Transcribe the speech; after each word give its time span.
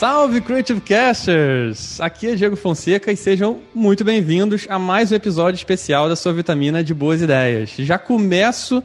Salve 0.00 0.40
Creative 0.40 0.80
Casters! 0.80 2.00
Aqui 2.00 2.28
é 2.28 2.34
Diego 2.34 2.56
Fonseca 2.56 3.12
e 3.12 3.16
sejam 3.18 3.60
muito 3.74 4.02
bem-vindos 4.02 4.66
a 4.70 4.78
mais 4.78 5.12
um 5.12 5.14
episódio 5.14 5.58
especial 5.58 6.08
da 6.08 6.16
sua 6.16 6.32
vitamina 6.32 6.82
de 6.82 6.94
boas 6.94 7.20
ideias. 7.20 7.68
Já 7.72 7.98
começo 7.98 8.82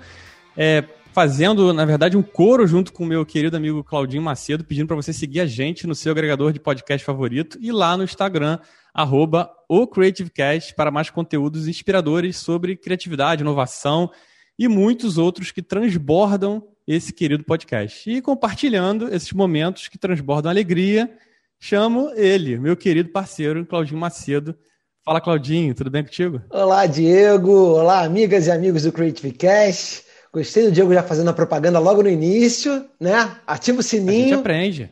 é, 0.58 0.84
fazendo, 1.14 1.72
na 1.72 1.86
verdade, 1.86 2.18
um 2.18 2.22
coro 2.22 2.68
junto 2.68 2.92
com 2.92 3.06
o 3.06 3.08
meu 3.08 3.26
querido 3.26 3.56
amigo 3.56 3.82
Claudinho 3.82 4.22
Macedo, 4.22 4.66
pedindo 4.66 4.88
para 4.88 4.98
você 4.98 5.14
seguir 5.14 5.40
a 5.40 5.46
gente 5.46 5.88
no 5.88 5.96
seu 5.96 6.12
agregador 6.12 6.52
de 6.52 6.60
podcast 6.60 7.06
favorito 7.06 7.58
e 7.62 7.72
lá 7.72 7.96
no 7.96 8.04
Instagram, 8.04 8.60
arroba 8.94 9.50
o 9.70 9.88
CreativeCast, 9.88 10.76
para 10.76 10.92
mais 10.92 11.10
conteúdos 11.10 11.66
inspiradores 11.70 12.36
sobre 12.36 12.76
criatividade, 12.76 13.42
inovação 13.42 14.12
e 14.60 14.68
muitos 14.68 15.18
outros 15.18 15.50
que 15.50 15.62
transbordam 15.62 16.62
esse 16.88 17.12
querido 17.12 17.44
podcast. 17.44 18.10
E 18.10 18.22
compartilhando 18.22 19.14
esses 19.14 19.32
momentos 19.34 19.88
que 19.88 19.98
transbordam 19.98 20.52
alegria, 20.52 21.12
chamo 21.60 22.12
ele, 22.16 22.60
meu 22.60 22.78
querido 22.78 23.10
parceiro, 23.10 23.66
Claudinho 23.66 24.00
Macedo. 24.00 24.56
Fala, 25.04 25.22
Claudinho, 25.22 25.74
tudo 25.76 25.90
bem 25.90 26.04
contigo? 26.04 26.42
Olá, 26.50 26.86
Diego. 26.86 27.52
Olá, 27.52 28.04
amigas 28.04 28.48
e 28.48 28.52
amigos 28.52 28.84
do 28.84 28.92
Creative 28.92 29.32
Cast. 29.32 30.04
Gostei 30.36 30.66
do 30.66 30.72
Diego 30.72 30.94
já 30.94 31.02
fazendo 31.02 31.30
a 31.30 31.34
propaganda 31.34 31.80
logo 31.80 32.04
no 32.04 32.10
início, 32.10 32.86
né? 33.00 33.38
Ativa 33.48 33.80
o 33.80 33.84
sininho. 33.84 34.26
A 34.26 34.28
gente 34.28 34.34
aprende. 34.34 34.92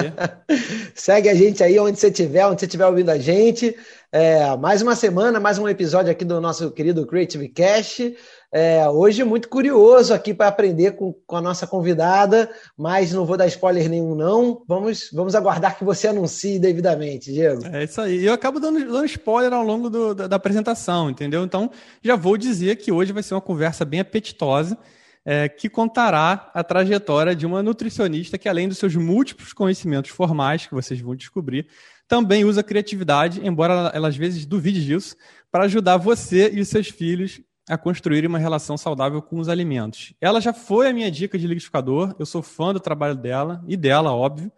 Segue 0.94 1.28
a 1.28 1.34
gente 1.34 1.62
aí 1.62 1.78
onde 1.78 2.00
você 2.00 2.06
estiver, 2.06 2.46
onde 2.46 2.60
você 2.60 2.64
estiver 2.64 2.86
ouvindo 2.86 3.10
a 3.10 3.18
gente. 3.18 3.76
É, 4.10 4.56
mais 4.56 4.80
uma 4.80 4.96
semana, 4.96 5.38
mais 5.38 5.58
um 5.58 5.68
episódio 5.68 6.10
aqui 6.10 6.24
do 6.24 6.40
nosso 6.40 6.70
querido 6.70 7.06
Creative 7.06 7.48
Cast. 7.50 8.16
É, 8.52 8.88
hoje 8.88 9.22
muito 9.22 9.48
curioso 9.48 10.12
aqui 10.12 10.34
para 10.34 10.48
aprender 10.48 10.92
com, 10.92 11.12
com, 11.24 11.36
a 11.36 11.40
nossa 11.40 11.68
convidada, 11.68 12.50
mas 12.76 13.12
não 13.12 13.24
vou 13.24 13.36
dar 13.36 13.46
spoiler 13.46 13.88
nenhum, 13.88 14.16
não. 14.16 14.62
Vamos, 14.66 15.08
vamos 15.12 15.36
aguardar 15.36 15.78
que 15.78 15.84
você 15.84 16.08
anuncie 16.08 16.58
devidamente, 16.58 17.32
Diego. 17.32 17.64
É 17.66 17.84
isso 17.84 18.00
aí. 18.00 18.24
Eu 18.24 18.32
acabo 18.32 18.58
dando, 18.58 18.84
dando 18.84 19.04
spoiler 19.04 19.52
ao 19.52 19.62
longo 19.62 19.88
do, 19.88 20.14
da, 20.16 20.26
da, 20.26 20.36
apresentação, 20.36 21.08
entendeu? 21.08 21.44
Então, 21.44 21.70
já 22.02 22.16
vou 22.16 22.36
dizer 22.36 22.76
que 22.76 22.90
hoje 22.90 23.12
vai 23.12 23.22
ser 23.22 23.34
uma 23.34 23.40
conversa 23.40 23.84
bem 23.84 24.00
apetitosa. 24.00 24.76
É, 25.22 25.50
que 25.50 25.68
contará 25.68 26.50
a 26.54 26.64
trajetória 26.64 27.36
de 27.36 27.44
uma 27.44 27.62
nutricionista 27.62 28.38
que, 28.38 28.48
além 28.48 28.66
dos 28.66 28.78
seus 28.78 28.96
múltiplos 28.96 29.52
conhecimentos 29.52 30.10
formais, 30.10 30.64
que 30.64 30.72
vocês 30.72 30.98
vão 30.98 31.14
descobrir, 31.14 31.66
também 32.08 32.42
usa 32.42 32.62
criatividade, 32.62 33.46
embora 33.46 33.74
ela, 33.74 33.92
ela 33.94 34.08
às 34.08 34.16
vezes 34.16 34.46
duvide 34.46 34.82
disso, 34.82 35.14
para 35.52 35.64
ajudar 35.64 35.98
você 35.98 36.50
e 36.50 36.58
os 36.58 36.68
seus 36.68 36.88
filhos 36.88 37.38
a 37.70 37.78
construir 37.78 38.26
uma 38.26 38.38
relação 38.38 38.76
saudável 38.76 39.22
com 39.22 39.38
os 39.38 39.48
alimentos. 39.48 40.12
Ela 40.20 40.40
já 40.40 40.52
foi 40.52 40.88
a 40.88 40.92
minha 40.92 41.08
dica 41.08 41.38
de 41.38 41.46
liquidificador, 41.46 42.16
eu 42.18 42.26
sou 42.26 42.42
fã 42.42 42.72
do 42.72 42.80
trabalho 42.80 43.14
dela 43.14 43.62
e 43.68 43.76
dela, 43.76 44.12
óbvio, 44.12 44.50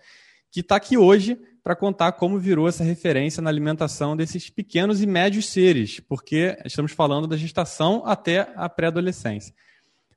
que 0.51 0.61
está 0.61 0.77
aqui 0.77 0.97
hoje 0.97 1.39
para 1.63 1.77
contar 1.77 2.13
como 2.13 2.39
virou 2.39 2.67
essa 2.67 2.83
referência 2.83 3.43
na 3.43 3.51
alimentação 3.51 4.17
desses 4.17 4.49
pequenos 4.49 5.03
e 5.03 5.07
médios 5.07 5.47
seres, 5.51 6.01
porque 6.01 6.57
estamos 6.65 6.93
falando 6.93 7.27
da 7.27 7.37
gestação 7.37 8.03
até 8.07 8.51
a 8.57 8.67
pré-adolescência. 8.67 9.55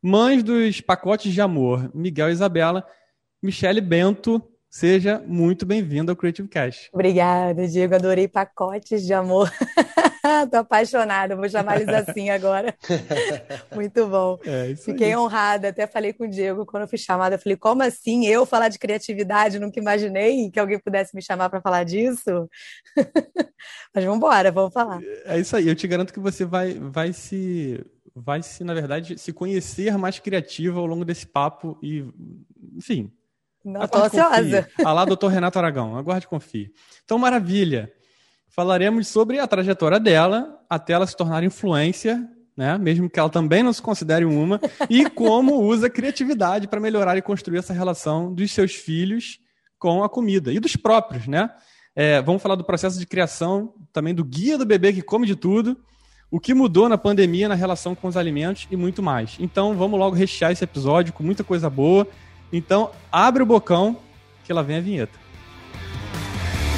Mães 0.02 0.42
dos 0.42 0.80
pacotes 0.80 1.34
de 1.34 1.42
amor, 1.42 1.92
Miguel 1.94 2.30
e 2.30 2.32
Isabela, 2.32 2.88
Michele 3.44 3.82
Bento, 3.82 4.42
seja 4.70 5.22
muito 5.28 5.66
bem-vinda 5.66 6.14
ao 6.14 6.16
Creative 6.16 6.48
Cash. 6.48 6.90
Obrigada, 6.94 7.68
Diego, 7.68 7.96
adorei 7.96 8.28
pacotes 8.28 9.06
de 9.06 9.14
amor. 9.14 9.52
Tô 10.52 10.58
apaixonada, 10.58 11.36
vou 11.36 11.48
chamar 11.48 11.82
eles 11.82 11.94
assim 11.94 12.30
agora. 12.30 12.76
Muito 13.74 14.08
bom. 14.08 14.40
É, 14.44 14.76
Fiquei 14.76 15.08
aí. 15.08 15.16
honrada, 15.16 15.70
até 15.70 15.88
falei 15.88 16.14
com 16.14 16.26
o 16.26 16.30
Diego 16.30 16.66
quando 16.66 16.84
eu 16.84 16.90
fui 16.90 16.98
chamada. 16.98 17.36
Eu 17.36 17.40
falei, 17.40 17.58
como 17.58 17.84
assim 17.84 18.26
eu 18.26 18.46
falar 18.46 18.70
de 18.70 18.80
criatividade? 18.80 19.60
Nunca 19.60 19.80
imaginei 19.80 20.50
que 20.50 20.60
alguém 20.60 20.80
pudesse 20.80 21.16
me 21.16 21.22
chamar 21.22 21.50
para 21.50 21.62
falar 21.62 21.84
disso. 21.84 22.50
Mas 23.94 24.04
vamos 24.04 24.18
embora, 24.18 24.52
vamos 24.52 24.74
falar. 24.74 25.00
É 25.26 25.40
isso 25.40 25.56
aí, 25.56 25.68
eu 25.68 25.76
te 25.76 25.88
garanto 25.88 26.14
que 26.14 26.20
você 26.20 26.46
vai, 26.46 26.74
vai 26.74 27.14
se. 27.14 27.84
Vai 28.18 28.42
se, 28.42 28.64
na 28.64 28.74
verdade, 28.74 29.18
se 29.18 29.34
conhecer 29.34 29.98
mais 29.98 30.20
criativa 30.20 30.80
ao 30.80 30.86
longo 30.86 31.04
desse 31.04 31.28
papo 31.28 31.78
e, 31.84 32.06
enfim. 32.74 33.12
Não, 33.62 33.86
tô 33.90 33.98
ansiosa. 33.98 34.70
Alá, 34.86 35.04
doutor 35.04 35.28
Renato 35.28 35.60
Aragão, 35.60 35.98
aguarde 35.98 36.26
e 36.26 36.30
confie. 36.30 36.72
Então, 37.04 37.18
maravilha 37.18 37.92
falaremos 38.56 39.10
sobre 39.10 39.38
a 39.38 39.46
trajetória 39.46 40.00
dela 40.00 40.58
até 40.70 40.94
ela 40.94 41.06
se 41.06 41.16
tornar 41.16 41.44
influência, 41.44 42.26
né? 42.56 42.78
mesmo 42.78 43.10
que 43.10 43.20
ela 43.20 43.30
também 43.30 43.62
não 43.62 43.74
se 43.74 43.82
considere 43.82 44.24
uma, 44.24 44.62
e 44.90 45.10
como 45.10 45.60
usa 45.62 45.90
criatividade 45.90 46.68
para 46.68 46.80
melhorar 46.80 47.18
e 47.18 47.22
construir 47.22 47.58
essa 47.58 47.74
relação 47.74 48.34
dos 48.34 48.52
seus 48.52 48.74
filhos 48.74 49.40
com 49.78 50.04
a 50.04 50.10
comida 50.10 50.54
e 50.54 50.60
dos 50.60 50.78
próprios, 50.78 51.28
né? 51.28 51.50
É, 51.94 52.22
vamos 52.22 52.42
falar 52.42 52.56
do 52.56 52.64
processo 52.64 52.98
de 52.98 53.06
criação, 53.06 53.74
também 53.92 54.14
do 54.14 54.24
guia 54.24 54.58
do 54.58 54.66
bebê 54.66 54.92
que 54.92 55.02
come 55.02 55.28
de 55.28 55.36
tudo, 55.36 55.78
o 56.32 56.40
que 56.40 56.54
mudou 56.54 56.90
na 56.90 56.98
pandemia 56.98 57.48
na 57.48 57.56
relação 57.56 57.94
com 57.94 58.08
os 58.08 58.18
alimentos 58.18 58.68
e 58.72 58.76
muito 58.76 59.04
mais. 59.04 59.36
Então 59.40 59.76
vamos 59.76 60.00
logo 60.00 60.16
rechear 60.16 60.52
esse 60.52 60.64
episódio 60.64 61.14
com 61.14 61.24
muita 61.24 61.44
coisa 61.44 61.70
boa. 61.70 62.08
Então 62.52 62.92
abre 63.12 63.44
o 63.44 63.46
bocão 63.46 63.98
que 64.44 64.52
lá 64.52 64.62
vem 64.62 64.78
a 64.78 64.82
vinheta. 64.82 65.25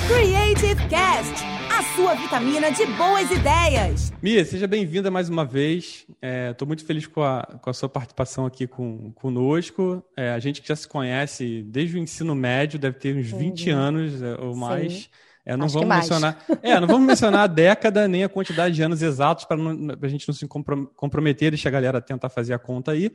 Creative 0.07 0.87
Cast 0.87 1.43
a 1.69 1.83
sua 1.93 2.15
vitamina 2.15 2.71
de 2.71 2.85
boas 2.85 3.29
ideias. 3.29 4.13
Mia, 4.21 4.45
seja 4.45 4.65
bem-vinda 4.65 5.11
mais 5.11 5.27
uma 5.27 5.43
vez. 5.43 6.05
Estou 6.49 6.65
é, 6.65 6.67
muito 6.67 6.85
feliz 6.85 7.05
com 7.05 7.21
a, 7.21 7.43
com 7.61 7.69
a 7.69 7.73
sua 7.73 7.89
participação 7.89 8.45
aqui 8.45 8.65
com, 8.65 9.11
conosco. 9.11 10.01
É, 10.15 10.31
a 10.31 10.39
gente 10.39 10.61
que 10.61 10.67
já 10.69 10.77
se 10.77 10.87
conhece 10.87 11.61
desde 11.63 11.97
o 11.97 11.99
ensino 11.99 12.33
médio, 12.33 12.79
deve 12.79 12.97
ter 12.97 13.17
uns 13.17 13.29
20 13.29 13.69
anos 13.69 14.21
é, 14.21 14.35
ou 14.39 14.55
mais. 14.55 15.09
É, 15.45 15.57
não 15.57 15.67
vamos 15.67 15.89
mencionar. 15.89 16.41
É, 16.63 16.79
não 16.79 16.87
vamos 16.87 17.05
mencionar 17.05 17.41
a 17.41 17.47
década 17.47 18.07
nem 18.07 18.23
a 18.23 18.29
quantidade 18.29 18.75
de 18.75 18.81
anos 18.81 19.01
exatos 19.01 19.43
para 19.43 19.57
a 19.57 20.07
gente 20.07 20.25
não 20.25 20.33
se 20.33 20.47
comprometer, 20.47 21.51
deixa 21.51 21.67
a 21.67 21.71
galera 21.71 21.99
tentar 21.99 22.29
fazer 22.29 22.53
a 22.53 22.59
conta 22.59 22.91
aí. 22.93 23.11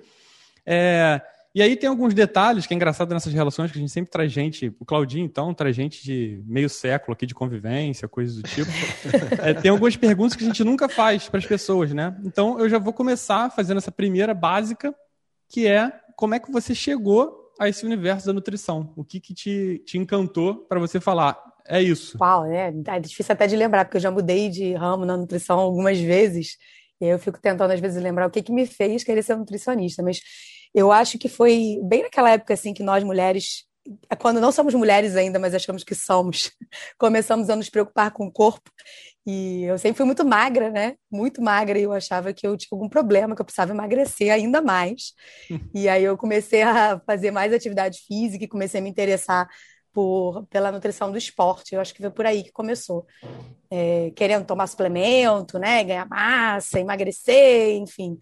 É, 0.66 1.22
e 1.54 1.60
aí 1.60 1.76
tem 1.76 1.88
alguns 1.88 2.14
detalhes 2.14 2.66
que 2.66 2.72
é 2.72 2.76
engraçado 2.76 3.12
nessas 3.12 3.32
relações 3.32 3.70
que 3.70 3.78
a 3.78 3.80
gente 3.80 3.92
sempre 3.92 4.10
traz 4.10 4.32
gente, 4.32 4.74
o 4.80 4.84
Claudinho 4.84 5.24
então 5.24 5.52
traz 5.52 5.76
gente 5.76 6.02
de 6.02 6.42
meio 6.46 6.68
século 6.68 7.12
aqui 7.12 7.26
de 7.26 7.34
convivência, 7.34 8.08
coisas 8.08 8.36
do 8.36 8.42
tipo. 8.42 8.70
é, 9.42 9.52
tem 9.52 9.70
algumas 9.70 9.96
perguntas 9.96 10.34
que 10.36 10.44
a 10.44 10.46
gente 10.46 10.64
nunca 10.64 10.88
faz 10.88 11.28
para 11.28 11.38
as 11.38 11.46
pessoas, 11.46 11.92
né? 11.92 12.16
Então 12.24 12.58
eu 12.58 12.68
já 12.68 12.78
vou 12.78 12.92
começar 12.92 13.50
fazendo 13.50 13.78
essa 13.78 13.92
primeira 13.92 14.32
básica, 14.32 14.94
que 15.48 15.66
é 15.66 15.92
como 16.16 16.34
é 16.34 16.40
que 16.40 16.50
você 16.50 16.74
chegou 16.74 17.52
a 17.58 17.68
esse 17.68 17.84
universo 17.84 18.26
da 18.26 18.32
nutrição? 18.32 18.92
O 18.96 19.04
que, 19.04 19.20
que 19.20 19.34
te, 19.34 19.82
te 19.84 19.98
encantou 19.98 20.54
para 20.54 20.80
você 20.80 21.00
falar? 21.00 21.38
É 21.66 21.80
isso. 21.80 22.16
Uau, 22.20 22.44
né? 22.44 22.72
É 22.88 23.00
difícil 23.00 23.32
até 23.32 23.46
de 23.46 23.56
lembrar, 23.56 23.84
porque 23.84 23.96
eu 23.96 24.00
já 24.00 24.10
mudei 24.10 24.48
de 24.48 24.72
ramo 24.74 25.04
na 25.04 25.16
nutrição 25.16 25.58
algumas 25.58 25.98
vezes. 25.98 26.58
E 27.00 27.06
eu 27.06 27.18
fico 27.18 27.40
tentando, 27.40 27.70
às 27.70 27.80
vezes, 27.80 28.02
lembrar 28.02 28.26
o 28.26 28.30
que, 28.30 28.42
que 28.42 28.52
me 28.52 28.66
fez 28.66 29.04
querer 29.04 29.22
ser 29.22 29.36
nutricionista. 29.36 30.02
Mas 30.02 30.20
eu 30.74 30.90
acho 30.90 31.18
que 31.18 31.28
foi 31.28 31.78
bem 31.84 32.02
naquela 32.02 32.30
época 32.30 32.54
assim 32.54 32.72
que 32.72 32.82
nós 32.82 33.04
mulheres, 33.04 33.64
quando 34.18 34.40
não 34.40 34.52
somos 34.52 34.74
mulheres 34.74 35.16
ainda, 35.16 35.38
mas 35.38 35.54
achamos 35.54 35.84
que 35.84 35.94
somos, 35.94 36.50
começamos 36.98 37.50
a 37.50 37.56
nos 37.56 37.68
preocupar 37.68 38.10
com 38.10 38.26
o 38.26 38.32
corpo. 38.32 38.70
E 39.24 39.62
eu 39.64 39.78
sempre 39.78 39.98
fui 39.98 40.06
muito 40.06 40.24
magra, 40.24 40.68
né? 40.70 40.96
Muito 41.10 41.40
magra, 41.40 41.78
e 41.78 41.82
eu 41.82 41.92
achava 41.92 42.32
que 42.32 42.44
eu 42.46 42.56
tinha 42.56 42.70
algum 42.72 42.88
problema, 42.88 43.36
que 43.36 43.40
eu 43.40 43.44
precisava 43.44 43.72
emagrecer 43.72 44.32
ainda 44.32 44.60
mais. 44.60 45.12
e 45.74 45.88
aí 45.88 46.02
eu 46.02 46.16
comecei 46.16 46.62
a 46.62 47.00
fazer 47.06 47.30
mais 47.30 47.52
atividade 47.52 48.00
física 48.06 48.44
e 48.44 48.48
comecei 48.48 48.80
a 48.80 48.82
me 48.82 48.90
interessar 48.90 49.48
por, 49.92 50.46
pela 50.46 50.72
nutrição 50.72 51.12
do 51.12 51.18
esporte. 51.18 51.74
Eu 51.74 51.80
acho 51.80 51.94
que 51.94 52.00
foi 52.00 52.10
por 52.10 52.26
aí 52.26 52.42
que 52.42 52.50
começou. 52.50 53.06
É, 53.70 54.10
querendo 54.16 54.44
tomar 54.44 54.66
suplemento, 54.66 55.58
né? 55.58 55.84
Ganhar 55.84 56.08
massa, 56.08 56.80
emagrecer, 56.80 57.76
enfim. 57.76 58.18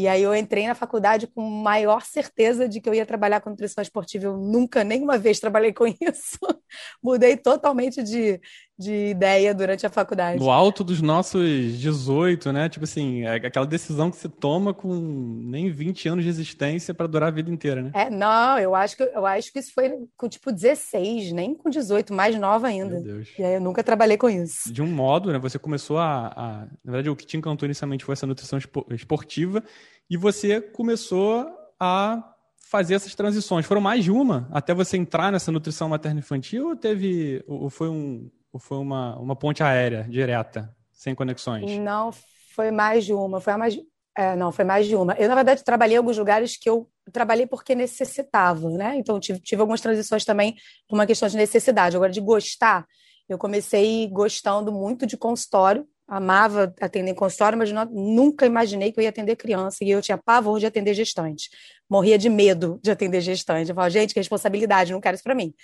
E 0.00 0.08
aí 0.08 0.22
eu 0.22 0.34
entrei 0.34 0.66
na 0.66 0.74
faculdade 0.74 1.26
com 1.26 1.42
maior 1.42 2.00
certeza 2.00 2.66
de 2.66 2.80
que 2.80 2.88
eu 2.88 2.94
ia 2.94 3.04
trabalhar 3.04 3.38
com 3.42 3.50
nutrição 3.50 3.82
esportiva. 3.82 4.24
Eu 4.24 4.38
nunca, 4.38 4.82
nenhuma 4.82 5.18
vez, 5.18 5.38
trabalhei 5.38 5.74
com 5.74 5.86
isso. 5.86 6.38
Mudei 7.04 7.36
totalmente 7.36 8.02
de, 8.02 8.40
de 8.80 9.10
ideia 9.10 9.54
durante 9.54 9.86
a 9.86 9.90
faculdade. 9.90 10.40
No 10.40 10.50
alto 10.50 10.82
dos 10.82 11.02
nossos 11.02 11.78
18, 11.78 12.50
né? 12.50 12.68
Tipo 12.70 12.84
assim, 12.84 13.24
é 13.24 13.34
aquela 13.34 13.66
decisão 13.66 14.10
que 14.10 14.16
se 14.16 14.26
toma 14.26 14.72
com 14.72 14.94
nem 14.94 15.70
20 15.70 16.08
anos 16.08 16.24
de 16.24 16.30
existência 16.30 16.94
para 16.94 17.06
durar 17.06 17.28
a 17.28 17.30
vida 17.30 17.50
inteira, 17.50 17.82
né? 17.82 17.90
É, 17.92 18.08
não, 18.08 18.58
eu 18.58 18.74
acho 18.74 18.96
que 18.96 19.02
eu 19.02 19.26
acho 19.26 19.52
que 19.52 19.58
isso 19.58 19.72
foi 19.74 19.92
com 20.16 20.28
tipo 20.28 20.50
16, 20.50 21.32
nem 21.32 21.54
com 21.54 21.68
18, 21.68 22.14
mais 22.14 22.34
nova 22.38 22.68
ainda. 22.68 22.94
Meu 22.94 23.02
Deus. 23.02 23.28
E 23.38 23.44
aí 23.44 23.54
eu 23.54 23.60
nunca 23.60 23.84
trabalhei 23.84 24.16
com 24.16 24.30
isso. 24.30 24.72
De 24.72 24.80
um 24.80 24.86
modo, 24.86 25.30
né? 25.30 25.38
Você 25.38 25.58
começou 25.58 25.98
a, 25.98 26.28
a 26.34 26.50
na 26.82 26.92
verdade, 26.92 27.10
o 27.10 27.16
que 27.16 27.26
te 27.26 27.36
encantou 27.36 27.66
inicialmente 27.66 28.04
foi 28.04 28.14
essa 28.14 28.26
nutrição 28.26 28.58
esportiva 28.90 29.62
e 30.08 30.16
você 30.16 30.58
começou 30.58 31.46
a 31.78 32.24
fazer 32.70 32.94
essas 32.94 33.14
transições. 33.14 33.66
Foram 33.66 33.82
mais 33.82 34.02
de 34.02 34.10
uma 34.10 34.48
até 34.50 34.72
você 34.72 34.96
entrar 34.96 35.30
nessa 35.30 35.52
nutrição 35.52 35.88
materno-infantil 35.90 36.68
ou 36.68 36.76
teve 36.76 37.44
ou 37.46 37.68
foi 37.68 37.90
um 37.90 38.30
ou 38.52 38.58
foi 38.58 38.78
uma, 38.78 39.16
uma 39.18 39.36
ponte 39.36 39.62
aérea 39.62 40.04
direta, 40.08 40.74
sem 40.92 41.14
conexões? 41.14 41.78
Não, 41.78 42.12
foi 42.54 42.70
mais 42.70 43.04
de 43.04 43.12
uma. 43.12 43.40
Foi 43.40 43.56
mais, 43.56 43.78
é, 44.16 44.36
não, 44.36 44.52
foi 44.52 44.64
mais 44.64 44.86
de 44.86 44.96
uma. 44.96 45.14
Eu, 45.14 45.28
na 45.28 45.34
verdade, 45.34 45.64
trabalhei 45.64 45.96
em 45.96 45.98
alguns 45.98 46.18
lugares 46.18 46.56
que 46.56 46.68
eu 46.68 46.88
trabalhei 47.12 47.46
porque 47.46 47.74
necessitava, 47.74 48.68
né? 48.70 48.96
Então 48.96 49.18
tive, 49.18 49.40
tive 49.40 49.60
algumas 49.60 49.80
transições 49.80 50.24
também 50.24 50.56
por 50.88 50.96
uma 50.96 51.06
questão 51.06 51.28
de 51.28 51.36
necessidade. 51.36 51.96
Agora, 51.96 52.12
de 52.12 52.20
gostar, 52.20 52.86
eu 53.28 53.38
comecei 53.38 54.08
gostando 54.08 54.72
muito 54.72 55.06
de 55.06 55.16
consultório, 55.16 55.86
amava 56.10 56.74
atender 56.80 57.14
consultório, 57.14 57.56
mas 57.56 57.70
não, 57.70 57.84
nunca 57.84 58.44
imaginei 58.44 58.90
que 58.90 58.98
eu 58.98 59.02
ia 59.02 59.10
atender 59.10 59.36
criança 59.36 59.84
e 59.84 59.90
eu 59.90 60.02
tinha 60.02 60.18
pavor 60.18 60.58
de 60.58 60.66
atender 60.66 60.92
gestante. 60.92 61.48
Morria 61.88 62.18
de 62.18 62.28
medo 62.28 62.80
de 62.82 62.90
atender 62.90 63.20
gestante. 63.20 63.70
Eu 63.70 63.74
falava, 63.76 63.90
gente, 63.90 64.12
que 64.12 64.18
responsabilidade, 64.18 64.92
não 64.92 65.00
quero 65.00 65.14
isso 65.14 65.22
para 65.22 65.36
mim. 65.36 65.54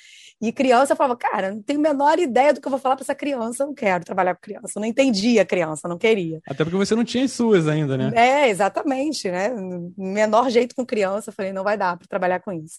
E 0.40 0.52
criança 0.52 0.92
eu 0.92 0.96
falava, 0.96 1.16
cara, 1.16 1.50
não 1.50 1.60
tenho 1.60 1.80
a 1.80 1.82
menor 1.82 2.18
ideia 2.20 2.52
do 2.52 2.60
que 2.60 2.66
eu 2.68 2.70
vou 2.70 2.78
falar 2.78 2.94
para 2.94 3.02
essa 3.02 3.14
criança, 3.14 3.66
não 3.66 3.74
quero 3.74 4.04
trabalhar 4.04 4.36
com 4.36 4.40
criança. 4.40 4.74
Eu 4.76 4.80
não 4.80 4.86
entendia 4.86 5.42
a 5.42 5.44
criança, 5.44 5.88
não 5.88 5.98
queria. 5.98 6.40
Até 6.46 6.62
porque 6.62 6.76
você 6.76 6.94
não 6.94 7.04
tinha 7.04 7.24
as 7.24 7.32
suas 7.32 7.66
ainda, 7.66 7.96
né? 7.96 8.12
É, 8.14 8.48
exatamente, 8.48 9.28
né? 9.28 9.50
Menor 9.98 10.48
jeito 10.48 10.76
com 10.76 10.86
criança, 10.86 11.30
eu 11.30 11.34
falei, 11.34 11.52
não 11.52 11.64
vai 11.64 11.76
dar 11.76 11.96
para 11.96 12.06
trabalhar 12.06 12.38
com 12.38 12.52
isso. 12.52 12.78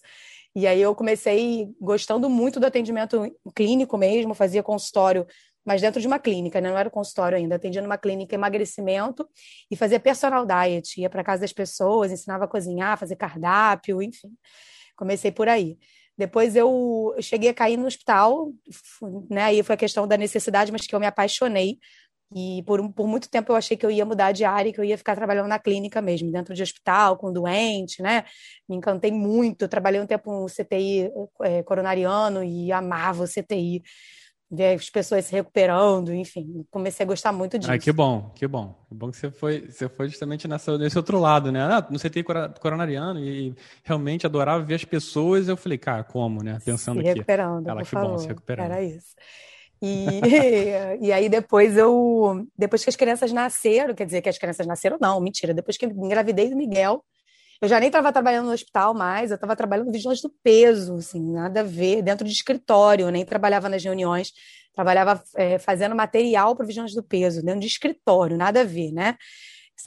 E 0.55 0.65
aí 0.65 0.81
eu 0.81 0.95
comecei 0.95 1.69
gostando 1.81 2.29
muito 2.29 2.59
do 2.59 2.65
atendimento 2.65 3.21
clínico 3.53 3.97
mesmo, 3.97 4.33
fazia 4.33 4.63
consultório 4.63 5.27
mas 5.67 5.81
dentro 5.81 5.99
de 5.99 6.07
uma 6.07 6.17
clínica, 6.17 6.61
né? 6.61 6.69
não 6.69 6.77
era 6.77 6.89
consultório 6.89 7.37
ainda, 7.37 7.55
atendia 7.55 7.81
numa 7.81 7.97
clínica 7.97 8.33
emagrecimento 8.33 9.27
e 9.69 9.75
fazia 9.75 9.99
personal 9.99 10.45
diet, 10.45 11.01
ia 11.01 11.09
para 11.09 11.21
casa 11.25 11.41
das 11.41 11.51
pessoas, 11.51 12.09
ensinava 12.09 12.45
a 12.45 12.47
cozinhar, 12.47 12.97
fazer 12.97 13.17
cardápio, 13.17 14.01
enfim. 14.01 14.29
Comecei 14.95 15.29
por 15.29 15.49
aí. 15.49 15.77
Depois 16.17 16.55
eu 16.55 17.13
cheguei 17.19 17.49
a 17.49 17.53
cair 17.53 17.75
no 17.75 17.85
hospital, 17.85 18.53
né? 19.29 19.43
Aí 19.43 19.61
foi 19.61 19.75
a 19.75 19.77
questão 19.77 20.07
da 20.07 20.15
necessidade, 20.15 20.71
mas 20.71 20.87
que 20.87 20.95
eu 20.95 21.01
me 21.01 21.05
apaixonei. 21.05 21.79
E 22.33 22.63
por, 22.65 22.91
por 22.93 23.05
muito 23.07 23.29
tempo 23.29 23.51
eu 23.51 23.55
achei 23.57 23.75
que 23.75 23.85
eu 23.85 23.91
ia 23.91 24.05
mudar 24.05 24.31
de 24.31 24.45
área, 24.45 24.71
que 24.71 24.79
eu 24.79 24.85
ia 24.85 24.97
ficar 24.97 25.15
trabalhando 25.15 25.47
na 25.47 25.59
clínica 25.59 26.01
mesmo, 26.01 26.31
dentro 26.31 26.55
de 26.55 26.63
hospital, 26.63 27.17
com 27.17 27.31
doente, 27.31 28.01
né? 28.01 28.23
Me 28.69 28.77
encantei 28.77 29.11
muito. 29.11 29.67
Trabalhei 29.67 29.99
um 29.99 30.07
tempo 30.07 30.31
no 30.31 30.47
CTI 30.47 31.11
é, 31.43 31.61
coronariano 31.63 32.41
e 32.41 32.71
amava 32.71 33.23
o 33.23 33.27
CTI 33.27 33.83
ver 34.49 34.75
as 34.75 34.89
pessoas 34.89 35.25
se 35.25 35.33
recuperando, 35.33 36.13
enfim, 36.13 36.65
comecei 36.71 37.03
a 37.03 37.07
gostar 37.07 37.33
muito 37.33 37.59
disso. 37.59 37.71
Ah, 37.71 37.77
que 37.77 37.91
bom, 37.91 38.31
que 38.33 38.47
bom. 38.47 38.75
Que 38.87 38.95
bom 38.95 39.11
que 39.11 39.17
você 39.17 39.29
foi, 39.29 39.67
você 39.69 39.89
foi 39.89 40.07
justamente 40.07 40.47
nessa, 40.47 40.77
nesse 40.77 40.97
outro 40.97 41.19
lado, 41.19 41.51
né? 41.51 41.61
Ah, 41.61 41.85
no 41.89 41.99
CTI 41.99 42.23
coronariano 42.59 43.19
e 43.19 43.53
realmente 43.83 44.25
adorava 44.25 44.63
ver 44.63 44.75
as 44.75 44.85
pessoas. 44.85 45.47
Eu 45.49 45.57
falei, 45.57 45.77
cara, 45.77 46.03
como, 46.03 46.41
né? 46.41 46.59
Pensando 46.63 47.01
se 47.01 47.07
recuperando, 47.07 47.67
Ela, 47.67 47.83
que 47.83 47.89
favor. 47.89 48.11
bom, 48.11 48.17
se 48.17 48.27
recuperando. 48.27 48.71
Era 48.71 48.81
isso. 48.81 49.15
E, 49.81 50.21
e 51.01 51.11
aí 51.11 51.27
depois 51.27 51.75
eu, 51.75 52.47
depois 52.57 52.83
que 52.83 52.89
as 52.89 52.95
crianças 52.95 53.33
nasceram, 53.33 53.93
quer 53.93 54.05
dizer 54.05 54.21
que 54.21 54.29
as 54.29 54.37
crianças 54.37 54.65
nasceram, 54.65 54.97
não, 54.99 55.19
mentira, 55.19 55.53
depois 55.53 55.77
que 55.77 55.85
engravidei 55.85 56.49
do 56.49 56.55
Miguel, 56.55 57.03
eu 57.61 57.67
já 57.67 57.79
nem 57.79 57.87
estava 57.87 58.11
trabalhando 58.11 58.47
no 58.47 58.53
hospital 58.53 58.93
mais, 58.93 59.31
eu 59.31 59.35
estava 59.35 59.55
trabalhando 59.55 59.91
vigilante 59.91 60.21
do 60.21 60.33
peso, 60.43 60.95
assim, 60.95 61.21
nada 61.31 61.61
a 61.61 61.63
ver, 61.63 62.01
dentro 62.01 62.25
de 62.25 62.33
escritório, 62.33 63.05
eu 63.05 63.11
nem 63.11 63.25
trabalhava 63.25 63.69
nas 63.69 63.83
reuniões, 63.83 64.31
trabalhava 64.73 65.23
é, 65.35 65.57
fazendo 65.57 65.95
material 65.95 66.55
para 66.55 66.63
o 66.63 66.67
vigilante 66.67 66.95
do 66.95 67.03
peso, 67.03 67.43
dentro 67.43 67.61
de 67.61 67.67
escritório, 67.67 68.37
nada 68.37 68.61
a 68.61 68.63
ver, 68.63 68.91
né? 68.91 69.17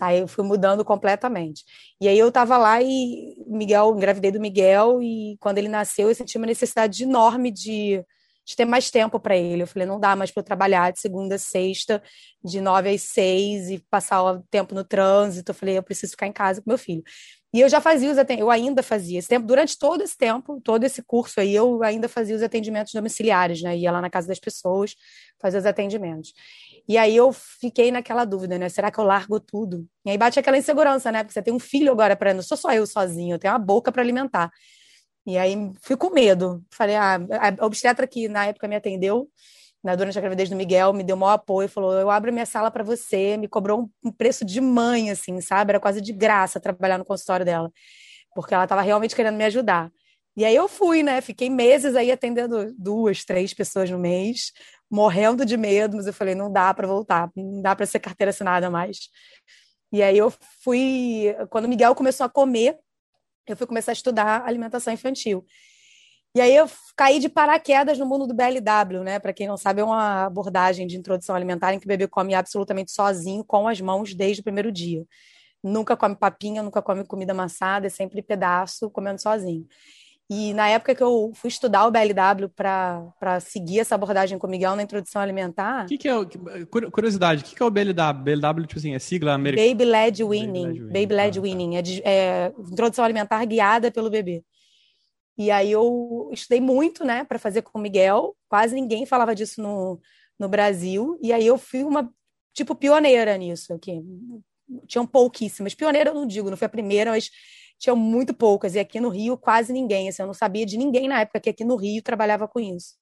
Aí 0.00 0.20
eu 0.20 0.28
fui 0.28 0.44
mudando 0.44 0.84
completamente. 0.84 1.64
E 2.00 2.06
aí 2.08 2.18
eu 2.18 2.28
estava 2.28 2.56
lá 2.56 2.80
e 2.82 3.34
Miguel, 3.46 3.94
engravidei 3.96 4.30
do 4.30 4.40
Miguel, 4.40 5.02
e 5.02 5.36
quando 5.40 5.58
ele 5.58 5.68
nasceu, 5.68 6.08
eu 6.08 6.14
senti 6.14 6.36
uma 6.38 6.46
necessidade 6.46 7.02
enorme 7.02 7.50
de, 7.50 8.04
de 8.46 8.56
ter 8.56 8.64
mais 8.64 8.90
tempo 8.90 9.18
para 9.18 9.36
ele. 9.36 9.62
Eu 9.62 9.66
falei, 9.66 9.86
não 9.86 9.98
dá 9.98 10.14
mais 10.14 10.30
para 10.30 10.40
eu 10.40 10.44
trabalhar 10.44 10.92
de 10.92 11.00
segunda 11.00 11.34
a 11.34 11.38
sexta, 11.38 12.02
de 12.42 12.60
nove 12.60 12.88
às 12.88 13.02
seis, 13.02 13.68
e 13.68 13.78
passar 13.90 14.22
o 14.22 14.42
tempo 14.44 14.74
no 14.74 14.84
trânsito. 14.84 15.50
Eu 15.50 15.54
falei, 15.54 15.78
eu 15.78 15.82
preciso 15.82 16.12
ficar 16.12 16.26
em 16.26 16.32
casa 16.32 16.62
com 16.62 16.70
meu 16.70 16.78
filho. 16.78 17.02
E 17.52 17.60
eu 17.60 17.68
já 17.68 17.80
fazia 17.80 18.10
os 18.10 18.16
atendimentos, 18.16 18.46
eu 18.46 18.50
ainda 18.50 18.82
fazia 18.82 19.18
esse 19.18 19.28
tempo, 19.28 19.44
durante 19.44 19.76
todo 19.76 20.02
esse 20.02 20.16
tempo, 20.16 20.60
todo 20.62 20.84
esse 20.84 21.02
curso 21.02 21.40
aí, 21.40 21.54
eu 21.54 21.82
ainda 21.82 22.08
fazia 22.08 22.36
os 22.36 22.42
atendimentos 22.42 22.92
domiciliares, 22.92 23.60
né? 23.60 23.76
Ia 23.76 23.90
lá 23.90 24.00
na 24.00 24.08
casa 24.08 24.28
das 24.28 24.38
pessoas, 24.38 24.94
fazer 25.40 25.58
os 25.58 25.66
atendimentos. 25.66 26.32
E 26.88 26.96
aí 26.96 27.16
eu 27.16 27.32
fiquei 27.32 27.90
naquela 27.90 28.24
dúvida, 28.24 28.56
né? 28.56 28.68
Será 28.68 28.90
que 28.90 28.98
eu 29.00 29.04
largo 29.04 29.40
tudo? 29.40 29.86
E 30.04 30.10
aí 30.10 30.18
bate 30.18 30.38
aquela 30.38 30.58
insegurança, 30.58 31.10
né? 31.10 31.24
Porque 31.24 31.32
você 31.32 31.42
tem 31.42 31.52
um 31.52 31.58
filho 31.58 31.90
agora 31.90 32.14
para 32.14 32.32
não 32.32 32.42
sou 32.42 32.56
só 32.56 32.72
eu 32.72 32.86
sozinho, 32.86 33.34
eu 33.34 33.38
tenho 33.38 33.52
uma 33.52 33.58
boca 33.58 33.90
para 33.90 34.02
alimentar. 34.02 34.50
E 35.26 35.36
aí 35.36 35.54
fico 35.82 36.08
com 36.08 36.14
medo. 36.14 36.64
Falei, 36.70 36.96
ah, 36.96 37.18
a 37.58 37.66
obstetra 37.66 38.06
que 38.06 38.28
na 38.28 38.46
época 38.46 38.68
me 38.68 38.76
atendeu, 38.76 39.28
né, 39.82 39.96
durante 39.96 40.18
a 40.18 40.20
gravidez 40.20 40.48
do 40.50 40.56
Miguel, 40.56 40.92
me 40.92 41.02
deu 41.02 41.16
maior 41.16 41.32
apoio, 41.32 41.68
falou: 41.68 41.92
Eu 41.94 42.10
abro 42.10 42.32
minha 42.32 42.46
sala 42.46 42.70
para 42.70 42.84
você, 42.84 43.36
me 43.36 43.48
cobrou 43.48 43.90
um, 44.04 44.12
preço 44.12 44.44
de 44.44 44.60
mãe, 44.60 45.10
assim, 45.10 45.40
sabe? 45.40 45.72
Era 45.72 45.80
quase 45.80 46.00
de 46.00 46.12
graça 46.12 46.60
trabalhar 46.60 46.98
no 46.98 47.04
consultório 47.04 47.44
dela, 47.46 47.72
porque 48.34 48.54
ela 48.54 48.64
estava 48.64 48.82
realmente 48.82 49.16
querendo 49.16 49.36
me 49.36 49.44
ajudar. 49.44 49.90
E 50.36 50.44
aí 50.44 50.54
eu 50.54 50.68
fui, 50.68 51.02
né? 51.02 51.20
Fiquei 51.20 51.50
meses 51.50 51.96
aí 51.96 52.12
atendendo 52.12 52.72
duas, 52.78 53.24
três 53.24 53.54
pessoas 53.54 53.90
no 53.90 53.98
mês, 53.98 54.52
morrendo 54.90 55.44
de 55.44 55.56
medo, 55.56 55.96
mas 55.96 56.06
eu 56.06 56.12
falei: 56.12 56.34
não 56.34 56.52
dá 56.52 56.72
para 56.74 56.86
voltar, 56.86 57.30
não 57.36 57.62
dá 57.62 57.74
para 57.74 57.86
ser 57.86 58.00
carteira 58.00 58.30
assinada 58.30 58.70
mais. 58.70 59.08
E 59.92 60.02
aí 60.02 60.16
eu 60.16 60.32
fui, 60.62 61.34
quando 61.50 61.64
o 61.64 61.68
Miguel 61.68 61.94
começou 61.94 62.24
a 62.24 62.28
comer, 62.28 62.78
eu 63.46 63.56
fui 63.56 63.66
começar 63.66 63.92
a 63.92 63.94
estudar 63.94 64.46
alimentação 64.46 64.92
infantil. 64.92 65.44
E 66.34 66.40
aí 66.40 66.54
eu 66.54 66.70
caí 66.96 67.18
de 67.18 67.28
paraquedas 67.28 67.98
no 67.98 68.06
mundo 68.06 68.26
do 68.26 68.34
BLW, 68.34 69.02
né? 69.02 69.18
Para 69.18 69.32
quem 69.32 69.48
não 69.48 69.56
sabe, 69.56 69.80
é 69.80 69.84
uma 69.84 70.26
abordagem 70.26 70.86
de 70.86 70.96
introdução 70.96 71.34
alimentar 71.34 71.74
em 71.74 71.80
que 71.80 71.86
o 71.86 71.88
bebê 71.88 72.06
come 72.06 72.34
absolutamente 72.34 72.92
sozinho, 72.92 73.44
com 73.44 73.66
as 73.66 73.80
mãos, 73.80 74.14
desde 74.14 74.40
o 74.40 74.44
primeiro 74.44 74.70
dia. 74.70 75.04
Nunca 75.62 75.96
come 75.96 76.14
papinha, 76.14 76.62
nunca 76.62 76.80
come 76.80 77.04
comida 77.04 77.32
amassada, 77.32 77.88
é 77.88 77.90
sempre 77.90 78.22
pedaço, 78.22 78.88
comendo 78.90 79.20
sozinho. 79.20 79.66
E 80.32 80.54
na 80.54 80.68
época 80.68 80.94
que 80.94 81.02
eu 81.02 81.32
fui 81.34 81.48
estudar 81.48 81.84
o 81.86 81.90
BLW 81.90 82.48
para 82.54 83.40
seguir 83.40 83.80
essa 83.80 83.96
abordagem 83.96 84.38
com 84.38 84.46
o 84.46 84.50
Miguel 84.50 84.76
na 84.76 84.84
introdução 84.84 85.20
alimentar. 85.20 85.86
O 85.86 85.88
que, 85.88 85.98
que, 85.98 86.08
é. 86.08 86.14
Curiosidade, 86.92 87.42
o 87.42 87.44
que, 87.44 87.56
que 87.56 87.60
é 87.60 87.66
o 87.66 87.70
BLW? 87.70 88.22
BLW, 88.22 88.66
tipo 88.68 88.78
assim, 88.78 88.94
é 88.94 89.00
sigla 89.00 89.34
americana? 89.34 89.68
Baby 89.68 89.84
Led 89.84 90.22
Winning. 90.22 90.86
Baby 90.86 91.14
Led 91.14 91.36
ah, 91.36 91.42
tá. 91.42 91.48
Winning. 91.48 91.76
É, 91.76 91.82
de, 91.82 92.02
é 92.04 92.52
introdução 92.70 93.04
alimentar 93.04 93.44
guiada 93.44 93.90
pelo 93.90 94.08
bebê. 94.08 94.44
E 95.40 95.50
aí 95.50 95.72
eu 95.72 96.28
estudei 96.34 96.60
muito, 96.60 97.02
né, 97.02 97.24
para 97.24 97.38
fazer 97.38 97.62
com 97.62 97.78
o 97.78 97.80
Miguel. 97.80 98.36
Quase 98.46 98.74
ninguém 98.74 99.06
falava 99.06 99.34
disso 99.34 99.62
no, 99.62 99.98
no 100.38 100.50
Brasil. 100.50 101.18
E 101.22 101.32
aí 101.32 101.46
eu 101.46 101.56
fui 101.56 101.82
uma, 101.82 102.12
tipo, 102.52 102.74
pioneira 102.74 103.34
nisso 103.38 103.72
aqui. 103.72 104.02
Tinham 104.86 105.06
pouquíssimas. 105.06 105.74
Pioneira 105.74 106.10
eu 106.10 106.14
não 106.14 106.26
digo, 106.26 106.50
não 106.50 106.58
foi 106.58 106.66
a 106.66 106.68
primeira, 106.68 107.12
mas 107.12 107.30
tinham 107.78 107.96
muito 107.96 108.34
poucas. 108.34 108.74
E 108.74 108.80
aqui 108.80 109.00
no 109.00 109.08
Rio, 109.08 109.34
quase 109.38 109.72
ninguém. 109.72 110.10
Assim, 110.10 110.20
eu 110.20 110.26
não 110.26 110.34
sabia 110.34 110.66
de 110.66 110.76
ninguém 110.76 111.08
na 111.08 111.22
época 111.22 111.40
que 111.40 111.48
aqui 111.48 111.64
no 111.64 111.76
Rio 111.76 112.02
trabalhava 112.02 112.46
com 112.46 112.60
isso. 112.60 112.96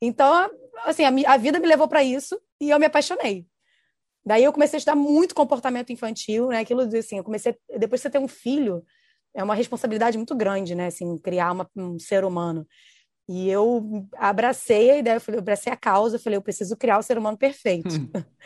Então, 0.00 0.50
assim, 0.86 1.04
a, 1.04 1.34
a 1.34 1.36
vida 1.36 1.60
me 1.60 1.68
levou 1.68 1.86
para 1.86 2.02
isso 2.02 2.40
e 2.58 2.70
eu 2.70 2.78
me 2.78 2.86
apaixonei. 2.86 3.46
Daí 4.24 4.44
eu 4.44 4.52
comecei 4.52 4.78
a 4.78 4.80
estudar 4.80 4.96
muito 4.96 5.34
comportamento 5.34 5.92
infantil, 5.92 6.48
né? 6.48 6.60
Aquilo 6.60 6.80
assim, 6.96 7.18
eu 7.18 7.24
comecei, 7.24 7.54
depois 7.78 8.00
de 8.00 8.04
você 8.04 8.10
ter 8.10 8.18
um 8.18 8.26
filho, 8.26 8.82
é 9.36 9.44
uma 9.44 9.54
responsabilidade 9.54 10.16
muito 10.16 10.34
grande, 10.34 10.74
né? 10.74 10.86
Assim, 10.86 11.18
criar 11.18 11.52
uma, 11.52 11.68
um 11.76 11.98
ser 11.98 12.24
humano. 12.24 12.66
E 13.28 13.50
eu 13.50 14.08
abracei 14.16 14.90
a 14.90 14.98
ideia, 14.98 15.16
eu, 15.16 15.20
falei, 15.20 15.38
eu 15.38 15.42
abracei 15.42 15.72
a 15.72 15.76
causa, 15.76 16.16
eu 16.16 16.20
falei, 16.20 16.36
eu 16.38 16.42
preciso 16.42 16.76
criar 16.76 16.98
o 16.98 17.02
ser 17.02 17.18
humano 17.18 17.36
perfeito. 17.36 17.94
Hum. 17.94 18.10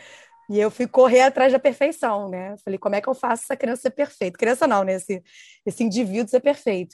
E 0.49 0.59
eu 0.59 0.69
fui 0.69 0.85
correr 0.85 1.21
atrás 1.21 1.53
da 1.53 1.59
perfeição, 1.59 2.27
né? 2.27 2.51
Eu 2.51 2.57
falei, 2.57 2.77
como 2.77 2.93
é 2.93 2.99
que 2.99 3.07
eu 3.07 3.13
faço 3.13 3.43
essa 3.43 3.55
criança 3.55 3.83
ser 3.83 3.91
perfeita? 3.91 4.37
Criança 4.37 4.67
não, 4.67 4.83
né? 4.83 4.95
Esse, 4.95 5.23
esse 5.65 5.81
indivíduo 5.81 6.27
ser 6.27 6.41
perfeito. 6.41 6.93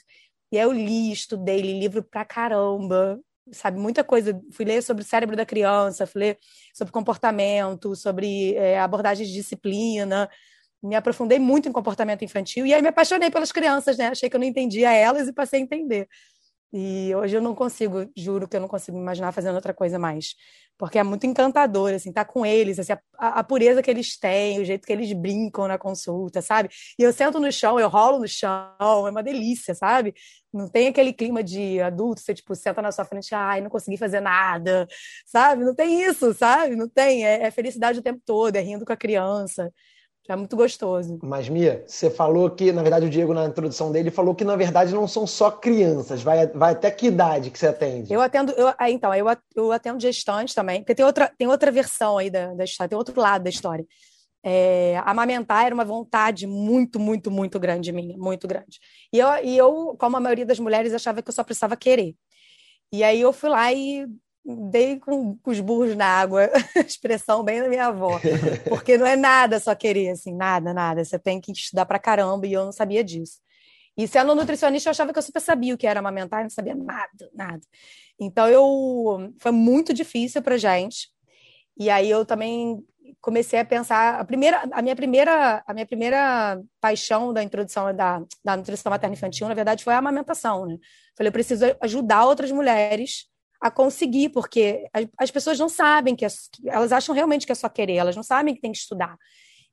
E 0.52 0.56
aí 0.56 0.62
eu 0.62 0.70
li, 0.70 1.10
estudei, 1.10 1.60
li 1.60 1.80
livro 1.80 2.04
pra 2.04 2.24
caramba, 2.24 3.18
sabe? 3.50 3.80
Muita 3.80 4.04
coisa. 4.04 4.40
Fui 4.52 4.64
ler 4.64 4.80
sobre 4.80 5.02
o 5.02 5.06
cérebro 5.06 5.34
da 5.34 5.44
criança, 5.44 6.06
fui 6.06 6.20
ler 6.20 6.38
sobre 6.72 6.92
comportamento, 6.92 7.96
sobre 7.96 8.54
é, 8.54 8.78
abordagem 8.78 9.26
de 9.26 9.32
disciplina, 9.32 10.30
me 10.82 10.94
aprofundei 10.94 11.38
muito 11.38 11.68
em 11.68 11.72
comportamento 11.72 12.24
infantil 12.24 12.66
e 12.66 12.74
aí 12.74 12.82
me 12.82 12.88
apaixonei 12.88 13.30
pelas 13.30 13.52
crianças, 13.52 13.96
né? 13.96 14.08
Achei 14.08 14.30
que 14.30 14.36
eu 14.36 14.40
não 14.40 14.46
entendia 14.46 14.92
elas 14.92 15.28
e 15.28 15.32
passei 15.32 15.60
a 15.60 15.62
entender. 15.62 16.08
E 16.72 17.14
hoje 17.14 17.34
eu 17.36 17.40
não 17.40 17.54
consigo, 17.54 18.10
juro 18.14 18.46
que 18.46 18.54
eu 18.54 18.60
não 18.60 18.68
consigo 18.68 18.96
me 18.96 19.02
imaginar 19.02 19.32
fazendo 19.32 19.54
outra 19.54 19.72
coisa 19.72 19.98
mais. 19.98 20.34
Porque 20.76 20.98
é 20.98 21.02
muito 21.02 21.26
encantador, 21.26 21.92
assim, 21.94 22.10
estar 22.10 22.24
tá 22.26 22.32
com 22.32 22.44
eles, 22.44 22.78
assim, 22.78 22.92
a, 22.92 23.40
a, 23.40 23.44
pureza 23.44 23.82
que 23.82 23.90
eles 23.90 24.18
têm, 24.18 24.60
o 24.60 24.64
jeito 24.64 24.86
que 24.86 24.92
eles 24.92 25.12
brincam 25.12 25.66
na 25.66 25.78
consulta, 25.78 26.42
sabe? 26.42 26.68
E 26.98 27.02
eu 27.02 27.12
sento 27.12 27.40
no 27.40 27.50
chão, 27.50 27.80
eu 27.80 27.88
rolo 27.88 28.20
no 28.20 28.28
chão, 28.28 29.08
é 29.08 29.10
uma 29.10 29.22
delícia, 29.22 29.74
sabe? 29.74 30.14
Não 30.52 30.68
tem 30.68 30.88
aquele 30.88 31.12
clima 31.12 31.42
de 31.42 31.80
adulto, 31.80 32.20
você, 32.20 32.34
tipo, 32.34 32.54
senta 32.54 32.82
na 32.82 32.92
sua 32.92 33.04
frente, 33.04 33.34
ai, 33.34 33.60
não 33.60 33.70
consegui 33.70 33.96
fazer 33.96 34.20
nada, 34.20 34.86
sabe? 35.26 35.64
Não 35.64 35.74
tem 35.74 36.02
isso, 36.02 36.32
sabe? 36.34 36.76
Não 36.76 36.88
tem, 36.88 37.26
é, 37.26 37.44
é 37.44 37.50
felicidade 37.50 37.98
o 37.98 38.02
tempo 38.02 38.20
todo, 38.24 38.54
é 38.56 38.60
rindo 38.60 38.84
com 38.84 38.92
a 38.92 38.96
criança. 38.96 39.72
É 40.28 40.36
muito 40.36 40.54
gostoso. 40.54 41.18
Mas, 41.22 41.48
Mia, 41.48 41.82
você 41.86 42.10
falou 42.10 42.50
que, 42.50 42.70
na 42.70 42.82
verdade, 42.82 43.06
o 43.06 43.10
Diego, 43.10 43.32
na 43.32 43.46
introdução 43.46 43.90
dele, 43.90 44.10
falou 44.10 44.34
que, 44.34 44.44
na 44.44 44.56
verdade, 44.56 44.92
não 44.92 45.08
são 45.08 45.26
só 45.26 45.50
crianças. 45.50 46.22
Vai, 46.22 46.46
vai 46.48 46.72
até 46.72 46.90
que 46.90 47.06
idade 47.06 47.50
que 47.50 47.58
você 47.58 47.68
atende? 47.68 48.12
Eu 48.12 48.20
atendo, 48.20 48.52
eu, 48.52 48.70
então, 48.88 49.14
eu, 49.14 49.26
eu 49.56 49.72
atendo 49.72 49.98
gestantes 49.98 50.54
também, 50.54 50.80
porque 50.80 50.94
tem 50.94 51.04
outra, 51.04 51.32
tem 51.38 51.48
outra 51.48 51.72
versão 51.72 52.18
aí 52.18 52.28
da, 52.28 52.52
da 52.52 52.64
história, 52.64 52.90
tem 52.90 52.98
outro 52.98 53.18
lado 53.18 53.42
da 53.44 53.48
história. 53.50 53.86
é, 54.44 54.98
amamentar 55.04 55.66
era 55.66 55.74
uma 55.74 55.84
vontade 55.84 56.46
muito, 56.46 57.00
muito, 57.00 57.30
muito 57.30 57.58
grande 57.58 57.92
minha, 57.92 58.16
muito 58.16 58.46
grande. 58.46 58.78
E 59.12 59.18
eu, 59.18 59.28
e 59.44 59.56
eu, 59.56 59.96
como 59.98 60.16
a 60.16 60.20
maioria 60.20 60.46
das 60.46 60.58
mulheres, 60.58 60.92
achava 60.94 61.22
que 61.22 61.28
eu 61.28 61.34
só 61.34 61.42
precisava 61.42 61.76
querer. 61.76 62.14
E 62.92 63.02
aí 63.04 63.20
eu 63.20 63.32
fui 63.32 63.50
lá 63.50 63.72
e 63.72 64.06
dei 64.70 64.98
com, 64.98 65.36
com 65.36 65.50
os 65.50 65.60
burros 65.60 65.94
na 65.96 66.06
água, 66.06 66.50
expressão 66.86 67.42
bem 67.42 67.60
da 67.60 67.68
minha 67.68 67.86
avó, 67.86 68.20
porque 68.68 68.96
não 68.96 69.06
é 69.06 69.16
nada 69.16 69.60
só 69.60 69.74
querer, 69.74 70.10
assim, 70.10 70.34
nada, 70.34 70.72
nada. 70.72 71.04
Você 71.04 71.18
tem 71.18 71.40
que 71.40 71.52
estudar 71.52 71.86
pra 71.86 71.98
caramba 71.98 72.46
e 72.46 72.52
eu 72.52 72.64
não 72.64 72.72
sabia 72.72 73.04
disso. 73.04 73.38
E 73.96 74.06
sendo 74.06 74.34
nutricionista, 74.34 74.88
eu 74.88 74.92
achava 74.92 75.12
que 75.12 75.18
eu 75.18 75.22
super 75.22 75.40
sabia 75.40 75.74
o 75.74 75.78
que 75.78 75.86
era 75.86 76.00
amamentar, 76.00 76.40
eu 76.40 76.44
não 76.44 76.50
sabia 76.50 76.74
nada, 76.74 77.30
nada. 77.34 77.60
Então 78.18 78.48
eu 78.48 79.32
foi 79.38 79.50
muito 79.50 79.92
difícil 79.92 80.40
pra 80.40 80.56
gente. 80.56 81.08
E 81.78 81.90
aí 81.90 82.08
eu 82.08 82.24
também 82.24 82.82
comecei 83.20 83.58
a 83.58 83.64
pensar 83.64 84.20
a 84.20 84.24
primeira 84.24 84.68
a 84.72 84.82
minha 84.82 84.94
primeira 84.94 85.62
a 85.66 85.74
minha 85.74 85.86
primeira 85.86 86.60
paixão 86.80 87.32
da 87.32 87.42
introdução 87.42 87.94
da, 87.94 88.22
da 88.44 88.56
nutrição 88.56 88.90
materna 88.90 89.14
infantil 89.14 89.48
na 89.48 89.54
verdade 89.54 89.82
foi 89.82 89.94
a 89.94 89.98
amamentação 89.98 90.66
né 90.66 90.76
falei 91.16 91.28
eu 91.28 91.32
preciso 91.32 91.64
ajudar 91.80 92.26
outras 92.26 92.52
mulheres 92.52 93.26
a 93.60 93.70
conseguir 93.70 94.30
porque 94.30 94.86
as, 94.92 95.06
as 95.18 95.30
pessoas 95.30 95.58
não 95.58 95.68
sabem 95.68 96.14
que 96.14 96.24
é, 96.24 96.28
elas 96.66 96.92
acham 96.92 97.14
realmente 97.14 97.46
que 97.46 97.52
é 97.52 97.54
só 97.54 97.68
querer 97.68 97.96
elas 97.96 98.16
não 98.16 98.22
sabem 98.22 98.54
que 98.54 98.60
tem 98.60 98.72
que 98.72 98.78
estudar 98.78 99.16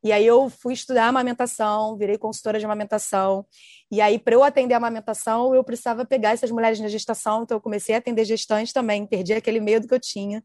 e 0.04 0.12
aí 0.12 0.26
eu 0.26 0.50
fui 0.50 0.74
estudar 0.74 1.08
amamentação 1.08 1.98
virei 1.98 2.18
consultora 2.18 2.60
de 2.60 2.66
amamentação 2.66 3.46
e 3.92 4.02
aí 4.02 4.18
para 4.20 4.36
eu 4.36 4.44
atender 4.44 4.74
a 4.74 4.78
amamentação 4.78 5.54
eu 5.54 5.64
precisava 5.64 6.06
pegar 6.06 6.32
essas 6.32 6.52
mulheres 6.52 6.80
na 6.80 6.88
gestação 6.88 7.44
então 7.44 7.58
eu 7.58 7.62
comecei 7.62 7.96
a 7.96 7.98
atender 8.00 8.26
gestantes 8.26 8.74
também 8.74 9.06
perdi 9.06 9.34
aquele 9.34 9.60
medo 9.60 9.88
que 9.88 9.94
eu 9.94 10.00
tinha 10.00 10.44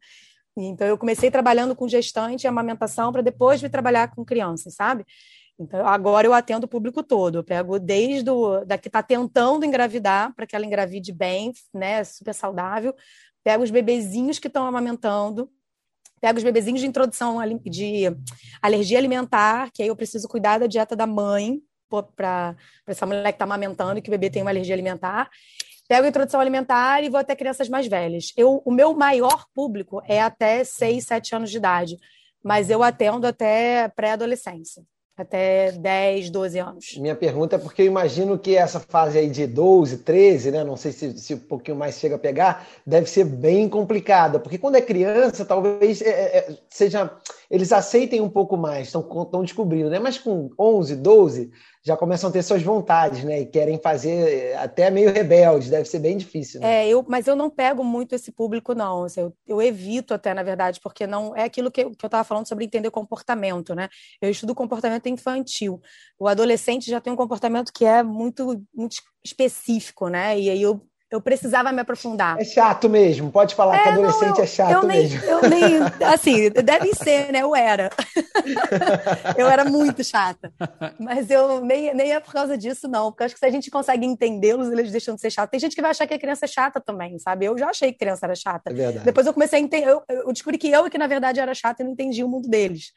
então, 0.56 0.86
eu 0.86 0.98
comecei 0.98 1.30
trabalhando 1.30 1.74
com 1.76 1.88
gestante 1.88 2.44
e 2.44 2.48
amamentação 2.48 3.12
para 3.12 3.22
depois 3.22 3.60
vir 3.60 3.70
trabalhar 3.70 4.14
com 4.14 4.24
crianças, 4.24 4.74
sabe? 4.74 5.04
Então, 5.58 5.86
agora 5.86 6.26
eu 6.26 6.32
atendo 6.32 6.64
o 6.64 6.68
público 6.68 7.02
todo. 7.02 7.38
Eu 7.38 7.44
pego 7.44 7.78
desde 7.78 8.30
o, 8.30 8.64
da 8.64 8.78
que 8.78 8.88
está 8.88 9.02
tentando 9.02 9.64
engravidar, 9.64 10.34
para 10.34 10.46
que 10.46 10.56
ela 10.56 10.64
engravide 10.64 11.12
bem, 11.12 11.52
né, 11.72 12.02
super 12.02 12.34
saudável. 12.34 12.94
Pego 13.42 13.62
os 13.62 13.70
bebezinhos 13.70 14.38
que 14.38 14.48
estão 14.48 14.66
amamentando. 14.66 15.50
Pego 16.20 16.38
os 16.38 16.44
bebezinhos 16.44 16.80
de 16.80 16.86
introdução 16.86 17.38
de 17.64 18.04
alergia 18.60 18.98
alimentar, 18.98 19.70
que 19.72 19.82
aí 19.82 19.88
eu 19.88 19.96
preciso 19.96 20.28
cuidar 20.28 20.58
da 20.58 20.66
dieta 20.66 20.94
da 20.94 21.06
mãe, 21.06 21.62
para 22.14 22.54
essa 22.86 23.04
mulher 23.04 23.32
que 23.32 23.36
está 23.36 23.44
amamentando 23.44 23.98
e 23.98 24.02
que 24.02 24.08
o 24.08 24.12
bebê 24.12 24.30
tem 24.30 24.42
uma 24.42 24.50
alergia 24.50 24.74
alimentar 24.74 25.28
pego 25.90 26.06
a 26.06 26.08
introdução 26.08 26.40
alimentar 26.40 27.02
e 27.02 27.08
vou 27.08 27.18
até 27.18 27.34
crianças 27.34 27.68
mais 27.68 27.88
velhas. 27.88 28.32
Eu, 28.36 28.62
o 28.64 28.70
meu 28.70 28.94
maior 28.94 29.44
público 29.52 30.00
é 30.06 30.22
até 30.22 30.62
6, 30.62 31.04
7 31.04 31.34
anos 31.34 31.50
de 31.50 31.56
idade, 31.56 31.96
mas 32.44 32.70
eu 32.70 32.80
atendo 32.80 33.26
até 33.26 33.88
pré-adolescência 33.88 34.84
até 35.20 35.72
10, 35.72 36.30
12 36.30 36.58
anos. 36.58 36.96
Minha 36.96 37.14
pergunta 37.14 37.56
é 37.56 37.58
porque 37.58 37.82
eu 37.82 37.86
imagino 37.86 38.38
que 38.38 38.56
essa 38.56 38.80
fase 38.80 39.18
aí 39.18 39.28
de 39.28 39.46
12, 39.46 39.98
13, 39.98 40.50
né? 40.50 40.64
Não 40.64 40.76
sei 40.76 40.92
se, 40.92 41.18
se 41.18 41.34
um 41.34 41.38
pouquinho 41.38 41.76
mais 41.76 41.98
chega 41.98 42.16
a 42.16 42.18
pegar, 42.18 42.66
deve 42.86 43.08
ser 43.08 43.24
bem 43.24 43.68
complicada, 43.68 44.38
porque 44.38 44.58
quando 44.58 44.76
é 44.76 44.80
criança, 44.80 45.44
talvez 45.44 46.00
é, 46.02 46.08
é, 46.08 46.38
é 46.38 46.58
seja. 46.68 47.10
Eles 47.50 47.72
aceitem 47.72 48.20
um 48.20 48.28
pouco 48.28 48.56
mais, 48.56 48.86
estão 48.86 49.42
descobrindo, 49.42 49.90
né? 49.90 49.98
Mas 49.98 50.16
com 50.18 50.50
11, 50.56 50.96
12, 50.96 51.50
já 51.82 51.96
começam 51.96 52.28
a 52.28 52.32
ter 52.32 52.42
suas 52.42 52.62
vontades, 52.62 53.24
né? 53.24 53.40
E 53.40 53.46
querem 53.46 53.78
fazer 53.78 54.54
até 54.58 54.90
meio 54.90 55.12
rebeldes, 55.12 55.70
deve 55.70 55.88
ser 55.88 55.98
bem 55.98 56.16
difícil. 56.16 56.60
Né? 56.60 56.84
É, 56.84 56.88
eu, 56.88 57.04
mas 57.08 57.26
eu 57.26 57.34
não 57.34 57.48
pego 57.48 57.82
muito 57.82 58.14
esse 58.14 58.30
público, 58.30 58.74
não. 58.74 59.04
Assim, 59.04 59.20
eu, 59.22 59.36
eu, 59.46 59.62
evito 59.62 60.12
até, 60.12 60.34
na 60.34 60.42
verdade, 60.42 60.78
porque 60.82 61.06
não 61.06 61.34
é 61.34 61.44
aquilo 61.44 61.70
que, 61.70 61.82
que 61.84 62.04
eu 62.04 62.06
estava 62.06 62.24
falando 62.24 62.46
sobre 62.46 62.66
entender 62.66 62.90
comportamento, 62.90 63.74
né? 63.74 63.88
Eu 64.20 64.30
estudo 64.30 64.54
comportamento 64.54 65.08
infantil. 65.08 65.80
O 66.18 66.28
adolescente 66.28 66.90
já 66.90 67.00
tem 67.00 67.12
um 67.12 67.16
comportamento 67.16 67.72
que 67.72 67.84
é 67.84 68.02
muito, 68.02 68.62
muito 68.74 68.96
específico, 69.24 70.08
né? 70.08 70.38
E 70.38 70.50
aí 70.50 70.60
eu 70.60 70.82
eu 71.10 71.20
precisava 71.20 71.72
me 71.72 71.80
aprofundar. 71.80 72.40
É 72.40 72.44
chato 72.44 72.88
mesmo, 72.88 73.32
pode 73.32 73.54
falar 73.54 73.76
é, 73.76 73.82
que 73.82 73.88
adolescente 73.88 74.28
não, 74.28 74.36
eu, 74.36 74.44
é 74.44 74.46
chato 74.46 74.70
eu 74.70 74.82
nem, 74.84 74.98
mesmo. 75.00 75.24
Eu 75.24 75.50
nem, 75.50 75.78
assim, 76.06 76.50
deve 76.50 76.94
ser, 76.94 77.32
né? 77.32 77.42
Eu 77.42 77.56
era. 77.56 77.90
eu 79.36 79.48
era 79.48 79.64
muito 79.64 80.04
chata. 80.04 80.52
Mas 80.98 81.28
eu 81.30 81.60
nem, 81.64 81.92
nem 81.94 82.12
é 82.12 82.20
por 82.20 82.32
causa 82.32 82.56
disso, 82.56 82.86
não. 82.86 83.10
Porque 83.10 83.24
acho 83.24 83.34
que 83.34 83.40
se 83.40 83.46
a 83.46 83.50
gente 83.50 83.70
consegue 83.70 84.06
entendê-los, 84.06 84.70
eles 84.70 84.92
deixam 84.92 85.16
de 85.16 85.20
ser 85.20 85.30
chatos. 85.30 85.50
Tem 85.50 85.60
gente 85.60 85.74
que 85.74 85.82
vai 85.82 85.90
achar 85.90 86.06
que 86.06 86.14
a 86.14 86.18
criança 86.18 86.44
é 86.44 86.48
chata 86.48 86.80
também, 86.80 87.18
sabe? 87.18 87.46
Eu 87.46 87.58
já 87.58 87.70
achei 87.70 87.92
que 87.92 87.98
criança 87.98 88.26
era 88.26 88.34
chata. 88.36 88.70
É 88.70 88.74
verdade. 88.74 89.04
Depois 89.04 89.26
eu 89.26 89.34
comecei 89.34 89.58
a 89.58 89.62
entender, 89.62 89.88
eu, 89.88 90.02
eu 90.08 90.32
descobri 90.32 90.58
que 90.58 90.70
eu 90.70 90.88
que 90.88 90.98
na 90.98 91.06
verdade 91.08 91.40
era 91.40 91.54
chata 91.54 91.82
e 91.82 91.84
não 91.84 91.92
entendia 91.92 92.24
o 92.24 92.28
mundo 92.28 92.48
deles. 92.48 92.92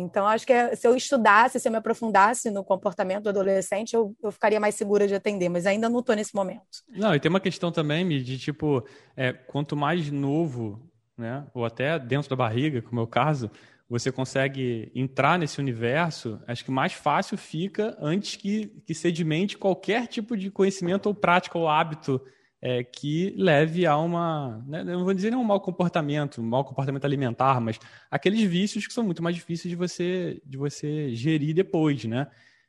Então, 0.00 0.26
acho 0.26 0.46
que 0.46 0.52
é, 0.52 0.74
se 0.74 0.86
eu 0.86 0.96
estudasse, 0.96 1.58
se 1.58 1.68
eu 1.68 1.72
me 1.72 1.78
aprofundasse 1.78 2.50
no 2.50 2.64
comportamento 2.64 3.24
do 3.24 3.28
adolescente, 3.30 3.94
eu, 3.94 4.14
eu 4.22 4.30
ficaria 4.30 4.60
mais 4.60 4.74
segura 4.74 5.06
de 5.06 5.14
atender, 5.14 5.48
mas 5.48 5.66
ainda 5.66 5.88
não 5.88 6.00
estou 6.00 6.14
nesse 6.14 6.34
momento. 6.34 6.62
Não, 6.88 7.14
e 7.14 7.20
tem 7.20 7.28
uma 7.28 7.40
questão 7.40 7.72
também, 7.72 8.06
de 8.22 8.38
tipo, 8.38 8.84
é, 9.16 9.32
quanto 9.32 9.76
mais 9.76 10.10
novo, 10.10 10.80
né, 11.16 11.46
ou 11.52 11.64
até 11.64 11.98
dentro 11.98 12.30
da 12.30 12.36
barriga, 12.36 12.80
como 12.82 13.00
é 13.00 13.04
o 13.04 13.06
caso, 13.06 13.50
você 13.88 14.12
consegue 14.12 14.92
entrar 14.94 15.38
nesse 15.38 15.58
universo, 15.58 16.40
acho 16.46 16.64
que 16.64 16.70
mais 16.70 16.92
fácil 16.92 17.38
fica 17.38 17.96
antes 18.00 18.36
que, 18.36 18.66
que 18.84 18.94
sedimente 18.94 19.56
qualquer 19.56 20.06
tipo 20.06 20.36
de 20.36 20.50
conhecimento 20.50 21.06
ou 21.06 21.14
prática 21.14 21.58
ou 21.58 21.68
hábito 21.68 22.20
é, 22.60 22.82
que 22.82 23.34
leve 23.36 23.86
a 23.86 23.96
uma, 23.96 24.64
né, 24.66 24.82
não 24.82 25.04
vou 25.04 25.14
dizer 25.14 25.30
nem 25.30 25.38
um 25.38 25.44
mau 25.44 25.60
comportamento, 25.60 26.42
mau 26.42 26.64
comportamento 26.64 27.04
alimentar, 27.04 27.60
mas 27.60 27.78
aqueles 28.10 28.42
vícios 28.42 28.86
que 28.86 28.92
são 28.92 29.04
muito 29.04 29.22
mais 29.22 29.36
difíceis 29.36 29.70
de 29.70 29.76
você, 29.76 30.42
de 30.44 30.56
você 30.56 31.14
gerir 31.14 31.54
depois, 31.54 32.04
né? 32.04 32.26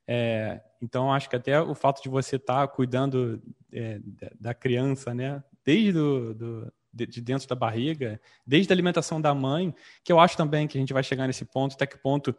É, 0.07 0.61
então, 0.81 1.13
acho 1.13 1.29
que 1.29 1.35
até 1.35 1.61
o 1.61 1.75
fato 1.75 2.01
de 2.01 2.09
você 2.09 2.37
estar 2.37 2.67
tá 2.67 2.67
cuidando 2.67 3.41
é, 3.71 3.99
da 4.39 4.53
criança, 4.53 5.13
né, 5.13 5.43
desde 5.63 5.91
do, 5.91 6.33
do, 6.33 6.73
de 6.91 7.21
dentro 7.21 7.47
da 7.47 7.55
barriga, 7.55 8.19
desde 8.45 8.71
a 8.71 8.75
alimentação 8.75 9.21
da 9.21 9.33
mãe, 9.33 9.73
que 10.03 10.11
eu 10.11 10.19
acho 10.19 10.35
também 10.35 10.67
que 10.67 10.77
a 10.77 10.81
gente 10.81 10.93
vai 10.93 11.03
chegar 11.03 11.27
nesse 11.27 11.45
ponto, 11.45 11.75
até 11.75 11.85
que 11.85 11.97
ponto 11.97 12.35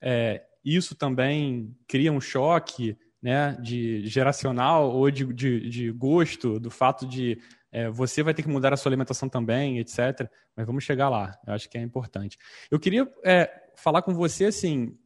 é, 0.00 0.44
isso 0.64 0.94
também 0.94 1.74
cria 1.86 2.12
um 2.12 2.20
choque, 2.20 2.98
né, 3.26 3.56
de 3.60 4.06
geracional 4.06 4.88
ou 4.88 5.10
de, 5.10 5.24
de, 5.34 5.68
de 5.68 5.90
gosto, 5.90 6.60
do 6.60 6.70
fato 6.70 7.04
de 7.04 7.36
é, 7.72 7.90
você 7.90 8.22
vai 8.22 8.32
ter 8.32 8.44
que 8.44 8.48
mudar 8.48 8.72
a 8.72 8.76
sua 8.76 8.88
alimentação 8.88 9.28
também, 9.28 9.80
etc. 9.80 10.30
Mas 10.54 10.64
vamos 10.64 10.84
chegar 10.84 11.08
lá, 11.08 11.36
eu 11.44 11.52
acho 11.52 11.68
que 11.68 11.76
é 11.76 11.82
importante. 11.82 12.38
Eu 12.70 12.78
queria 12.78 13.12
é, 13.24 13.50
falar 13.74 14.02
com 14.02 14.14
você 14.14 14.44
assim, 14.44 14.96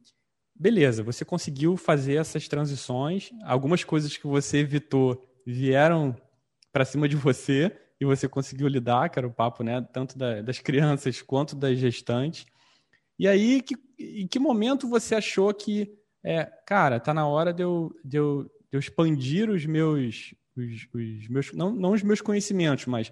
beleza, 0.53 1.01
você 1.01 1.25
conseguiu 1.25 1.75
fazer 1.75 2.17
essas 2.17 2.47
transições, 2.47 3.31
algumas 3.43 3.83
coisas 3.83 4.15
que 4.15 4.27
você 4.27 4.59
evitou 4.59 5.19
vieram 5.43 6.15
para 6.71 6.85
cima 6.85 7.09
de 7.09 7.15
você 7.15 7.75
e 7.99 8.05
você 8.05 8.29
conseguiu 8.29 8.67
lidar, 8.67 9.09
que 9.09 9.17
era 9.17 9.27
o 9.27 9.33
papo, 9.33 9.63
né, 9.63 9.81
tanto 9.91 10.15
da, 10.15 10.43
das 10.43 10.59
crianças 10.59 11.23
quanto 11.23 11.55
das 11.55 11.75
gestantes. 11.79 12.45
E 13.17 13.27
aí, 13.27 13.63
que, 13.63 13.75
em 13.99 14.27
que 14.27 14.37
momento 14.37 14.87
você 14.87 15.15
achou 15.15 15.51
que 15.51 15.91
é, 16.23 16.45
cara, 16.65 16.99
tá 16.99 17.13
na 17.13 17.27
hora 17.27 17.53
de 17.53 17.63
eu, 17.63 17.93
de 18.03 18.17
eu, 18.17 18.43
de 18.43 18.77
eu 18.77 18.79
expandir 18.79 19.49
os 19.49 19.65
meus, 19.65 20.33
os, 20.55 20.87
os 20.93 21.27
meus 21.27 21.53
não, 21.53 21.71
não 21.73 21.91
os 21.91 22.03
meus 22.03 22.21
conhecimentos, 22.21 22.85
mas 22.85 23.11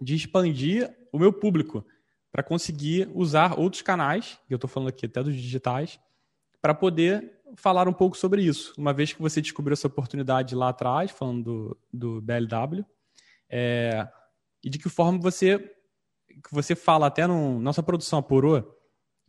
de 0.00 0.14
expandir 0.14 0.92
o 1.12 1.18
meu 1.18 1.32
público 1.32 1.84
para 2.30 2.42
conseguir 2.42 3.10
usar 3.14 3.58
outros 3.58 3.82
canais, 3.82 4.38
que 4.46 4.54
eu 4.54 4.56
estou 4.56 4.68
falando 4.68 4.88
aqui 4.88 5.06
até 5.06 5.22
dos 5.22 5.34
digitais, 5.34 6.00
para 6.60 6.74
poder 6.74 7.40
falar 7.56 7.86
um 7.86 7.92
pouco 7.92 8.16
sobre 8.16 8.42
isso. 8.42 8.72
Uma 8.78 8.92
vez 8.92 9.12
que 9.12 9.20
você 9.20 9.40
descobriu 9.40 9.74
essa 9.74 9.86
oportunidade 9.86 10.54
lá 10.54 10.70
atrás, 10.70 11.10
falando 11.10 11.42
do, 11.42 11.78
do 11.92 12.20
BLW, 12.22 12.84
é, 13.48 14.08
e 14.64 14.70
de 14.70 14.78
que 14.78 14.88
forma 14.88 15.18
você 15.18 15.58
que 16.42 16.50
você 16.50 16.74
fala 16.74 17.06
até 17.06 17.26
no 17.26 17.60
nossa 17.60 17.82
produção 17.82 18.20
apurou 18.20 18.74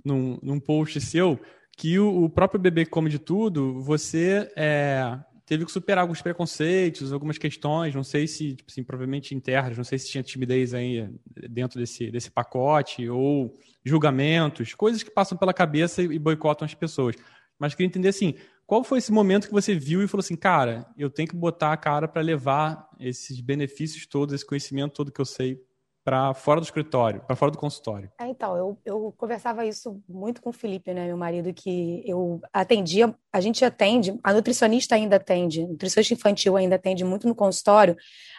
num, 0.06 0.40
num 0.42 0.58
post 0.58 1.02
seu 1.02 1.38
que 1.78 2.00
o, 2.00 2.24
o 2.24 2.30
próprio 2.30 2.60
bebê 2.60 2.86
come 2.86 3.10
de 3.10 3.20
tudo, 3.20 3.82
você 3.82 4.52
é, 4.56 5.20
teve 5.46 5.66
que 5.66 5.72
superar 5.72 6.04
alguns 6.04 6.22
preconceitos, 6.22 7.12
algumas 7.12 7.38
questões, 7.38 7.94
não 7.94 8.04
sei 8.04 8.28
se, 8.28 8.56
tipo 8.56 8.72
assim, 8.72 8.84
provavelmente 8.84 9.36
internas, 9.36 9.78
não 9.78 9.84
sei 9.84 9.98
se 9.98 10.10
tinha 10.10 10.24
timidez 10.24 10.74
aí 10.74 11.10
dentro 11.50 11.80
desse, 11.80 12.10
desse 12.12 12.32
pacote, 12.32 13.10
ou 13.10 13.54
julgamentos, 13.84 14.74
coisas 14.74 15.04
que 15.04 15.12
passam 15.12 15.38
pela 15.38 15.54
cabeça 15.54 16.02
e 16.02 16.20
boicotam 16.20 16.66
as 16.66 16.74
pessoas. 16.74 17.16
Mas 17.60 17.74
queria 17.74 17.88
entender 17.88 18.10
assim, 18.10 18.36
qual 18.66 18.84
foi 18.84 19.00
esse 19.00 19.12
momento 19.12 19.48
que 19.48 19.54
você 19.54 19.76
viu 19.76 20.02
e 20.02 20.08
falou 20.08 20.22
assim, 20.22 20.36
cara, 20.36 20.86
eu 20.98 21.10
tenho 21.10 21.28
que 21.28 21.36
botar 21.36 21.74
a 21.74 21.78
cara 21.78 22.08
para 22.08 22.22
levar 22.22 22.90
esses 23.00 23.40
benefícios 23.42 24.06
todos, 24.06 24.34
esse 24.34 24.46
conhecimento 24.46 24.94
todo 24.94 25.12
que 25.12 25.22
eu 25.22 25.26
sei 25.26 25.62
para 26.04 26.34
fora 26.34 26.60
do 26.60 26.64
escritório, 26.64 27.22
para 27.22 27.36
fora 27.36 27.52
do 27.52 27.58
consultório? 27.58 28.12
É, 28.20 28.28
então, 28.28 28.58
eu, 28.58 28.78
eu 28.86 29.14
conversava 29.18 29.66
isso 29.66 30.02
muito 30.08 30.42
com 30.42 30.50
o 30.50 30.54
Felipe, 30.54 30.94
né, 30.94 31.08
meu 31.08 31.18
marido, 31.18 31.54
que 31.54 32.04
eu 32.06 32.42
atendia, 32.52 33.16
a 33.32 33.40
gente 33.40 33.64
atende, 33.64 34.20
a 34.24 34.34
nutricionista 34.34 34.96
ainda 34.96 35.16
atende, 35.16 35.66
nutricionista 35.66 36.14
infantil 36.14 36.58
ainda 36.58 36.76
atende 36.76 37.04
muito 37.06 37.28
no 37.28 37.34
consultório, 37.34 37.96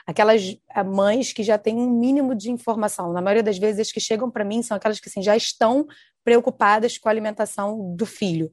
aquelas 0.06 0.56
mães 0.86 1.32
que 1.32 1.42
já 1.42 1.56
têm 1.56 1.76
um 1.76 1.90
mínimo 1.90 2.34
de 2.34 2.50
informação. 2.50 3.12
Na 3.12 3.22
maioria 3.22 3.42
das 3.42 3.58
vezes, 3.58 3.80
as 3.88 3.92
que 3.92 4.00
chegam 4.00 4.30
para 4.30 4.44
mim 4.44 4.62
são 4.62 4.76
aquelas 4.76 5.00
que 5.00 5.08
assim, 5.08 5.22
já 5.22 5.36
estão 5.36 5.86
preocupadas 6.22 6.98
com 6.98 7.08
a 7.08 7.12
alimentação 7.12 7.94
do 7.94 8.06
filho. 8.06 8.50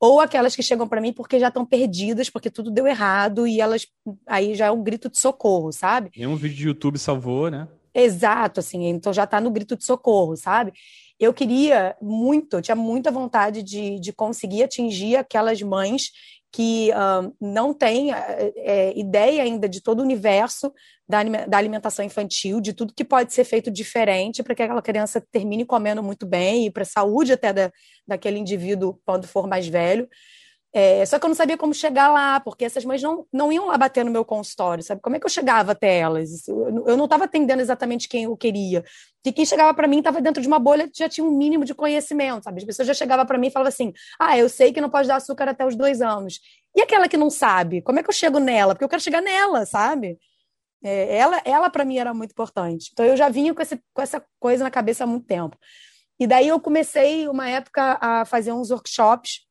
Ou 0.00 0.20
aquelas 0.20 0.54
que 0.56 0.62
chegam 0.62 0.88
para 0.88 1.00
mim 1.00 1.12
porque 1.12 1.38
já 1.38 1.48
estão 1.48 1.64
perdidas, 1.64 2.28
porque 2.28 2.50
tudo 2.50 2.70
deu 2.70 2.86
errado 2.86 3.46
e 3.46 3.60
elas 3.60 3.86
aí 4.26 4.54
já 4.54 4.66
é 4.66 4.70
um 4.70 4.82
grito 4.82 5.08
de 5.08 5.18
socorro, 5.18 5.72
sabe? 5.72 6.10
E 6.14 6.26
um 6.26 6.36
vídeo 6.36 6.56
de 6.56 6.66
YouTube 6.68 6.98
salvou, 6.98 7.50
né? 7.50 7.68
Exato, 7.94 8.60
assim, 8.60 8.86
então 8.86 9.12
já 9.12 9.24
está 9.24 9.40
no 9.40 9.50
grito 9.50 9.76
de 9.76 9.84
socorro, 9.84 10.36
sabe? 10.36 10.72
Eu 11.18 11.32
queria 11.32 11.96
muito, 12.02 12.56
eu 12.56 12.62
tinha 12.62 12.74
muita 12.74 13.10
vontade 13.10 13.62
de, 13.62 14.00
de 14.00 14.12
conseguir 14.12 14.64
atingir 14.64 15.16
aquelas 15.16 15.62
mães 15.62 16.10
que 16.54 16.90
não 17.40 17.74
têm 17.74 18.12
é, 18.12 18.96
ideia 18.96 19.42
ainda 19.42 19.68
de 19.68 19.80
todo 19.82 19.98
o 19.98 20.02
universo 20.04 20.72
da, 21.08 21.20
da 21.22 21.58
alimentação 21.58 22.04
infantil, 22.04 22.60
de 22.60 22.72
tudo 22.72 22.94
que 22.94 23.04
pode 23.04 23.32
ser 23.32 23.42
feito 23.42 23.72
diferente 23.72 24.40
para 24.40 24.54
que 24.54 24.62
aquela 24.62 24.80
criança 24.80 25.20
termine 25.32 25.64
comendo 25.64 26.00
muito 26.00 26.24
bem 26.24 26.66
e 26.66 26.70
para 26.70 26.82
a 26.82 26.86
saúde 26.86 27.32
até 27.32 27.52
da, 27.52 27.72
daquele 28.06 28.38
indivíduo 28.38 29.00
quando 29.04 29.26
for 29.26 29.48
mais 29.48 29.66
velho. 29.66 30.08
É, 30.76 31.06
só 31.06 31.20
que 31.20 31.24
eu 31.24 31.28
não 31.28 31.36
sabia 31.36 31.56
como 31.56 31.72
chegar 31.72 32.08
lá, 32.08 32.40
porque 32.40 32.64
essas 32.64 32.84
mães 32.84 33.00
não, 33.00 33.24
não 33.32 33.52
iam 33.52 33.68
lá 33.68 33.78
bater 33.78 34.04
no 34.04 34.10
meu 34.10 34.24
consultório, 34.24 34.82
sabe? 34.82 35.00
Como 35.00 35.14
é 35.14 35.20
que 35.20 35.24
eu 35.24 35.30
chegava 35.30 35.70
até 35.70 35.98
elas? 35.98 36.48
Eu, 36.48 36.96
não 36.96 37.04
estava 37.04 37.26
atendendo 37.26 37.62
exatamente 37.62 38.08
quem 38.08 38.24
eu 38.24 38.36
queria. 38.36 38.84
E 39.24 39.32
quem 39.32 39.46
chegava 39.46 39.72
para 39.72 39.86
mim 39.86 39.98
estava 39.98 40.20
dentro 40.20 40.42
de 40.42 40.48
uma 40.48 40.58
bolha 40.58 40.88
que 40.88 40.98
já 40.98 41.08
tinha 41.08 41.24
um 41.24 41.30
mínimo 41.30 41.64
de 41.64 41.72
conhecimento, 41.74 42.42
sabe? 42.42 42.58
As 42.58 42.64
pessoas 42.64 42.88
já 42.88 42.94
chegavam 42.94 43.24
para 43.24 43.38
mim 43.38 43.46
e 43.46 43.50
falavam 43.52 43.68
assim: 43.68 43.92
ah, 44.18 44.36
eu 44.36 44.48
sei 44.48 44.72
que 44.72 44.80
não 44.80 44.90
pode 44.90 45.06
dar 45.06 45.16
açúcar 45.16 45.48
até 45.48 45.64
os 45.64 45.76
dois 45.76 46.02
anos. 46.02 46.40
E 46.74 46.82
aquela 46.82 47.08
que 47.08 47.16
não 47.16 47.30
sabe? 47.30 47.80
Como 47.80 48.00
é 48.00 48.02
que 48.02 48.10
eu 48.10 48.14
chego 48.14 48.40
nela? 48.40 48.74
Porque 48.74 48.84
eu 48.84 48.88
quero 48.88 49.00
chegar 49.02 49.22
nela, 49.22 49.64
sabe? 49.64 50.18
É, 50.82 51.16
ela, 51.16 51.40
ela 51.44 51.70
para 51.70 51.84
mim 51.84 51.98
era 51.98 52.12
muito 52.12 52.32
importante. 52.32 52.90
Então 52.92 53.06
eu 53.06 53.16
já 53.16 53.28
vinha 53.28 53.54
com, 53.54 53.62
esse, 53.62 53.80
com 53.92 54.02
essa 54.02 54.20
coisa 54.40 54.64
na 54.64 54.72
cabeça 54.72 55.04
há 55.04 55.06
muito 55.06 55.24
tempo. 55.24 55.56
E 56.18 56.26
daí 56.26 56.48
eu 56.48 56.58
comecei, 56.58 57.28
uma 57.28 57.48
época, 57.48 57.96
a 58.00 58.24
fazer 58.24 58.52
uns 58.52 58.72
workshops 58.72 59.44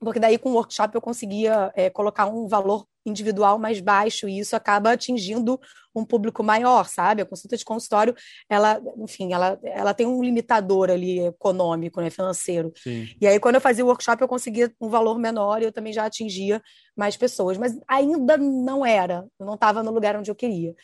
porque 0.00 0.18
daí 0.18 0.38
com 0.38 0.50
o 0.50 0.54
workshop 0.54 0.94
eu 0.94 1.00
conseguia 1.00 1.70
é, 1.76 1.90
colocar 1.90 2.26
um 2.26 2.48
valor 2.48 2.86
individual 3.04 3.58
mais 3.58 3.80
baixo 3.80 4.28
e 4.28 4.38
isso 4.38 4.56
acaba 4.56 4.92
atingindo 4.92 5.60
um 5.94 6.04
público 6.04 6.42
maior, 6.42 6.86
sabe? 6.86 7.22
A 7.22 7.26
consulta 7.26 7.56
de 7.56 7.64
consultório, 7.64 8.14
ela, 8.48 8.80
enfim, 8.98 9.32
ela, 9.32 9.58
ela 9.62 9.94
tem 9.94 10.06
um 10.06 10.22
limitador 10.22 10.90
ali 10.90 11.20
econômico, 11.20 12.00
né, 12.00 12.10
financeiro. 12.10 12.72
Sim. 12.76 13.08
E 13.20 13.26
aí 13.26 13.38
quando 13.38 13.56
eu 13.56 13.60
fazia 13.60 13.84
o 13.84 13.88
workshop 13.88 14.22
eu 14.22 14.28
conseguia 14.28 14.72
um 14.80 14.88
valor 14.88 15.18
menor 15.18 15.60
e 15.60 15.66
eu 15.66 15.72
também 15.72 15.92
já 15.92 16.06
atingia 16.06 16.62
mais 16.96 17.16
pessoas, 17.16 17.58
mas 17.58 17.78
ainda 17.86 18.36
não 18.36 18.84
era, 18.84 19.26
eu 19.38 19.46
não 19.46 19.54
estava 19.54 19.82
no 19.82 19.90
lugar 19.90 20.16
onde 20.16 20.30
eu 20.30 20.34
queria. 20.34 20.74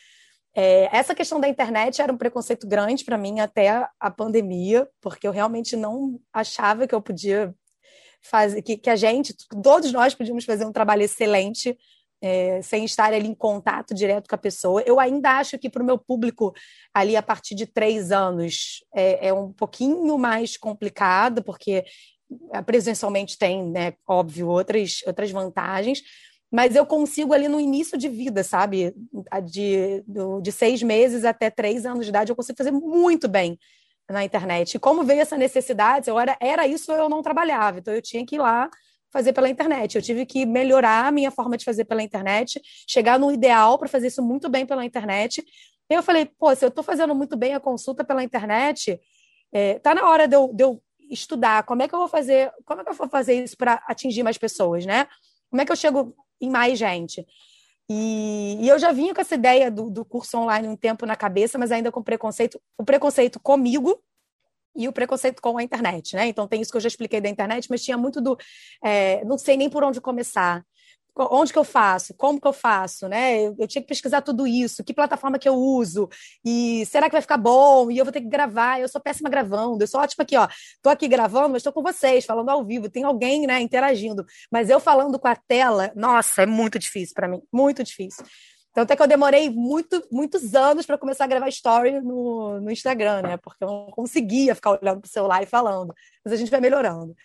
É, 0.55 0.89
essa 0.95 1.13
questão 1.13 1.39
da 1.39 1.47
internet 1.47 2.01
era 2.01 2.11
um 2.11 2.17
preconceito 2.17 2.67
grande 2.67 3.05
para 3.05 3.17
mim 3.17 3.39
até 3.39 3.87
a 3.99 4.11
pandemia, 4.11 4.89
porque 4.99 5.27
eu 5.27 5.31
realmente 5.31 5.75
não 5.75 6.19
achava 6.33 6.87
que 6.87 6.95
eu 6.95 7.01
podia 7.01 7.53
fazer, 8.21 8.61
que, 8.61 8.77
que 8.77 8.89
a 8.89 8.95
gente, 8.95 9.35
todos 9.63 9.91
nós 9.91 10.13
podíamos 10.13 10.45
fazer 10.45 10.65
um 10.65 10.71
trabalho 10.71 11.03
excelente 11.03 11.77
é, 12.21 12.61
sem 12.61 12.83
estar 12.83 13.13
ali 13.13 13.27
em 13.27 13.35
contato 13.35 13.93
direto 13.93 14.27
com 14.27 14.35
a 14.35 14.39
pessoa. 14.39 14.81
Eu 14.85 14.99
ainda 14.99 15.37
acho 15.37 15.57
que 15.57 15.69
para 15.69 15.83
o 15.83 15.85
meu 15.85 15.97
público 15.97 16.53
ali 16.93 17.15
a 17.15 17.21
partir 17.21 17.55
de 17.55 17.65
três 17.65 18.11
anos 18.11 18.83
é, 18.93 19.27
é, 19.27 19.33
um 19.33 19.51
pouquinho 19.51 20.17
mais 20.17 20.57
complicado, 20.57 21.43
porque 21.43 21.85
é, 22.51 22.61
presencialmente 22.61 23.37
tem, 23.37 23.63
né, 23.63 23.93
óbvio, 24.07 24.47
outras, 24.47 25.01
outras 25.05 25.31
vantagens, 25.31 26.01
mas 26.51 26.75
eu 26.75 26.85
consigo 26.85 27.33
ali 27.33 27.47
no 27.47 27.59
início 27.59 27.97
de 27.97 28.07
vida, 28.07 28.41
sabe? 28.41 28.93
De, 29.51 30.03
de 30.41 30.51
seis 30.51 30.81
meses 30.81 31.25
até 31.25 31.49
três 31.49 31.85
anos 31.85 32.05
de 32.05 32.09
idade, 32.09 32.31
eu 32.31 32.35
consigo 32.37 32.57
fazer 32.57 32.71
muito 32.71 33.27
bem 33.27 33.59
na 34.09 34.23
internet. 34.23 34.79
Como 34.79 35.03
veio 35.03 35.21
essa 35.21 35.37
necessidade, 35.37 36.09
eu 36.09 36.19
era, 36.19 36.37
era 36.39 36.67
isso 36.67 36.91
eu 36.91 37.09
não 37.09 37.21
trabalhava, 37.21 37.79
então 37.79 37.93
eu 37.93 38.01
tinha 38.01 38.25
que 38.25 38.35
ir 38.35 38.39
lá 38.39 38.69
fazer 39.11 39.33
pela 39.33 39.49
internet. 39.49 39.95
Eu 39.95 40.01
tive 40.01 40.25
que 40.25 40.45
melhorar 40.45 41.07
a 41.07 41.11
minha 41.11 41.31
forma 41.31 41.57
de 41.57 41.65
fazer 41.65 41.85
pela 41.85 42.03
internet, 42.03 42.61
chegar 42.87 43.19
no 43.19 43.31
ideal 43.31 43.77
para 43.77 43.87
fazer 43.87 44.07
isso 44.07 44.21
muito 44.21 44.49
bem 44.49 44.65
pela 44.65 44.85
internet. 44.85 45.43
Eu 45.89 46.03
falei, 46.03 46.25
pô, 46.25 46.53
se 46.55 46.65
eu 46.65 46.69
estou 46.69 46.83
fazendo 46.83 47.15
muito 47.15 47.37
bem 47.37 47.53
a 47.53 47.59
consulta 47.59 48.03
pela 48.03 48.23
internet, 48.23 48.99
é, 49.51 49.79
tá 49.79 49.95
na 49.95 50.09
hora 50.09 50.27
de 50.27 50.35
eu, 50.35 50.51
de 50.53 50.63
eu 50.63 50.81
estudar 51.09 51.63
como 51.63 51.81
é 51.81 51.87
que 51.87 51.95
eu 51.95 51.99
vou 51.99 52.07
fazer, 52.07 52.51
como 52.65 52.81
é 52.81 52.83
que 52.83 52.89
eu 52.89 52.93
vou 52.93 53.07
fazer 53.07 53.41
isso 53.43 53.55
para 53.55 53.81
atingir 53.87 54.23
mais 54.23 54.37
pessoas, 54.37 54.85
né? 54.85 55.07
Como 55.49 55.61
é 55.61 55.65
que 55.65 55.71
eu 55.71 55.75
chego 55.75 56.13
em 56.41 56.49
mais 56.49 56.77
gente? 56.77 57.25
E, 57.89 58.57
e, 58.59 58.67
eu 58.67 58.77
já 58.77 58.91
vinha 58.91 59.13
com 59.13 59.21
essa 59.21 59.35
ideia 59.35 59.71
do, 59.71 59.89
do 59.89 60.03
curso 60.03 60.37
online 60.37 60.67
um 60.67 60.75
tempo 60.75 61.05
na 61.05 61.15
cabeça, 61.15 61.57
mas 61.57 61.71
ainda 61.71 61.91
com 61.91 62.03
preconceito, 62.03 62.59
o 62.77 62.83
preconceito 62.83 63.39
comigo 63.39 63.97
e 64.75 64.87
o 64.87 64.93
preconceito 64.93 65.41
com 65.41 65.57
a 65.57 65.63
internet, 65.63 66.15
né? 66.15 66.27
Então 66.27 66.47
tem 66.47 66.61
isso 66.61 66.71
que 66.71 66.77
eu 66.77 66.81
já 66.81 66.87
expliquei 66.87 67.21
da 67.21 67.29
internet, 67.29 67.67
mas 67.69 67.83
tinha 67.83 67.97
muito 67.97 68.21
do 68.21 68.37
é, 68.83 69.23
não 69.25 69.37
sei 69.37 69.57
nem 69.57 69.69
por 69.69 69.83
onde 69.83 70.01
começar 70.01 70.63
onde 71.19 71.51
que 71.51 71.59
eu 71.59 71.63
faço, 71.63 72.13
como 72.13 72.39
que 72.39 72.47
eu 72.47 72.53
faço, 72.53 73.07
né? 73.07 73.41
Eu, 73.41 73.55
eu, 73.59 73.67
tinha 73.67 73.81
que 73.81 73.87
pesquisar 73.87 74.21
tudo 74.21 74.45
isso, 74.47 74.83
que 74.83 74.93
plataforma 74.93 75.39
que 75.39 75.47
eu 75.47 75.55
uso, 75.55 76.09
e 76.45 76.85
será 76.85 77.07
que 77.07 77.13
vai 77.13 77.21
ficar 77.21 77.37
bom? 77.37 77.89
E 77.91 77.97
eu 77.97 78.05
vou 78.05 78.11
ter 78.11 78.21
que 78.21 78.27
gravar, 78.27 78.79
eu 78.79 78.87
sou 78.87 79.01
péssima 79.01 79.29
gravando, 79.29 79.83
eu 79.83 79.87
sou 79.87 79.99
ótima 80.01 80.23
aqui, 80.23 80.37
ó, 80.37 80.47
tô 80.81 80.89
aqui 80.89 81.07
gravando, 81.07 81.49
mas 81.49 81.57
estou 81.57 81.73
com 81.73 81.81
vocês, 81.81 82.25
falando 82.25 82.49
ao 82.49 82.65
vivo, 82.65 82.89
tem 82.89 83.03
alguém, 83.03 83.47
né, 83.47 83.59
interagindo, 83.61 84.25
mas 84.51 84.69
eu 84.69 84.79
falando 84.79 85.19
com 85.19 85.27
a 85.27 85.35
tela, 85.35 85.91
nossa, 85.95 86.43
é 86.43 86.45
muito 86.45 86.79
difícil 86.79 87.13
para 87.15 87.27
mim, 87.27 87.41
muito 87.51 87.83
difícil. 87.83 88.25
Então, 88.77 88.83
até 88.83 88.95
que 88.95 89.01
eu 89.01 89.07
demorei 89.07 89.49
muito, 89.49 90.07
muitos 90.11 90.53
anos 90.53 90.85
para 90.85 90.99
começar 90.99 91.23
a 91.23 91.27
gravar 91.27 91.49
story 91.49 91.99
no, 91.99 92.61
no 92.61 92.69
Instagram, 92.69 93.23
né? 93.23 93.37
Porque 93.37 93.63
eu 93.63 93.67
não 93.67 93.87
conseguia 93.87 94.53
ficar 94.53 94.77
olhando 94.79 95.01
para 95.01 95.07
o 95.07 95.11
celular 95.11 95.41
e 95.41 95.47
falando. 95.47 95.95
Mas 96.23 96.31
a 96.31 96.35
gente 96.35 96.51
vai 96.51 96.61
melhorando. 96.61 97.15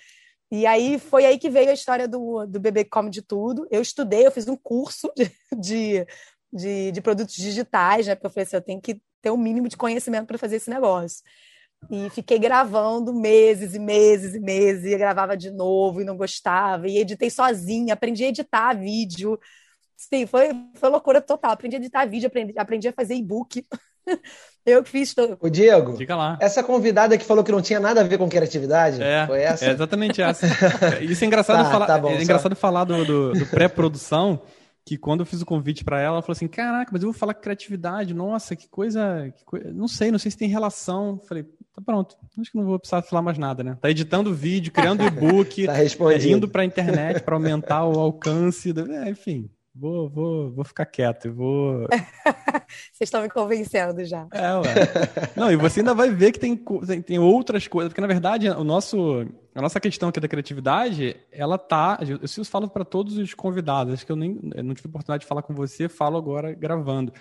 E 0.53 0.67
aí 0.67 0.99
foi 0.99 1.25
aí 1.25 1.39
que 1.39 1.49
veio 1.49 1.71
a 1.71 1.73
história 1.73 2.07
do, 2.07 2.45
do 2.45 2.61
Bebê 2.61 2.85
Come 2.85 3.09
de 3.09 3.23
Tudo. 3.23 3.67
Eu 3.71 3.81
estudei, 3.81 4.27
eu 4.27 4.31
fiz 4.31 4.47
um 4.47 4.57
curso 4.57 5.11
de, 5.17 5.33
de, 5.59 6.07
de, 6.53 6.93
de 6.93 7.01
produtos 7.01 7.35
digitais, 7.35 8.07
né? 8.07 8.15
Porque 8.15 8.27
eu 8.27 8.31
falei 8.31 8.45
assim, 8.45 8.57
eu 8.57 8.63
tenho 8.63 8.79
que 8.79 9.01
ter 9.23 9.31
o 9.31 9.35
um 9.35 9.39
mínimo 9.39 9.67
de 9.67 9.79
conhecimento 9.79 10.27
para 10.27 10.37
fazer 10.37 10.57
esse 10.57 10.69
negócio. 10.69 11.23
E 11.91 12.11
fiquei 12.11 12.39
gravando 12.39 13.15
meses 13.15 13.75
e 13.75 13.79
meses 13.79 14.35
e 14.35 14.41
meses, 14.41 14.85
e 14.85 14.99
gravava 14.99 15.39
de 15.39 15.51
novo 15.51 16.03
e 16.03 16.05
não 16.05 16.19
gostava, 16.19 16.87
e 16.87 16.99
editei 16.99 17.31
sozinha, 17.31 17.95
aprendi 17.95 18.23
a 18.25 18.29
editar 18.29 18.75
vídeo. 18.75 19.41
Sim, 19.97 20.27
foi, 20.27 20.51
foi 20.75 20.91
loucura 20.91 21.23
total. 21.23 21.53
Aprendi 21.53 21.77
a 21.77 21.79
editar 21.79 22.05
vídeo, 22.05 22.27
aprendi, 22.27 22.53
aprendi 22.59 22.89
a 22.89 22.93
fazer 22.93 23.15
e-book. 23.15 23.67
Eu 24.65 24.83
que 24.83 24.91
fiz. 24.91 25.13
Tô... 25.13 25.37
O 25.41 25.51
Diego, 25.51 25.97
Diga 25.97 26.15
lá. 26.15 26.39
essa 26.41 26.63
convidada 26.63 27.19
que 27.19 27.25
falou 27.25 27.43
que 27.43 27.51
não 27.51 27.61
tinha 27.61 27.81
nada 27.81 28.01
a 28.01 28.05
ver 28.05 28.17
com 28.17 28.29
criatividade, 28.29 29.03
é, 29.03 29.27
foi 29.27 29.41
essa? 29.41 29.65
É 29.65 29.71
exatamente 29.71 30.23
essa. 30.23 30.47
Isso 31.03 31.25
é 31.25 31.27
engraçado 31.27 31.65
tá, 31.65 31.71
falar, 31.71 31.87
tá 31.87 31.99
bom, 31.99 32.11
é 32.11 32.23
engraçado 32.23 32.55
falar 32.55 32.85
do, 32.85 33.05
do, 33.05 33.33
do 33.33 33.47
pré-produção, 33.47 34.41
que 34.85 34.97
quando 34.97 35.21
eu 35.21 35.27
fiz 35.27 35.43
o 35.43 35.47
convite 35.47 35.85
para 35.85 36.01
ela, 36.01 36.15
ela 36.15 36.23
falou 36.23 36.33
assim: 36.33 36.47
Caraca, 36.47 36.91
mas 36.93 37.03
eu 37.03 37.11
vou 37.11 37.19
falar 37.19 37.35
criatividade, 37.35 38.15
nossa, 38.15 38.55
que 38.55 38.69
coisa, 38.69 39.33
que 39.37 39.45
coisa. 39.45 39.73
Não 39.73 39.89
sei, 39.89 40.13
não 40.13 40.19
sei 40.19 40.31
se 40.31 40.39
tem 40.39 40.49
relação. 40.49 41.21
falei, 41.29 41.43
tá 41.43 41.83
pronto, 41.85 42.17
acho 42.39 42.53
que 42.53 42.57
não 42.57 42.65
vou 42.65 42.79
precisar 42.79 43.03
falar 43.03 43.23
mais 43.23 43.39
nada, 43.39 43.65
né? 43.65 43.77
Tá 43.81 43.91
editando 43.91 44.33
vídeo, 44.33 44.73
criando 44.73 45.03
e-book, 45.03 45.67
tá 45.67 45.83
é, 45.83 46.27
indo 46.29 46.49
pra 46.49 46.65
internet 46.65 47.21
para 47.23 47.35
aumentar 47.35 47.85
o 47.85 47.99
alcance. 47.99 48.73
Do... 48.73 48.93
É, 48.93 49.11
enfim, 49.11 49.51
Vou, 49.75 50.07
vou, 50.11 50.53
vou 50.53 50.65
ficar 50.65 50.85
quieto, 50.85 51.33
vou. 51.33 51.87
Vocês 52.93 53.09
estão 53.09 53.23
me 53.23 53.29
convencendo 53.31 54.05
já. 54.05 54.27
É, 54.31 54.55
ué. 54.55 55.33
Não, 55.35 55.51
e 55.51 55.57
você 55.57 55.81
ainda 55.81 55.95
vai 55.95 56.11
ver 56.11 56.33
que 56.33 56.39
tem, 56.39 56.55
tem, 56.57 57.03
tem, 57.03 57.19
outras 57.19 57.67
coisas, 57.67 57.91
porque 57.91 58.01
na 58.01 58.07
verdade 58.07 58.49
o 58.51 58.65
nosso, 58.65 59.27
a 59.55 59.63
nossa 59.63 59.81
questão 59.81 60.11
aqui 60.11 60.21
da 60.21 60.29
criatividade, 60.29 61.17
ela 61.31 61.57
tá. 61.57 61.99
Eu, 62.01 62.21
eu 62.21 62.45
falo 62.45 62.69
para 62.69 62.85
todos 62.85 63.17
os 63.17 63.33
convidados, 63.33 63.95
acho 63.95 64.05
que 64.05 64.13
eu 64.13 64.17
nem 64.17 64.39
eu 64.55 64.63
não 64.63 64.75
tive 64.75 64.89
oportunidade 64.89 65.23
de 65.23 65.27
falar 65.27 65.43
com 65.43 65.55
você, 65.55 65.89
falo 65.89 66.19
agora 66.19 66.53
gravando. 66.53 67.13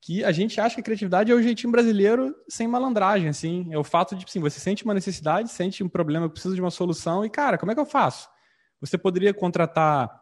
Que 0.00 0.24
a 0.24 0.32
gente 0.32 0.60
acha 0.60 0.74
que 0.74 0.80
a 0.80 0.84
criatividade 0.84 1.30
é 1.30 1.34
o 1.34 1.42
jeitinho 1.42 1.70
brasileiro 1.70 2.34
sem 2.48 2.66
malandragem, 2.66 3.28
assim. 3.28 3.68
É 3.70 3.78
o 3.78 3.84
fato 3.84 4.16
de, 4.16 4.24
assim, 4.24 4.40
você 4.40 4.58
sente 4.58 4.84
uma 4.84 4.94
necessidade, 4.94 5.48
sente 5.52 5.84
um 5.84 5.88
problema, 5.88 6.28
precisa 6.28 6.56
de 6.56 6.60
uma 6.60 6.72
solução, 6.72 7.24
e, 7.24 7.30
cara, 7.30 7.56
como 7.56 7.70
é 7.70 7.74
que 7.76 7.80
eu 7.80 7.86
faço? 7.86 8.28
Você 8.80 8.98
poderia 8.98 9.32
contratar 9.32 10.21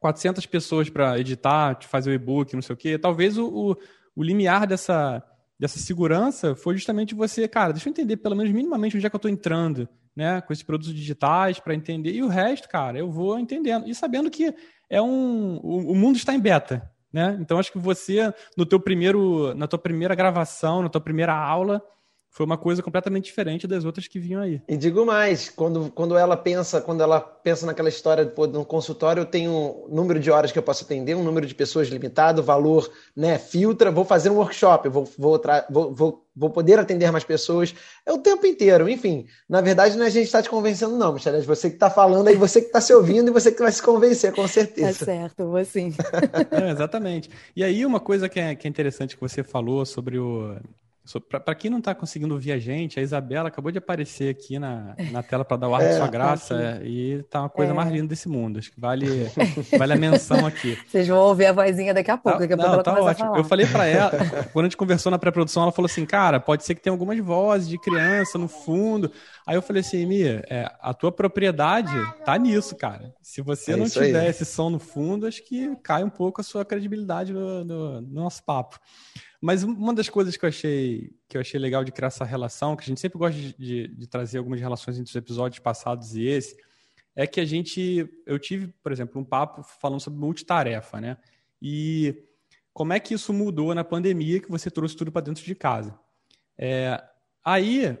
400 0.00 0.46
pessoas 0.46 0.88
para 0.88 1.18
editar, 1.18 1.78
fazer 1.82 2.10
o 2.10 2.14
e-book, 2.14 2.54
não 2.54 2.62
sei 2.62 2.74
o 2.74 2.76
quê. 2.76 2.98
Talvez 2.98 3.36
o, 3.38 3.46
o, 3.46 3.76
o, 4.16 4.22
limiar 4.22 4.66
dessa, 4.66 5.22
dessa 5.58 5.78
segurança 5.78 6.54
foi 6.54 6.74
justamente 6.74 7.14
você, 7.14 7.46
cara, 7.48 7.72
deixa 7.72 7.88
eu 7.88 7.90
entender 7.90 8.16
pelo 8.16 8.36
menos 8.36 8.52
minimamente 8.52 8.96
onde 8.96 9.06
é 9.06 9.10
que 9.10 9.16
eu 9.16 9.18
estou 9.18 9.30
entrando, 9.30 9.88
né, 10.14 10.40
com 10.40 10.52
esses 10.52 10.64
produtos 10.64 10.94
digitais 10.94 11.60
para 11.60 11.74
entender. 11.74 12.12
E 12.12 12.22
o 12.22 12.28
resto, 12.28 12.68
cara, 12.68 12.98
eu 12.98 13.10
vou 13.10 13.38
entendendo. 13.38 13.88
E 13.88 13.94
sabendo 13.94 14.30
que 14.30 14.54
é 14.88 15.00
um, 15.00 15.56
o, 15.62 15.92
o 15.92 15.94
mundo 15.94 16.16
está 16.16 16.34
em 16.34 16.40
beta, 16.40 16.90
né? 17.12 17.36
Então 17.40 17.58
acho 17.58 17.72
que 17.72 17.78
você 17.78 18.32
no 18.56 18.66
teu 18.66 18.80
primeiro, 18.80 19.54
na 19.54 19.66
tua 19.66 19.78
primeira 19.78 20.14
gravação, 20.14 20.82
na 20.82 20.88
tua 20.88 21.00
primeira 21.00 21.34
aula, 21.34 21.82
foi 22.30 22.44
uma 22.46 22.58
coisa 22.58 22.82
completamente 22.82 23.24
diferente 23.24 23.66
das 23.66 23.84
outras 23.84 24.06
que 24.06 24.18
vinham 24.18 24.40
aí. 24.40 24.62
E 24.68 24.76
digo 24.76 25.04
mais, 25.04 25.48
quando, 25.48 25.90
quando 25.90 26.16
ela 26.16 26.36
pensa, 26.36 26.80
quando 26.80 27.02
ela 27.02 27.20
pensa 27.20 27.66
naquela 27.66 27.88
história 27.88 28.24
de 28.24 28.32
no 28.52 28.64
consultório, 28.64 29.22
eu 29.22 29.26
tenho 29.26 29.50
um 29.50 29.94
número 29.94 30.20
de 30.20 30.30
horas 30.30 30.52
que 30.52 30.58
eu 30.58 30.62
posso 30.62 30.84
atender, 30.84 31.16
um 31.16 31.24
número 31.24 31.46
de 31.46 31.54
pessoas 31.54 31.88
limitado, 31.88 32.42
valor, 32.42 32.90
né, 33.16 33.38
filtra, 33.38 33.90
vou 33.90 34.04
fazer 34.04 34.30
um 34.30 34.36
workshop, 34.36 34.88
vou, 34.88 35.08
vou, 35.18 35.40
vou, 35.70 35.94
vou, 35.94 36.24
vou 36.36 36.50
poder 36.50 36.78
atender 36.78 37.10
mais 37.10 37.24
pessoas, 37.24 37.74
é 38.06 38.12
o 38.12 38.18
tempo 38.18 38.46
inteiro, 38.46 38.88
enfim. 38.88 39.26
Na 39.48 39.60
verdade, 39.60 39.96
não 39.96 40.04
é 40.04 40.08
a 40.08 40.10
gente 40.10 40.26
está 40.26 40.42
te 40.42 40.48
convencendo, 40.48 40.96
não, 40.96 41.14
Michelle, 41.14 41.38
é 41.38 41.40
você 41.40 41.68
que 41.68 41.76
está 41.76 41.90
falando 41.90 42.28
aí, 42.28 42.36
você 42.36 42.60
que 42.60 42.68
está 42.68 42.80
se 42.80 42.94
ouvindo 42.94 43.28
e 43.28 43.32
você 43.32 43.50
que 43.50 43.60
vai 43.60 43.72
se 43.72 43.82
convencer, 43.82 44.32
com 44.32 44.46
certeza. 44.46 44.88
É 44.88 44.92
certo, 44.92 45.46
vou 45.46 45.64
sim. 45.64 45.92
é, 46.52 46.70
exatamente. 46.70 47.30
E 47.56 47.64
aí, 47.64 47.84
uma 47.84 47.98
coisa 47.98 48.28
que 48.28 48.38
é, 48.38 48.54
que 48.54 48.66
é 48.66 48.70
interessante 48.70 49.16
que 49.16 49.20
você 49.20 49.42
falou 49.42 49.84
sobre 49.84 50.18
o 50.18 50.56
para 51.20 51.54
quem 51.54 51.70
não 51.70 51.78
está 51.78 51.94
conseguindo 51.94 52.38
ver 52.38 52.52
a 52.52 52.58
gente, 52.58 53.00
a 53.00 53.02
Isabela 53.02 53.48
acabou 53.48 53.72
de 53.72 53.78
aparecer 53.78 54.30
aqui 54.30 54.58
na, 54.58 54.94
na 55.10 55.22
tela 55.22 55.44
para 55.44 55.56
dar 55.56 55.68
o 55.68 55.74
ar 55.74 55.82
é, 55.82 55.88
de 55.88 55.96
sua 55.96 56.04
tá 56.04 56.10
graça 56.10 56.54
tá 56.54 56.84
e 56.84 57.22
tá 57.30 57.40
uma 57.40 57.48
coisa 57.48 57.72
é. 57.72 57.74
mais 57.74 57.90
linda 57.90 58.08
desse 58.08 58.28
mundo. 58.28 58.58
Acho 58.58 58.70
que 58.70 58.80
vale, 58.80 59.06
vale 59.78 59.92
a 59.94 59.96
menção 59.96 60.44
aqui. 60.46 60.78
Vocês 60.86 61.08
vão 61.08 61.18
ouvir 61.18 61.46
a 61.46 61.52
vozinha 61.52 61.94
daqui 61.94 62.10
a 62.10 62.18
pouco. 62.18 62.38
Daqui 62.38 62.52
a 62.52 62.56
não, 62.56 62.64
pouco 62.64 62.82
tá 62.82 63.00
ótimo. 63.00 63.36
Eu 63.36 63.44
falei 63.44 63.66
para 63.66 63.86
ela, 63.86 64.10
quando 64.52 64.66
a 64.66 64.68
gente 64.68 64.76
conversou 64.76 65.10
na 65.10 65.18
pré-produção, 65.18 65.62
ela 65.62 65.72
falou 65.72 65.86
assim: 65.86 66.04
cara, 66.04 66.38
pode 66.38 66.64
ser 66.64 66.74
que 66.74 66.82
tenha 66.82 66.92
algumas 66.92 67.18
vozes 67.18 67.68
de 67.68 67.78
criança 67.78 68.36
no 68.36 68.48
fundo. 68.48 69.10
Aí 69.46 69.56
eu 69.56 69.62
falei 69.62 69.80
assim, 69.80 70.04
Mia, 70.04 70.44
é, 70.50 70.70
a 70.78 70.92
tua 70.92 71.10
propriedade 71.10 71.94
tá 72.22 72.36
nisso, 72.36 72.76
cara. 72.76 73.14
Se 73.22 73.40
você 73.40 73.72
é 73.72 73.76
não 73.76 73.88
tiver 73.88 74.20
aí. 74.20 74.28
esse 74.28 74.44
som 74.44 74.68
no 74.68 74.78
fundo, 74.78 75.26
acho 75.26 75.42
que 75.42 75.74
cai 75.76 76.04
um 76.04 76.10
pouco 76.10 76.42
a 76.42 76.44
sua 76.44 76.66
credibilidade 76.66 77.32
no, 77.32 77.64
no, 77.64 78.00
no 78.02 78.22
nosso 78.22 78.44
papo. 78.44 78.78
Mas 79.40 79.62
uma 79.62 79.94
das 79.94 80.08
coisas 80.08 80.36
que 80.36 80.44
eu 80.44 80.48
achei 80.48 81.12
que 81.28 81.36
eu 81.36 81.40
achei 81.40 81.60
legal 81.60 81.84
de 81.84 81.92
criar 81.92 82.08
essa 82.08 82.24
relação, 82.24 82.74
que 82.74 82.82
a 82.82 82.86
gente 82.86 83.00
sempre 83.00 83.18
gosta 83.18 83.40
de, 83.40 83.88
de, 83.88 84.06
trazer 84.08 84.38
algumas 84.38 84.60
relações 84.60 84.98
entre 84.98 85.10
os 85.10 85.16
episódios 85.16 85.60
passados 85.60 86.16
e 86.16 86.26
esse, 86.26 86.56
é 87.14 87.26
que 87.26 87.40
a 87.40 87.44
gente, 87.44 88.08
eu 88.26 88.38
tive, 88.38 88.68
por 88.82 88.90
exemplo, 88.90 89.20
um 89.20 89.24
papo 89.24 89.62
falando 89.62 90.00
sobre 90.00 90.18
multitarefa, 90.18 91.00
né? 91.00 91.16
E 91.62 92.24
como 92.72 92.92
é 92.92 93.00
que 93.00 93.14
isso 93.14 93.32
mudou 93.32 93.74
na 93.74 93.84
pandemia 93.84 94.40
que 94.40 94.50
você 94.50 94.70
trouxe 94.70 94.96
tudo 94.96 95.12
para 95.12 95.22
dentro 95.22 95.44
de 95.44 95.54
casa? 95.54 95.98
É, 96.56 97.00
aí 97.44 97.96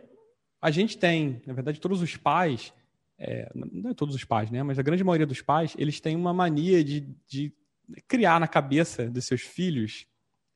a 0.60 0.70
gente 0.70 0.98
tem, 0.98 1.40
na 1.46 1.52
verdade, 1.52 1.80
todos 1.80 2.02
os 2.02 2.16
pais, 2.16 2.72
é, 3.16 3.50
não 3.54 3.90
é 3.90 3.94
todos 3.94 4.14
os 4.14 4.24
pais, 4.24 4.50
né? 4.50 4.62
Mas 4.62 4.78
a 4.78 4.82
grande 4.82 5.04
maioria 5.04 5.26
dos 5.26 5.40
pais, 5.40 5.74
eles 5.78 6.00
têm 6.00 6.16
uma 6.16 6.32
mania 6.32 6.82
de, 6.82 7.00
de 7.28 7.52
criar 8.08 8.40
na 8.40 8.48
cabeça 8.48 9.08
dos 9.08 9.24
seus 9.24 9.42
filhos 9.42 10.06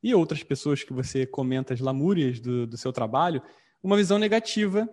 e 0.02 0.14
outras 0.14 0.42
pessoas 0.42 0.82
que 0.82 0.92
você 0.92 1.24
comenta 1.24 1.72
as 1.72 1.80
lamúrias 1.80 2.40
do, 2.40 2.66
do 2.66 2.76
seu 2.76 2.92
trabalho, 2.92 3.42
uma 3.82 3.96
visão 3.96 4.18
negativa 4.18 4.88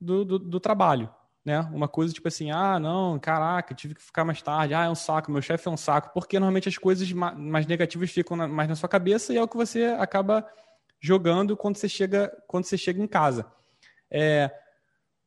do, 0.00 0.24
do, 0.24 0.38
do, 0.38 0.60
trabalho. 0.60 1.10
Né? 1.44 1.60
Uma 1.72 1.86
coisa 1.86 2.12
tipo 2.12 2.26
assim, 2.26 2.50
ah, 2.50 2.78
não, 2.80 3.18
caraca, 3.18 3.74
tive 3.74 3.94
que 3.94 4.02
ficar 4.02 4.24
mais 4.24 4.40
tarde, 4.42 4.74
ah, 4.74 4.84
é 4.84 4.90
um 4.90 4.94
saco, 4.94 5.30
meu 5.30 5.42
chefe 5.42 5.68
é 5.68 5.70
um 5.70 5.76
saco, 5.76 6.12
porque 6.12 6.38
normalmente 6.38 6.68
as 6.68 6.78
coisas 6.78 7.10
mais 7.12 7.66
negativas 7.66 8.10
ficam 8.10 8.36
na, 8.36 8.48
mais 8.48 8.68
na 8.68 8.74
sua 8.74 8.88
cabeça 8.88 9.32
e 9.32 9.36
é 9.36 9.42
o 9.42 9.48
que 9.48 9.56
você 9.56 9.84
acaba 9.98 10.46
jogando 11.00 11.56
quando 11.56 11.76
você 11.76 11.88
chega, 11.88 12.32
quando 12.48 12.64
você 12.64 12.78
chega 12.78 13.02
em 13.02 13.06
casa. 13.06 13.46
É, 14.10 14.50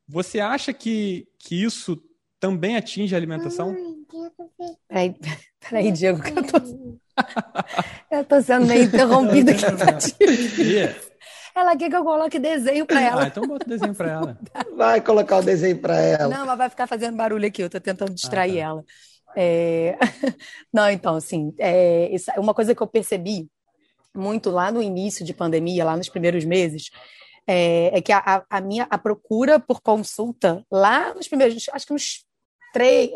você 0.06 0.40
acha 0.40 0.72
que, 0.72 1.28
que 1.38 1.62
isso 1.62 2.02
também 2.38 2.76
atinge 2.76 3.14
a 3.14 3.18
alimentação? 3.18 3.74
Peraí, 4.88 5.14
peraí 5.60 5.92
Diego, 5.92 6.20
que 6.20 6.38
eu 6.38 6.46
tô... 6.46 7.00
eu 8.10 8.24
tô 8.24 8.40
sendo 8.40 8.66
meio 8.66 8.84
interrompida 8.84 9.52
aqui. 9.52 10.62
Yeah. 10.62 10.94
Ela 11.54 11.76
quer 11.76 11.90
que 11.90 11.96
eu 11.96 12.04
coloque 12.04 12.38
desenho 12.38 12.86
para 12.86 13.00
ela. 13.00 13.24
Ah, 13.24 13.26
então 13.26 13.46
bota 13.46 13.68
desenho 13.68 13.94
para 13.94 14.10
ela. 14.10 14.38
Vai 14.76 15.00
colocar 15.00 15.38
o 15.38 15.42
desenho 15.42 15.78
para 15.78 15.96
ela. 16.00 16.28
Não, 16.28 16.44
ela 16.44 16.54
vai 16.54 16.70
ficar 16.70 16.86
fazendo 16.86 17.16
barulho 17.16 17.46
aqui. 17.46 17.62
Eu 17.62 17.70
tô 17.70 17.80
tentando 17.80 18.14
distrair 18.14 18.60
ah, 18.60 18.64
tá. 18.64 18.68
ela. 18.68 18.84
É... 19.36 19.98
Não, 20.72 20.88
então, 20.90 21.16
assim, 21.16 21.52
é... 21.58 22.10
uma 22.38 22.54
coisa 22.54 22.74
que 22.74 22.82
eu 22.82 22.86
percebi 22.86 23.48
muito 24.14 24.50
lá 24.50 24.72
no 24.72 24.82
início 24.82 25.24
de 25.24 25.34
pandemia, 25.34 25.84
lá 25.84 25.96
nos 25.96 26.08
primeiros 26.08 26.44
meses, 26.44 26.90
é, 27.46 27.98
é 27.98 28.00
que 28.00 28.12
a, 28.12 28.44
a, 28.48 28.60
minha 28.60 28.86
a 28.90 28.98
procura 28.98 29.58
por 29.58 29.80
consulta 29.80 30.64
lá 30.70 31.14
nos 31.14 31.28
primeiros, 31.28 31.68
acho 31.72 31.86
que 31.86 31.92
uns 31.92 32.24
três, 32.72 33.10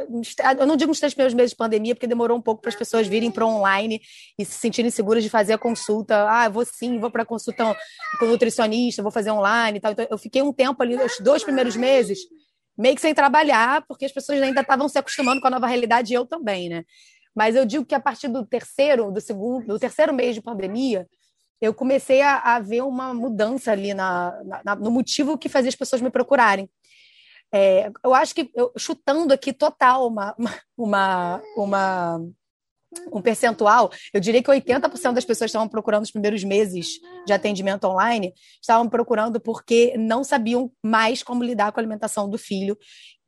eu 0.59 0.67
não 0.67 0.77
digo 0.77 0.89
nos 0.91 0.99
três 0.99 1.15
primeiros 1.15 1.35
meses 1.35 1.51
de 1.51 1.57
pandemia, 1.57 1.95
porque 1.95 2.07
demorou 2.07 2.37
um 2.37 2.41
pouco 2.41 2.63
para 2.63 2.69
as 2.69 2.75
pessoas 2.75 3.07
virem 3.07 3.31
para 3.31 3.47
online 3.47 4.01
e 4.39 4.45
se 4.45 4.59
sentirem 4.59 4.91
seguras 4.91 5.23
de 5.23 5.31
fazer 5.31 5.53
a 5.53 5.59
consulta. 5.59 6.29
Ah, 6.29 6.49
vou 6.49 6.65
sim, 6.65 6.99
vou 6.99 7.11
para 7.11 7.25
consulta 7.25 7.77
com 8.19 8.27
nutricionista, 8.27 9.03
vou 9.03 9.13
fazer 9.13 9.31
online 9.31 9.79
e 9.79 9.81
tal. 9.81 9.93
Então, 9.93 10.07
eu 10.11 10.19
fiquei 10.19 10.43
um 10.43 10.53
tempo 10.53 10.83
ali, 10.83 10.97
os 10.97 11.19
dois 11.21 11.43
primeiros 11.43 11.77
meses, 11.77 12.19
meio 12.77 12.95
que 12.95 13.01
sem 13.01 13.15
trabalhar, 13.15 13.85
porque 13.87 14.05
as 14.05 14.13
pessoas 14.13 14.41
ainda 14.43 14.61
estavam 14.61 14.89
se 14.89 14.99
acostumando 14.99 15.41
com 15.41 15.47
a 15.47 15.51
nova 15.51 15.67
realidade 15.67 16.13
e 16.13 16.17
eu 16.17 16.27
também, 16.27 16.69
né? 16.69 16.85
Mas 17.35 17.57
eu 17.57 17.65
digo 17.65 17.85
que 17.85 17.95
a 17.95 18.01
partir 18.01 18.29
do 18.29 18.47
terceiro, 18.47 19.11
do 19.11 19.21
segundo, 19.21 19.67
do 19.67 19.79
terceiro 19.79 20.15
mês 20.15 20.35
de 20.35 20.43
pandemia, 20.43 21.07
eu 21.61 21.73
comecei 21.73 22.21
a, 22.23 22.39
a 22.39 22.61
ver 22.61 22.83
uma 22.83 23.15
mudança 23.15 23.73
ali 23.73 23.95
na, 23.95 24.33
na, 24.65 24.77
no 24.77 24.91
motivo 24.91 25.39
que 25.39 25.49
fazia 25.49 25.69
as 25.69 25.75
pessoas 25.75 26.03
me 26.03 26.11
procurarem. 26.11 26.69
É, 27.55 27.89
eu 28.03 28.13
acho 28.13 28.35
que, 28.35 28.51
eu, 28.53 28.73
chutando 28.77 29.33
aqui 29.33 29.53
total 29.53 30.09
uma, 30.09 30.35
uma, 30.77 31.41
uma, 31.57 32.21
um 33.13 33.23
percentual, 33.23 33.93
eu 34.13 34.21
diria 34.21 34.43
que 34.43 34.51
80% 34.51 35.13
das 35.13 35.25
pessoas 35.25 35.51
estavam 35.51 35.69
procurando 35.69 36.03
os 36.03 36.11
primeiros 36.11 36.43
meses 36.43 36.99
de 37.25 37.33
atendimento 37.33 37.85
online, 37.85 38.33
estavam 38.61 38.89
procurando 38.89 39.39
porque 39.39 39.97
não 39.97 40.25
sabiam 40.25 40.69
mais 40.83 41.23
como 41.23 41.45
lidar 41.45 41.71
com 41.71 41.79
a 41.79 41.83
alimentação 41.83 42.29
do 42.29 42.37
filho 42.37 42.77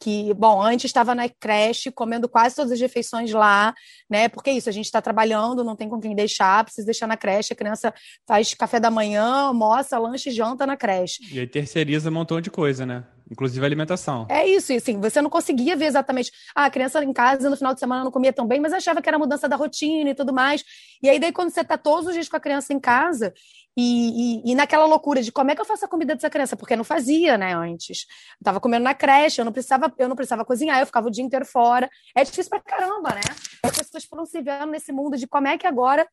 que, 0.00 0.34
bom, 0.34 0.60
antes 0.60 0.86
estava 0.86 1.14
na 1.14 1.28
creche, 1.28 1.92
comendo 1.92 2.28
quase 2.28 2.56
todas 2.56 2.72
as 2.72 2.80
refeições 2.80 3.32
lá, 3.32 3.72
né? 4.10 4.28
Porque 4.28 4.50
é 4.50 4.52
isso, 4.54 4.68
a 4.68 4.72
gente 4.72 4.86
está 4.86 5.00
trabalhando, 5.00 5.64
não 5.64 5.76
tem 5.76 5.88
com 5.88 6.00
quem 6.00 6.14
deixar, 6.14 6.64
precisa 6.64 6.84
deixar 6.84 7.06
na 7.06 7.16
creche, 7.16 7.52
a 7.52 7.56
criança 7.56 7.94
faz 8.26 8.52
café 8.54 8.80
da 8.80 8.90
manhã, 8.90 9.24
almoça, 9.24 9.96
lanche, 9.98 10.32
janta 10.32 10.66
na 10.66 10.76
creche. 10.76 11.22
E 11.32 11.38
aí 11.38 11.46
terceiriza 11.46 12.10
um 12.10 12.12
montão 12.12 12.40
de 12.40 12.50
coisa, 12.50 12.84
né? 12.84 13.04
Inclusive 13.30 13.64
a 13.64 13.66
alimentação. 13.66 14.26
É 14.30 14.46
isso, 14.46 14.72
e 14.72 14.76
assim, 14.76 15.00
você 15.00 15.20
não 15.20 15.28
conseguia 15.28 15.76
ver 15.76 15.86
exatamente. 15.86 16.30
Ah, 16.54 16.66
a 16.66 16.70
criança 16.70 17.02
em 17.02 17.12
casa 17.12 17.50
no 17.50 17.56
final 17.56 17.74
de 17.74 17.80
semana 17.80 18.04
não 18.04 18.10
comia 18.12 18.32
tão 18.32 18.46
bem, 18.46 18.60
mas 18.60 18.72
achava 18.72 19.02
que 19.02 19.08
era 19.08 19.18
mudança 19.18 19.48
da 19.48 19.56
rotina 19.56 20.10
e 20.10 20.14
tudo 20.14 20.32
mais. 20.32 20.64
E 21.02 21.08
aí, 21.08 21.18
daí, 21.18 21.32
quando 21.32 21.50
você 21.50 21.60
está 21.60 21.76
todos 21.76 22.06
os 22.06 22.14
dias 22.14 22.28
com 22.28 22.36
a 22.36 22.40
criança 22.40 22.72
em 22.72 22.78
casa, 22.78 23.34
e, 23.76 24.42
e, 24.46 24.52
e, 24.52 24.54
naquela 24.54 24.86
loucura 24.86 25.22
de 25.22 25.30
como 25.30 25.50
é 25.50 25.54
que 25.54 25.60
eu 25.60 25.64
faço 25.64 25.84
a 25.84 25.88
comida 25.88 26.14
dessa 26.14 26.30
criança, 26.30 26.56
porque 26.56 26.72
eu 26.72 26.78
não 26.78 26.84
fazia, 26.84 27.36
né, 27.36 27.54
antes. 27.54 28.06
Eu 28.40 28.44
tava 28.44 28.58
comendo 28.58 28.84
na 28.84 28.94
creche, 28.94 29.40
eu 29.40 29.44
não 29.44 29.52
precisava, 29.52 29.92
eu 29.98 30.08
não 30.08 30.16
precisava 30.16 30.46
cozinhar, 30.46 30.80
eu 30.80 30.86
ficava 30.86 31.08
o 31.08 31.10
dia 31.10 31.22
inteiro 31.22 31.44
fora. 31.44 31.90
É 32.14 32.24
difícil 32.24 32.48
pra 32.48 32.60
caramba, 32.60 33.10
né? 33.10 33.20
As 33.62 33.76
pessoas 33.76 34.04
foram 34.04 34.24
se 34.24 34.40
vendo 34.40 34.70
nesse 34.70 34.92
mundo 34.92 35.18
de 35.18 35.26
como 35.26 35.46
é 35.48 35.58
que 35.58 35.66
agora 35.66 36.08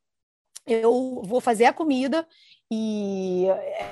eu 0.68 1.22
vou 1.26 1.40
fazer 1.40 1.66
a 1.66 1.74
comida 1.74 2.28
e, 2.76 3.46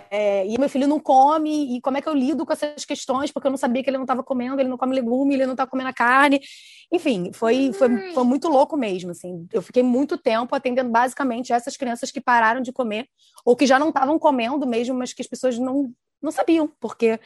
é, 0.10 0.48
e 0.48 0.58
meu 0.58 0.68
filho 0.68 0.88
não 0.88 1.00
come, 1.00 1.76
e 1.76 1.82
como 1.82 1.98
é 1.98 2.02
que 2.02 2.10
eu 2.10 2.14
lido 2.14 2.46
com 2.46 2.54
essas 2.54 2.84
questões, 2.84 3.32
porque 3.32 3.48
eu 3.48 3.52
não 3.52 3.58
sabia 3.58 3.84
que 3.84 3.90
ele 3.90 3.98
não 3.98 4.06
estava 4.06 4.24
comendo, 4.24 4.60
ele 4.60 4.70
não 4.70 4.78
come 4.78 4.96
legume, 4.96 5.36
ele 5.36 5.46
não 5.46 5.54
está 5.54 5.68
comendo 5.68 5.94
carne. 5.94 6.42
Enfim, 6.92 7.32
foi, 7.32 7.72
foi, 7.74 8.14
foi 8.14 8.24
muito 8.24 8.48
louco 8.48 8.76
mesmo, 8.76 9.12
assim. 9.12 9.48
Eu 9.54 9.62
fiquei 9.62 9.84
muito 9.84 10.18
tempo 10.18 10.56
atendendo 10.56 10.90
basicamente 10.90 11.54
essas 11.54 11.78
crianças 11.78 12.12
que 12.12 12.20
pararam 12.20 12.62
de 12.62 12.72
comer, 12.72 13.08
ou 13.46 13.56
que 13.56 13.68
já 13.68 13.78
não 13.78 13.90
estavam 13.90 14.18
comendo 14.18 14.66
mesmo, 14.66 14.98
mas 14.98 15.14
que 15.14 15.22
as 15.22 15.28
pessoas 15.28 15.60
não, 15.60 15.92
não 16.22 16.32
sabiam, 16.32 16.72
porque 16.80 17.20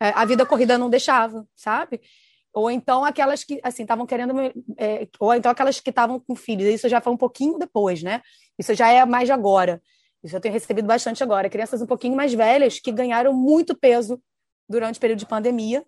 é, 0.00 0.08
a 0.14 0.24
vida 0.24 0.44
corrida 0.44 0.76
não 0.76 0.90
deixava, 0.90 1.46
sabe? 1.54 2.00
Ou 2.52 2.70
então 2.70 3.04
aquelas 3.04 3.44
que, 3.44 3.60
assim, 3.62 3.82
estavam 3.82 4.06
querendo. 4.06 4.34
É, 4.78 5.06
ou 5.20 5.34
então 5.34 5.52
aquelas 5.52 5.78
que 5.78 5.90
estavam 5.90 6.18
com 6.18 6.34
filhos. 6.34 6.66
Isso 6.66 6.88
já 6.88 7.02
foi 7.02 7.12
um 7.12 7.16
pouquinho 7.16 7.58
depois, 7.58 8.02
né? 8.02 8.22
Isso 8.58 8.74
já 8.74 8.90
é 8.90 9.04
mais 9.04 9.30
agora. 9.30 9.80
Isso 10.22 10.36
eu 10.36 10.40
tenho 10.40 10.52
recebido 10.52 10.86
bastante 10.86 11.22
agora. 11.22 11.48
Crianças 11.48 11.80
um 11.82 11.86
pouquinho 11.86 12.16
mais 12.16 12.32
velhas 12.32 12.80
que 12.80 12.90
ganharam 12.90 13.32
muito 13.32 13.76
peso 13.76 14.20
durante 14.68 14.96
o 14.96 15.00
período 15.00 15.20
de 15.20 15.26
pandemia, 15.26 15.84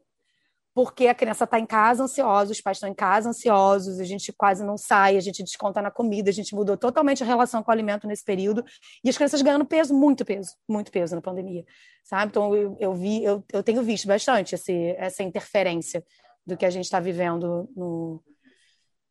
porque 0.74 1.08
a 1.08 1.14
criança 1.14 1.42
está 1.42 1.58
em 1.58 1.66
casa 1.66 2.04
ansiosa, 2.04 2.52
os 2.52 2.60
pais 2.60 2.76
estão 2.76 2.88
em 2.88 2.94
casa 2.94 3.28
ansiosos, 3.28 3.98
a 3.98 4.04
gente 4.04 4.32
quase 4.32 4.64
não 4.64 4.76
sai, 4.76 5.16
a 5.16 5.20
gente 5.20 5.42
desconta 5.42 5.82
na 5.82 5.90
comida, 5.90 6.30
a 6.30 6.32
gente 6.32 6.54
mudou 6.54 6.76
totalmente 6.76 7.22
a 7.22 7.26
relação 7.26 7.62
com 7.62 7.70
o 7.70 7.72
alimento 7.72 8.06
nesse 8.06 8.24
período, 8.24 8.64
e 9.02 9.08
as 9.08 9.16
crianças 9.16 9.42
ganhando 9.42 9.64
peso, 9.64 9.92
muito 9.92 10.24
peso, 10.24 10.52
muito 10.68 10.92
peso 10.92 11.16
na 11.16 11.20
pandemia, 11.20 11.64
sabe? 12.04 12.30
Então 12.30 12.54
eu, 12.54 12.76
eu 12.78 12.94
vi, 12.94 13.24
eu, 13.24 13.44
eu 13.52 13.62
tenho 13.62 13.82
visto 13.82 14.06
bastante 14.06 14.54
esse, 14.54 14.94
essa 14.98 15.24
interferência 15.24 16.04
do 16.46 16.56
que 16.56 16.64
a 16.64 16.70
gente 16.70 16.84
está 16.84 17.00
vivendo 17.00 17.68
no, 17.76 18.22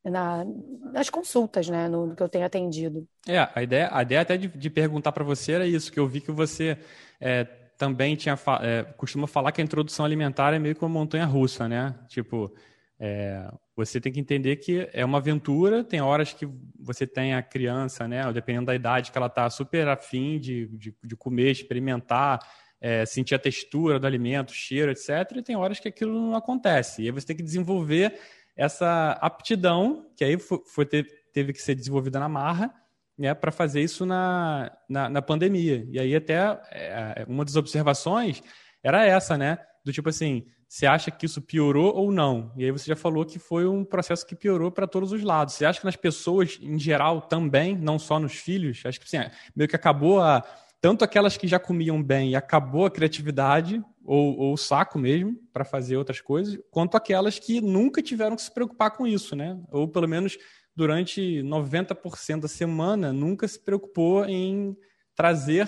na, 0.09 0.45
nas 0.91 1.09
consultas, 1.09 1.67
né, 1.69 1.87
no, 1.87 2.07
no, 2.07 2.15
que 2.15 2.23
eu 2.23 2.29
tenho 2.29 2.45
atendido. 2.45 3.07
É, 3.27 3.47
a 3.53 3.63
ideia, 3.63 3.89
a 3.91 4.01
ideia 4.01 4.21
até 4.21 4.37
de, 4.37 4.47
de 4.47 4.69
perguntar 4.69 5.11
para 5.11 5.23
você 5.23 5.53
era 5.53 5.67
isso, 5.67 5.91
que 5.91 5.99
eu 5.99 6.07
vi 6.07 6.21
que 6.21 6.31
você 6.31 6.77
é, 7.19 7.43
também 7.77 8.15
tinha 8.15 8.37
é, 8.61 8.83
costuma 8.97 9.27
falar 9.27 9.51
que 9.51 9.61
a 9.61 9.63
introdução 9.63 10.05
alimentar 10.05 10.53
é 10.53 10.59
meio 10.59 10.75
que 10.75 10.83
uma 10.83 10.89
montanha 10.89 11.25
russa, 11.25 11.67
né? 11.67 11.95
Tipo, 12.07 12.53
é, 12.99 13.47
você 13.75 14.01
tem 14.01 14.11
que 14.11 14.19
entender 14.19 14.55
que 14.55 14.89
é 14.91 15.05
uma 15.05 15.19
aventura, 15.19 15.83
tem 15.83 16.01
horas 16.01 16.33
que 16.33 16.47
você 16.79 17.05
tem 17.05 17.35
a 17.35 17.43
criança, 17.43 18.07
né, 18.07 18.31
dependendo 18.33 18.65
da 18.65 18.75
idade 18.75 19.11
que 19.11 19.17
ela 19.17 19.27
está 19.27 19.47
super 19.49 19.87
afim 19.87 20.39
de, 20.39 20.67
de, 20.69 20.95
de 21.03 21.15
comer, 21.15 21.51
experimentar, 21.51 22.39
é, 22.81 23.05
sentir 23.05 23.35
a 23.35 23.39
textura 23.39 23.99
do 23.99 24.07
alimento, 24.07 24.51
cheiro, 24.51 24.91
etc. 24.91 25.09
E 25.35 25.43
tem 25.43 25.55
horas 25.55 25.79
que 25.79 25.87
aquilo 25.87 26.13
não 26.13 26.35
acontece. 26.35 27.03
E 27.03 27.05
aí 27.05 27.11
você 27.11 27.27
tem 27.27 27.35
que 27.35 27.43
desenvolver 27.43 28.19
essa 28.57 29.11
aptidão, 29.21 30.09
que 30.15 30.23
aí 30.23 30.37
foi, 30.39 30.85
teve 30.85 31.53
que 31.53 31.61
ser 31.61 31.75
desenvolvida 31.75 32.19
na 32.19 32.27
marra, 32.27 32.73
né, 33.17 33.33
para 33.33 33.51
fazer 33.51 33.81
isso 33.81 34.05
na, 34.05 34.71
na, 34.89 35.09
na, 35.09 35.21
pandemia. 35.21 35.87
E 35.89 35.99
aí 35.99 36.15
até 36.15 36.59
é, 36.71 37.25
uma 37.27 37.45
das 37.45 37.55
observações 37.55 38.43
era 38.83 39.05
essa, 39.05 39.37
né? 39.37 39.57
Do 39.83 39.91
tipo 39.91 40.09
assim, 40.09 40.45
você 40.67 40.85
acha 40.85 41.09
que 41.09 41.25
isso 41.25 41.41
piorou 41.41 41.95
ou 41.95 42.11
não? 42.11 42.51
E 42.57 42.65
aí 42.65 42.71
você 42.71 42.85
já 42.85 42.95
falou 42.95 43.25
que 43.25 43.39
foi 43.39 43.65
um 43.65 43.85
processo 43.85 44.25
que 44.25 44.35
piorou 44.35 44.71
para 44.71 44.85
todos 44.85 45.11
os 45.11 45.23
lados. 45.23 45.55
Você 45.55 45.65
acha 45.65 45.79
que 45.79 45.85
nas 45.85 45.95
pessoas 45.95 46.59
em 46.61 46.77
geral 46.77 47.21
também, 47.21 47.75
não 47.75 47.97
só 47.97 48.19
nos 48.19 48.33
filhos? 48.33 48.83
Acho 48.85 48.99
que 48.99 49.05
assim, 49.05 49.29
meio 49.55 49.67
que 49.67 49.75
acabou 49.75 50.21
a 50.21 50.43
tanto 50.79 51.03
aquelas 51.03 51.37
que 51.37 51.47
já 51.47 51.57
comiam 51.59 52.01
bem 52.03 52.31
e 52.31 52.35
acabou 52.35 52.85
a 52.85 52.91
criatividade 52.91 53.83
ou, 54.07 54.37
ou 54.39 54.57
saco 54.57 54.97
mesmo 54.97 55.35
para 55.51 55.65
fazer 55.65 55.97
outras 55.97 56.21
coisas, 56.21 56.57
quanto 56.71 56.95
aquelas 56.95 57.37
que 57.37 57.59
nunca 57.59 58.01
tiveram 58.01 58.37
que 58.37 58.41
se 58.41 58.53
preocupar 58.53 58.91
com 58.91 59.05
isso, 59.05 59.35
né? 59.35 59.59
Ou 59.69 59.85
pelo 59.85 60.07
menos 60.07 60.37
durante 60.73 61.41
90% 61.43 62.39
da 62.39 62.47
semana 62.47 63.11
nunca 63.11 63.45
se 63.45 63.59
preocupou 63.59 64.23
em 64.23 64.77
trazer 65.13 65.67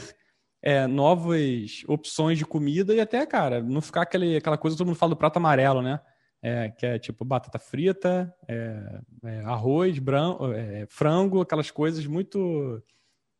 é, 0.61 0.87
novas 0.87 1.83
opções 1.85 2.37
de 2.37 2.45
comida 2.45 2.93
e 2.93 3.01
até, 3.01 3.25
cara, 3.25 3.61
não 3.61 3.81
ficar 3.81 4.03
aquele, 4.03 4.37
aquela 4.37 4.57
coisa 4.57 4.75
que 4.75 4.77
todo 4.77 4.87
mundo 4.87 4.97
fala 4.97 5.09
do 5.09 5.17
prato 5.17 5.35
amarelo, 5.35 5.81
né? 5.81 5.99
É, 6.41 6.69
que 6.69 6.85
é 6.85 6.97
tipo 6.97 7.25
batata 7.25 7.59
frita, 7.59 8.33
é, 8.47 9.01
é 9.25 9.39
arroz, 9.41 9.99
branco, 9.99 10.53
é, 10.53 10.85
frango, 10.87 11.41
aquelas 11.41 11.69
coisas 11.69 12.05
muito 12.05 12.81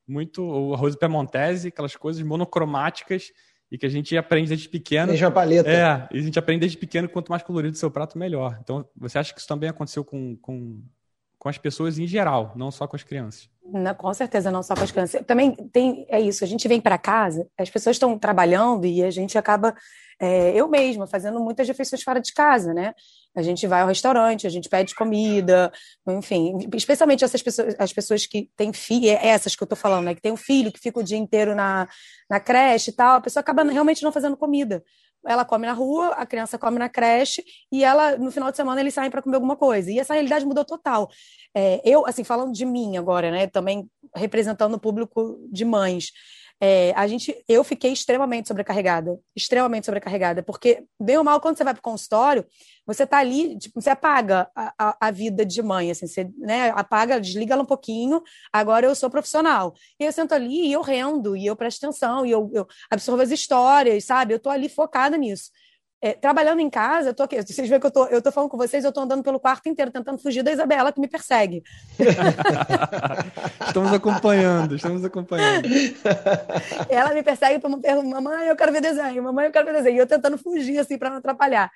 muito 0.05 0.43
o 0.43 0.73
arroz 0.73 0.95
piemontese, 0.95 1.69
aquelas 1.69 1.95
coisas 1.95 2.21
monocromáticas 2.21 3.31
e 3.71 3.77
que 3.77 3.86
a 3.86 3.89
gente 3.89 4.17
aprende 4.17 4.49
desde 4.49 4.67
pequeno. 4.67 5.10
Deixa 5.10 5.27
a 5.27 5.32
paleta. 5.32 5.69
É, 5.69 6.08
e 6.12 6.19
a 6.19 6.21
gente 6.21 6.39
aprende 6.39 6.62
desde 6.62 6.77
pequeno 6.77 7.08
quanto 7.08 7.29
mais 7.29 7.43
colorido 7.43 7.75
o 7.75 7.77
seu 7.77 7.91
prato, 7.91 8.17
melhor. 8.17 8.58
Então, 8.62 8.86
você 8.95 9.19
acha 9.19 9.34
que 9.34 9.39
isso 9.39 9.47
também 9.47 9.69
aconteceu 9.69 10.03
com, 10.03 10.36
com, 10.38 10.82
com 11.38 11.49
as 11.49 11.58
pessoas 11.58 11.99
em 11.99 12.08
geral, 12.08 12.53
não 12.55 12.71
só 12.71 12.88
com 12.88 12.95
as 12.95 13.03
crianças? 13.03 13.49
Não, 13.71 13.93
com 13.93 14.12
certeza, 14.13 14.49
não 14.49 14.63
só 14.63 14.75
com 14.75 14.84
as 14.84 14.91
crianças. 14.91 15.23
Também 15.25 15.51
tem, 15.71 16.05
é 16.10 16.19
isso, 16.19 16.43
a 16.43 16.47
gente 16.47 16.67
vem 16.67 16.82
para 16.82 16.97
casa, 16.97 17.47
as 17.58 17.69
pessoas 17.69 17.95
estão 17.95 18.17
trabalhando 18.17 18.86
e 18.86 19.03
a 19.03 19.12
gente 19.12 19.38
acaba, 19.38 19.75
é, 20.19 20.51
eu 20.55 20.67
mesma, 20.67 21.05
fazendo 21.05 21.39
muitas 21.39 21.67
refeições 21.67 22.01
fora 22.01 22.19
de 22.19 22.34
casa, 22.34 22.73
né? 22.73 22.95
A 23.35 23.41
gente 23.41 23.67
vai 23.67 23.81
ao 23.81 23.87
restaurante, 23.87 24.47
a 24.47 24.49
gente 24.49 24.67
pede 24.67 24.95
comida, 24.95 25.71
enfim, 26.07 26.57
especialmente 26.75 27.23
essas 27.23 27.41
pessoas, 27.41 27.75
as 27.77 27.93
pessoas 27.93 28.25
que 28.25 28.49
têm 28.57 28.73
filho, 28.73 29.07
é 29.09 29.27
essas 29.27 29.55
que 29.55 29.63
eu 29.63 29.67
tô 29.67 29.75
falando, 29.75 30.05
né? 30.05 30.15
Que 30.15 30.21
tem 30.21 30.31
um 30.31 30.37
filho 30.37 30.71
que 30.71 30.79
fica 30.79 30.99
o 30.99 31.03
dia 31.03 31.17
inteiro 31.17 31.53
na, 31.55 31.87
na 32.29 32.39
creche 32.39 32.89
e 32.89 32.93
tal, 32.93 33.17
a 33.17 33.21
pessoa 33.21 33.41
acaba 33.41 33.63
realmente 33.63 34.03
não 34.03 34.11
fazendo 34.11 34.35
comida 34.35 34.83
ela 35.25 35.43
come 35.43 35.65
na 35.65 35.73
rua, 35.73 36.09
a 36.09 36.25
criança 36.25 36.57
come 36.57 36.79
na 36.79 36.87
creche 36.87 37.43
e 37.71 37.83
ela 37.83 38.17
no 38.17 38.31
final 38.31 38.51
de 38.51 38.57
semana 38.57 38.79
eles 38.79 38.93
saem 38.93 39.11
para 39.11 39.21
comer 39.21 39.35
alguma 39.35 39.55
coisa. 39.55 39.91
E 39.91 39.99
essa 39.99 40.13
realidade 40.13 40.45
mudou 40.45 40.63
total. 40.63 41.09
É, 41.53 41.81
eu, 41.83 42.05
assim, 42.05 42.23
falando 42.23 42.53
de 42.53 42.65
mim 42.65 42.97
agora, 42.97 43.31
né, 43.31 43.47
também 43.47 43.89
representando 44.15 44.75
o 44.75 44.79
público 44.79 45.39
de 45.51 45.65
mães. 45.65 46.11
É, 46.62 46.91
a 46.93 47.08
gente, 47.08 47.34
eu 47.48 47.63
fiquei 47.63 47.93
extremamente 47.93 48.50
sobrecarregada, 48.50 49.17
extremamente 49.34 49.86
sobrecarregada, 49.86 50.43
porque 50.43 50.84
bem 51.00 51.17
ou 51.17 51.24
mal 51.24 51.39
quando 51.39 51.58
você 51.58 51.63
vai 51.63 51.74
para 51.74 51.80
o 51.80 51.84
consultório, 51.84 52.45
você 52.86 53.04
está 53.04 53.19
ali, 53.19 53.58
tipo, 53.58 53.82
você 53.82 53.91
apaga 53.91 54.50
a, 54.54 54.74
a, 54.78 54.98
a, 55.08 55.12
vida 55.12 55.45
de 55.45 55.62
mãe, 55.62 55.89
assim, 55.89 56.06
você 56.06 56.30
né, 56.38 56.72
apaga, 56.72 57.22
desliga 57.22 57.54
ela 57.54 57.63
um 57.63 57.65
pouquinho. 57.65 58.22
Agora 58.52 58.86
eu 58.86 58.93
sou 58.93 59.10
profissional 59.10 59.74
e 59.98 60.04
eu 60.04 60.12
sento 60.12 60.34
ali 60.34 60.67
e 60.67 60.74
eu 60.74 60.82
rendo 60.82 61.38
e 61.38 61.45
eu 61.45 61.56
presto 61.56 61.86
atenção 61.86 62.26
e 62.26 62.32
eu, 62.32 62.50
eu 62.54 62.67
absorvo 62.91 63.22
as 63.22 63.32
histórias, 63.32 64.04
sabe? 64.04 64.34
Eu 64.34 64.38
estou 64.38 64.52
ali 64.52 64.67
focada 64.67 65.15
nisso. 65.17 65.52
É, 66.01 66.13
trabalhando 66.13 66.62
em 66.62 66.69
casa, 66.69 67.09
eu 67.09 67.13
tô 67.13 67.23
aqui, 67.23 67.35
vocês 67.41 67.67
veem 67.67 67.77
que 67.79 67.85
eu 67.85 67.91
tô, 67.91 68.05
eu 68.05 68.21
tô 68.21 68.31
falando 68.31 68.49
com 68.49 68.55
vocês, 68.55 68.85
eu 68.85 68.91
tô 68.91 69.01
andando 69.01 69.21
pelo 69.21 69.38
quarto 69.38 69.67
inteiro 69.67 69.91
tentando 69.91 70.17
fugir 70.17 70.41
da 70.41 70.51
Isabela 70.51 70.93
que 70.93 70.99
me 71.01 71.09
persegue. 71.09 71.62
estamos 73.67 73.91
acompanhando, 73.91 74.75
estamos 74.75 75.03
acompanhando. 75.03 75.67
Ela 76.88 77.13
me 77.13 77.21
persegue 77.21 77.59
para 77.59 77.69
mamãe, 78.01 78.47
eu 78.47 78.55
quero 78.55 78.71
ver 78.71 78.79
desenho, 78.79 79.21
mamãe, 79.21 79.47
eu 79.47 79.51
quero 79.51 79.65
ver 79.65 79.73
desenho, 79.73 79.97
e 79.97 79.99
eu 79.99 80.07
tentando 80.07 80.38
fugir 80.38 80.79
assim 80.79 80.97
para 80.97 81.09
não 81.09 81.17
atrapalhar. 81.17 81.69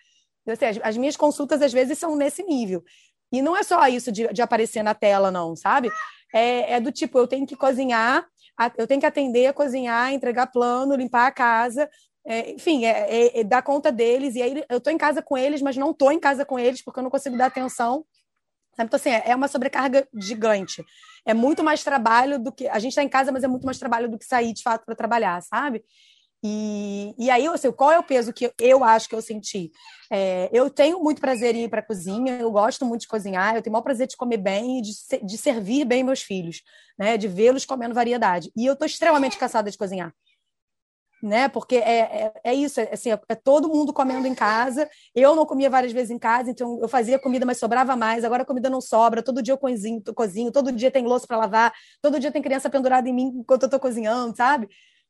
Assim, 0.48 0.66
as, 0.66 0.80
as, 0.82 0.98
minhas 0.98 1.18
consultas 1.18 1.62
às 1.62 1.74
vezes 1.74 2.00
são 2.00 2.16
nesse 2.16 2.44
nível. 2.44 2.82
E 3.30 3.42
não 3.42 3.58
é 3.58 3.64
só 3.64 3.86
isso 3.88 4.10
de, 4.10 4.28
de 4.30 4.42
aparecer 4.42 4.84
na 4.84 4.94
tela, 4.94 5.32
não, 5.32 5.54
sabe? 5.54 5.92
É, 6.34 6.76
é 6.76 6.80
do 6.80 6.94
tipo, 6.94 7.18
eu 7.18 7.28
tenho 7.28 7.46
que 7.46 7.58
cozinhar, 7.58 8.26
eu 8.78 8.88
tenho 8.88 9.02
que 9.02 9.06
atender, 9.06 9.54
cozinhar, 9.54 10.14
entregar 10.14 10.48
plano, 10.48 10.96
limpar 10.96 11.28
a 11.28 11.32
casa, 11.32 11.90
é, 12.26 12.52
enfim, 12.52 12.86
é, 12.86 12.90
é, 13.10 13.40
é, 13.40 13.44
dar 13.44 13.62
conta 13.62 13.92
deles. 13.92 14.36
E 14.36 14.42
aí 14.42 14.64
eu 14.70 14.78
estou 14.78 14.92
em 14.92 14.98
casa 14.98 15.22
com 15.22 15.38
eles, 15.38 15.62
mas 15.62 15.76
não 15.76 15.92
estou 15.92 16.12
em 16.12 16.20
casa 16.20 16.46
com 16.46 16.58
eles 16.58 16.82
porque 16.82 17.00
eu 17.00 17.04
não 17.04 17.10
consigo 17.10 17.38
dar 17.38 17.48
atenção. 17.48 18.06
Sabe? 18.76 18.88
Então, 18.88 18.98
assim, 18.98 19.10
é, 19.10 19.24
é 19.28 19.36
uma 19.36 19.48
sobrecarga 19.48 20.08
gigante. 20.16 20.84
É 21.26 21.34
muito 21.34 21.64
mais 21.64 21.84
trabalho 21.84 22.40
do 22.40 22.52
que. 22.52 22.68
A 22.68 22.80
gente 22.80 22.92
está 22.92 23.04
em 23.04 23.10
casa, 23.10 23.32
mas 23.32 23.44
é 23.44 23.48
muito 23.48 23.66
mais 23.66 23.78
trabalho 23.78 24.10
do 24.10 24.18
que 24.18 24.26
sair 24.26 24.54
de 24.54 24.64
fato 24.64 24.86
para 24.86 24.96
trabalhar, 24.96 25.42
sabe? 25.42 25.84
E, 26.46 27.16
e 27.18 27.30
aí, 27.30 27.48
assim, 27.48 27.72
qual 27.72 27.92
é 27.92 27.98
o 27.98 28.04
peso 28.04 28.34
que 28.34 28.52
eu 28.60 28.84
acho 28.84 29.08
que 29.08 29.16
eu 29.16 29.22
senti? 29.22 29.72
É, 30.12 30.50
eu 30.52 30.70
tenho 30.70 31.00
muito 31.00 31.22
prazer 31.22 31.56
em 31.56 31.64
ir 31.64 31.70
para 31.70 31.80
a 31.80 31.86
cozinha, 31.86 32.38
eu 32.38 32.52
gosto 32.52 32.86
muito 32.86 33.02
de 33.02 33.08
cozinhar, 33.08 33.56
eu 33.56 33.62
tenho 33.62 33.72
o 33.72 33.76
maior 33.76 33.84
prazer 33.84 34.08
de 34.08 34.18
comer 34.18 34.38
bem 34.38 34.80
e 34.80 34.82
de, 34.82 34.92
de 35.24 35.38
servir 35.38 35.86
bem 35.86 36.04
meus 36.04 36.22
filhos, 36.22 36.62
né? 36.98 37.18
De 37.18 37.28
vê-los 37.30 37.66
comendo 37.66 37.96
variedade. 37.96 38.52
E 38.58 38.66
eu 38.66 38.74
estou 38.74 38.86
extremamente 38.86 39.38
cansada 39.38 39.72
de 39.72 39.78
cozinhar 39.78 40.14
né? 41.24 41.48
Porque 41.48 41.78
é, 41.78 42.00
é, 42.00 42.34
é 42.44 42.54
isso, 42.54 42.82
é, 42.82 42.90
assim, 42.92 43.10
é, 43.10 43.20
é, 43.30 43.34
todo 43.34 43.70
mundo 43.70 43.94
comendo 43.94 44.28
em 44.28 44.36
casa. 44.36 44.90
Eu 45.16 45.34
não 45.36 45.46
comia 45.46 45.70
várias 45.70 45.94
vezes 45.94 46.12
em 46.12 46.20
casa, 46.20 46.52
então 46.52 46.80
eu 46.82 46.90
fazia 46.90 47.18
comida, 47.18 47.46
mas 47.46 47.58
sobrava 47.58 47.96
mais. 47.96 48.26
Agora 48.26 48.44
a 48.44 48.46
comida 48.46 48.70
não 48.70 48.82
sobra. 48.82 49.24
Todo 49.24 49.42
dia 49.42 49.54
eu 49.54 49.58
cozinho, 49.58 50.04
cozinho 50.14 50.52
todo 50.52 50.70
dia 50.70 50.92
tem 50.92 51.06
louça 51.06 51.26
para 51.26 51.38
lavar, 51.38 51.74
todo 52.02 52.20
dia 52.20 52.30
tem 52.30 52.42
criança 52.42 52.70
pendurada 52.70 53.08
em 53.08 53.14
mim 53.14 53.32
enquanto 53.38 53.64
eu 53.64 53.68
estou 53.68 53.80
cozinhando, 53.80 54.36
sabe? 54.36 54.68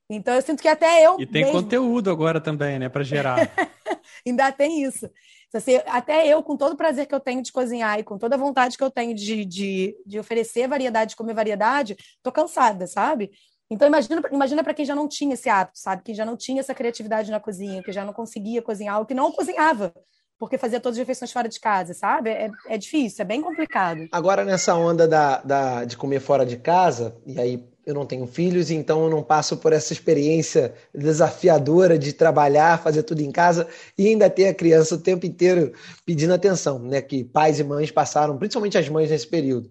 Então 0.07 0.35
eu 0.35 0.41
sinto 0.43 0.61
que 0.61 0.67
até 0.67 1.03
eu. 1.03 1.19
E 1.19 1.25
tem 1.25 1.45
mesmo... 1.45 1.63
conteúdo 1.63 2.11
agora 2.11 2.39
também, 2.39 2.77
né, 2.77 2.89
para 2.89 3.03
gerar. 3.03 3.49
Ainda 4.25 4.51
tem 4.51 4.83
isso. 4.83 5.09
Então, 5.47 5.59
assim, 5.59 5.79
até 5.87 6.27
eu, 6.27 6.43
com 6.43 6.55
todo 6.55 6.73
o 6.73 6.77
prazer 6.77 7.07
que 7.07 7.15
eu 7.15 7.19
tenho 7.19 7.41
de 7.41 7.51
cozinhar 7.51 7.99
e 7.99 8.03
com 8.03 8.17
toda 8.17 8.35
a 8.35 8.39
vontade 8.39 8.77
que 8.77 8.83
eu 8.83 8.91
tenho 8.91 9.15
de, 9.15 9.45
de, 9.45 9.95
de 10.05 10.19
oferecer 10.19 10.67
variedade, 10.67 11.11
de 11.11 11.15
comer 11.15 11.33
variedade, 11.33 11.95
tô 12.21 12.31
cansada, 12.31 12.85
sabe? 12.85 13.31
Então, 13.69 13.87
imagina, 13.87 14.21
imagina 14.31 14.63
para 14.63 14.73
quem 14.73 14.85
já 14.85 14.95
não 14.95 15.07
tinha 15.07 15.33
esse 15.33 15.49
hábito, 15.49 15.79
sabe? 15.79 16.03
Quem 16.03 16.13
já 16.13 16.25
não 16.25 16.37
tinha 16.37 16.59
essa 16.59 16.73
criatividade 16.73 17.31
na 17.31 17.39
cozinha, 17.39 17.81
que 17.81 17.91
já 17.91 18.05
não 18.05 18.13
conseguia 18.13 18.61
cozinhar, 18.61 18.99
ou 18.99 19.05
que 19.05 19.13
não 19.13 19.31
cozinhava, 19.31 19.93
porque 20.37 20.57
fazia 20.57 20.79
todas 20.79 20.97
as 20.97 20.99
refeições 20.99 21.31
fora 21.31 21.47
de 21.47 21.59
casa, 21.59 21.93
sabe? 21.93 22.29
É, 22.29 22.51
é 22.67 22.77
difícil, 22.77 23.21
é 23.21 23.25
bem 23.25 23.41
complicado. 23.41 24.07
Agora, 24.11 24.43
nessa 24.43 24.75
onda 24.75 25.07
da, 25.07 25.41
da, 25.41 25.85
de 25.85 25.95
comer 25.95 26.19
fora 26.19 26.45
de 26.45 26.57
casa, 26.57 27.15
e 27.25 27.39
aí 27.39 27.73
eu 27.85 27.93
não 27.93 28.05
tenho 28.05 28.25
filhos, 28.25 28.71
então 28.71 29.03
eu 29.03 29.09
não 29.09 29.21
passo 29.21 29.57
por 29.57 29.73
essa 29.73 29.91
experiência 29.91 30.73
desafiadora 30.93 31.97
de 31.97 32.13
trabalhar, 32.13 32.81
fazer 32.81 33.03
tudo 33.03 33.21
em 33.21 33.31
casa 33.31 33.67
e 33.97 34.07
ainda 34.07 34.29
ter 34.29 34.47
a 34.47 34.53
criança 34.53 34.95
o 34.95 35.01
tempo 35.01 35.25
inteiro 35.25 35.73
pedindo 36.05 36.33
atenção, 36.33 36.79
né? 36.79 37.01
Que 37.01 37.23
pais 37.23 37.59
e 37.59 37.63
mães 37.63 37.91
passaram, 37.91 38.37
principalmente 38.37 38.77
as 38.77 38.87
mães 38.87 39.09
nesse 39.09 39.27
período. 39.27 39.69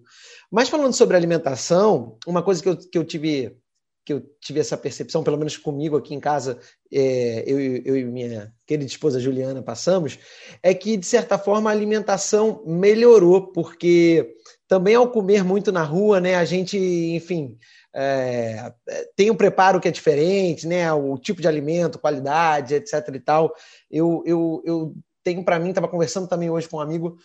Mas 0.51 0.69
falando 0.69 0.93
sobre 0.93 1.17
alimentação, 1.17 2.17
uma 2.27 2.43
coisa 2.43 2.61
que 2.61 2.69
eu, 2.69 2.77
que 2.77 2.97
eu 2.97 3.03
tive 3.03 3.57
que 4.05 4.11
eu 4.11 4.21
tive 4.41 4.59
essa 4.59 4.75
percepção, 4.75 5.23
pelo 5.23 5.37
menos 5.37 5.55
comigo 5.55 5.95
aqui 5.95 6.13
em 6.13 6.19
casa, 6.19 6.59
é, 6.91 7.43
eu, 7.47 7.59
eu, 7.59 7.97
e 7.97 8.03
minha 8.03 8.53
querida 8.67 8.85
esposa 8.85 9.19
Juliana 9.19 9.61
passamos, 9.61 10.19
é 10.61 10.73
que, 10.73 10.97
de 10.97 11.05
certa 11.05 11.37
forma, 11.37 11.69
a 11.69 11.73
alimentação 11.73 12.61
melhorou, 12.65 13.51
porque 13.53 14.35
também 14.67 14.95
ao 14.95 15.09
comer 15.09 15.43
muito 15.43 15.71
na 15.71 15.83
rua, 15.83 16.19
né, 16.19 16.35
a 16.35 16.43
gente, 16.43 16.77
enfim, 16.77 17.57
é, 17.95 18.73
tem 19.15 19.31
um 19.31 19.35
preparo 19.35 19.79
que 19.79 19.87
é 19.87 19.91
diferente, 19.91 20.67
né, 20.67 20.91
o 20.91 21.17
tipo 21.17 21.41
de 21.41 21.47
alimento, 21.47 21.99
qualidade, 21.99 22.75
etc 22.75 23.07
e 23.13 23.19
tal. 23.19 23.53
Eu, 23.89 24.21
eu, 24.25 24.61
eu 24.65 24.95
tenho 25.23 25.45
para 25.45 25.59
mim, 25.59 25.69
estava 25.69 25.87
conversando 25.87 26.27
também 26.27 26.49
hoje 26.49 26.67
com 26.67 26.77
um 26.77 26.81
amigo, 26.81 27.17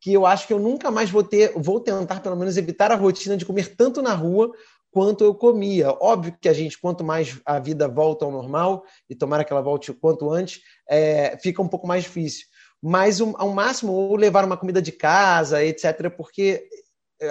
que 0.00 0.12
eu 0.12 0.26
acho 0.26 0.46
que 0.46 0.52
eu 0.52 0.58
nunca 0.58 0.90
mais 0.90 1.10
vou 1.10 1.22
ter, 1.22 1.52
vou 1.56 1.80
tentar 1.80 2.20
pelo 2.20 2.36
menos 2.36 2.56
evitar 2.56 2.90
a 2.92 2.96
rotina 2.96 3.36
de 3.36 3.46
comer 3.46 3.74
tanto 3.74 4.02
na 4.02 4.12
rua 4.14 4.52
quanto 4.94 5.24
eu 5.24 5.34
comia. 5.34 5.90
Óbvio 6.00 6.36
que 6.40 6.48
a 6.48 6.52
gente, 6.52 6.80
quanto 6.80 7.02
mais 7.02 7.40
a 7.44 7.58
vida 7.58 7.88
volta 7.88 8.24
ao 8.24 8.30
normal, 8.30 8.84
e 9.10 9.14
tomara 9.14 9.44
que 9.44 9.52
ela 9.52 9.60
volte 9.60 9.90
o 9.90 9.94
quanto 9.94 10.30
antes, 10.30 10.60
é, 10.88 11.36
fica 11.38 11.60
um 11.60 11.66
pouco 11.66 11.86
mais 11.86 12.04
difícil. 12.04 12.46
Mas 12.80 13.20
um, 13.20 13.34
ao 13.36 13.50
máximo, 13.50 13.92
ou 13.92 14.14
levar 14.14 14.44
uma 14.44 14.56
comida 14.56 14.80
de 14.80 14.92
casa, 14.92 15.64
etc., 15.64 16.08
porque 16.16 16.68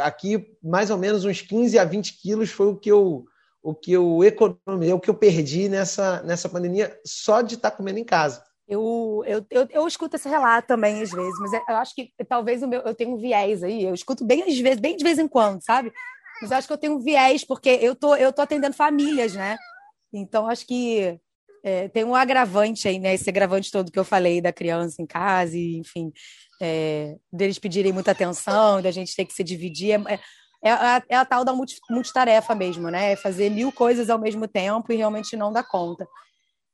aqui 0.02 0.46
mais 0.62 0.90
ou 0.90 0.98
menos 0.98 1.24
uns 1.24 1.42
15 1.42 1.80
a 1.80 1.86
20 1.86 2.22
quilos 2.22 2.50
foi 2.52 2.68
o 2.68 2.76
que 2.76 2.92
eu 2.92 3.26
o 3.62 3.74
que 3.74 3.94
eu 3.94 4.22
economizei, 4.26 4.92
o 4.92 5.00
que 5.00 5.10
eu 5.10 5.14
perdi 5.14 5.70
nessa, 5.70 6.22
nessa 6.24 6.50
pandemia 6.50 7.00
só 7.06 7.42
de 7.42 7.56
estar 7.56 7.72
comendo 7.72 7.98
em 7.98 8.04
casa. 8.04 8.44
Eu, 8.68 9.24
eu, 9.26 9.46
eu, 9.50 9.68
eu, 9.70 9.88
escuto 9.88 10.18
esse 10.18 10.28
relato 10.28 10.68
também 10.68 11.02
às 11.02 11.12
vezes, 11.12 11.40
mas 11.40 11.54
eu 11.54 11.76
acho 11.78 11.96
que 11.96 12.12
talvez 12.28 12.62
o 12.62 12.68
meu, 12.68 12.82
eu 12.82 12.94
tenho 12.94 13.12
um 13.12 13.18
viés 13.18 13.64
aí, 13.64 13.86
eu 13.86 13.94
escuto 13.94 14.26
bem 14.26 14.42
às 14.44 14.60
vezes, 14.60 14.82
bem 14.82 14.98
de 14.98 15.04
vez 15.04 15.18
em 15.18 15.30
quando, 15.30 15.64
sabe? 15.64 15.94
Mas 16.44 16.52
acho 16.52 16.68
que 16.68 16.74
eu 16.74 16.78
tenho 16.78 16.98
um 16.98 17.00
viés, 17.00 17.46
porque 17.46 17.70
eu 17.70 17.96
tô, 17.96 18.18
eu 18.18 18.34
tô 18.34 18.42
atendendo 18.42 18.76
famílias, 18.76 19.34
né? 19.34 19.58
Então, 20.12 20.46
acho 20.46 20.68
que 20.68 21.18
é, 21.64 21.88
tem 21.88 22.04
um 22.04 22.14
agravante 22.14 22.86
aí, 22.86 23.00
né? 23.00 23.14
Esse 23.14 23.30
agravante 23.30 23.72
todo 23.72 23.90
que 23.90 23.98
eu 23.98 24.04
falei 24.04 24.42
da 24.42 24.52
criança 24.52 25.02
em 25.02 25.06
casa, 25.06 25.58
e, 25.58 25.78
enfim, 25.78 26.12
é, 26.62 27.16
deles 27.32 27.58
pedirem 27.58 27.94
muita 27.94 28.12
atenção, 28.12 28.82
da 28.82 28.92
gente 28.92 29.16
ter 29.16 29.24
que 29.24 29.34
se 29.34 29.42
dividir. 29.42 29.92
É, 30.06 30.20
é, 30.62 30.72
a, 30.72 31.04
é 31.08 31.16
a 31.16 31.24
tal 31.24 31.46
da 31.46 31.54
multitarefa 31.90 32.54
mesmo, 32.54 32.90
né? 32.90 33.14
É 33.14 33.16
fazer 33.16 33.50
mil 33.50 33.72
coisas 33.72 34.10
ao 34.10 34.20
mesmo 34.20 34.46
tempo 34.46 34.92
e 34.92 34.98
realmente 34.98 35.38
não 35.38 35.50
dar 35.50 35.64
conta. 35.64 36.06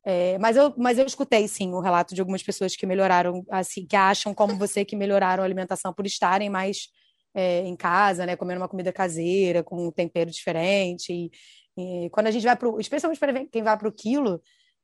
É, 0.04 0.36
mas, 0.38 0.56
eu, 0.56 0.74
mas 0.76 0.98
eu 0.98 1.06
escutei, 1.06 1.46
sim, 1.46 1.72
o 1.74 1.80
relato 1.80 2.12
de 2.12 2.20
algumas 2.20 2.42
pessoas 2.42 2.74
que 2.74 2.86
melhoraram, 2.86 3.44
assim, 3.48 3.86
que 3.86 3.94
acham 3.94 4.34
como 4.34 4.58
você 4.58 4.84
que 4.84 4.96
melhoraram 4.96 5.44
a 5.44 5.46
alimentação 5.46 5.94
por 5.94 6.06
estarem 6.06 6.50
mais 6.50 6.88
é, 7.34 7.60
em 7.60 7.76
casa, 7.76 8.26
né? 8.26 8.36
Comendo 8.36 8.60
uma 8.60 8.68
comida 8.68 8.92
caseira, 8.92 9.62
com 9.62 9.86
um 9.88 9.90
tempero 9.90 10.30
diferente. 10.30 11.12
E, 11.12 11.30
e 12.06 12.10
quando 12.10 12.28
a 12.28 12.30
gente 12.30 12.44
vai 12.44 12.56
para 12.56 12.68
especialmente 12.78 13.18
para 13.18 13.46
quem 13.46 13.62
vai 13.62 13.76
para 13.78 13.88
o 13.88 13.92
quilo, 13.92 14.40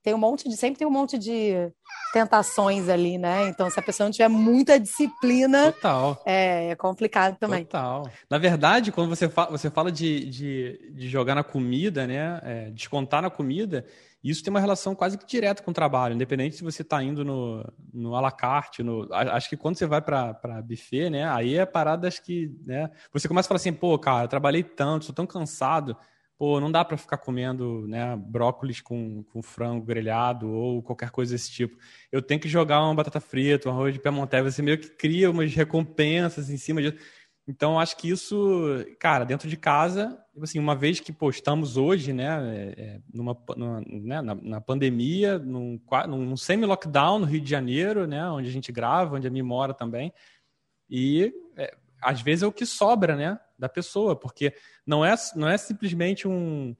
tem 0.07 0.15
um 0.15 0.19
monte 0.19 0.49
de 0.49 0.57
sempre 0.57 0.79
tem 0.79 0.87
um 0.87 0.91
monte 0.91 1.19
de 1.19 1.69
tentações 2.13 2.89
ali, 2.89 3.19
né? 3.19 3.49
Então, 3.49 3.69
se 3.69 3.81
a 3.81 3.83
pessoa 3.83 4.07
não 4.07 4.13
tiver 4.13 4.29
muita 4.29 4.79
disciplina, 4.79 5.73
Total. 5.73 6.23
É, 6.25 6.69
é 6.71 6.77
complicado 6.77 7.37
também. 7.37 7.65
Total. 7.65 8.09
Na 8.31 8.39
verdade, 8.39 8.93
quando 8.93 9.09
você 9.09 9.29
fala, 9.29 9.51
você 9.51 9.69
fala 9.69 9.91
de, 9.91 10.25
de, 10.27 10.93
de 10.95 11.09
jogar 11.09 11.35
na 11.35 11.43
comida, 11.43 12.07
né? 12.07 12.41
É, 12.45 12.71
descontar 12.71 13.21
na 13.21 13.31
comida, 13.31 13.85
isso 14.23 14.45
tem 14.45 14.51
uma 14.53 14.61
relação 14.61 14.95
quase 14.95 15.19
que 15.19 15.27
direta 15.27 15.61
com 15.61 15.73
o 15.73 15.75
trabalho, 15.75 16.15
independente 16.15 16.55
se 16.55 16.63
você 16.63 16.83
está 16.83 17.03
indo 17.03 17.25
no, 17.25 17.65
no 17.93 18.15
à 18.15 18.21
la 18.21 18.31
carte, 18.31 18.85
no, 18.85 19.09
acho 19.13 19.49
que 19.49 19.57
quando 19.57 19.77
você 19.77 19.87
vai 19.87 20.01
para 20.01 20.63
buffet, 20.63 21.11
né? 21.11 21.29
Aí 21.29 21.57
é 21.57 21.67
parada, 21.67 22.07
acho 22.07 22.23
que, 22.23 22.49
né? 22.65 22.89
Você 23.13 23.27
começa 23.27 23.49
a 23.49 23.49
falar 23.49 23.57
assim, 23.57 23.73
pô, 23.73 23.99
cara, 23.99 24.29
trabalhei 24.29 24.63
tanto, 24.63 25.07
sou 25.07 25.15
tão 25.15 25.27
cansado 25.27 25.97
pô, 26.39 26.61
não 26.61 26.71
dá 26.71 26.85
para 26.85 26.97
ficar 26.97 27.19
comendo 27.19 27.87
né, 27.89 28.17
brócolis 28.17 28.81
com, 28.81 29.23
com 29.25 29.43
frango 29.43 29.85
grelhado 29.85 30.51
ou 30.51 30.83
qualquer 30.83 31.11
coisa 31.11 31.35
desse 31.35 31.51
tipo. 31.51 31.77
Eu 32.13 32.21
tenho 32.23 32.41
que 32.41 32.49
jogar 32.49 32.83
uma 32.83 32.95
batata 32.95 33.21
frita, 33.21 33.69
um 33.69 33.73
arroz 33.73 33.95
de 33.95 34.01
piemontese, 34.01 34.53
você 34.53 34.63
meio 34.63 34.79
que 34.79 34.91
cria 34.91 35.31
umas 35.31 35.55
recompensas 35.55 36.51
em 36.51 36.57
cima 36.57 36.83
disso. 36.83 36.97
Então, 37.49 37.79
acho 37.79 37.97
que 37.97 38.09
isso, 38.09 38.85
cara, 38.99 39.25
dentro 39.25 39.49
de 39.49 39.57
casa, 39.57 40.19
assim, 40.43 40.59
uma 40.59 40.75
vez 40.75 40.99
que 40.99 41.13
pô, 41.13 41.31
estamos 41.31 41.77
hoje, 41.77 42.13
né, 42.13 42.75
é, 42.77 42.83
é 42.83 43.01
numa, 43.13 43.37
numa 43.57 43.81
né, 43.81 44.21
na, 44.21 44.35
na, 44.35 44.61
pandemia, 44.61 45.39
num, 45.39 45.81
num 46.09 46.37
semi-lockdown 46.37 47.21
no 47.21 47.25
Rio 47.25 47.41
de 47.41 47.49
Janeiro, 47.49 48.05
né, 48.05 48.29
onde 48.29 48.49
a 48.49 48.53
gente 48.53 48.73
grava, 48.73 49.15
onde 49.15 49.29
a 49.29 49.31
minha 49.31 49.45
mora 49.45 49.73
também, 49.73 50.13
e 50.91 51.33
é, 51.57 51.73
às 52.01 52.21
vezes 52.21 52.43
é 52.43 52.47
o 52.47 52.53
que 52.53 52.67
sobra, 52.67 53.17
né, 53.17 53.39
da 53.59 53.69
pessoa, 53.69 54.15
porque 54.15 54.55
não 54.87 55.05
é, 55.05 55.15
não 55.35 55.49
é 55.49 55.57
simplesmente 55.57 56.29
um, 56.29 56.75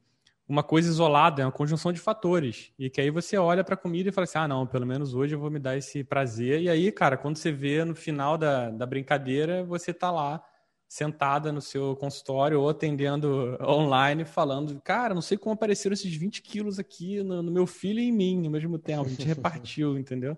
uma 0.49 0.63
coisa 0.63 0.89
isolada, 0.89 1.43
é 1.43 1.45
uma 1.45 1.53
conjunção 1.53 1.93
de 1.93 2.01
fatores. 2.01 2.73
E 2.79 2.89
que 2.89 3.01
aí 3.01 3.11
você 3.11 3.37
olha 3.37 3.65
para 3.65 3.75
a 3.75 3.79
comida 3.79 4.09
e 4.09 4.13
fala 4.13 4.25
assim: 4.25 4.39
ah, 4.39 4.49
não, 4.49 4.67
pelo 4.67 4.87
menos 4.87 5.15
hoje 5.15 5.35
eu 5.35 5.41
vou 5.41 5.51
me 5.51 5.59
dar 5.59 5.77
esse 5.77 6.05
prazer. 6.05 6.63
E 6.63 6.69
aí, 6.69 6.93
cara, 6.93 7.17
quando 7.17 7.37
você 7.37 7.51
vê 7.51 7.85
no 7.85 7.95
final 7.95 8.39
da, 8.39 8.71
da 8.71 8.87
brincadeira, 8.87 9.65
você 9.65 9.93
tá 9.93 10.11
lá 10.11 10.43
sentada 10.89 11.51
no 11.51 11.61
seu 11.61 11.97
consultório 11.97 12.61
ou 12.61 12.69
atendendo 12.69 13.59
online, 13.67 14.25
falando, 14.25 14.81
cara, 14.83 15.15
não 15.15 15.23
sei 15.23 15.37
como 15.37 15.55
apareceram 15.55 15.95
esses 15.95 16.15
20 16.15 16.43
quilos 16.43 16.79
aqui 16.79 17.23
no, 17.25 17.43
no 17.43 17.51
meu 17.51 17.67
filho 17.67 17.99
e 17.99 18.09
em 18.09 18.13
mim 18.13 18.47
ao 18.47 18.53
mesmo 18.53 18.79
tempo. 18.79 19.07
A 19.07 19.09
gente 19.09 19.27
repartiu, 19.27 19.99
entendeu? 19.99 20.37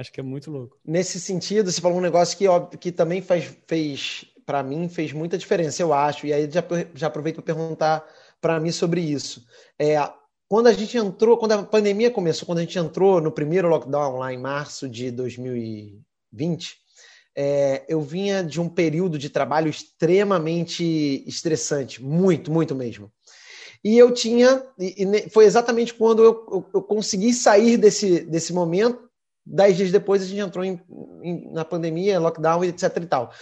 Acho 0.00 0.10
que 0.10 0.20
é 0.20 0.22
muito 0.22 0.50
louco. 0.50 0.78
Nesse 0.82 1.20
sentido, 1.20 1.70
você 1.70 1.78
falou 1.78 1.98
um 1.98 2.00
negócio 2.00 2.36
que, 2.36 2.46
que 2.78 2.90
também 2.90 3.20
faz, 3.20 3.54
fez 3.66 4.24
para 4.46 4.62
mim 4.62 4.88
fez 4.88 5.12
muita 5.12 5.36
diferença, 5.36 5.82
eu 5.82 5.92
acho. 5.92 6.26
E 6.26 6.32
aí 6.32 6.50
já, 6.50 6.64
já 6.94 7.06
aproveito 7.08 7.36
para 7.36 7.54
perguntar 7.54 8.08
para 8.40 8.58
mim 8.58 8.72
sobre 8.72 9.02
isso. 9.02 9.44
É, 9.78 9.96
quando 10.48 10.68
a 10.68 10.72
gente 10.72 10.96
entrou, 10.96 11.36
quando 11.36 11.52
a 11.52 11.62
pandemia 11.62 12.10
começou, 12.10 12.46
quando 12.46 12.58
a 12.58 12.62
gente 12.62 12.78
entrou 12.78 13.20
no 13.20 13.30
primeiro 13.30 13.68
lockdown 13.68 14.16
lá 14.16 14.32
em 14.32 14.38
março 14.38 14.88
de 14.88 15.10
2020, 15.10 16.78
é, 17.36 17.84
eu 17.86 18.00
vinha 18.00 18.42
de 18.42 18.58
um 18.58 18.70
período 18.70 19.18
de 19.18 19.28
trabalho 19.28 19.68
extremamente 19.68 21.22
estressante, 21.26 22.02
muito, 22.02 22.50
muito 22.50 22.74
mesmo. 22.74 23.12
E 23.84 23.98
eu 23.98 24.12
tinha, 24.12 24.64
e 24.78 25.28
foi 25.30 25.44
exatamente 25.44 25.92
quando 25.92 26.24
eu, 26.24 26.46
eu, 26.50 26.70
eu, 26.74 26.82
consegui 26.82 27.32
sair 27.32 27.76
desse, 27.76 28.20
desse 28.20 28.52
momento. 28.52 29.09
Dez 29.52 29.76
dias 29.76 29.90
depois 29.90 30.22
a 30.22 30.26
gente 30.26 30.40
entrou 30.40 30.64
em, 30.64 30.80
em, 31.22 31.52
na 31.52 31.64
pandemia, 31.64 32.20
lockdown, 32.20 32.64
etc. 32.64 32.96
e 32.96 33.06
tal. 33.06 33.32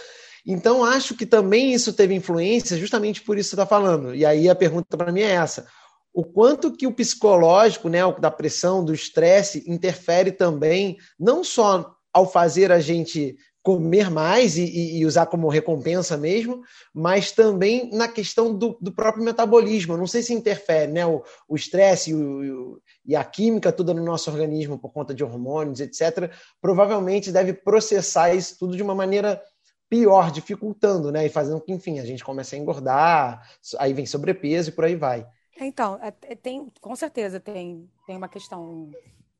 Então, 0.45 0.83
acho 0.83 1.15
que 1.15 1.25
também 1.25 1.73
isso 1.73 1.93
teve 1.93 2.15
influência, 2.15 2.77
justamente 2.77 3.21
por 3.21 3.37
isso 3.37 3.49
que 3.49 3.55
você 3.55 3.61
está 3.61 3.65
falando. 3.67 4.15
E 4.15 4.25
aí 4.25 4.49
a 4.49 4.55
pergunta 4.55 4.97
para 4.97 5.11
mim 5.11 5.21
é 5.21 5.31
essa: 5.31 5.67
o 6.13 6.23
quanto 6.23 6.75
que 6.75 6.87
o 6.87 6.93
psicológico, 6.93 7.87
né, 7.89 7.99
da 8.19 8.31
pressão, 8.31 8.83
do 8.83 8.93
estresse, 8.93 9.63
interfere 9.67 10.31
também, 10.31 10.97
não 11.19 11.43
só 11.43 11.93
ao 12.11 12.29
fazer 12.29 12.71
a 12.71 12.79
gente 12.79 13.37
comer 13.69 14.09
mais 14.09 14.57
e, 14.57 14.97
e, 14.97 15.05
usar 15.05 15.27
como 15.27 15.47
recompensa 15.47 16.17
mesmo, 16.17 16.63
mas 16.91 17.31
também 17.31 17.87
na 17.93 18.07
questão 18.07 18.51
do, 18.51 18.75
do 18.81 18.91
próprio 18.91 19.23
metabolismo. 19.23 19.95
não 19.95 20.07
sei 20.07 20.23
se 20.23 20.33
interfere, 20.33 20.91
né? 20.91 21.05
O 21.05 21.55
estresse 21.55 22.11
e, 22.11 23.11
e, 23.11 23.15
a 23.15 23.23
química 23.23 23.71
toda 23.71 23.93
no 23.93 24.03
nosso 24.03 24.31
organismo 24.31 24.79
por 24.79 24.91
conta 24.91 25.13
de 25.13 25.23
hormônios, 25.23 25.79
etc. 25.79 26.31
Provavelmente 26.59 27.31
deve 27.31 27.53
processar 27.53 28.33
isso 28.33 28.57
tudo 28.57 28.75
de 28.75 28.81
uma 28.81 28.95
maneira 28.95 29.39
pior, 29.87 30.31
dificultando, 30.31 31.11
né? 31.11 31.27
E 31.27 31.29
fazendo 31.29 31.61
que, 31.61 31.71
enfim, 31.71 31.99
a 31.99 32.05
gente 32.05 32.23
comece 32.23 32.55
a 32.55 32.59
engordar, 32.59 33.47
aí 33.77 33.93
vem 33.93 34.07
sobrepeso 34.07 34.69
e 34.69 34.73
por 34.73 34.85
aí 34.85 34.95
vai. 34.95 35.27
Então, 35.61 35.99
é, 36.01 36.11
é, 36.23 36.35
tem, 36.35 36.71
com 36.81 36.95
certeza 36.95 37.39
tem, 37.39 37.87
tem 38.07 38.17
uma 38.17 38.29
questão 38.29 38.89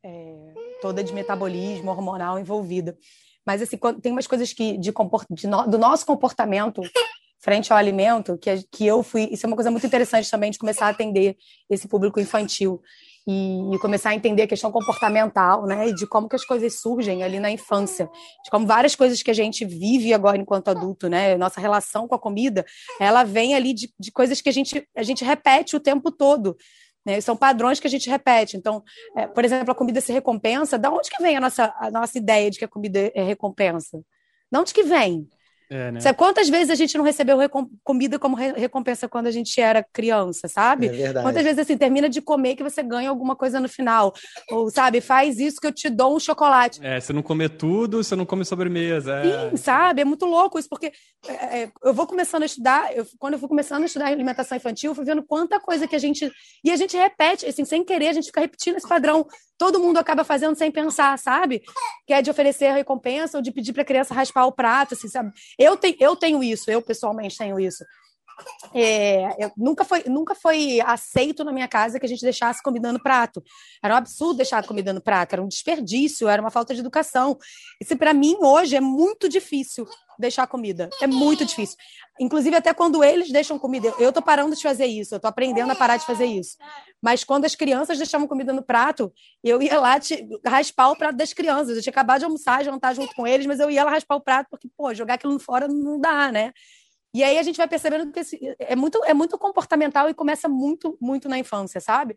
é, 0.03 0.53
toda 0.83 1.03
de 1.03 1.13
metabolismo 1.13 1.89
hormonal 1.89 2.37
envolvida. 2.37 2.95
Mas 3.45 3.61
assim, 3.61 3.77
tem 4.01 4.11
umas 4.11 4.27
coisas 4.27 4.53
que 4.53 4.77
de, 4.77 4.93
de 5.31 5.47
no, 5.47 5.67
do 5.67 5.77
nosso 5.77 6.05
comportamento 6.05 6.81
frente 7.41 7.71
ao 7.71 7.79
alimento 7.79 8.37
que, 8.37 8.63
que 8.71 8.85
eu 8.85 9.01
fui. 9.01 9.29
Isso 9.31 9.45
é 9.45 9.47
uma 9.47 9.55
coisa 9.55 9.71
muito 9.71 9.87
interessante 9.87 10.29
também 10.29 10.51
de 10.51 10.59
começar 10.59 10.87
a 10.87 10.89
atender 10.89 11.37
esse 11.69 11.87
público 11.87 12.19
infantil 12.19 12.81
e, 13.27 13.75
e, 13.75 13.79
começar 13.79 14.09
a 14.09 14.15
entender 14.15 14.43
a 14.43 14.47
questão 14.47 14.71
comportamental, 14.71 15.65
né? 15.65 15.89
E 15.89 15.93
de 15.93 16.07
como 16.07 16.27
que 16.27 16.35
as 16.35 16.43
coisas 16.43 16.79
surgem 16.79 17.23
ali 17.23 17.39
na 17.39 17.51
infância, 17.51 18.09
de 18.43 18.49
como 18.49 18.65
várias 18.65 18.95
coisas 18.95 19.21
que 19.21 19.29
a 19.29 19.35
gente 19.35 19.63
vive 19.65 20.13
agora 20.13 20.37
enquanto 20.37 20.69
adulto, 20.69 21.07
né? 21.07 21.37
Nossa 21.37 21.61
relação 21.61 22.07
com 22.07 22.15
a 22.15 22.19
comida, 22.19 22.65
ela 22.99 23.23
vem 23.23 23.53
ali 23.53 23.73
de, 23.73 23.93
de 23.99 24.11
coisas 24.11 24.41
que 24.41 24.49
a 24.49 24.51
gente, 24.51 24.87
a 24.95 25.03
gente 25.03 25.23
repete 25.23 25.75
o 25.75 25.79
tempo 25.79 26.11
todo. 26.11 26.57
Né? 27.09 27.21
São 27.21 27.35
padrões 27.35 27.79
que 27.79 27.87
a 27.87 27.89
gente 27.89 28.09
repete. 28.09 28.55
Então, 28.55 28.83
é, 29.15 29.25
por 29.27 29.43
exemplo, 29.43 29.71
a 29.71 29.75
comida 29.75 29.99
se 29.99 30.13
recompensa. 30.13 30.77
Da 30.77 30.91
onde 30.91 31.09
que 31.09 31.21
vem 31.21 31.35
a 31.35 31.41
nossa, 31.41 31.73
a 31.79 31.89
nossa 31.89 32.17
ideia 32.17 32.49
de 32.51 32.59
que 32.59 32.65
a 32.65 32.67
comida 32.67 33.11
é 33.15 33.23
recompensa? 33.23 34.01
Da 34.51 34.59
onde 34.59 34.73
que 34.73 34.83
vem? 34.83 35.27
É, 35.69 35.91
né? 35.91 35.99
Sabe 35.99 36.17
quantas 36.17 36.49
vezes 36.49 36.71
a 36.71 36.75
gente 36.75 36.97
não 36.97 37.05
recebeu 37.05 37.37
comida 37.83 38.17
como 38.17 38.35
re 38.35 38.53
recompensa 38.53 39.07
quando 39.07 39.27
a 39.27 39.31
gente 39.31 39.61
era 39.61 39.85
criança, 39.93 40.47
sabe? 40.47 40.87
É 40.87 40.89
verdade. 40.89 41.23
Quantas 41.23 41.43
vezes 41.43 41.59
assim, 41.59 41.77
termina 41.77 42.09
de 42.09 42.21
comer 42.21 42.55
que 42.55 42.63
você 42.63 42.81
ganha 42.81 43.09
alguma 43.09 43.35
coisa 43.35 43.59
no 43.59 43.69
final. 43.69 44.13
Ou, 44.49 44.71
sabe, 44.71 44.99
faz 44.99 45.39
isso 45.39 45.61
que 45.61 45.67
eu 45.67 45.71
te 45.71 45.87
dou 45.87 46.15
um 46.15 46.19
chocolate. 46.19 46.79
É, 46.83 46.99
você 46.99 47.13
não 47.13 47.21
comer 47.21 47.49
tudo, 47.49 48.03
você 48.03 48.15
não 48.15 48.25
come 48.25 48.43
sobremesa. 48.43 49.17
É... 49.17 49.49
Sim, 49.51 49.57
sabe? 49.57 50.01
É 50.01 50.05
muito 50.05 50.25
louco 50.25 50.57
isso, 50.57 50.67
porque 50.67 50.91
é, 51.27 51.61
é, 51.61 51.71
eu 51.83 51.93
vou 51.93 52.07
começando 52.07 52.43
a 52.43 52.47
estudar, 52.47 52.95
eu, 52.95 53.05
quando 53.19 53.33
eu 53.33 53.39
fui 53.39 53.47
começando 53.47 53.83
a 53.83 53.85
estudar 53.85 54.07
alimentação 54.07 54.57
infantil, 54.57 54.91
eu 54.91 54.95
fui 54.95 55.05
vendo 55.05 55.21
quanta 55.21 55.59
coisa 55.59 55.87
que 55.87 55.95
a 55.95 55.99
gente. 55.99 56.31
E 56.63 56.71
a 56.71 56.75
gente 56.75 56.97
repete, 56.97 57.45
assim, 57.45 57.63
sem 57.63 57.83
querer, 57.83 58.07
a 58.07 58.13
gente 58.13 58.25
fica 58.25 58.41
repetindo 58.41 58.77
esse 58.77 58.87
padrão. 58.87 59.27
Todo 59.57 59.79
mundo 59.79 59.97
acaba 59.97 60.23
fazendo 60.23 60.55
sem 60.55 60.71
pensar, 60.71 61.19
sabe? 61.19 61.61
Que 62.07 62.13
é 62.13 62.21
de 62.21 62.31
oferecer 62.31 62.67
a 62.67 62.73
recompensa 62.73 63.37
ou 63.37 63.41
de 63.41 63.51
pedir 63.51 63.73
para 63.73 63.81
a 63.81 63.85
criança 63.85 64.13
raspar 64.13 64.45
o 64.45 64.53
prato, 64.53 64.93
assim, 64.93 65.09
sabe? 65.09 65.31
Eu, 65.59 65.75
te, 65.75 65.95
eu 65.99 66.15
tenho 66.15 66.41
isso, 66.41 66.71
eu 66.71 66.81
pessoalmente 66.81 67.37
tenho 67.37 67.59
isso. 67.59 67.83
É, 68.73 69.51
nunca, 69.57 69.83
foi, 69.83 70.03
nunca 70.07 70.35
foi 70.35 70.79
aceito 70.81 71.43
na 71.43 71.51
minha 71.51 71.67
casa 71.67 71.99
que 71.99 72.05
a 72.05 72.09
gente 72.09 72.21
deixasse 72.21 72.61
comida 72.61 72.91
no 72.91 73.01
prato. 73.01 73.43
Era 73.83 73.93
um 73.93 73.97
absurdo 73.97 74.37
deixar 74.37 74.65
comida 74.65 74.93
no 74.93 75.01
prato, 75.01 75.33
era 75.33 75.41
um 75.41 75.47
desperdício, 75.47 76.27
era 76.27 76.41
uma 76.41 76.51
falta 76.51 76.73
de 76.73 76.79
educação. 76.79 77.37
Isso, 77.81 77.97
para 77.97 78.13
mim, 78.13 78.37
hoje, 78.39 78.75
é 78.75 78.81
muito 78.81 79.27
difícil 79.27 79.87
deixar 80.19 80.45
comida. 80.47 80.89
É 81.01 81.07
muito 81.07 81.45
difícil. 81.45 81.77
Inclusive, 82.19 82.57
até 82.57 82.73
quando 82.73 83.01
eles 83.01 83.31
deixam 83.31 83.57
comida, 83.57 83.93
eu 83.97 84.11
tô 84.11 84.21
parando 84.21 84.53
de 84.53 84.61
fazer 84.61 84.85
isso, 84.85 85.15
eu 85.15 85.19
tô 85.19 85.27
aprendendo 85.27 85.71
a 85.71 85.75
parar 85.75 85.95
de 85.95 86.05
fazer 86.05 86.25
isso. 86.25 86.57
Mas 87.01 87.23
quando 87.23 87.45
as 87.45 87.55
crianças 87.55 87.97
deixavam 87.97 88.27
comida 88.27 88.51
no 88.51 88.61
prato, 88.61 89.11
eu 89.41 89.61
ia 89.61 89.79
lá 89.79 89.97
te, 89.97 90.27
raspar 90.45 90.89
o 90.89 90.97
prato 90.97 91.15
das 91.15 91.31
crianças. 91.31 91.77
Eu 91.77 91.81
tinha 91.81 91.91
acabado 91.91 92.19
de 92.19 92.25
almoçar, 92.25 92.63
jantar 92.65 92.93
junto 92.93 93.15
com 93.15 93.25
eles, 93.25 93.45
mas 93.45 93.61
eu 93.61 93.71
ia 93.71 93.85
lá 93.85 93.91
raspar 93.91 94.15
o 94.15 94.21
prato, 94.21 94.47
porque, 94.51 94.67
pô, 94.75 94.93
jogar 94.93 95.13
aquilo 95.13 95.39
fora 95.39 95.67
não 95.69 95.97
dá, 95.99 96.29
né? 96.29 96.51
E 97.13 97.23
aí 97.23 97.37
a 97.37 97.43
gente 97.43 97.57
vai 97.57 97.67
percebendo 97.67 98.11
que 98.11 98.21
é, 98.59 98.75
muito, 98.75 99.03
é 99.05 99.13
muito 99.13 99.37
comportamental 99.37 100.09
e 100.09 100.13
começa 100.13 100.47
muito, 100.47 100.97
muito 101.01 101.27
na 101.27 101.39
infância, 101.39 101.79
sabe? 101.79 102.15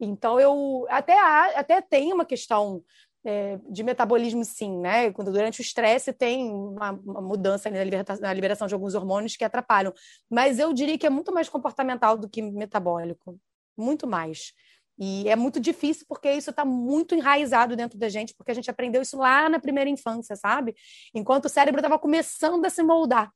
Então 0.00 0.40
eu 0.40 0.86
até, 0.88 1.18
até 1.54 1.80
tem 1.80 2.12
uma 2.12 2.24
questão 2.24 2.82
é, 3.24 3.58
de 3.68 3.82
metabolismo, 3.82 4.44
sim, 4.44 4.78
né? 4.78 5.12
Quando 5.12 5.30
durante 5.30 5.60
o 5.60 5.62
estresse 5.62 6.12
tem 6.12 6.50
uma, 6.50 6.92
uma 6.92 7.20
mudança 7.20 7.68
na, 7.70 7.78
na 8.20 8.32
liberação 8.32 8.66
de 8.66 8.74
alguns 8.74 8.94
hormônios 8.94 9.36
que 9.36 9.44
atrapalham. 9.44 9.92
Mas 10.28 10.58
eu 10.58 10.72
diria 10.72 10.96
que 10.96 11.06
é 11.06 11.10
muito 11.10 11.32
mais 11.32 11.48
comportamental 11.48 12.16
do 12.16 12.28
que 12.28 12.40
metabólico. 12.40 13.38
Muito 13.76 14.06
mais. 14.06 14.52
E 14.98 15.28
é 15.28 15.36
muito 15.36 15.58
difícil 15.58 16.04
porque 16.08 16.30
isso 16.30 16.50
está 16.50 16.64
muito 16.64 17.14
enraizado 17.14 17.74
dentro 17.74 17.98
da 17.98 18.08
gente, 18.08 18.34
porque 18.34 18.50
a 18.50 18.54
gente 18.54 18.70
aprendeu 18.70 19.00
isso 19.00 19.16
lá 19.16 19.48
na 19.48 19.58
primeira 19.58 19.88
infância, 19.88 20.36
sabe? 20.36 20.74
Enquanto 21.14 21.46
o 21.46 21.48
cérebro 21.48 21.80
estava 21.80 21.98
começando 21.98 22.64
a 22.64 22.70
se 22.70 22.82
moldar. 22.82 23.32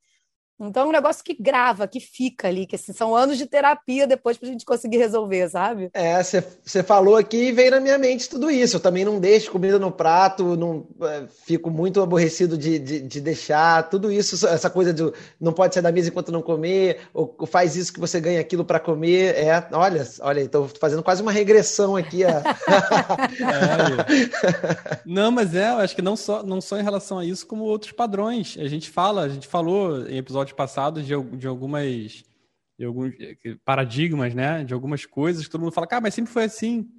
Então 0.59 0.83
é 0.83 0.87
um 0.87 0.91
negócio 0.91 1.23
que 1.23 1.35
grava, 1.37 1.87
que 1.87 1.99
fica 1.99 2.47
ali, 2.47 2.65
que 2.65 2.75
assim, 2.75 2.93
são 2.93 3.13
anos 3.13 3.37
de 3.37 3.45
terapia 3.45 4.07
depois 4.07 4.37
para 4.37 4.47
a 4.47 4.51
gente 4.51 4.63
conseguir 4.65 4.97
resolver, 4.97 5.49
sabe? 5.49 5.89
É, 5.93 6.21
você 6.23 6.81
falou 6.81 7.17
aqui 7.17 7.49
e 7.49 7.51
veio 7.51 7.71
na 7.71 7.79
minha 7.79 7.97
mente 7.97 8.29
tudo 8.29 8.49
isso. 8.49 8.77
Eu 8.77 8.79
também 8.79 9.03
não 9.03 9.19
deixo 9.19 9.51
comida 9.51 9.77
no 9.77 9.91
prato, 9.91 10.55
não 10.55 10.87
é, 11.01 11.23
fico 11.45 11.69
muito 11.69 12.01
aborrecido 12.01 12.57
de, 12.57 12.79
de, 12.79 13.01
de, 13.01 13.21
deixar, 13.21 13.89
tudo 13.89 14.11
isso, 14.11 14.47
essa 14.47 14.69
coisa 14.69 14.93
de 14.93 15.11
não 15.39 15.51
pode 15.51 15.73
sair 15.73 15.83
da 15.83 15.91
mesa 15.91 16.07
enquanto 16.07 16.31
não 16.31 16.41
comer, 16.41 16.99
ou, 17.13 17.35
ou 17.37 17.45
faz 17.45 17.75
isso 17.75 17.91
que 17.91 17.99
você 17.99 18.21
ganha 18.21 18.39
aquilo 18.39 18.63
para 18.63 18.79
comer. 18.79 19.35
É, 19.35 19.67
olha, 19.73 20.07
olha, 20.21 20.41
estou 20.41 20.69
fazendo 20.79 21.03
quase 21.03 21.21
uma 21.21 21.31
regressão 21.31 21.97
aqui. 21.97 22.23
A... 22.23 22.41
é, 23.41 25.01
não, 25.05 25.31
mas 25.31 25.53
é, 25.53 25.69
eu 25.69 25.77
acho 25.79 25.95
que 25.95 26.01
não 26.01 26.15
só, 26.15 26.43
não 26.43 26.61
só 26.61 26.77
em 26.77 26.83
relação 26.83 27.19
a 27.19 27.25
isso, 27.25 27.45
como 27.45 27.65
outros 27.65 27.91
padrões. 27.91 28.57
A 28.57 28.67
gente 28.67 28.89
fala, 28.89 29.23
a 29.23 29.29
gente 29.29 29.47
falou 29.47 30.07
em 30.07 30.17
episódios 30.17 30.44
passados 30.51 31.05
de, 31.05 31.13
de 31.37 31.47
algumas 31.47 32.23
de 32.77 32.85
alguns 32.85 33.13
eh, 33.19 33.57
paradigmas, 33.63 34.33
né? 34.33 34.63
De 34.63 34.73
algumas 34.73 35.05
coisas 35.05 35.45
que 35.45 35.49
todo 35.49 35.61
mundo 35.61 35.71
fala, 35.71 35.87
cara, 35.87 36.01
mas 36.01 36.13
sempre 36.13 36.31
foi 36.31 36.43
assim, 36.43 36.89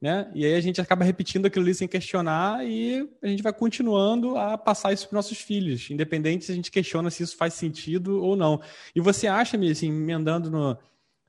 né? 0.00 0.30
E 0.34 0.44
aí 0.44 0.54
a 0.54 0.60
gente 0.60 0.80
acaba 0.80 1.04
repetindo 1.04 1.46
aquilo 1.46 1.64
ali 1.64 1.74
sem 1.74 1.88
questionar 1.88 2.66
e 2.66 3.08
a 3.22 3.26
gente 3.26 3.42
vai 3.42 3.52
continuando 3.52 4.36
a 4.36 4.56
passar 4.56 4.92
isso 4.92 5.08
para 5.08 5.16
nossos 5.16 5.38
filhos, 5.38 5.90
independente 5.90 6.44
se 6.44 6.52
a 6.52 6.54
gente 6.54 6.70
questiona 6.70 7.10
se 7.10 7.22
isso 7.22 7.36
faz 7.36 7.54
sentido 7.54 8.22
ou 8.22 8.36
não. 8.36 8.60
E 8.94 9.00
você 9.00 9.26
acha, 9.26 9.58
assim, 9.58 9.88
emendando 9.88 10.50
no, 10.50 10.78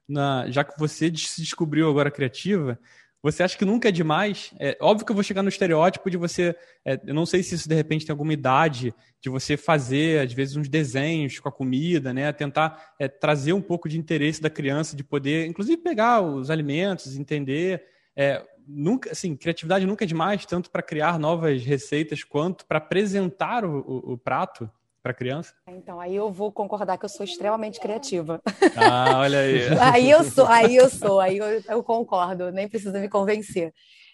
na, 0.07 0.49
já 0.49 0.63
que 0.63 0.78
você 0.80 1.13
se 1.15 1.41
descobriu 1.41 1.89
agora 1.89 2.11
criativa, 2.11 2.80
você 3.22 3.43
acha 3.43 3.57
que 3.57 3.65
nunca 3.65 3.89
é 3.89 3.91
demais? 3.91 4.53
É 4.59 4.78
óbvio 4.80 5.05
que 5.05 5.11
eu 5.11 5.15
vou 5.15 5.24
chegar 5.24 5.41
no 5.41 5.49
estereótipo 5.49 6.09
de 6.09 6.18
você. 6.18 6.55
É, 6.86 6.99
eu 7.05 7.13
não 7.13 7.26
sei 7.26 7.41
se 7.41 7.55
isso 7.55 7.68
de 7.68 7.76
repente 7.76 8.05
tem 8.05 8.13
alguma 8.13 8.34
idade 8.34 8.93
de 9.20 9.30
você 9.30 9.57
fazer, 9.57 10.26
às 10.26 10.32
vezes, 10.34 10.55
uns 10.55 10.70
desenhos 10.70 11.39
com 11.39 11.49
a 11.49 11.51
comida, 11.51 12.13
né? 12.13 12.32
Tentar 12.32 12.93
é, 12.99 13.07
trazer 13.07 13.53
um 13.53 13.61
pouco 13.61 13.89
de 13.89 13.97
interesse 13.97 14.41
da 14.41 14.49
criança, 14.49 14.95
de 14.95 15.03
poder, 15.03 15.47
inclusive, 15.47 15.82
pegar 15.82 16.22
os 16.22 16.49
alimentos, 16.49 17.18
entender. 17.18 17.84
É, 18.15 18.43
nunca, 18.68 19.11
assim, 19.11 19.36
criatividade 19.36 19.86
nunca 19.86 20.05
é 20.05 20.07
demais, 20.07 20.45
tanto 20.45 20.70
para 20.70 20.84
criar 20.84 21.18
novas 21.18 21.63
receitas 21.63 22.24
quanto 22.24 22.65
para 22.65 22.78
apresentar 22.78 23.65
o, 23.65 23.80
o, 23.80 24.13
o 24.13 24.18
prato 24.18 24.70
para 25.08 25.14
criança? 25.14 25.53
Então, 25.68 26.01
aí 26.01 26.16
eu 26.16 26.30
vou 26.30 26.51
concordar 26.51 26.97
que 26.97 27.05
eu 27.05 27.10
sou 27.10 27.24
extremamente 27.24 27.80
criativa. 27.80 28.41
Ah, 28.76 29.20
olha 29.20 29.39
aí. 29.39 29.62
aí 29.93 30.10
eu 30.10 30.24
sou, 30.24 30.45
aí 30.45 30.76
eu 30.76 30.89
sou, 30.89 31.20
aí 31.20 31.38
eu, 31.38 31.64
eu 31.70 31.84
concordo, 31.84 32.51
nem 32.51 32.68
precisa 32.68 32.99
me 32.99 33.08
convencer. 33.08 33.74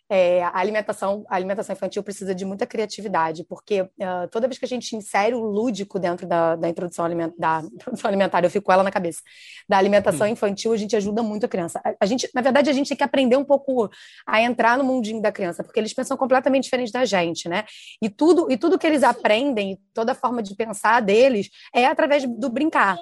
É, 0.10 0.43
a 0.43 0.60
alimentação, 0.60 1.26
a 1.30 1.36
alimentação 1.36 1.74
infantil 1.74 2.04
precisa 2.04 2.36
de 2.36 2.45
muita 2.45 2.68
criatividade, 2.68 3.45
porque 3.45 3.82
uh, 3.82 4.28
toda 4.30 4.47
vez 4.47 4.58
que 4.58 4.66
a 4.66 4.68
gente 4.68 4.95
insere 4.95 5.34
o 5.34 5.39
lúdico 5.39 5.97
dentro 5.97 6.28
da, 6.28 6.56
da, 6.56 6.70
introdução, 6.70 7.06
aliment, 7.06 7.32
da 7.38 7.62
introdução 7.74 8.10
alimentar, 8.10 8.43
eu 8.43 8.49
fico 8.49 8.66
com 8.66 8.74
ela 8.74 8.84
na 8.84 8.91
cabeça, 8.91 9.22
da 9.68 9.78
alimentação 9.78 10.28
hum. 10.28 10.32
infantil, 10.32 10.74
a 10.74 10.78
gente 10.78 10.95
ajuda 10.95 11.24
muito 11.24 11.45
a 11.45 11.49
criança. 11.49 11.82
A, 11.84 11.95
a, 12.01 12.06
gente, 12.06 12.30
na 12.36 12.41
verdade, 12.41 12.70
a 12.70 12.74
gente 12.74 12.89
tem 12.89 12.97
que 12.97 13.04
aprender 13.04 13.38
um 13.38 13.45
pouco 13.45 13.89
a 14.28 14.41
entrar 14.41 14.78
no 14.78 14.84
mundinho 14.84 15.22
da 15.22 15.32
criança, 15.32 15.64
porque 15.64 15.80
eles 15.80 15.93
pensam 15.93 16.18
completamente 16.18 16.66
diferente 16.66 16.91
da 16.91 17.06
gente, 17.06 17.47
né? 17.47 17.64
E 18.01 18.10
tudo, 18.10 18.51
e 18.51 18.58
tudo 18.58 18.78
que 18.78 18.86
eles 18.86 19.04
aprendem, 19.04 19.80
toda 19.93 20.12
a 20.12 20.16
forma 20.16 20.43
de 20.43 20.56
pensar 20.56 21.01
deles, 21.01 21.49
é 21.74 21.86
através 21.86 22.26
do 22.26 22.49
brincar. 22.49 22.97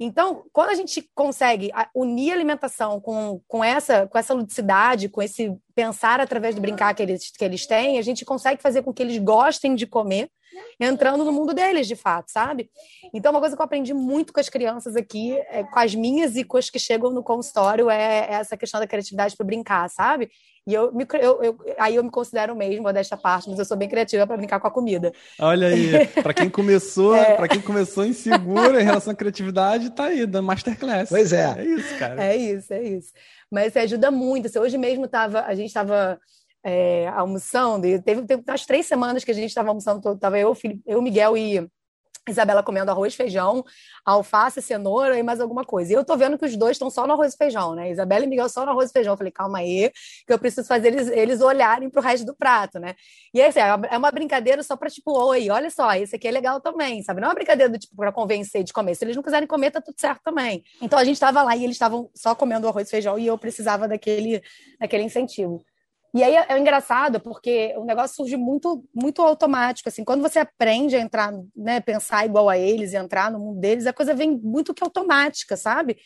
Então, 0.00 0.44
quando 0.52 0.70
a 0.70 0.74
gente 0.74 1.10
consegue 1.12 1.72
unir 1.92 2.30
a 2.30 2.34
alimentação 2.34 3.00
com, 3.00 3.40
com, 3.48 3.64
essa, 3.64 4.06
com 4.06 4.16
essa 4.16 4.32
ludicidade, 4.32 5.08
com 5.08 5.20
esse 5.20 5.56
pensar 5.74 6.20
através 6.20 6.54
do 6.54 6.60
brincar 6.60 6.94
que 6.94 7.02
eles, 7.02 7.30
que 7.30 7.44
eles 7.44 7.66
têm, 7.66 7.98
a 7.98 8.02
gente 8.02 8.24
consegue 8.24 8.62
fazer 8.62 8.82
com 8.82 8.92
que 8.92 9.02
eles 9.02 9.18
gostem 9.18 9.74
de 9.74 9.86
comer, 9.86 10.30
entrando 10.80 11.24
no 11.24 11.32
mundo 11.32 11.54
deles, 11.54 11.86
de 11.86 11.96
fato, 11.96 12.30
sabe? 12.30 12.70
Então, 13.12 13.32
uma 13.32 13.40
coisa 13.40 13.56
que 13.56 13.62
eu 13.62 13.64
aprendi 13.64 13.94
muito 13.94 14.32
com 14.32 14.40
as 14.40 14.48
crianças 14.48 14.96
aqui, 14.96 15.36
é, 15.50 15.64
com 15.64 15.78
as 15.78 15.94
minhas 15.94 16.36
e 16.36 16.44
com 16.44 16.56
as 16.56 16.70
que 16.70 16.78
chegam 16.78 17.10
no 17.10 17.22
consultório, 17.22 17.90
é, 17.90 18.26
é 18.30 18.34
essa 18.34 18.56
questão 18.56 18.80
da 18.80 18.86
criatividade 18.86 19.36
para 19.36 19.46
brincar, 19.46 19.88
sabe? 19.90 20.30
E 20.68 20.74
eu, 20.74 20.92
me, 20.92 21.06
eu, 21.14 21.42
eu, 21.42 21.58
aí 21.78 21.94
eu 21.94 22.04
me 22.04 22.10
considero 22.10 22.54
mesmo 22.54 22.92
desta 22.92 23.16
parte, 23.16 23.48
mas 23.48 23.58
eu 23.58 23.64
sou 23.64 23.74
bem 23.74 23.88
criativa 23.88 24.26
para 24.26 24.36
brincar 24.36 24.60
com 24.60 24.66
a 24.66 24.70
comida. 24.70 25.14
Olha 25.40 25.68
aí, 25.68 26.06
para 26.22 26.34
quem 26.34 26.50
começou, 26.50 27.16
é. 27.16 27.36
para 27.36 27.48
quem 27.48 27.62
começou 27.62 28.04
insegura 28.04 28.78
em 28.78 28.84
relação 28.84 29.14
à 29.14 29.16
criatividade, 29.16 29.88
tá 29.88 30.04
aí, 30.04 30.26
da 30.26 30.42
masterclass. 30.42 31.08
Pois 31.08 31.32
é. 31.32 31.54
É 31.56 31.64
isso, 31.64 31.98
cara. 31.98 32.22
É 32.22 32.36
isso, 32.36 32.74
é 32.74 32.82
isso. 32.82 33.12
Mas 33.50 33.68
isso 33.68 33.78
ajuda 33.78 34.10
muito. 34.10 34.46
Assim, 34.46 34.58
hoje 34.58 34.76
mesmo 34.76 35.08
tava, 35.08 35.40
a 35.40 35.54
gente 35.54 35.68
estava 35.68 36.20
é, 36.64 37.08
almoçando, 37.08 37.86
e 37.86 38.00
teve, 38.00 38.22
teve 38.26 38.42
umas 38.46 38.66
três 38.66 38.86
semanas 38.86 39.24
que 39.24 39.30
a 39.30 39.34
gente 39.34 39.48
estava 39.48 39.68
almoçando, 39.68 40.12
estava 40.12 40.38
eu, 40.38 40.56
eu, 40.86 41.02
Miguel 41.02 41.36
e 41.36 41.68
Isabela 42.30 42.62
comendo 42.62 42.90
arroz, 42.90 43.14
feijão, 43.14 43.64
alface, 44.04 44.60
cenoura 44.60 45.18
e 45.18 45.22
mais 45.22 45.40
alguma 45.40 45.64
coisa. 45.64 45.92
E 45.92 45.96
eu 45.96 46.04
tô 46.04 46.16
vendo 46.16 46.38
que 46.38 46.44
os 46.44 46.56
dois 46.56 46.72
estão 46.72 46.90
só 46.90 47.06
no 47.06 47.14
arroz 47.14 47.34
e 47.34 47.36
feijão, 47.36 47.74
né? 47.74 47.90
Isabela 47.90 48.24
e 48.24 48.28
Miguel 48.28 48.48
só 48.48 48.64
no 48.64 48.70
arroz 48.70 48.90
e 48.90 48.92
feijão. 48.92 49.14
Eu 49.14 49.16
falei, 49.16 49.32
calma 49.32 49.58
aí, 49.58 49.90
que 50.26 50.32
eu 50.32 50.38
preciso 50.38 50.66
fazer 50.66 50.88
eles, 50.88 51.08
eles 51.08 51.40
olharem 51.40 51.88
pro 51.88 52.02
resto 52.02 52.26
do 52.26 52.34
prato, 52.34 52.78
né? 52.78 52.94
E 53.32 53.40
aí, 53.40 53.48
assim, 53.48 53.60
é 53.60 53.96
uma 53.96 54.10
brincadeira 54.10 54.62
só 54.62 54.76
pra 54.76 54.90
tipo, 54.90 55.12
oi, 55.12 55.50
olha 55.50 55.70
só, 55.70 55.92
esse 55.94 56.16
aqui 56.16 56.28
é 56.28 56.30
legal 56.30 56.60
também, 56.60 57.02
sabe? 57.02 57.20
Não 57.20 57.28
é 57.28 57.30
uma 57.30 57.34
brincadeira 57.34 57.72
do 57.72 57.78
tipo 57.78 57.96
pra 57.96 58.12
convencer 58.12 58.62
de 58.62 58.72
comer. 58.72 58.94
Se 58.94 59.04
eles 59.04 59.16
não 59.16 59.22
quiserem 59.22 59.48
comer, 59.48 59.70
tá 59.70 59.80
tudo 59.80 59.98
certo 59.98 60.20
também. 60.22 60.62
Então 60.80 60.98
a 60.98 61.04
gente 61.04 61.18
tava 61.18 61.42
lá 61.42 61.56
e 61.56 61.64
eles 61.64 61.76
estavam 61.76 62.10
só 62.14 62.34
comendo 62.34 62.68
arroz 62.68 62.88
e 62.88 62.90
feijão 62.90 63.18
e 63.18 63.26
eu 63.26 63.38
precisava 63.38 63.88
daquele, 63.88 64.42
daquele 64.78 65.02
incentivo. 65.02 65.64
E 66.14 66.22
aí 66.22 66.34
é, 66.34 66.46
é, 66.48 66.58
engraçado 66.58 67.20
porque 67.20 67.74
o 67.76 67.84
negócio 67.84 68.16
surge 68.16 68.36
muito 68.36 68.84
muito 68.94 69.20
automático 69.22 69.88
assim. 69.88 70.04
Quando 70.04 70.22
você 70.22 70.38
aprende 70.38 70.96
a 70.96 71.00
entrar, 71.00 71.32
né, 71.54 71.80
pensar 71.80 72.24
igual 72.24 72.48
a 72.48 72.56
eles, 72.56 72.94
entrar 72.94 73.30
no 73.30 73.38
mundo 73.38 73.60
deles, 73.60 73.86
a 73.86 73.92
coisa 73.92 74.14
vem 74.14 74.30
muito 74.30 74.72
que 74.72 74.82
automática, 74.82 75.56
sabe? 75.56 75.98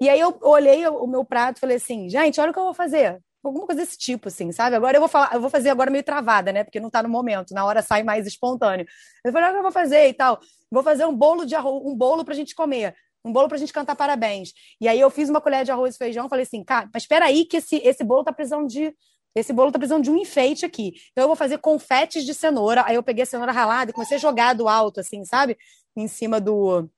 E 0.00 0.08
aí 0.08 0.20
eu 0.20 0.38
olhei 0.42 0.86
o 0.86 1.06
meu 1.06 1.24
prato 1.24 1.58
e 1.58 1.60
falei 1.60 1.76
assim, 1.76 2.08
gente, 2.08 2.40
olha 2.40 2.50
o 2.50 2.54
que 2.54 2.58
eu 2.58 2.64
vou 2.64 2.74
fazer. 2.74 3.20
Alguma 3.42 3.66
coisa 3.66 3.82
desse 3.82 3.98
tipo, 3.98 4.28
assim, 4.28 4.52
sabe? 4.52 4.76
Agora 4.76 4.96
eu 4.96 5.00
vou 5.00 5.08
falar, 5.08 5.30
eu 5.34 5.40
vou 5.40 5.50
fazer 5.50 5.70
agora 5.70 5.90
meio 5.90 6.04
travada, 6.04 6.52
né? 6.52 6.64
Porque 6.64 6.80
não 6.80 6.90
tá 6.90 7.02
no 7.02 7.08
momento, 7.08 7.54
na 7.54 7.64
hora 7.64 7.82
sai 7.82 8.02
mais 8.02 8.26
espontâneo. 8.26 8.86
Eu 9.24 9.32
falei, 9.32 9.48
olha 9.48 9.52
o 9.52 9.54
que 9.54 9.58
eu 9.58 9.62
vou 9.62 9.72
fazer 9.72 10.08
e 10.08 10.14
tal. 10.14 10.38
Vou 10.70 10.82
fazer 10.82 11.04
um 11.06 11.14
bolo 11.14 11.44
de 11.44 11.54
arroz, 11.54 11.82
um 11.84 11.94
bolo 11.94 12.24
pra 12.24 12.34
gente 12.34 12.54
comer 12.54 12.94
um 13.24 13.32
bolo 13.32 13.48
pra 13.48 13.58
gente 13.58 13.72
cantar 13.72 13.94
parabéns. 13.96 14.52
E 14.80 14.88
aí 14.88 14.98
eu 14.98 15.10
fiz 15.10 15.28
uma 15.28 15.40
colher 15.40 15.64
de 15.64 15.70
arroz 15.70 15.94
e 15.94 15.98
feijão, 15.98 16.28
falei 16.28 16.44
assim, 16.44 16.64
cara, 16.64 16.88
mas 16.92 17.02
espera 17.02 17.26
aí 17.26 17.44
que 17.44 17.58
esse, 17.58 17.76
esse 17.76 18.02
bolo 18.02 18.24
tá 18.24 18.32
precisando 18.32 18.66
de 18.66 18.94
esse 19.34 19.52
bolo 19.52 19.70
tá 19.70 19.78
precisando 19.78 20.04
de 20.04 20.10
um 20.10 20.16
enfeite 20.16 20.64
aqui. 20.64 20.94
Então 21.12 21.22
eu 21.22 21.28
vou 21.28 21.36
fazer 21.36 21.58
confetes 21.58 22.24
de 22.24 22.34
cenoura. 22.34 22.84
Aí 22.86 22.96
eu 22.96 23.02
peguei 23.02 23.22
a 23.22 23.26
cenoura 23.26 23.52
ralada 23.52 23.90
e 23.90 23.94
comecei 23.94 24.16
a 24.16 24.20
jogar 24.20 24.54
do 24.54 24.68
alto, 24.68 25.00
assim, 25.00 25.24
sabe? 25.24 25.56
Em 25.96 26.08
cima 26.08 26.40
do, 26.40 26.88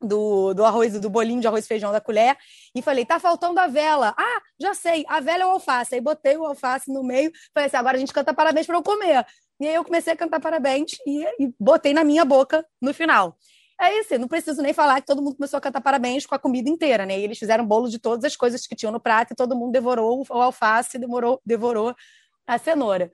do, 0.00 0.54
do 0.54 0.64
arroz, 0.64 0.98
do 0.98 1.10
bolinho 1.10 1.40
de 1.40 1.46
arroz 1.46 1.64
e 1.64 1.68
feijão 1.68 1.92
da 1.92 2.00
colher. 2.00 2.36
E 2.74 2.82
falei, 2.82 3.04
tá 3.04 3.18
faltando 3.18 3.60
a 3.60 3.66
vela. 3.66 4.14
Ah, 4.16 4.40
já 4.58 4.74
sei, 4.74 5.04
a 5.08 5.20
vela 5.20 5.44
é 5.44 5.46
o 5.46 5.50
alface. 5.50 5.94
Aí 5.94 6.00
botei 6.00 6.36
o 6.36 6.44
alface 6.44 6.92
no 6.92 7.02
meio. 7.02 7.30
Falei 7.52 7.66
assim, 7.66 7.76
agora 7.76 7.96
a 7.96 8.00
gente 8.00 8.12
canta 8.12 8.32
parabéns 8.32 8.66
para 8.66 8.76
eu 8.76 8.82
comer. 8.82 9.26
E 9.60 9.68
aí 9.68 9.74
eu 9.74 9.84
comecei 9.84 10.12
a 10.12 10.16
cantar 10.16 10.40
parabéns 10.40 10.92
e, 11.06 11.24
e 11.38 11.54
botei 11.60 11.92
na 11.92 12.02
minha 12.02 12.24
boca 12.24 12.66
no 12.80 12.92
final. 12.92 13.36
É 13.80 13.98
isso, 13.98 14.16
não 14.18 14.28
preciso 14.28 14.62
nem 14.62 14.72
falar 14.72 15.00
que 15.00 15.06
todo 15.06 15.20
mundo 15.20 15.36
começou 15.36 15.58
a 15.58 15.60
cantar 15.60 15.80
parabéns 15.80 16.24
com 16.24 16.34
a 16.34 16.38
comida 16.38 16.70
inteira, 16.70 17.04
né? 17.04 17.18
E 17.18 17.24
eles 17.24 17.38
fizeram 17.38 17.66
bolo 17.66 17.88
de 17.88 17.98
todas 17.98 18.24
as 18.24 18.36
coisas 18.36 18.66
que 18.66 18.76
tinham 18.76 18.92
no 18.92 19.00
prato 19.00 19.32
e 19.32 19.36
todo 19.36 19.56
mundo 19.56 19.72
devorou 19.72 20.24
o 20.28 20.32
alface, 20.34 20.98
demorou, 20.98 21.40
devorou 21.44 21.94
a 22.46 22.56
cenoura. 22.56 23.10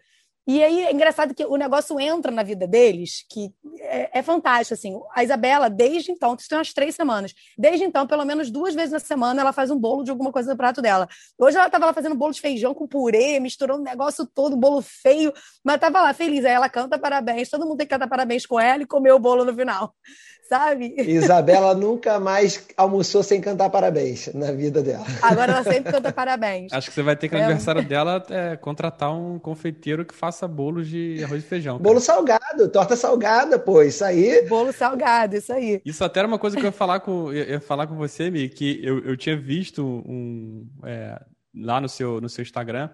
E 0.47 0.63
aí 0.65 0.85
é 0.85 0.93
engraçado 0.93 1.35
que 1.35 1.45
o 1.45 1.57
negócio 1.57 2.01
entra 2.01 2.33
na 2.33 2.43
vida 2.43 2.67
deles, 2.67 3.25
que 3.31 3.53
é, 3.79 4.19
é, 4.19 4.23
fantástico, 4.23 4.75
assim. 4.75 4.99
A 5.15 5.23
Isabela, 5.23 5.71
desde 5.71 6.11
então, 6.11 6.35
isso 6.35 6.49
tem 6.49 6.59
umas 6.59 6.73
três 6.73 6.95
semanas, 6.95 7.33
desde 7.57 7.85
então, 7.85 8.07
pelo 8.07 8.25
menos 8.25 8.51
duas 8.51 8.75
vezes 8.75 8.91
na 8.91 8.99
semana, 8.99 9.41
ela 9.43 9.53
faz 9.53 9.71
um 9.71 9.79
bolo 9.79 10.03
de 10.03 10.11
alguma 10.11 10.33
coisa 10.33 10.51
no 10.51 10.57
prato 10.57 10.83
dela. 10.83 11.07
Hoje 11.39 11.57
ela 11.57 11.67
estava 11.67 11.87
lá 11.87 11.93
fazendo 11.93 12.17
bolo 12.17 12.33
de 12.33 12.41
feijão 12.41 12.75
com 12.75 12.89
purê, 12.89 13.39
misturando 13.39 13.81
o 13.81 13.85
negócio 13.85 14.27
todo, 14.27 14.57
bolo 14.57 14.83
feio, 14.83 15.33
mas 15.65 15.77
estava 15.77 16.01
lá 16.03 16.13
feliz. 16.13 16.45
Aí 16.45 16.53
ela 16.53 16.69
canta 16.69 16.99
parabéns, 16.99 17.49
todo 17.49 17.65
mundo 17.65 17.79
tem 17.79 17.87
que 17.87 17.95
cantar 17.95 18.09
parabéns 18.09 18.45
com 18.45 18.59
ela 18.59 18.83
e 18.83 18.87
comer 18.87 19.13
o 19.13 19.19
bolo 19.19 19.45
no 19.45 19.55
final 19.55 19.95
sabe? 20.51 20.95
Isabela 20.99 21.73
nunca 21.79 22.19
mais 22.19 22.67
almoçou 22.77 23.23
sem 23.23 23.41
cantar 23.41 23.71
parabéns 23.71 24.29
na 24.35 24.51
vida 24.51 24.83
dela. 24.83 25.07
Agora 25.23 25.53
ela 25.53 25.63
sempre 25.63 25.93
canta 25.93 26.11
parabéns. 26.13 26.73
Acho 26.73 26.89
que 26.89 26.95
você 26.95 27.03
vai 27.03 27.15
ter 27.15 27.29
que, 27.29 27.37
no 27.37 27.41
é. 27.41 27.45
aniversário 27.45 27.83
dela, 27.87 28.21
é, 28.29 28.57
contratar 28.57 29.15
um 29.15 29.39
confeiteiro 29.39 30.05
que 30.05 30.13
faça 30.13 30.49
bolos 30.49 30.89
de 30.89 31.23
arroz 31.23 31.45
e 31.45 31.47
feijão. 31.47 31.79
Cara. 31.79 31.85
Bolo 31.85 32.01
salgado, 32.01 32.69
torta 32.69 32.97
salgada, 32.97 33.61
pô, 33.61 33.81
isso 33.81 34.05
aí. 34.05 34.45
Bolo 34.49 34.73
salgado, 34.73 35.37
isso 35.37 35.53
aí. 35.53 35.81
Isso 35.85 36.03
até 36.03 36.19
era 36.19 36.27
uma 36.27 36.39
coisa 36.39 36.57
que 36.57 36.63
eu 36.63 36.69
ia 36.69 36.73
falar 36.73 36.99
com, 36.99 37.33
eu 37.33 37.51
ia 37.51 37.61
falar 37.61 37.87
com 37.87 37.95
você, 37.95 38.29
Mi, 38.29 38.49
que 38.49 38.81
eu, 38.83 38.99
eu 39.05 39.17
tinha 39.17 39.37
visto 39.37 39.85
um, 39.85 40.67
é, 40.85 41.21
lá 41.55 41.81
no 41.81 41.89
seu, 41.89 42.21
no 42.21 42.29
seu 42.29 42.43
Instagram 42.43 42.91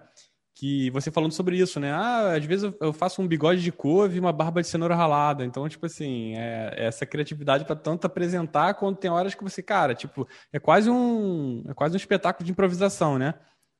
que 0.59 0.89
você 0.89 1.11
falando 1.11 1.33
sobre 1.33 1.55
isso, 1.55 1.79
né? 1.79 1.91
Ah, 1.91 2.33
às 2.35 2.43
vezes 2.43 2.73
eu 2.81 2.91
faço 2.91 3.21
um 3.21 3.27
bigode 3.27 3.61
de 3.61 3.71
couve 3.71 4.17
e 4.17 4.19
uma 4.19 4.33
barba 4.33 4.59
de 4.59 4.67
cenoura 4.67 4.95
ralada. 4.95 5.45
Então, 5.45 5.69
tipo 5.69 5.85
assim, 5.85 6.35
é, 6.35 6.73
é 6.75 6.85
essa 6.87 7.05
criatividade 7.05 7.63
para 7.63 7.75
tanto 7.75 8.05
apresentar 8.05 8.73
quando 8.73 8.97
tem 8.97 9.11
horas 9.11 9.35
que 9.35 9.43
você, 9.43 9.61
cara, 9.61 9.93
tipo, 9.93 10.27
é 10.51 10.59
quase 10.59 10.89
um 10.89 11.63
é 11.69 11.75
quase 11.75 11.93
um 11.93 11.97
espetáculo 11.97 12.43
de 12.43 12.51
improvisação, 12.51 13.19
né? 13.19 13.35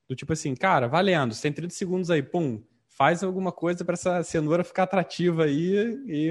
Do 0.08 0.14
tipo 0.14 0.32
assim, 0.32 0.54
cara, 0.54 0.86
valendo, 0.86 1.34
você 1.34 1.42
tem 1.42 1.52
30 1.52 1.74
segundos 1.74 2.10
aí, 2.12 2.22
pum, 2.22 2.62
faz 2.88 3.24
alguma 3.24 3.50
coisa 3.50 3.84
para 3.84 3.94
essa 3.94 4.22
cenoura 4.22 4.62
ficar 4.62 4.84
atrativa 4.84 5.44
aí. 5.46 6.00
E, 6.06 6.30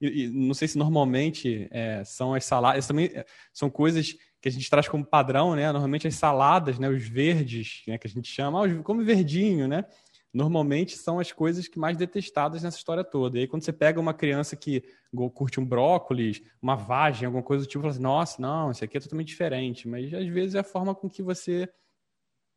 e, 0.00 0.24
e 0.24 0.28
não 0.28 0.54
sei 0.54 0.68
se 0.68 0.78
normalmente 0.78 1.66
é, 1.72 2.04
são 2.04 2.34
as 2.34 2.44
saladas, 2.44 2.86
também 2.86 3.06
é, 3.12 3.26
são 3.52 3.68
coisas 3.68 4.14
que 4.40 4.48
a 4.48 4.52
gente 4.52 4.68
traz 4.68 4.88
como 4.88 5.04
padrão, 5.04 5.54
né? 5.54 5.70
Normalmente 5.72 6.06
as 6.06 6.14
saladas, 6.14 6.78
né? 6.78 6.88
Os 6.88 7.08
verdes, 7.08 7.82
né? 7.86 7.98
que 7.98 8.06
a 8.06 8.10
gente 8.10 8.30
chama, 8.30 8.64
ah, 8.64 8.82
come 8.82 9.04
verdinho, 9.04 9.66
né? 9.66 9.84
Normalmente 10.32 10.96
são 10.96 11.18
as 11.18 11.32
coisas 11.32 11.66
que 11.66 11.78
mais 11.78 11.96
detestadas 11.96 12.62
nessa 12.62 12.76
história 12.76 13.02
toda. 13.02 13.38
E 13.38 13.42
aí, 13.42 13.46
quando 13.46 13.62
você 13.62 13.72
pega 13.72 13.98
uma 13.98 14.12
criança 14.12 14.54
que 14.54 14.84
curte 15.32 15.58
um 15.58 15.64
brócolis, 15.64 16.42
uma 16.60 16.76
vagem, 16.76 17.24
alguma 17.24 17.42
coisa 17.42 17.64
do 17.64 17.68
tipo, 17.68 17.80
fala 17.80 17.92
assim, 17.92 18.02
nossa, 18.02 18.42
não, 18.42 18.70
isso 18.70 18.84
aqui 18.84 18.98
é 18.98 19.00
totalmente 19.00 19.28
diferente. 19.28 19.88
Mas 19.88 20.12
às 20.12 20.28
vezes 20.28 20.54
é 20.54 20.58
a 20.58 20.64
forma 20.64 20.94
com 20.94 21.08
que 21.08 21.22
você 21.22 21.66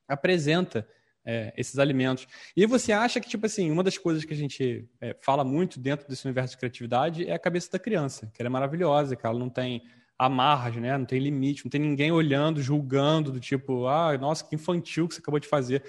apresenta 0.09 0.85
é, 1.23 1.53
esses 1.55 1.77
alimentos. 1.79 2.27
E 2.55 2.65
você 2.65 2.91
acha 2.91 3.19
que, 3.21 3.29
tipo 3.29 3.45
assim, 3.45 3.71
uma 3.71 3.83
das 3.83 3.97
coisas 3.97 4.25
que 4.25 4.33
a 4.33 4.37
gente 4.37 4.85
é, 4.99 5.15
fala 5.21 5.43
muito 5.43 5.79
dentro 5.79 6.07
desse 6.07 6.25
universo 6.25 6.55
de 6.55 6.57
criatividade 6.57 7.29
é 7.29 7.33
a 7.33 7.39
cabeça 7.39 7.71
da 7.71 7.79
criança, 7.79 8.29
que 8.33 8.41
ela 8.41 8.47
é 8.47 8.51
maravilhosa, 8.51 9.15
que 9.15 9.25
ela 9.25 9.37
não 9.37 9.49
tem 9.49 9.83
amarras, 10.19 10.75
né? 10.75 10.97
Não 10.97 11.05
tem 11.05 11.17
limite, 11.17 11.63
não 11.63 11.69
tem 11.69 11.79
ninguém 11.79 12.11
olhando, 12.11 12.61
julgando, 12.61 13.31
do 13.31 13.39
tipo, 13.39 13.87
ah, 13.87 14.17
nossa, 14.17 14.43
que 14.43 14.53
infantil 14.53 15.07
que 15.07 15.15
você 15.15 15.21
acabou 15.21 15.39
de 15.39 15.47
fazer. 15.47 15.81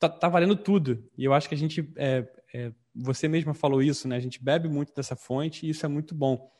Tá, 0.00 0.08
tá 0.08 0.28
valendo 0.28 0.56
tudo. 0.56 1.08
E 1.16 1.24
eu 1.24 1.32
acho 1.32 1.48
que 1.48 1.54
a 1.54 1.58
gente, 1.58 1.88
é, 1.96 2.28
é, 2.52 2.72
você 2.92 3.28
mesma 3.28 3.54
falou 3.54 3.80
isso, 3.80 4.08
né? 4.08 4.16
A 4.16 4.20
gente 4.20 4.42
bebe 4.42 4.68
muito 4.68 4.92
dessa 4.92 5.14
fonte 5.14 5.64
e 5.64 5.70
isso 5.70 5.86
é 5.86 5.88
muito 5.88 6.12
bom. 6.12 6.50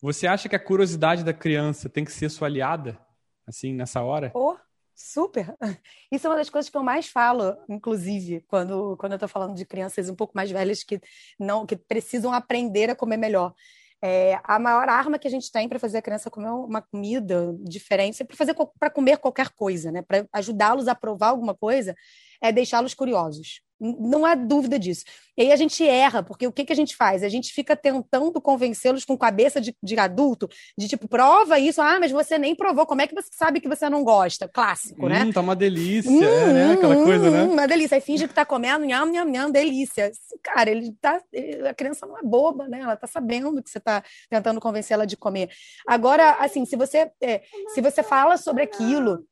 Você 0.00 0.26
acha 0.26 0.48
que 0.48 0.56
a 0.56 0.64
curiosidade 0.64 1.22
da 1.22 1.34
criança 1.34 1.88
tem 1.88 2.04
que 2.04 2.12
ser 2.12 2.30
sua 2.30 2.48
aliada, 2.48 2.98
assim, 3.46 3.74
nessa 3.74 4.02
hora? 4.02 4.30
Oh, 4.34 4.56
super! 4.94 5.54
Isso 6.10 6.26
é 6.26 6.30
uma 6.30 6.36
das 6.36 6.48
coisas 6.48 6.70
que 6.70 6.76
eu 6.76 6.84
mais 6.84 7.08
falo, 7.08 7.56
inclusive, 7.68 8.44
quando, 8.46 8.96
quando 8.96 9.12
eu 9.12 9.16
estou 9.16 9.28
falando 9.28 9.56
de 9.56 9.66
crianças 9.66 10.08
um 10.08 10.14
pouco 10.14 10.36
mais 10.36 10.50
velhas 10.52 10.84
que 10.84 11.00
não 11.38 11.66
que 11.66 11.76
precisam 11.76 12.32
aprender 12.32 12.90
a 12.90 12.94
comer 12.94 13.16
melhor. 13.16 13.54
É, 14.02 14.40
a 14.44 14.58
maior 14.58 14.88
arma 14.88 15.18
que 15.18 15.26
a 15.26 15.30
gente 15.30 15.50
tem 15.50 15.68
para 15.68 15.78
fazer 15.78 15.98
a 15.98 16.02
criança 16.02 16.30
comer 16.30 16.50
uma 16.50 16.80
comida 16.80 17.52
diferente, 17.60 18.22
para 18.22 18.36
fazer 18.36 18.54
para 18.78 18.90
comer 18.90 19.18
qualquer 19.18 19.50
coisa, 19.50 19.90
né? 19.90 20.02
Para 20.02 20.26
ajudá-los 20.32 20.86
a 20.86 20.94
provar 20.94 21.28
alguma 21.28 21.54
coisa, 21.54 21.94
é 22.40 22.52
deixá-los 22.52 22.94
curiosos. 22.94 23.60
Não 23.80 24.24
há 24.24 24.34
dúvida 24.34 24.78
disso. 24.78 25.04
E 25.36 25.42
aí 25.42 25.52
a 25.52 25.56
gente 25.56 25.86
erra, 25.86 26.20
porque 26.20 26.46
o 26.48 26.52
que, 26.52 26.64
que 26.64 26.72
a 26.72 26.76
gente 26.76 26.96
faz? 26.96 27.22
A 27.22 27.28
gente 27.28 27.52
fica 27.52 27.76
tentando 27.76 28.40
convencê-los 28.40 29.04
com 29.04 29.16
cabeça 29.16 29.60
de, 29.60 29.72
de, 29.80 29.96
adulto, 29.96 30.48
de 30.76 30.88
tipo, 30.88 31.06
prova 31.06 31.60
isso, 31.60 31.80
ah, 31.80 31.98
mas 32.00 32.10
você 32.10 32.36
nem 32.38 32.56
provou, 32.56 32.84
como 32.84 33.02
é 33.02 33.06
que 33.06 33.14
você 33.14 33.28
sabe 33.32 33.60
que 33.60 33.68
você 33.68 33.88
não 33.88 34.02
gosta? 34.02 34.48
Clássico, 34.48 35.06
hum, 35.06 35.08
né? 35.08 35.30
Tá 35.32 35.40
uma 35.40 35.54
delícia, 35.54 36.10
hum, 36.10 36.24
é, 36.24 36.52
né? 36.52 36.72
Aquela 36.72 36.96
hum, 36.96 37.04
coisa, 37.04 37.30
né? 37.30 37.42
Uma 37.44 37.68
delícia. 37.68 37.94
Aí 37.94 38.00
finge 38.00 38.26
que 38.26 38.34
tá 38.34 38.44
comendo, 38.44 38.84
nham, 38.84 39.06
nham, 39.06 39.26
nham, 39.26 39.50
delícia. 39.50 40.10
Cara, 40.42 40.70
ele 40.70 40.92
tá. 41.00 41.22
A 41.70 41.74
criança 41.74 42.04
não 42.04 42.18
é 42.18 42.22
boba, 42.22 42.66
né? 42.66 42.80
Ela 42.80 42.96
tá 42.96 43.06
sabendo 43.06 43.62
que 43.62 43.70
você 43.70 43.78
tá 43.78 44.02
tentando 44.28 44.60
convencê-la 44.60 45.04
de 45.04 45.16
comer. 45.16 45.50
Agora, 45.86 46.32
assim, 46.40 46.64
se 46.64 46.74
você, 46.74 47.12
é, 47.20 47.42
se 47.74 47.80
você 47.80 48.02
fala 48.02 48.36
sobre 48.36 48.64
aquilo 48.64 49.24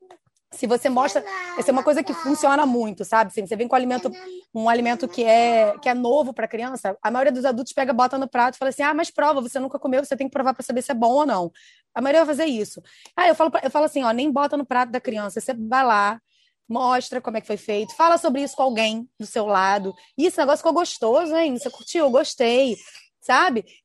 se 0.56 0.66
você 0.66 0.88
mostra, 0.88 1.24
essa 1.58 1.70
é 1.70 1.72
uma 1.72 1.82
coisa 1.82 2.02
que 2.02 2.14
funciona 2.14 2.66
muito, 2.66 3.04
sabe? 3.04 3.28
Assim, 3.30 3.46
você 3.46 3.56
vem 3.56 3.68
com 3.68 3.74
um 3.74 3.78
alimento, 3.78 4.10
um 4.54 4.68
alimento 4.68 5.08
que 5.08 5.22
é 5.24 5.78
que 5.80 5.88
é 5.88 5.94
novo 5.94 6.32
para 6.34 6.48
criança, 6.48 6.96
a 7.02 7.10
maioria 7.10 7.32
dos 7.32 7.44
adultos 7.44 7.72
pega, 7.72 7.92
bota 7.92 8.18
no 8.18 8.28
prato 8.28 8.54
e 8.56 8.58
fala 8.58 8.70
assim: 8.70 8.82
"Ah, 8.82 8.94
mas 8.94 9.10
prova, 9.10 9.40
você 9.40 9.58
nunca 9.60 9.78
comeu, 9.78 10.04
você 10.04 10.16
tem 10.16 10.26
que 10.28 10.32
provar 10.32 10.54
para 10.54 10.62
saber 10.64 10.82
se 10.82 10.90
é 10.92 10.94
bom 10.94 11.12
ou 11.12 11.26
não". 11.26 11.52
A 11.94 12.00
maioria 12.00 12.24
vai 12.24 12.34
fazer 12.36 12.46
isso. 12.50 12.82
Ah, 13.16 13.28
eu 13.28 13.34
falo 13.34 13.50
eu 13.62 13.70
falo 13.70 13.84
assim, 13.86 14.02
ó, 14.02 14.10
nem 14.12 14.30
bota 14.30 14.56
no 14.56 14.66
prato 14.66 14.90
da 14.92 15.00
criança, 15.00 15.40
você 15.40 15.54
vai 15.54 15.84
lá, 15.84 16.20
mostra 16.68 17.20
como 17.20 17.36
é 17.36 17.40
que 17.40 17.46
foi 17.46 17.56
feito, 17.56 17.94
fala 17.94 18.18
sobre 18.18 18.42
isso 18.42 18.56
com 18.56 18.62
alguém 18.62 19.08
do 19.18 19.26
seu 19.26 19.46
lado. 19.46 19.94
E 20.18 20.26
esse 20.26 20.38
negócio 20.38 20.58
ficou 20.58 20.72
gostoso, 20.72 21.34
hein? 21.36 21.56
Você 21.58 21.70
curtiu? 21.70 22.04
Eu 22.04 22.10
gostei 22.10 22.76
sabe? 23.26 23.64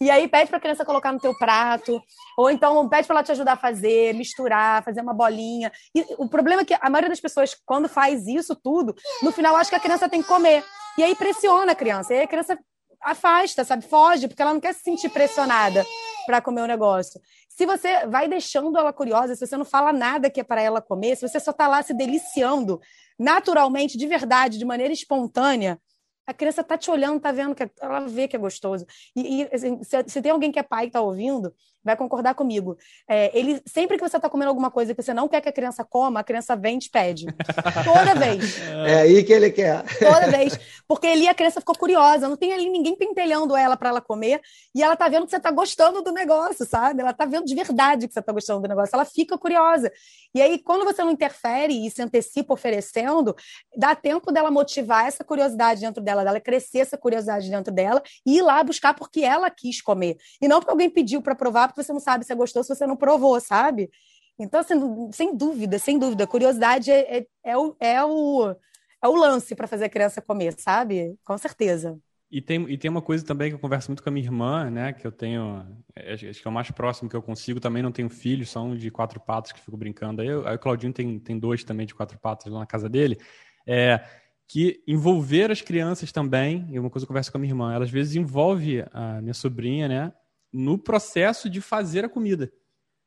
E, 0.00 0.06
e 0.06 0.10
aí 0.10 0.28
pede 0.28 0.48
para 0.48 0.58
a 0.58 0.60
criança 0.60 0.84
colocar 0.84 1.12
no 1.12 1.20
teu 1.20 1.36
prato, 1.36 2.00
ou 2.36 2.50
então 2.50 2.88
pede 2.88 3.06
para 3.06 3.16
ela 3.16 3.24
te 3.24 3.32
ajudar 3.32 3.52
a 3.52 3.56
fazer, 3.56 4.14
misturar, 4.14 4.84
fazer 4.84 5.00
uma 5.00 5.14
bolinha. 5.14 5.72
E 5.94 6.04
o 6.18 6.28
problema 6.28 6.62
é 6.62 6.64
que 6.64 6.74
a 6.74 6.90
maioria 6.90 7.08
das 7.08 7.20
pessoas, 7.20 7.56
quando 7.64 7.88
faz 7.88 8.26
isso 8.26 8.54
tudo, 8.54 8.94
no 9.22 9.32
final 9.32 9.56
acha 9.56 9.70
que 9.70 9.76
a 9.76 9.80
criança 9.80 10.08
tem 10.08 10.22
que 10.22 10.28
comer. 10.28 10.64
E 10.98 11.02
aí 11.02 11.14
pressiona 11.14 11.72
a 11.72 11.74
criança, 11.74 12.12
e 12.12 12.18
aí 12.18 12.24
a 12.24 12.28
criança 12.28 12.58
afasta, 13.00 13.64
sabe? 13.64 13.84
Foge, 13.84 14.28
porque 14.28 14.42
ela 14.42 14.54
não 14.54 14.60
quer 14.60 14.74
se 14.74 14.82
sentir 14.82 15.08
pressionada 15.08 15.84
para 16.26 16.40
comer 16.40 16.62
o 16.62 16.66
negócio. 16.66 17.20
Se 17.48 17.66
você 17.66 18.06
vai 18.06 18.28
deixando 18.28 18.78
ela 18.78 18.92
curiosa, 18.92 19.34
se 19.34 19.46
você 19.46 19.56
não 19.56 19.64
fala 19.64 19.92
nada 19.92 20.30
que 20.30 20.40
é 20.40 20.44
para 20.44 20.62
ela 20.62 20.80
comer, 20.80 21.16
se 21.16 21.26
você 21.26 21.40
só 21.40 21.50
está 21.50 21.66
lá 21.66 21.82
se 21.82 21.92
deliciando 21.92 22.80
naturalmente, 23.18 23.98
de 23.98 24.06
verdade, 24.06 24.58
de 24.58 24.64
maneira 24.64 24.92
espontânea, 24.92 25.78
a 26.26 26.32
criança 26.32 26.62
tá 26.62 26.78
te 26.78 26.90
olhando, 26.90 27.20
tá 27.20 27.32
vendo 27.32 27.54
que 27.54 27.64
é, 27.64 27.70
ela 27.80 28.00
vê 28.00 28.28
que 28.28 28.36
é 28.36 28.38
gostoso. 28.38 28.86
E, 29.16 29.42
e 29.42 29.48
assim, 29.52 29.82
se, 29.82 30.04
se, 30.06 30.22
tem 30.22 30.30
alguém 30.30 30.52
que 30.52 30.58
é 30.58 30.62
pai 30.62 30.86
e 30.86 30.90
tá 30.90 31.00
ouvindo, 31.00 31.52
vai 31.84 31.96
concordar 31.96 32.34
comigo. 32.34 32.76
É, 33.08 33.36
ele 33.36 33.60
sempre 33.66 33.96
que 33.96 34.08
você 34.08 34.18
tá 34.18 34.28
comendo 34.28 34.48
alguma 34.48 34.70
coisa 34.70 34.94
que 34.94 35.02
você 35.02 35.12
não 35.12 35.28
quer 35.28 35.40
que 35.40 35.48
a 35.48 35.52
criança 35.52 35.84
coma, 35.84 36.20
a 36.20 36.24
criança 36.24 36.54
vem 36.56 36.76
e 36.76 36.80
te 36.80 36.90
pede. 36.90 37.26
Toda 37.84 38.14
vez. 38.14 38.60
É 38.86 39.00
aí 39.00 39.24
que 39.24 39.32
ele 39.32 39.50
quer. 39.50 39.82
Toda 39.98 40.30
vez. 40.30 40.58
Porque 40.86 41.06
ali 41.06 41.28
a 41.28 41.34
criança 41.34 41.60
ficou 41.60 41.76
curiosa, 41.76 42.28
não 42.28 42.36
tem 42.36 42.52
ali 42.52 42.68
ninguém 42.68 42.96
pentelhando 42.96 43.56
ela 43.56 43.76
para 43.76 43.88
ela 43.88 44.00
comer, 44.00 44.40
e 44.74 44.82
ela 44.82 44.96
tá 44.96 45.08
vendo 45.08 45.24
que 45.24 45.30
você 45.30 45.40
tá 45.40 45.50
gostando 45.50 46.02
do 46.02 46.12
negócio, 46.12 46.66
sabe? 46.66 47.00
Ela 47.00 47.12
tá 47.12 47.24
vendo 47.24 47.46
de 47.46 47.54
verdade 47.54 48.06
que 48.06 48.14
você 48.14 48.22
tá 48.22 48.32
gostando 48.32 48.60
do 48.60 48.68
negócio, 48.68 48.94
ela 48.94 49.04
fica 49.04 49.36
curiosa. 49.38 49.90
E 50.34 50.40
aí, 50.40 50.58
quando 50.58 50.84
você 50.84 51.02
não 51.04 51.10
interfere 51.10 51.86
e 51.86 51.90
se 51.90 52.00
antecipa 52.00 52.54
oferecendo, 52.54 53.34
dá 53.76 53.94
tempo 53.94 54.32
dela 54.32 54.50
motivar 54.50 55.06
essa 55.06 55.22
curiosidade 55.22 55.80
dentro 55.80 56.02
dela, 56.02 56.24
dela 56.24 56.40
crescer 56.40 56.78
essa 56.78 56.96
curiosidade 56.96 57.50
dentro 57.50 57.72
dela 57.72 58.02
e 58.24 58.38
ir 58.38 58.42
lá 58.42 58.62
buscar 58.62 58.94
porque 58.94 59.20
ela 59.20 59.50
quis 59.50 59.82
comer. 59.82 60.16
E 60.40 60.48
não 60.48 60.60
porque 60.60 60.70
alguém 60.70 60.90
pediu 60.90 61.20
para 61.20 61.34
provar, 61.34 61.71
porque 61.72 61.84
você 61.84 61.92
não 61.92 62.00
sabe 62.00 62.24
se 62.24 62.32
é 62.32 62.36
gostoso 62.36 62.66
se 62.66 62.74
você 62.74 62.86
não 62.86 62.96
provou, 62.96 63.40
sabe? 63.40 63.90
Então, 64.38 64.60
assim, 64.60 64.76
sem 65.12 65.36
dúvida, 65.36 65.78
sem 65.78 65.98
dúvida, 65.98 66.26
curiosidade 66.26 66.90
é, 66.90 67.18
é, 67.18 67.26
é 67.44 67.56
o, 67.56 67.76
é, 67.78 68.04
o, 68.04 68.56
é 69.02 69.08
o 69.08 69.16
lance 69.16 69.54
para 69.54 69.66
fazer 69.66 69.84
a 69.84 69.88
criança 69.88 70.22
comer, 70.22 70.54
sabe? 70.58 71.16
Com 71.24 71.36
certeza. 71.36 71.98
E 72.30 72.40
tem, 72.40 72.62
e 72.70 72.78
tem 72.78 72.90
uma 72.90 73.02
coisa 73.02 73.22
também 73.24 73.50
que 73.50 73.54
eu 73.54 73.58
converso 73.58 73.90
muito 73.90 74.02
com 74.02 74.08
a 74.08 74.12
minha 74.12 74.24
irmã, 74.24 74.70
né? 74.70 74.92
Que 74.94 75.06
eu 75.06 75.12
tenho. 75.12 75.66
É, 75.94 76.14
acho 76.14 76.40
que 76.40 76.48
é 76.48 76.50
o 76.50 76.52
mais 76.52 76.70
próximo 76.70 77.10
que 77.10 77.14
eu 77.14 77.20
consigo. 77.20 77.60
Também 77.60 77.82
não 77.82 77.92
tenho 77.92 78.08
filhos, 78.08 78.48
são 78.48 78.74
de 78.74 78.90
quatro 78.90 79.20
patas 79.20 79.52
que 79.52 79.60
fico 79.60 79.76
brincando. 79.76 80.22
Aí, 80.22 80.28
eu, 80.28 80.48
aí 80.48 80.56
o 80.56 80.58
Claudinho 80.58 80.94
tem, 80.94 81.18
tem 81.18 81.38
dois 81.38 81.62
também 81.62 81.84
de 81.86 81.94
quatro 81.94 82.18
patas 82.18 82.50
lá 82.50 82.60
na 82.60 82.66
casa 82.66 82.88
dele. 82.88 83.18
É, 83.66 84.02
que 84.48 84.82
envolver 84.86 85.50
as 85.50 85.60
crianças 85.60 86.10
também, 86.10 86.66
e 86.70 86.78
uma 86.78 86.88
coisa 86.88 87.04
eu 87.04 87.08
converso 87.08 87.30
com 87.30 87.36
a 87.36 87.40
minha 87.40 87.50
irmã, 87.50 87.74
ela 87.74 87.84
às 87.84 87.90
vezes 87.90 88.16
envolve 88.16 88.82
a 88.92 89.20
minha 89.20 89.34
sobrinha, 89.34 89.86
né? 89.86 90.12
No 90.52 90.78
processo 90.78 91.48
de 91.48 91.60
fazer 91.60 92.04
a 92.04 92.08
comida. 92.08 92.52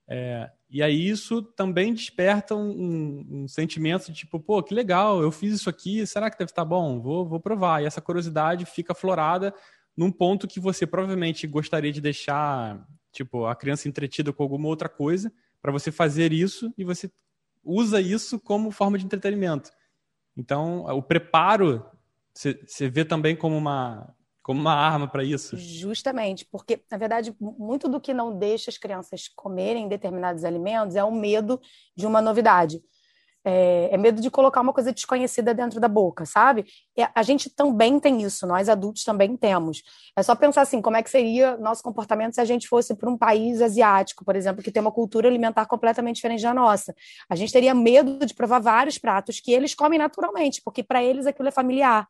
É, 0.08 0.50
e 0.70 0.84
aí 0.84 1.08
isso 1.08 1.42
também 1.42 1.94
desperta 1.94 2.56
um, 2.56 3.26
um, 3.30 3.48
sentimento 3.48 4.08
de 4.08 4.14
tipo, 4.14 4.40
pô, 4.40 4.62
que 4.62 4.74
legal, 4.74 5.22
eu 5.22 5.32
fiz 5.32 5.54
isso 5.54 5.70
aqui, 5.70 6.06
será 6.06 6.30
que 6.30 6.38
deve 6.38 6.52
estar 6.52 6.66
bom? 6.66 7.00
Vou, 7.02 7.28
vou 7.28 7.40
provar. 7.40 7.82
E 7.82 7.86
essa 7.86 8.02
curiosidade 8.02 8.66
fica 8.66 8.94
aflorada 8.94 9.54
num 9.96 10.12
ponto 10.12 10.48
que 10.48 10.60
você 10.60 10.86
provavelmente 10.86 11.48
gostaria 11.48 11.92
de 11.92 12.02
deixar, 12.02 12.86
tipo, 13.12 13.46
a 13.46 13.56
criança 13.56 13.88
entretida 13.88 14.34
com 14.34 14.44
alguma 14.44 14.68
outra 14.68 14.90
coisa, 14.90 15.32
para 15.62 15.72
você 15.72 15.92
fazer 15.92 16.34
isso 16.34 16.74
e 16.78 16.84
você 16.84 17.10
usa 17.64 18.00
isso 18.00 18.40
como 18.40 18.70
forma 18.72 18.98
de 18.98 19.06
entretenimento. 19.06 19.72
Então, 20.38 20.86
o 20.86 21.02
preparo 21.02 21.86
você 22.34 22.90
vê 22.90 23.06
também 23.06 23.36
como 23.36 23.56
uma, 23.56 24.14
como 24.46 24.62
uma 24.62 24.76
arma 24.76 25.08
para 25.08 25.24
isso. 25.24 25.58
Justamente, 25.58 26.46
porque, 26.46 26.80
na 26.92 27.00
verdade, 27.00 27.36
muito 27.42 27.90
do 27.90 28.00
que 28.00 28.14
não 28.14 28.38
deixa 28.38 28.70
as 28.70 28.78
crianças 28.78 29.28
comerem 29.28 29.88
determinados 29.88 30.46
alimentos 30.46 30.96
é 30.96 31.04
o 31.04 31.12
medo 31.12 31.60
de 31.98 32.06
uma 32.06 32.22
novidade. 32.22 32.80
É, 33.44 33.90
é 33.92 33.98
medo 33.98 34.22
de 34.22 34.30
colocar 34.30 34.62
uma 34.62 34.72
coisa 34.72 34.94
desconhecida 34.94 35.52
dentro 35.52 35.80
da 35.80 35.88
boca, 35.88 36.28
sabe? 36.28 36.68
A 37.16 37.24
gente 37.24 37.50
também 37.50 38.00
tem 38.00 38.22
isso, 38.22 38.46
nós 38.46 38.70
adultos 38.70 39.04
também 39.04 39.36
temos. 39.36 39.82
É 40.16 40.22
só 40.22 40.36
pensar 40.36 40.62
assim, 40.62 40.80
como 40.80 40.96
é 40.96 41.02
que 41.02 41.10
seria 41.10 41.58
nosso 41.58 41.82
comportamento 41.82 42.36
se 42.36 42.42
a 42.42 42.46
gente 42.46 42.68
fosse 42.68 42.94
para 42.94 43.10
um 43.10 43.18
país 43.18 43.64
asiático, 43.64 44.24
por 44.24 44.36
exemplo, 44.36 44.62
que 44.62 44.72
tem 44.72 44.80
uma 44.80 44.92
cultura 44.92 45.28
alimentar 45.28 45.66
completamente 45.66 46.18
diferente 46.18 46.44
da 46.44 46.54
nossa. 46.54 46.94
A 47.28 47.36
gente 47.36 47.52
teria 47.52 47.74
medo 47.74 48.24
de 48.24 48.34
provar 48.36 48.60
vários 48.60 49.00
pratos 49.00 49.40
que 49.40 49.52
eles 49.52 49.74
comem 49.74 49.98
naturalmente, 49.98 50.62
porque 50.64 50.84
para 50.84 51.04
eles 51.04 51.26
aquilo 51.26 51.48
é 51.48 51.52
familiar 51.52 52.08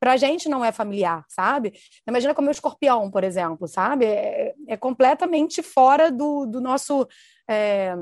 para 0.00 0.12
a 0.12 0.16
gente 0.16 0.48
não 0.48 0.64
é 0.64 0.72
familiar, 0.72 1.24
sabe? 1.28 1.74
Imagina 2.08 2.34
comer 2.34 2.48
o 2.48 2.52
escorpião, 2.52 3.10
por 3.10 3.22
exemplo, 3.22 3.68
sabe? 3.68 4.06
É, 4.06 4.54
é 4.66 4.76
completamente 4.76 5.62
fora 5.62 6.10
do, 6.10 6.46
do 6.46 6.60
nosso. 6.60 7.06
É, 7.48 7.94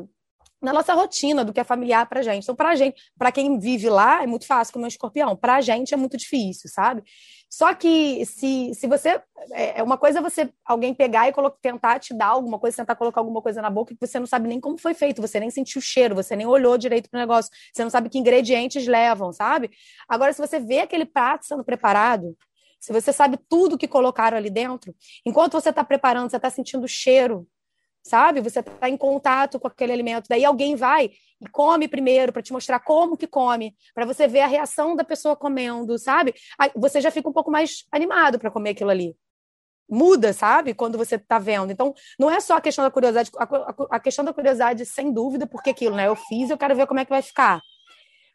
na 0.60 0.72
nossa 0.72 0.92
rotina, 0.92 1.44
do 1.44 1.52
que 1.52 1.60
é 1.60 1.64
familiar 1.64 2.06
para 2.08 2.22
gente. 2.22 2.42
Então, 2.42 2.54
para 2.54 2.74
gente, 2.74 3.00
para 3.16 3.30
quem 3.30 3.58
vive 3.58 3.88
lá, 3.88 4.22
é 4.22 4.26
muito 4.26 4.46
fácil 4.46 4.72
comer 4.72 4.86
um 4.86 4.88
escorpião. 4.88 5.36
Para 5.36 5.56
a 5.56 5.60
gente 5.60 5.94
é 5.94 5.96
muito 5.96 6.16
difícil, 6.16 6.68
sabe? 6.68 7.02
Só 7.48 7.74
que 7.74 8.24
se, 8.26 8.74
se 8.74 8.86
você. 8.86 9.20
É, 9.52 9.80
é 9.80 9.82
uma 9.82 9.96
coisa 9.96 10.20
você 10.20 10.52
alguém 10.64 10.92
pegar 10.92 11.28
e 11.28 11.32
tentar 11.62 11.98
te 11.98 12.12
dar 12.12 12.26
alguma 12.26 12.58
coisa, 12.58 12.76
tentar 12.76 12.96
colocar 12.96 13.20
alguma 13.20 13.40
coisa 13.40 13.62
na 13.62 13.70
boca 13.70 13.94
que 13.94 14.06
você 14.06 14.18
não 14.18 14.26
sabe 14.26 14.48
nem 14.48 14.60
como 14.60 14.76
foi 14.78 14.94
feito, 14.94 15.22
você 15.22 15.40
nem 15.40 15.50
sentiu 15.50 15.78
o 15.78 15.82
cheiro, 15.82 16.14
você 16.14 16.34
nem 16.34 16.46
olhou 16.46 16.76
direito 16.76 17.08
pro 17.08 17.18
negócio, 17.18 17.50
você 17.72 17.82
não 17.82 17.90
sabe 17.90 18.08
que 18.08 18.18
ingredientes 18.18 18.86
levam, 18.86 19.32
sabe? 19.32 19.70
Agora, 20.08 20.32
se 20.32 20.40
você 20.40 20.58
vê 20.58 20.80
aquele 20.80 21.06
prato 21.06 21.46
sendo 21.46 21.64
preparado, 21.64 22.36
se 22.80 22.92
você 22.92 23.12
sabe 23.12 23.38
tudo 23.48 23.78
que 23.78 23.88
colocaram 23.88 24.36
ali 24.36 24.50
dentro, 24.50 24.94
enquanto 25.24 25.52
você 25.52 25.70
está 25.70 25.82
preparando, 25.82 26.30
você 26.30 26.36
está 26.36 26.50
sentindo 26.50 26.84
o 26.84 26.88
cheiro, 26.88 27.46
sabe? 28.02 28.40
Você 28.40 28.60
está 28.60 28.88
em 28.88 28.96
contato 28.96 29.58
com 29.58 29.68
aquele 29.68 29.92
alimento. 29.92 30.26
Daí 30.28 30.44
alguém 30.44 30.74
vai 30.76 31.10
e 31.40 31.48
come 31.48 31.86
primeiro 31.86 32.32
para 32.32 32.42
te 32.42 32.52
mostrar 32.52 32.80
como 32.80 33.16
que 33.16 33.26
come, 33.26 33.76
para 33.94 34.04
você 34.04 34.26
ver 34.26 34.40
a 34.40 34.46
reação 34.46 34.96
da 34.96 35.04
pessoa 35.04 35.36
comendo, 35.36 35.98
sabe? 35.98 36.34
Aí 36.58 36.70
você 36.74 37.00
já 37.00 37.10
fica 37.10 37.28
um 37.28 37.32
pouco 37.32 37.50
mais 37.50 37.84
animado 37.92 38.38
para 38.38 38.50
comer 38.50 38.70
aquilo 38.70 38.90
ali. 38.90 39.16
Muda, 39.90 40.32
sabe? 40.32 40.74
Quando 40.74 40.98
você 40.98 41.14
está 41.14 41.38
vendo. 41.38 41.70
Então, 41.72 41.94
não 42.18 42.30
é 42.30 42.40
só 42.40 42.56
a 42.56 42.60
questão 42.60 42.84
da 42.84 42.90
curiosidade, 42.90 43.30
a, 43.90 44.00
questão 44.00 44.24
da 44.24 44.34
curiosidade, 44.34 44.84
sem 44.84 45.12
dúvida, 45.12 45.46
porque 45.46 45.70
aquilo, 45.70 45.96
né? 45.96 46.08
Eu 46.08 46.16
fiz, 46.16 46.50
eu 46.50 46.58
quero 46.58 46.76
ver 46.76 46.86
como 46.86 47.00
é 47.00 47.04
que 47.04 47.10
vai 47.10 47.22
ficar. 47.22 47.62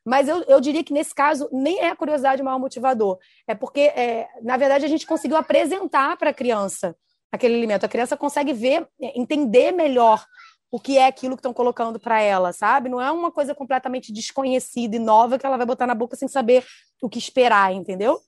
Mas 0.06 0.28
eu, 0.28 0.42
eu 0.44 0.60
diria 0.60 0.84
que 0.84 0.94
nesse 0.94 1.14
caso 1.14 1.48
nem 1.52 1.80
é 1.80 1.90
a 1.90 1.96
curiosidade 1.96 2.42
o 2.42 2.46
maior 2.46 2.60
motivador. 2.60 3.20
É 3.48 3.54
porque, 3.54 3.82
é, 3.82 4.28
na 4.42 4.58
verdade, 4.58 4.84
a 4.84 4.88
gente 4.88 5.06
conseguiu 5.06 5.38
apresentar 5.38 6.18
para 6.18 6.32
a 6.32 6.34
criança 6.34 6.96
aquele 7.34 7.56
alimento. 7.56 7.84
A 7.84 7.90
criança 7.90 8.16
consegue 8.16 8.54
ver, 8.54 8.88
é, 9.02 9.20
entender 9.20 9.72
melhor 9.72 10.24
o 10.72 10.80
que 10.80 10.98
é 10.98 11.08
aquilo 11.08 11.36
que 11.36 11.40
estão 11.40 11.54
colocando 11.54 12.00
para 12.00 12.22
ela, 12.22 12.54
sabe? 12.54 12.90
Não 12.90 13.02
é 13.02 13.12
uma 13.12 13.32
coisa 13.32 13.56
completamente 13.56 14.14
desconhecida 14.14 14.96
e 14.96 15.00
nova 15.00 15.38
que 15.38 15.46
ela 15.46 15.58
vai 15.58 15.66
botar 15.66 15.88
na 15.88 15.96
boca 15.96 16.16
sem 16.16 16.28
saber 16.28 16.64
o 17.02 17.10
que 17.10 17.18
esperar, 17.18 17.74
entendeu? 17.74 18.20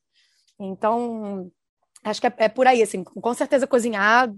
Então, 0.60 1.52
acho 2.04 2.20
que 2.20 2.28
é, 2.28 2.34
é 2.38 2.50
por 2.50 2.66
aí, 2.68 2.82
assim, 2.82 3.04
com 3.04 3.34
certeza 3.34 3.68
cozinhar. 3.68 4.32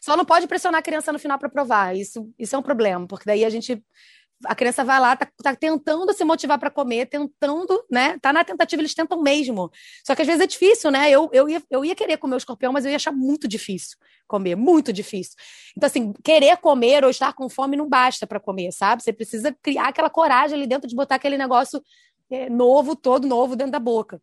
Só 0.00 0.16
não 0.16 0.24
pode 0.24 0.46
pressionar 0.46 0.78
a 0.80 0.82
criança 0.82 1.12
no 1.12 1.18
final 1.18 1.38
para 1.38 1.48
provar. 1.48 1.94
Isso, 1.94 2.32
isso 2.38 2.56
é 2.56 2.58
um 2.58 2.62
problema, 2.62 3.06
porque 3.06 3.24
daí 3.26 3.44
a 3.44 3.50
gente 3.50 3.82
a 4.44 4.54
criança 4.54 4.84
vai 4.84 5.00
lá, 5.00 5.16
tá, 5.16 5.28
tá 5.42 5.54
tentando 5.54 6.12
se 6.12 6.24
motivar 6.24 6.58
para 6.58 6.70
comer, 6.70 7.06
tentando, 7.06 7.84
né? 7.90 8.18
Tá 8.20 8.32
na 8.32 8.44
tentativa, 8.44 8.80
eles 8.80 8.94
tentam 8.94 9.20
mesmo. 9.20 9.70
Só 10.04 10.14
que 10.14 10.22
às 10.22 10.26
vezes 10.26 10.42
é 10.42 10.46
difícil, 10.46 10.90
né? 10.90 11.10
Eu, 11.10 11.28
eu, 11.32 11.48
ia, 11.48 11.62
eu 11.70 11.84
ia 11.84 11.94
querer 11.94 12.16
comer 12.18 12.36
o 12.36 12.38
escorpião, 12.38 12.72
mas 12.72 12.84
eu 12.84 12.90
ia 12.90 12.96
achar 12.96 13.12
muito 13.12 13.48
difícil 13.48 13.98
comer, 14.28 14.54
muito 14.54 14.92
difícil. 14.92 15.34
Então, 15.76 15.86
assim, 15.86 16.12
querer 16.22 16.58
comer 16.58 17.02
ou 17.02 17.10
estar 17.10 17.32
com 17.32 17.48
fome 17.48 17.76
não 17.76 17.88
basta 17.88 18.26
para 18.26 18.38
comer, 18.38 18.70
sabe? 18.72 19.02
Você 19.02 19.12
precisa 19.12 19.56
criar 19.62 19.88
aquela 19.88 20.10
coragem 20.10 20.56
ali 20.56 20.66
dentro 20.66 20.86
de 20.86 20.94
botar 20.94 21.14
aquele 21.14 21.38
negócio 21.38 21.82
é, 22.30 22.48
novo, 22.50 22.94
todo 22.94 23.26
novo 23.26 23.56
dentro 23.56 23.72
da 23.72 23.80
boca. 23.80 24.20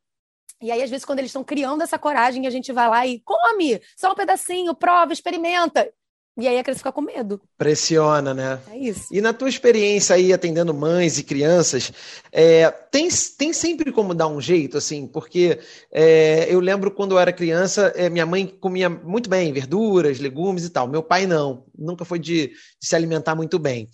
E 0.62 0.72
aí, 0.72 0.82
às 0.82 0.90
vezes, 0.90 1.04
quando 1.04 1.20
eles 1.20 1.30
estão 1.30 1.44
criando 1.44 1.82
essa 1.82 2.00
coragem, 2.00 2.48
a 2.48 2.50
gente 2.50 2.72
vai 2.72 2.88
lá 2.88 3.06
e 3.06 3.20
come, 3.22 3.82
só 3.98 4.12
um 4.12 4.16
pedacinho, 4.16 4.74
prova, 4.74 5.12
experimenta. 5.12 5.92
E 6.38 6.48
aí 6.50 6.58
a 6.58 6.64
criança 6.64 6.80
fica 6.80 6.92
com 6.92 7.02
medo. 7.02 7.40
Pressiona, 7.58 8.34
né? 8.34 8.60
É 8.70 8.78
isso. 8.78 9.08
E 9.10 9.22
na 9.22 9.32
tua 9.32 9.48
experiência 9.48 10.16
aí 10.16 10.34
atendendo 10.34 10.74
mães 10.74 11.18
e 11.18 11.24
crianças, 11.24 11.94
é, 12.30 12.70
tem, 12.70 13.08
tem 13.38 13.54
sempre 13.54 13.90
como 13.92 14.14
dar 14.14 14.28
um 14.28 14.42
jeito, 14.42 14.78
assim, 14.78 15.08
porque 15.08 15.60
é, 15.94 16.54
eu 16.54 16.60
lembro 16.60 16.92
quando 16.92 17.14
eu 17.14 17.20
era 17.20 17.32
criança, 17.32 17.94
é, 17.96 18.10
minha 18.10 18.26
mãe 18.26 18.46
comia 18.46 18.90
muito 18.90 19.30
bem 19.30 19.54
verduras, 19.54 20.20
legumes 20.20 20.66
e 20.66 20.70
tal. 20.70 20.90
Meu 20.90 21.02
pai 21.02 21.26
não, 21.26 21.66
nunca 21.78 22.04
foi 22.04 22.20
de, 22.20 22.48
de 22.48 22.88
se 22.88 22.96
alimentar 22.96 23.34
muito 23.34 23.58
bem. 23.58 23.90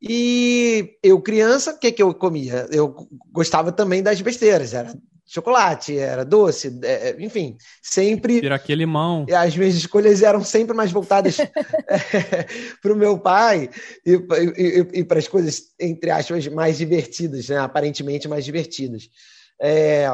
E 0.00 0.96
eu, 1.02 1.20
criança, 1.20 1.72
o 1.72 1.78
que, 1.78 1.90
que 1.90 2.02
eu 2.02 2.14
comia? 2.14 2.66
Eu 2.70 3.08
gostava 3.32 3.72
também 3.72 4.02
das 4.02 4.20
besteiras, 4.20 4.72
era 4.72 4.94
chocolate, 5.26 5.96
era 5.96 6.24
doce, 6.24 6.78
é, 6.82 7.10
é 7.10 7.16
enfim, 7.22 7.56
sempre. 7.82 8.40
Piraquê 8.40 8.74
limão. 8.74 9.26
As 9.34 9.56
minhas 9.56 9.74
escolhas 9.74 10.22
eram 10.22 10.44
sempre 10.44 10.76
mais 10.76 10.92
voltadas 10.92 11.38
é, 11.40 11.48
para 12.82 12.92
o 12.92 12.96
meu 12.96 13.18
pai 13.18 13.70
e, 14.04 14.12
e, 14.12 15.00
e 15.00 15.04
para 15.04 15.18
as 15.18 15.28
coisas, 15.28 15.62
entre 15.78 16.10
aspas, 16.10 16.46
mais 16.48 16.78
divertidas, 16.78 17.48
né? 17.48 17.58
aparentemente 17.58 18.28
mais 18.28 18.44
divertidas. 18.44 19.08
É, 19.60 20.06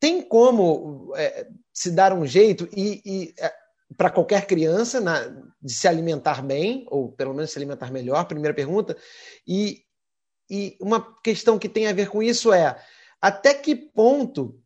tem 0.00 0.22
como 0.22 1.12
é, 1.16 1.46
se 1.72 1.90
dar 1.90 2.12
um 2.12 2.26
jeito 2.26 2.68
e, 2.74 3.02
e 3.04 3.34
é, 3.38 3.52
para 3.96 4.10
qualquer 4.10 4.46
criança 4.46 5.00
na, 5.00 5.20
de 5.60 5.72
se 5.72 5.86
alimentar 5.86 6.42
bem, 6.42 6.86
ou 6.90 7.12
pelo 7.12 7.34
menos 7.34 7.50
se 7.50 7.58
alimentar 7.58 7.92
melhor, 7.92 8.24
primeira 8.24 8.54
pergunta. 8.54 8.96
E, 9.46 9.82
e 10.48 10.76
uma 10.80 11.14
questão 11.22 11.58
que 11.58 11.68
tem 11.68 11.86
a 11.86 11.92
ver 11.92 12.08
com 12.08 12.22
isso 12.22 12.52
é 12.52 12.76
até 13.20 13.54
que 13.54 13.74
ponto 13.74 14.60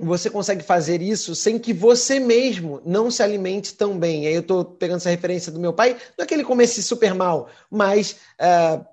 você 0.00 0.30
consegue 0.30 0.62
fazer 0.62 1.02
isso 1.02 1.34
sem 1.34 1.58
que 1.58 1.72
você 1.72 2.18
mesmo 2.18 2.80
não 2.84 3.10
se 3.10 3.22
alimente 3.22 3.74
tão 3.74 3.98
bem? 3.98 4.26
Aí 4.26 4.34
eu 4.34 4.40
estou 4.40 4.64
pegando 4.64 4.96
essa 4.96 5.10
referência 5.10 5.52
do 5.52 5.60
meu 5.60 5.72
pai, 5.72 5.96
não 6.16 6.24
é 6.24 6.26
que 6.26 6.32
ele 6.32 6.44
comesse 6.44 6.82
super 6.82 7.14
mal, 7.14 7.48
mas 7.70 8.16
uh, 8.40 8.84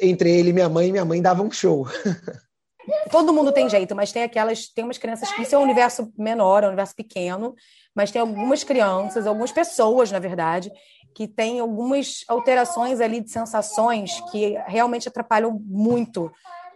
entre 0.00 0.30
ele 0.30 0.50
e 0.50 0.52
minha 0.52 0.68
mãe, 0.68 0.92
minha 0.92 1.04
mãe 1.04 1.20
dava 1.20 1.42
um 1.42 1.50
show. 1.50 1.86
Todo 3.10 3.32
mundo 3.32 3.52
tem 3.52 3.68
jeito, 3.68 3.94
mas 3.94 4.10
tem 4.10 4.24
aquelas, 4.24 4.68
tem 4.68 4.84
umas 4.84 4.98
crianças 4.98 5.30
que 5.32 5.42
isso 5.42 5.54
é 5.54 5.58
um 5.58 5.62
universo 5.62 6.12
menor, 6.18 6.62
é 6.62 6.66
um 6.66 6.70
universo 6.70 6.96
pequeno, 6.96 7.54
mas 7.94 8.10
tem 8.10 8.20
algumas 8.20 8.64
crianças, 8.64 9.26
algumas 9.26 9.52
pessoas, 9.52 10.10
na 10.10 10.18
verdade, 10.18 10.70
que 11.14 11.28
têm 11.28 11.60
algumas 11.60 12.24
alterações 12.26 13.00
ali 13.00 13.20
de 13.20 13.30
sensações 13.30 14.20
que 14.30 14.56
realmente 14.66 15.08
atrapalham 15.08 15.60
muito 15.64 16.32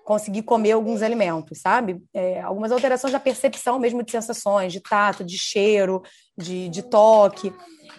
conseguir 0.07 0.43
comer 0.43 0.71
alguns 0.71 1.03
alimentos, 1.03 1.59
sabe? 1.61 2.01
É, 2.15 2.41
algumas 2.41 2.71
alterações 2.71 3.13
da 3.13 3.19
percepção 3.19 3.77
mesmo 3.77 4.05
de 4.05 4.13
sensações, 4.13 4.73
de 4.73 4.81
tato, 4.81 5.25
de 5.25 5.37
cheiro, 5.37 6.01
de, 6.39 6.69
de 6.69 6.81
toque. 6.85 7.53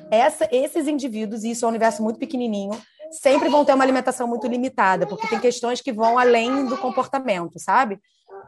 Essa, 0.09 0.47
esses 0.49 0.87
indivíduos, 0.87 1.43
e 1.43 1.51
isso 1.51 1.65
é 1.65 1.67
um 1.67 1.69
universo 1.69 2.01
muito 2.01 2.17
pequenininho, 2.17 2.71
sempre 3.11 3.49
vão 3.49 3.65
ter 3.65 3.73
uma 3.73 3.83
alimentação 3.83 4.25
muito 4.25 4.47
limitada, 4.47 5.05
porque 5.05 5.27
tem 5.27 5.37
questões 5.37 5.81
que 5.81 5.91
vão 5.91 6.17
além 6.17 6.65
do 6.67 6.77
comportamento, 6.77 7.59
sabe? 7.59 7.99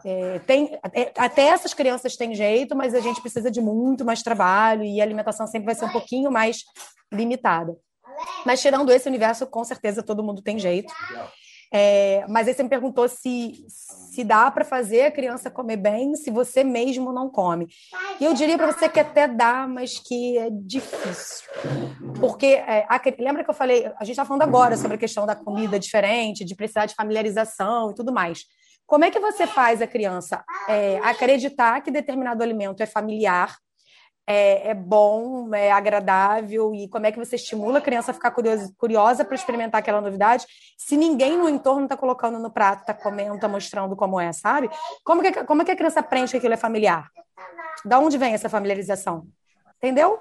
É, 0.05 0.39
tem, 0.39 0.79
é, 0.93 1.11
até 1.17 1.47
essas 1.47 1.73
crianças 1.73 2.15
têm 2.15 2.33
jeito, 2.33 2.77
mas 2.77 2.95
a 2.95 3.01
gente 3.01 3.19
precisa 3.19 3.51
de 3.51 3.59
muito 3.59 4.05
mais 4.05 4.23
trabalho 4.23 4.85
e 4.85 5.01
a 5.01 5.03
alimentação 5.03 5.45
sempre 5.45 5.65
vai 5.65 5.75
ser 5.75 5.83
um 5.83 5.91
pouquinho 5.91 6.31
mais 6.31 6.63
limitada. 7.11 7.75
Mas 8.45 8.61
tirando 8.61 8.89
esse 8.89 9.09
universo, 9.09 9.45
com 9.47 9.65
certeza 9.65 10.01
todo 10.01 10.23
mundo 10.23 10.41
tem 10.41 10.57
jeito. 10.57 10.93
É, 11.71 12.25
mas 12.27 12.47
aí 12.47 12.53
você 12.53 12.63
me 12.63 12.69
perguntou 12.69 13.07
se, 13.07 13.65
se 13.67 14.23
dá 14.23 14.49
para 14.49 14.65
fazer 14.65 15.03
a 15.03 15.11
criança 15.11 15.51
comer 15.51 15.77
bem 15.77 16.15
se 16.15 16.31
você 16.31 16.63
mesmo 16.63 17.13
não 17.13 17.29
come. 17.29 17.67
E 18.19 18.25
eu 18.25 18.33
diria 18.33 18.57
para 18.57 18.71
você 18.71 18.89
que 18.89 18.99
até 18.99 19.27
dá, 19.27 19.67
mas 19.67 19.99
que 19.99 20.37
é 20.37 20.49
difícil. 20.51 21.47
Porque, 22.19 22.47
é, 22.47 22.85
a, 22.89 22.99
lembra 23.19 23.43
que 23.43 23.49
eu 23.49 23.53
falei, 23.53 23.85
a 23.97 24.03
gente 24.03 24.11
está 24.11 24.25
falando 24.25 24.41
agora 24.41 24.75
sobre 24.77 24.95
a 24.95 24.99
questão 24.99 25.25
da 25.25 25.35
comida 25.35 25.79
diferente, 25.79 26.43
de 26.43 26.55
precisar 26.55 26.87
de 26.87 26.95
familiarização 26.95 27.91
e 27.91 27.95
tudo 27.95 28.11
mais. 28.11 28.45
Como 28.87 29.05
é 29.05 29.11
que 29.11 29.19
você 29.19 29.45
faz 29.45 29.83
a 29.83 29.87
criança 29.87 30.43
é, 30.67 30.97
acreditar 31.03 31.81
que 31.81 31.91
determinado 31.91 32.41
alimento 32.41 32.81
é 32.81 32.87
familiar 32.87 33.55
é, 34.31 34.69
é, 34.69 34.73
bom, 34.75 35.55
é 35.55 35.71
agradável 35.71 36.71
e 36.75 36.87
como 36.87 37.07
é 37.07 37.11
que 37.11 37.17
você 37.17 37.35
estimula 37.35 37.79
a 37.79 37.81
criança 37.81 38.11
a 38.11 38.13
ficar 38.13 38.29
curiosa, 38.29 38.71
curiosa 38.77 39.25
para 39.25 39.33
experimentar 39.33 39.79
aquela 39.79 39.99
novidade 39.99 40.45
se 40.77 40.95
ninguém 40.95 41.35
no 41.35 41.49
entorno 41.49 41.85
está 41.85 41.97
colocando 41.97 42.37
no 42.37 42.51
prato, 42.51 42.81
está 42.81 42.93
comendo, 42.93 43.33
está 43.33 43.47
mostrando 43.47 43.95
como 43.95 44.19
é, 44.19 44.31
sabe? 44.31 44.69
Como 45.03 45.23
que, 45.23 45.43
como 45.45 45.63
é 45.63 45.65
que 45.65 45.71
a 45.71 45.75
criança 45.75 46.01
aprende 46.01 46.29
que 46.29 46.37
aquilo 46.37 46.53
é 46.53 46.57
familiar? 46.57 47.09
Da 47.83 47.97
onde 47.97 48.19
vem 48.19 48.35
essa 48.35 48.47
familiarização? 48.47 49.27
Entendeu? 49.77 50.19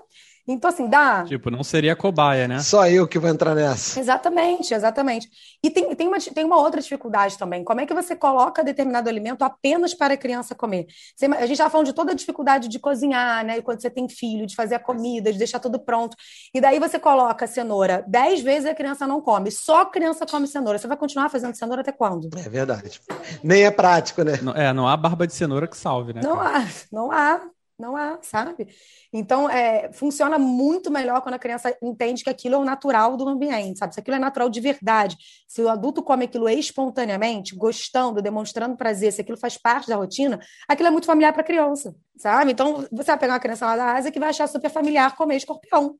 Então, 0.48 0.70
assim, 0.70 0.88
dá. 0.88 1.24
Tipo, 1.24 1.50
não 1.50 1.62
seria 1.62 1.94
cobaia, 1.94 2.48
né? 2.48 2.60
Só 2.60 2.88
eu 2.88 3.06
que 3.06 3.18
vou 3.18 3.28
entrar 3.28 3.54
nessa. 3.54 4.00
Exatamente, 4.00 4.72
exatamente. 4.72 5.28
E 5.62 5.68
tem, 5.68 5.94
tem, 5.94 6.08
uma, 6.08 6.18
tem 6.18 6.44
uma 6.44 6.56
outra 6.56 6.80
dificuldade 6.80 7.36
também. 7.36 7.62
Como 7.62 7.82
é 7.82 7.86
que 7.86 7.92
você 7.92 8.16
coloca 8.16 8.64
determinado 8.64 9.10
alimento 9.10 9.42
apenas 9.42 9.92
para 9.92 10.14
a 10.14 10.16
criança 10.16 10.54
comer? 10.54 10.86
Você, 11.14 11.26
a 11.26 11.42
gente 11.42 11.52
estava 11.52 11.68
falando 11.68 11.86
de 11.86 11.92
toda 11.92 12.12
a 12.12 12.14
dificuldade 12.14 12.68
de 12.68 12.78
cozinhar, 12.78 13.44
né? 13.44 13.60
Quando 13.60 13.82
você 13.82 13.90
tem 13.90 14.08
filho, 14.08 14.46
de 14.46 14.56
fazer 14.56 14.76
a 14.76 14.78
comida, 14.78 15.30
de 15.30 15.38
deixar 15.38 15.60
tudo 15.60 15.78
pronto. 15.78 16.16
E 16.54 16.60
daí 16.62 16.78
você 16.78 16.98
coloca 16.98 17.44
a 17.44 17.48
cenoura 17.48 18.02
dez 18.08 18.40
vezes 18.40 18.64
e 18.64 18.70
a 18.70 18.74
criança 18.74 19.06
não 19.06 19.20
come. 19.20 19.50
Só 19.50 19.82
a 19.82 19.86
criança 19.86 20.24
come 20.24 20.46
cenoura. 20.46 20.78
Você 20.78 20.88
vai 20.88 20.96
continuar 20.96 21.28
fazendo 21.28 21.54
cenoura 21.54 21.82
até 21.82 21.92
quando? 21.92 22.30
É 22.38 22.48
verdade. 22.48 23.00
Nem 23.42 23.64
é 23.64 23.70
prático, 23.70 24.22
né? 24.22 24.38
Não, 24.40 24.52
é, 24.54 24.72
não 24.72 24.88
há 24.88 24.96
barba 24.96 25.26
de 25.26 25.34
cenoura 25.34 25.68
que 25.68 25.76
salve, 25.76 26.14
né? 26.14 26.22
Não 26.24 26.40
há, 26.40 26.64
não 26.90 27.12
há. 27.12 27.42
Não 27.78 27.96
há, 27.96 28.18
sabe? 28.22 28.66
Então, 29.12 29.48
é, 29.48 29.92
funciona 29.92 30.36
muito 30.36 30.90
melhor 30.90 31.20
quando 31.20 31.36
a 31.36 31.38
criança 31.38 31.76
entende 31.80 32.24
que 32.24 32.30
aquilo 32.30 32.56
é 32.56 32.58
o 32.58 32.64
natural 32.64 33.16
do 33.16 33.28
ambiente, 33.28 33.78
sabe? 33.78 33.94
Se 33.94 34.00
aquilo 34.00 34.16
é 34.16 34.18
natural 34.18 34.50
de 34.50 34.60
verdade, 34.60 35.16
se 35.46 35.62
o 35.62 35.68
adulto 35.68 36.02
come 36.02 36.24
aquilo 36.24 36.48
espontaneamente, 36.48 37.54
gostando, 37.54 38.20
demonstrando 38.20 38.76
prazer, 38.76 39.12
se 39.12 39.20
aquilo 39.20 39.38
faz 39.38 39.56
parte 39.56 39.86
da 39.86 39.94
rotina, 39.94 40.40
aquilo 40.66 40.88
é 40.88 40.90
muito 40.90 41.06
familiar 41.06 41.32
para 41.32 41.42
a 41.42 41.44
criança, 41.44 41.94
sabe? 42.16 42.50
Então, 42.50 42.84
você 42.90 43.12
vai 43.12 43.18
pegar 43.18 43.34
uma 43.34 43.40
criança 43.40 43.66
lá 43.66 43.76
da 43.76 43.94
Ásia 43.94 44.10
que 44.10 44.18
vai 44.18 44.30
achar 44.30 44.48
super 44.48 44.70
familiar 44.70 45.14
comer 45.14 45.36
escorpião. 45.36 45.96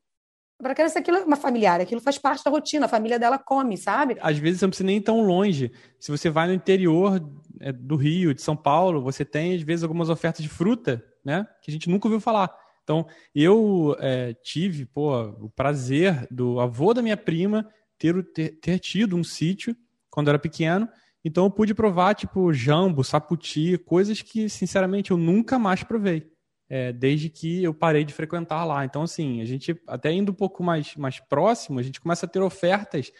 Para 0.61 0.75
criança, 0.75 0.99
aquilo 0.99 1.15
é 1.15 1.23
uma 1.23 1.37
familiar, 1.37 1.79
aquilo 1.79 2.01
faz 2.01 2.17
parte 2.17 2.43
da 2.43 2.51
rotina, 2.51 2.87
a 2.87 2.89
família 2.89 3.17
dela 3.17 3.39
come, 3.39 3.77
sabe? 3.77 4.17
Às 4.19 4.37
vezes 4.37 4.59
você 4.59 4.65
não 4.65 4.69
precisa 4.69 4.87
nem 4.87 4.97
ir 4.97 5.01
tão 5.01 5.21
longe. 5.21 5.71
Se 5.97 6.11
você 6.11 6.29
vai 6.29 6.45
no 6.47 6.53
interior 6.53 7.25
é, 7.61 7.71
do 7.71 7.95
Rio, 7.95 8.33
de 8.33 8.41
São 8.41 8.57
Paulo, 8.57 9.01
você 9.01 9.23
tem, 9.23 9.55
às 9.55 9.61
vezes, 9.61 9.83
algumas 9.83 10.09
ofertas 10.09 10.43
de 10.43 10.49
fruta, 10.49 11.01
né? 11.23 11.47
Que 11.61 11.71
a 11.71 11.73
gente 11.73 11.89
nunca 11.89 12.07
ouviu 12.07 12.19
falar. 12.19 12.53
Então, 12.83 13.05
eu 13.35 13.95
é, 13.99 14.33
tive, 14.43 14.85
pô, 14.85 15.21
o 15.39 15.49
prazer 15.49 16.27
do 16.31 16.59
avô 16.59 16.93
da 16.93 17.01
minha 17.01 17.17
prima 17.17 17.69
ter, 17.97 18.23
ter, 18.33 18.59
ter 18.59 18.79
tido 18.79 19.15
um 19.15 19.23
sítio 19.23 19.75
quando 20.09 20.27
eu 20.27 20.31
era 20.31 20.39
pequeno. 20.39 20.89
Então, 21.23 21.45
eu 21.45 21.51
pude 21.51 21.73
provar, 21.73 22.15
tipo, 22.15 22.51
jambo, 22.53 23.03
saputi, 23.03 23.77
coisas 23.77 24.21
que, 24.21 24.49
sinceramente, 24.49 25.11
eu 25.11 25.17
nunca 25.17 25.59
mais 25.59 25.83
provei 25.83 26.31
é, 26.69 26.93
desde 26.93 27.29
que 27.29 27.63
eu 27.63 27.73
parei 27.73 28.05
de 28.05 28.13
frequentar 28.13 28.63
lá. 28.63 28.85
Então, 28.85 29.01
assim, 29.01 29.41
a 29.41 29.45
gente, 29.45 29.75
até 29.87 30.11
indo 30.11 30.31
um 30.31 30.35
pouco 30.35 30.63
mais, 30.63 30.95
mais 30.95 31.19
próximo, 31.19 31.79
a 31.79 31.83
gente 31.83 31.99
começa 31.99 32.25
a 32.25 32.29
ter 32.29 32.41
ofertas 32.41 33.11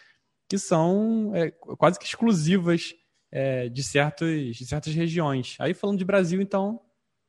que 0.48 0.56
são 0.56 1.32
é, 1.34 1.50
quase 1.50 1.98
que 1.98 2.06
exclusivas 2.06 2.94
é, 3.32 3.68
de, 3.68 3.82
certos, 3.82 4.56
de 4.56 4.66
certas 4.66 4.94
regiões. 4.94 5.56
Aí, 5.58 5.74
falando 5.74 5.98
de 5.98 6.04
Brasil, 6.04 6.40
então, 6.40 6.80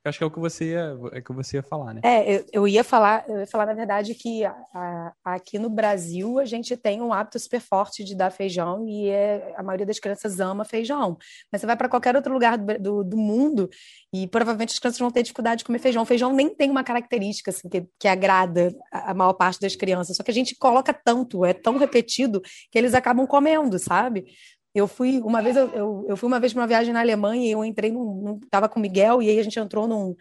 acho 0.05 0.17
que 0.17 0.23
é 0.23 0.27
o 0.27 0.31
que 0.31 0.39
você 0.39 0.71
ia, 0.71 0.97
é 1.11 1.21
que 1.21 1.31
você 1.31 1.57
ia 1.57 1.63
falar, 1.63 1.93
né? 1.93 2.01
É, 2.03 2.35
eu, 2.35 2.45
eu 2.53 2.67
ia 2.67 2.83
falar, 2.83 3.23
eu 3.27 3.39
ia 3.39 3.47
falar 3.47 3.65
na 3.67 3.73
verdade 3.73 4.15
que 4.15 4.43
a, 4.43 4.55
a, 4.73 5.13
aqui 5.23 5.59
no 5.59 5.69
Brasil 5.69 6.39
a 6.39 6.45
gente 6.45 6.75
tem 6.75 7.01
um 7.01 7.13
hábito 7.13 7.39
super 7.39 7.59
forte 7.59 8.03
de 8.03 8.15
dar 8.15 8.31
feijão 8.31 8.87
e 8.87 9.09
é, 9.09 9.53
a 9.55 9.63
maioria 9.63 9.85
das 9.85 9.99
crianças 9.99 10.39
ama 10.39 10.65
feijão. 10.65 11.17
Mas 11.51 11.61
você 11.61 11.67
vai 11.67 11.77
para 11.77 11.89
qualquer 11.89 12.15
outro 12.15 12.33
lugar 12.33 12.57
do, 12.57 12.79
do, 12.79 13.03
do, 13.03 13.17
mundo 13.17 13.69
e 14.13 14.27
provavelmente 14.27 14.73
as 14.73 14.79
crianças 14.79 14.99
vão 14.99 15.11
ter 15.11 15.23
dificuldade 15.23 15.59
de 15.59 15.65
comer 15.65 15.79
feijão. 15.79 16.05
Feijão 16.05 16.33
nem 16.33 16.53
tem 16.53 16.71
uma 16.71 16.83
característica 16.83 17.51
assim, 17.51 17.69
que, 17.69 17.85
que 17.99 18.07
agrada 18.07 18.73
a, 18.91 19.11
a 19.11 19.13
maior 19.13 19.33
parte 19.33 19.59
das 19.59 19.75
crianças, 19.75 20.17
só 20.17 20.23
que 20.23 20.31
a 20.31 20.33
gente 20.33 20.55
coloca 20.55 20.93
tanto, 20.93 21.45
é 21.45 21.53
tão 21.53 21.77
repetido 21.77 22.41
que 22.71 22.77
eles 22.77 22.93
acabam 22.93 23.27
comendo, 23.27 23.77
sabe? 23.77 24.25
Eu 24.73 24.87
fui 24.87 25.19
uma 25.19 25.41
vez, 25.41 25.57
eu, 25.57 25.69
eu, 25.69 26.05
eu 26.09 26.17
fui 26.17 26.27
uma 26.27 26.39
vez 26.39 26.53
para 26.53 26.61
uma 26.61 26.67
viagem 26.67 26.93
na 26.93 27.01
Alemanha 27.01 27.45
e 27.45 27.51
eu 27.51 27.63
entrei 27.63 27.91
num, 27.91 28.21
num, 28.21 28.39
tava 28.49 28.69
com 28.69 28.79
o 28.79 28.81
Miguel 28.81 29.21
e 29.21 29.29
aí 29.29 29.39
a 29.39 29.43
gente 29.43 29.59
entrou 29.59 29.87
num, 29.87 30.15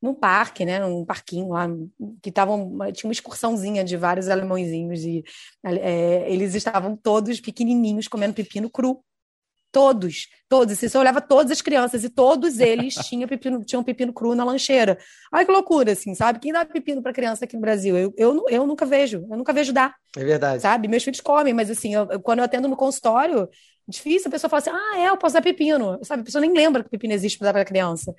num 0.00 0.14
parque, 0.14 0.64
né, 0.64 0.78
num 0.78 1.04
parquinho 1.04 1.48
lá, 1.48 1.68
que 2.22 2.30
tava 2.30 2.56
tinha 2.92 3.08
uma 3.08 3.12
excursãozinha 3.12 3.82
de 3.82 3.96
vários 3.96 4.28
alemãozinhos 4.28 5.00
e 5.02 5.24
é, 5.64 6.30
eles 6.32 6.54
estavam 6.54 6.96
todos 6.96 7.40
pequenininhos 7.40 8.08
comendo 8.08 8.34
pepino 8.34 8.70
cru. 8.70 9.02
Todos, 9.72 10.28
todos. 10.48 10.78
Você 10.78 10.96
olhava 10.96 11.20
todas 11.20 11.52
as 11.52 11.60
crianças 11.60 12.02
e 12.02 12.08
todos 12.08 12.60
eles 12.60 12.94
tinham 13.06 13.28
pepino, 13.28 13.62
tinham 13.62 13.84
pepino 13.84 14.10
cru 14.10 14.34
na 14.34 14.42
lancheira. 14.42 14.96
Olha 15.30 15.44
que 15.44 15.52
loucura, 15.52 15.92
assim, 15.92 16.14
sabe? 16.14 16.38
Quem 16.38 16.50
dá 16.50 16.64
pepino 16.64 17.02
para 17.02 17.12
criança 17.12 17.44
aqui 17.44 17.56
no 17.56 17.60
Brasil? 17.60 17.94
Eu, 17.94 18.14
eu, 18.16 18.44
eu 18.48 18.66
nunca 18.66 18.86
vejo, 18.86 19.26
eu 19.30 19.36
nunca 19.36 19.52
vejo 19.52 19.74
dar. 19.74 19.94
É 20.16 20.24
verdade. 20.24 20.62
Sabe? 20.62 20.88
Meus 20.88 21.04
filhos 21.04 21.20
comem, 21.20 21.52
mas 21.52 21.70
assim, 21.70 21.94
eu, 21.94 22.06
quando 22.20 22.38
eu 22.38 22.46
atendo 22.46 22.68
no 22.68 22.76
consultório, 22.76 23.46
difícil 23.88 24.28
a 24.28 24.30
pessoa 24.30 24.48
falar 24.48 24.60
assim, 24.60 24.70
ah, 24.70 24.98
é, 24.98 25.08
eu 25.08 25.16
posso 25.16 25.34
dar 25.34 25.42
pepino. 25.42 25.98
Sabe? 26.02 26.22
A 26.22 26.24
pessoa 26.24 26.40
nem 26.40 26.52
lembra 26.52 26.82
que 26.82 26.90
pepino 26.90 27.14
existe 27.14 27.38
para 27.38 27.46
dar 27.46 27.52
para 27.52 27.64
criança. 27.64 28.14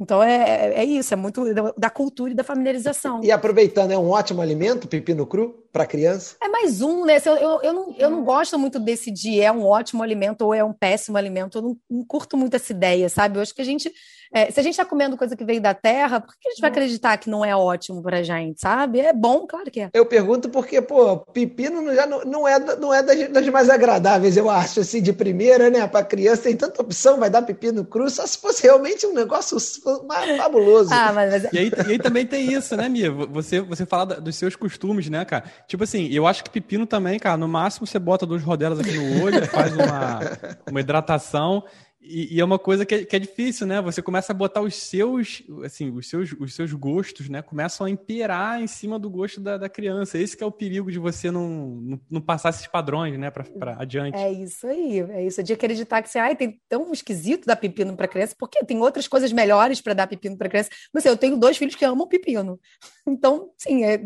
Então 0.00 0.22
é, 0.22 0.74
é 0.74 0.84
isso, 0.84 1.12
é 1.12 1.16
muito 1.16 1.42
da 1.76 1.90
cultura 1.90 2.30
e 2.30 2.34
da 2.34 2.44
familiarização. 2.44 3.20
E 3.24 3.32
aproveitando, 3.32 3.90
é 3.90 3.98
um 3.98 4.10
ótimo 4.10 4.40
alimento, 4.40 4.86
pepino 4.86 5.26
cru, 5.26 5.66
para 5.72 5.84
criança? 5.86 6.36
É 6.40 6.48
mais 6.48 6.80
um, 6.80 7.04
né? 7.04 7.20
Eu, 7.24 7.34
eu, 7.34 7.62
eu, 7.62 7.72
não, 7.72 7.94
eu 7.98 8.10
não 8.10 8.24
gosto 8.24 8.56
muito 8.56 8.78
desse 8.78 9.10
de 9.10 9.40
é 9.40 9.50
um 9.50 9.64
ótimo 9.64 10.02
alimento 10.02 10.42
ou 10.42 10.54
é 10.54 10.62
um 10.62 10.72
péssimo 10.72 11.16
alimento. 11.16 11.58
Eu 11.58 11.62
não, 11.62 11.76
não 11.90 12.04
curto 12.04 12.36
muito 12.36 12.54
essa 12.54 12.72
ideia, 12.72 13.08
sabe? 13.08 13.38
Eu 13.38 13.42
acho 13.42 13.52
que 13.52 13.60
a 13.60 13.64
gente 13.64 13.92
é, 14.32 14.50
se 14.50 14.60
a 14.60 14.62
gente 14.62 14.72
está 14.72 14.84
comendo 14.84 15.16
coisa 15.16 15.36
que 15.36 15.44
veio 15.44 15.60
da 15.60 15.74
terra, 15.74 16.20
por 16.20 16.34
que 16.38 16.48
a 16.48 16.50
gente 16.50 16.60
vai 16.60 16.70
acreditar 16.70 17.16
que 17.16 17.30
não 17.30 17.44
é 17.44 17.56
ótimo 17.56 18.02
para 18.02 18.18
a 18.18 18.22
gente, 18.22 18.60
sabe? 18.60 19.00
É 19.00 19.12
bom, 19.12 19.46
claro 19.46 19.70
que 19.70 19.80
é. 19.80 19.90
Eu 19.92 20.04
pergunto 20.04 20.48
porque, 20.48 20.82
pô, 20.82 21.18
pepino 21.18 21.94
já 21.94 22.06
não, 22.06 22.24
não 22.24 22.48
é, 22.48 22.58
não 22.76 22.92
é 22.92 23.02
das, 23.02 23.28
das, 23.28 23.48
mais 23.48 23.70
agradáveis, 23.70 24.36
eu 24.36 24.50
acho, 24.50 24.80
assim, 24.80 25.00
de 25.00 25.12
primeira, 25.12 25.70
né? 25.70 25.86
Para 25.86 26.04
criança 26.04 26.42
tem 26.42 26.56
tanta 26.56 26.82
opção, 26.82 27.18
vai 27.18 27.30
dar 27.30 27.42
pepino 27.42 27.84
cru, 27.84 28.08
só 28.10 28.26
se 28.26 28.38
fosse 28.38 28.62
realmente 28.62 29.06
um 29.06 29.14
negócio 29.14 29.58
fabuloso. 30.36 30.92
ah, 30.92 31.12
mas, 31.12 31.30
mas... 31.30 31.52
E, 31.52 31.58
aí, 31.58 31.72
e 31.86 31.92
aí 31.92 31.98
também 31.98 32.26
tem 32.26 32.52
isso, 32.52 32.76
né, 32.76 32.88
Mia? 32.88 33.10
Você, 33.10 33.60
você 33.60 33.86
fala 33.86 34.06
dos 34.06 34.36
seus 34.36 34.54
costumes, 34.54 35.08
né, 35.08 35.24
cara? 35.24 35.44
Tipo 35.66 35.84
assim, 35.84 36.08
eu 36.08 36.26
acho 36.26 36.44
que 36.44 36.50
pepino 36.50 36.86
também, 36.86 37.18
cara, 37.18 37.36
no 37.36 37.48
máximo 37.48 37.86
você 37.86 37.98
bota 37.98 38.26
duas 38.26 38.42
rodelas 38.42 38.80
aqui 38.80 38.92
no 38.92 39.24
olho, 39.24 39.46
faz 39.46 39.74
uma, 39.74 40.20
uma 40.70 40.80
hidratação. 40.80 41.64
E, 42.08 42.36
e, 42.36 42.40
é 42.40 42.44
uma 42.44 42.58
coisa 42.58 42.86
que 42.86 42.94
é, 42.94 43.04
que 43.04 43.14
é, 43.14 43.18
difícil, 43.18 43.66
né? 43.66 43.82
Você 43.82 44.00
começa 44.00 44.32
a 44.32 44.34
botar 44.34 44.62
os 44.62 44.74
seus, 44.74 45.42
assim, 45.62 45.90
os 45.90 46.08
seus, 46.08 46.32
os 46.32 46.54
seus 46.54 46.72
gostos, 46.72 47.28
né? 47.28 47.42
Começam 47.42 47.86
a 47.86 47.90
imperar 47.90 48.62
em 48.62 48.66
cima 48.66 48.98
do 48.98 49.10
gosto 49.10 49.40
da, 49.40 49.58
da 49.58 49.68
criança. 49.68 50.16
Esse 50.16 50.42
é 50.42 50.46
o 50.46 50.50
perigo 50.50 50.90
de 50.90 50.98
você 50.98 51.30
não, 51.30 51.48
não, 51.48 52.00
não 52.10 52.20
passar 52.20 52.48
esses 52.48 52.66
padrões, 52.66 53.18
né? 53.18 53.30
Para 53.30 53.76
adiante. 53.78 54.16
É 54.16 54.32
isso 54.32 54.66
aí, 54.66 55.00
é 55.00 55.26
isso. 55.26 55.42
De 55.42 55.52
acreditar 55.52 56.00
que 56.00 56.08
você, 56.08 56.18
ai, 56.18 56.34
tem 56.34 56.58
tão 56.66 56.90
esquisito 56.92 57.44
dar 57.44 57.56
pepino 57.56 57.94
para 57.94 58.08
criança, 58.08 58.34
porque 58.38 58.64
tem 58.64 58.78
outras 58.80 59.06
coisas 59.06 59.30
melhores 59.30 59.82
para 59.82 59.92
dar 59.92 60.06
pepino 60.06 60.36
para 60.38 60.48
criança. 60.48 60.70
Mas 60.94 61.04
assim, 61.04 61.10
eu 61.10 61.16
tenho 61.16 61.36
dois 61.36 61.58
filhos 61.58 61.74
que 61.74 61.84
amam 61.84 62.08
pepino. 62.08 62.58
Então, 63.10 63.50
sim, 63.56 63.84
é, 63.84 64.00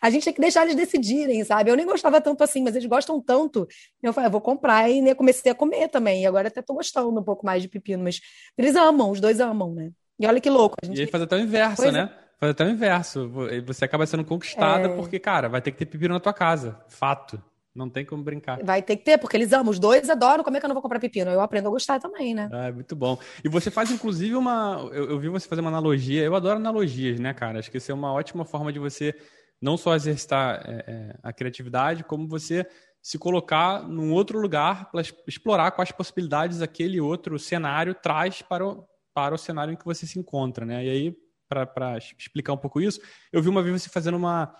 a 0.00 0.10
gente 0.10 0.24
tem 0.24 0.32
que 0.32 0.40
deixar 0.40 0.64
eles 0.64 0.74
decidirem, 0.74 1.42
sabe? 1.44 1.70
Eu 1.70 1.76
nem 1.76 1.86
gostava 1.86 2.20
tanto 2.20 2.42
assim, 2.42 2.62
mas 2.62 2.74
eles 2.74 2.88
gostam 2.88 3.20
tanto. 3.20 3.66
Eu 4.02 4.12
falei, 4.12 4.28
eu 4.28 4.32
vou 4.32 4.40
comprar 4.40 4.90
e 4.90 5.00
né, 5.00 5.14
comecei 5.14 5.52
a 5.52 5.54
comer 5.54 5.88
também. 5.88 6.22
E 6.22 6.26
agora 6.26 6.48
até 6.48 6.60
tô 6.60 6.74
gostando 6.74 7.18
um 7.18 7.22
pouco 7.24 7.46
mais 7.46 7.62
de 7.62 7.68
pepino, 7.68 8.02
mas 8.02 8.20
eles 8.58 8.74
amam, 8.76 9.10
os 9.10 9.20
dois 9.20 9.40
amam, 9.40 9.72
né? 9.74 9.90
E 10.18 10.26
olha 10.26 10.40
que 10.40 10.50
louco. 10.50 10.76
A 10.82 10.86
gente... 10.86 10.98
E 10.98 11.02
ele 11.02 11.10
faz 11.10 11.22
até 11.22 11.36
o 11.36 11.40
inverso, 11.40 11.82
pois 11.82 11.92
né? 11.92 12.10
É. 12.12 12.22
Faz 12.38 12.50
até 12.50 12.64
o 12.64 12.68
inverso. 12.68 13.30
Você 13.66 13.84
acaba 13.84 14.04
sendo 14.04 14.24
conquistada 14.24 14.88
é... 14.88 14.96
porque, 14.96 15.18
cara, 15.18 15.48
vai 15.48 15.62
ter 15.62 15.70
que 15.70 15.78
ter 15.78 15.86
pepino 15.86 16.14
na 16.14 16.20
tua 16.20 16.32
casa. 16.32 16.80
Fato. 16.88 17.42
Não 17.74 17.88
tem 17.88 18.04
como 18.04 18.22
brincar. 18.22 18.62
Vai 18.62 18.82
ter 18.82 18.96
que 18.96 19.04
ter, 19.04 19.18
porque 19.18 19.36
eles 19.36 19.52
amam. 19.52 19.70
Os 19.70 19.78
dois 19.78 20.10
adoram. 20.10 20.44
Como 20.44 20.56
é 20.56 20.60
que 20.60 20.66
eu 20.66 20.68
não 20.68 20.74
vou 20.74 20.82
comprar 20.82 21.00
pepino? 21.00 21.30
Eu 21.30 21.40
aprendo 21.40 21.68
a 21.68 21.70
gostar 21.70 21.98
também, 21.98 22.34
né? 22.34 22.50
Ah, 22.52 22.66
é 22.66 22.72
muito 22.72 22.94
bom. 22.94 23.18
E 23.42 23.48
você 23.48 23.70
faz, 23.70 23.90
inclusive, 23.90 24.34
uma. 24.34 24.90
Eu, 24.92 25.10
eu 25.10 25.18
vi 25.18 25.28
você 25.28 25.48
fazer 25.48 25.62
uma 25.62 25.70
analogia. 25.70 26.22
Eu 26.22 26.34
adoro 26.34 26.56
analogias, 26.56 27.18
né, 27.18 27.32
cara? 27.32 27.58
Acho 27.58 27.70
que 27.70 27.78
isso 27.78 27.90
é 27.90 27.94
uma 27.94 28.12
ótima 28.12 28.44
forma 28.44 28.70
de 28.70 28.78
você 28.78 29.14
não 29.60 29.76
só 29.76 29.94
exercitar 29.94 30.62
é, 30.66 30.84
é, 30.86 31.18
a 31.22 31.32
criatividade, 31.32 32.04
como 32.04 32.28
você 32.28 32.66
se 33.00 33.16
colocar 33.18 33.88
num 33.88 34.12
outro 34.12 34.38
lugar 34.38 34.90
para 34.90 35.00
explorar 35.26 35.70
quais 35.70 35.90
possibilidades 35.92 36.60
aquele 36.60 37.00
outro 37.00 37.38
cenário 37.38 37.94
traz 37.94 38.42
para 38.42 38.66
o, 38.66 38.84
para 39.14 39.34
o 39.34 39.38
cenário 39.38 39.72
em 39.72 39.76
que 39.76 39.84
você 39.84 40.06
se 40.06 40.18
encontra, 40.18 40.66
né? 40.66 40.84
E 40.84 40.90
aí, 40.90 41.16
para 41.48 41.98
explicar 41.98 42.52
um 42.52 42.58
pouco 42.58 42.80
isso, 42.80 43.00
eu 43.32 43.42
vi 43.42 43.48
uma 43.48 43.62
vez 43.62 43.82
você 43.82 43.88
fazendo 43.88 44.16
uma, 44.16 44.54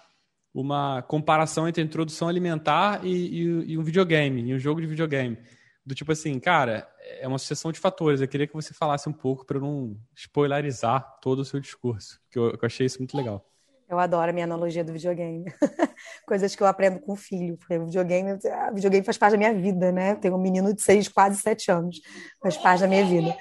uma 0.55 1.03
comparação 1.03 1.67
entre 1.67 1.83
introdução 1.83 2.29
alimentar 2.29 3.05
e, 3.05 3.09
e, 3.09 3.73
e 3.73 3.79
um 3.79 3.83
videogame, 3.83 4.43
e 4.43 4.55
um 4.55 4.59
jogo 4.59 4.81
de 4.81 4.87
videogame. 4.87 5.39
Do 5.85 5.95
tipo 5.95 6.13
assim, 6.13 6.39
cara, 6.39 6.89
é 7.21 7.27
uma 7.27 7.39
sucessão 7.39 7.73
de 7.73 7.79
fatores. 7.79 8.21
Eu 8.21 8.29
queria 8.29 8.47
que 8.47 8.55
você 8.55 8.73
falasse 8.73 9.09
um 9.09 9.13
pouco 9.13 9.45
para 9.45 9.59
não 9.59 9.97
spoilerizar 10.15 11.19
todo 11.21 11.41
o 11.41 11.45
seu 11.45 11.59
discurso, 11.59 12.21
que 12.31 12.39
eu, 12.39 12.57
que 12.57 12.65
eu 12.65 12.67
achei 12.67 12.87
isso 12.87 12.99
muito 12.99 13.17
legal. 13.17 13.45
Eu 13.93 13.99
adoro 13.99 14.31
a 14.31 14.33
minha 14.33 14.47
analogia 14.47 14.83
do 14.83 14.91
videogame. 14.91 15.45
Coisas 16.27 16.57
que 16.57 16.63
eu 16.63 16.67
aprendo 16.67 16.99
com 16.99 17.13
o 17.13 17.17
filho. 17.17 17.59
Porque 17.59 17.77
o 17.77 17.85
videogame, 17.85 18.33
o 18.33 18.75
videogame 18.75 19.05
faz 19.05 19.19
parte 19.19 19.33
da 19.33 19.39
minha 19.39 19.53
vida, 19.53 19.93
né? 19.93 20.13
Eu 20.13 20.17
tenho 20.17 20.35
um 20.35 20.41
menino 20.41 20.73
de 20.73 20.81
seis, 20.81 21.09
quase 21.09 21.43
sete 21.43 21.71
anos. 21.71 22.01
Faz 22.43 22.57
parte 22.57 22.81
da 22.81 22.89
minha 22.89 23.05
vida. 23.05 23.37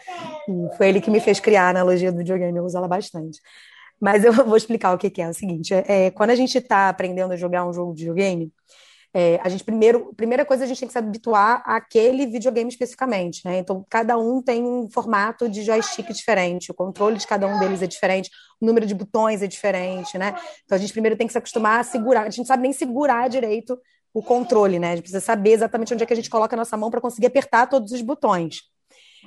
E 0.50 0.76
foi 0.76 0.90
ele 0.90 1.00
que 1.00 1.10
me 1.10 1.22
fez 1.22 1.40
criar 1.40 1.68
a 1.68 1.70
analogia 1.70 2.12
do 2.12 2.18
videogame. 2.18 2.58
Eu 2.58 2.66
uso 2.66 2.78
ela 2.78 2.88
bastante. 2.88 3.40
Mas 4.02 4.26
eu 4.26 4.34
vou 4.44 4.58
explicar 4.58 4.94
o 4.94 4.98
que 4.98 5.22
é. 5.22 5.26
É 5.26 5.30
o 5.30 5.34
seguinte: 5.34 5.74
é, 5.74 6.10
quando 6.12 6.32
a 6.32 6.36
gente 6.36 6.58
está 6.58 6.90
aprendendo 6.90 7.34
a 7.34 7.38
jogar 7.38 7.66
um 7.66 7.72
jogo 7.72 7.94
de 7.94 8.02
videogame, 8.02 8.52
é, 9.14 9.40
a 9.44 9.50
gente 9.50 9.64
primeiro, 9.64 10.14
primeira 10.16 10.46
coisa 10.46 10.64
a 10.64 10.68
gente 10.68 10.80
tem 10.80 10.88
que 10.88 10.94
se 10.94 10.98
habituar 10.98 11.62
àquele 11.66 12.26
videogame 12.26 12.70
especificamente, 12.70 13.42
né? 13.44 13.60
Então 13.60 13.86
cada 13.90 14.18
um 14.18 14.42
tem 14.42 14.64
um 14.64 14.90
formato 14.90 15.50
de 15.50 15.64
joystick 15.64 16.08
diferente, 16.14 16.72
o 16.72 16.74
controle 16.74 17.18
de 17.18 17.28
cada 17.28 17.46
um 17.46 17.60
deles 17.60 17.82
é 17.82 17.88
diferente, 17.88 18.30
o 18.60 18.66
número 18.66 18.86
de 18.86 18.96
botões 18.96 19.42
é 19.42 19.48
diferente, 19.48 20.18
né? 20.18 20.34
Então 20.64 20.78
a 20.78 20.80
gente 20.80 20.94
primeiro 20.94 21.18
tem 21.18 21.28
que 21.28 21.34
se 21.34 21.38
acostumar 21.38 21.82
a 21.82 21.84
segurar, 21.84 22.22
a 22.22 22.30
gente 22.30 22.38
não 22.40 22.46
sabe 22.46 22.64
nem 22.64 22.72
segurar 22.72 23.28
direito 23.28 23.78
o 24.14 24.24
controle, 24.24 24.80
né? 24.80 24.92
A 24.92 24.96
gente 24.96 25.04
precisa 25.04 25.22
saber 25.22 25.52
exatamente 25.52 25.94
onde 25.94 26.04
é 26.04 26.06
que 26.06 26.14
a 26.14 26.16
gente 26.16 26.30
coloca 26.30 26.56
a 26.56 26.58
nossa 26.58 26.78
mão 26.78 26.90
para 26.90 27.02
conseguir 27.02 27.28
apertar 27.28 27.68
todos 27.68 27.92
os 27.92 28.02
botões. 28.02 28.71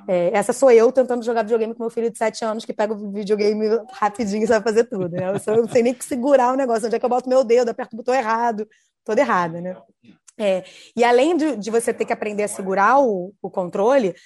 É, 0.08 0.30
essa 0.36 0.52
sou 0.52 0.70
eu 0.70 0.90
tentando 0.92 1.24
jogar 1.24 1.42
videogame 1.42 1.74
com 1.74 1.82
meu 1.82 1.90
filho 1.90 2.10
de 2.10 2.18
7 2.18 2.44
anos 2.44 2.64
que 2.64 2.72
pega 2.72 2.92
o 2.92 3.12
videogame 3.12 3.66
rapidinho 3.92 4.44
e 4.44 4.46
sabe 4.46 4.64
fazer 4.64 4.84
tudo. 4.84 5.08
Né? 5.08 5.28
Eu, 5.46 5.62
não 5.62 5.68
sei 5.68 5.82
nem 5.82 5.96
segurar 6.00 6.52
o 6.52 6.56
negócio, 6.56 6.86
onde 6.86 6.96
é 6.96 6.98
que 6.98 7.04
eu 7.04 7.10
boto 7.10 7.28
meu 7.28 7.44
dedo, 7.44 7.70
aperto 7.70 7.94
o 7.94 7.98
botão 7.98 8.14
errado, 8.14 8.68
toda 9.04 9.20
errada, 9.20 9.60
né? 9.60 9.76
É, 10.36 10.64
e 10.96 11.04
além 11.04 11.36
de, 11.36 11.56
de, 11.56 11.70
você 11.70 11.94
ter 11.94 12.04
que 12.04 12.12
aprender 12.12 12.42
a 12.42 12.48
segurar 12.48 12.98
o, 12.98 13.32
o 13.40 13.48
controle, 13.48 14.16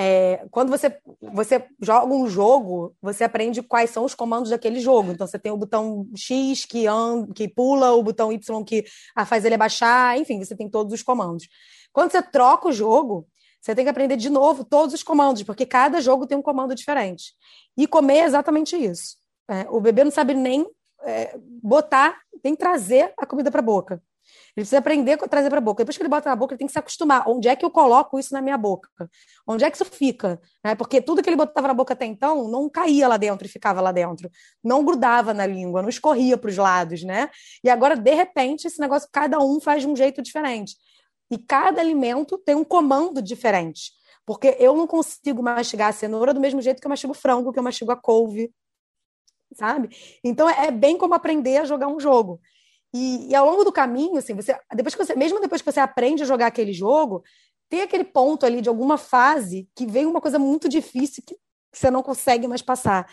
é, 0.00 0.46
quando 0.50 0.70
você, 0.70 0.96
você 1.20 1.66
joga 1.82 2.14
um 2.14 2.26
jogo, 2.28 2.94
você 3.02 3.24
aprende 3.24 3.62
quais 3.62 3.90
são 3.90 4.04
os 4.04 4.14
comandos 4.14 4.50
daquele 4.50 4.80
jogo. 4.80 5.10
Então, 5.10 5.26
você 5.26 5.38
tem 5.38 5.50
o 5.52 5.56
botão 5.56 6.06
X 6.16 6.64
que, 6.64 6.86
and, 6.86 7.26
que 7.34 7.48
pula, 7.48 7.92
o 7.92 8.02
botão 8.02 8.32
Y 8.32 8.64
que 8.64 8.84
faz 9.26 9.44
ele 9.44 9.56
abaixar, 9.56 10.16
enfim, 10.16 10.42
você 10.42 10.56
tem 10.56 10.70
todos 10.70 10.94
os 10.94 11.02
comandos. 11.02 11.48
Quando 11.92 12.12
você 12.12 12.22
troca 12.22 12.68
o 12.68 12.72
jogo, 12.72 13.26
você 13.60 13.74
tem 13.74 13.84
que 13.84 13.90
aprender 13.90 14.16
de 14.16 14.30
novo 14.30 14.64
todos 14.64 14.94
os 14.94 15.02
comandos, 15.02 15.42
porque 15.42 15.66
cada 15.66 16.00
jogo 16.00 16.26
tem 16.26 16.38
um 16.38 16.42
comando 16.42 16.74
diferente. 16.74 17.32
E 17.76 17.86
comer 17.86 18.18
é 18.18 18.24
exatamente 18.24 18.76
isso. 18.76 19.16
É, 19.48 19.66
o 19.70 19.80
bebê 19.80 20.04
não 20.04 20.10
sabe 20.10 20.34
nem 20.34 20.66
é, 21.02 21.36
botar, 21.62 22.18
tem 22.42 22.54
trazer 22.54 23.12
a 23.16 23.26
comida 23.26 23.50
para 23.50 23.60
a 23.60 23.62
boca. 23.62 24.02
Ele 24.56 24.64
precisa 24.64 24.78
aprender 24.78 25.12
a 25.12 25.28
trazer 25.28 25.48
para 25.48 25.58
a 25.58 25.62
boca. 25.62 25.82
Depois 25.82 25.96
que 25.96 26.02
ele 26.02 26.08
bota 26.08 26.28
na 26.28 26.36
boca, 26.36 26.52
ele 26.52 26.58
tem 26.58 26.66
que 26.66 26.72
se 26.72 26.78
acostumar. 26.78 27.28
Onde 27.28 27.48
é 27.48 27.56
que 27.56 27.64
eu 27.64 27.70
coloco 27.70 28.18
isso 28.18 28.34
na 28.34 28.42
minha 28.42 28.58
boca? 28.58 28.88
Onde 29.46 29.64
é 29.64 29.70
que 29.70 29.76
isso 29.76 29.84
fica? 29.84 30.40
Né? 30.64 30.74
Porque 30.74 31.00
tudo 31.00 31.22
que 31.22 31.30
ele 31.30 31.36
botava 31.36 31.68
na 31.68 31.74
boca 31.74 31.94
até 31.94 32.04
então 32.04 32.48
não 32.48 32.68
caía 32.68 33.08
lá 33.08 33.16
dentro 33.16 33.46
e 33.46 33.50
ficava 33.50 33.80
lá 33.80 33.92
dentro. 33.92 34.30
Não 34.62 34.84
grudava 34.84 35.32
na 35.32 35.46
língua, 35.46 35.80
não 35.80 35.88
escorria 35.88 36.36
para 36.36 36.50
os 36.50 36.56
lados, 36.56 37.02
né? 37.04 37.30
E 37.62 37.70
agora, 37.70 37.96
de 37.96 38.14
repente, 38.14 38.66
esse 38.66 38.80
negócio, 38.80 39.08
cada 39.12 39.38
um 39.38 39.60
faz 39.60 39.82
de 39.82 39.88
um 39.88 39.96
jeito 39.96 40.20
diferente. 40.20 40.74
E 41.30 41.38
cada 41.38 41.80
alimento 41.80 42.38
tem 42.38 42.54
um 42.54 42.64
comando 42.64 43.20
diferente. 43.20 43.92
Porque 44.24 44.56
eu 44.58 44.76
não 44.76 44.86
consigo 44.86 45.42
mastigar 45.42 45.88
a 45.88 45.92
cenoura 45.92 46.34
do 46.34 46.40
mesmo 46.40 46.60
jeito 46.60 46.80
que 46.80 46.86
eu 46.86 46.90
mastigo 46.90 47.14
frango, 47.14 47.52
que 47.52 47.58
eu 47.58 47.62
mastigo 47.62 47.90
a 47.90 47.96
couve, 47.96 48.52
sabe? 49.54 49.88
Então 50.22 50.48
é 50.48 50.70
bem 50.70 50.98
como 50.98 51.14
aprender 51.14 51.56
a 51.58 51.64
jogar 51.64 51.88
um 51.88 51.98
jogo. 51.98 52.40
E, 52.92 53.30
e, 53.30 53.34
ao 53.34 53.46
longo 53.46 53.64
do 53.64 53.72
caminho, 53.72 54.16
assim, 54.16 54.34
você, 54.34 54.58
depois 54.74 54.94
que 54.94 55.04
você, 55.04 55.14
mesmo 55.14 55.40
depois 55.40 55.60
que 55.60 55.70
você 55.70 55.80
aprende 55.80 56.22
a 56.22 56.26
jogar 56.26 56.46
aquele 56.46 56.72
jogo, 56.72 57.22
tem 57.68 57.82
aquele 57.82 58.04
ponto 58.04 58.46
ali 58.46 58.62
de 58.62 58.68
alguma 58.68 58.96
fase 58.96 59.68
que 59.74 59.86
vem 59.86 60.06
uma 60.06 60.20
coisa 60.20 60.38
muito 60.38 60.68
difícil 60.68 61.22
que 61.26 61.36
você 61.72 61.90
não 61.90 62.02
consegue 62.02 62.48
mais 62.48 62.62
passar. 62.62 63.06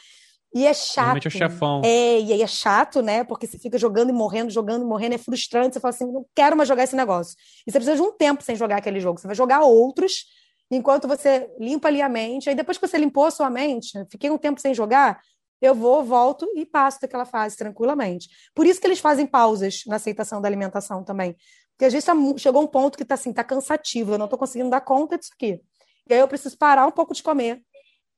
E 0.56 0.66
é 0.66 0.74
chato. 0.74 1.03
Realmente 1.03 1.26
é 1.26 1.28
o 1.28 1.32
chefão. 1.32 1.82
É, 1.84 2.22
e 2.22 2.32
aí 2.32 2.41
é 2.41 2.47
chato, 2.47 3.01
né? 3.01 3.26
Porque 3.26 3.45
você 3.45 3.60
fica 3.60 3.78
jogando 3.78 4.10
e 4.10 4.14
morrendo, 4.14 4.49
jogando 4.49 4.84
e 4.84 4.88
morrendo, 4.88 5.16
é 5.16 5.18
frustrante. 5.18 5.74
Você 5.74 5.82
fala 5.82 5.93
assim, 5.93 6.10
não 6.10 6.26
quero 6.34 6.56
mais 6.56 6.70
jogar 6.70 6.86
esse 6.86 6.95
negócio. 6.95 7.36
E 7.68 7.72
você 7.72 7.78
precisa 7.78 7.97
de 7.97 8.01
um 8.01 8.14
tempo 8.14 8.41
sem 8.41 8.56
jogar 8.56 8.78
aquele 8.78 9.01
jogo. 9.01 9.20
Você 9.20 9.28
vai 9.28 9.36
jogar 9.36 9.60
outros, 9.64 10.24
enquanto 10.72 11.10
você 11.10 11.49
limpa 11.60 11.89
ali 11.89 12.01
a 12.01 12.08
mente. 12.08 12.49
Aí 12.49 12.56
depois 12.56 12.78
que 12.78 12.88
você 12.88 12.97
limpou 12.97 13.26
a 13.26 13.32
sua 13.32 13.49
mente, 13.49 13.91
fiquei 14.10 14.30
um 14.30 14.38
tempo 14.38 14.62
sem 14.62 14.74
jogar, 14.74 15.20
eu 15.62 15.76
vou, 15.76 16.01
volto 16.06 16.47
e 16.56 16.66
passo 16.66 17.01
daquela 17.01 17.26
fase 17.26 17.58
tranquilamente. 17.58 18.30
Por 18.56 18.66
isso 18.66 18.80
que 18.80 18.88
eles 18.88 18.99
fazem 18.99 19.28
pausas 19.28 19.82
na 19.86 19.97
aceitação 19.97 20.39
da 20.39 20.47
alimentação 20.47 21.03
também. 21.03 21.36
Porque 21.72 21.84
às 21.84 21.91
vezes 21.91 22.06
tá, 22.06 22.14
chegou 22.38 22.64
um 22.64 22.68
ponto 22.68 22.95
que 22.95 23.03
está 23.03 23.16
assim, 23.16 23.34
tá 23.34 23.43
cansativo, 23.43 24.14
eu 24.14 24.18
não 24.18 24.26
estou 24.26 24.39
conseguindo 24.39 24.70
dar 24.70 24.80
conta 24.80 25.18
disso 25.18 25.32
aqui. 25.36 25.60
E 26.10 26.14
aí 26.14 26.20
eu 26.22 26.28
preciso 26.30 26.58
parar 26.58 26.88
um 26.88 26.91
pouco 26.91 27.14
de 27.14 27.22
comer, 27.22 27.62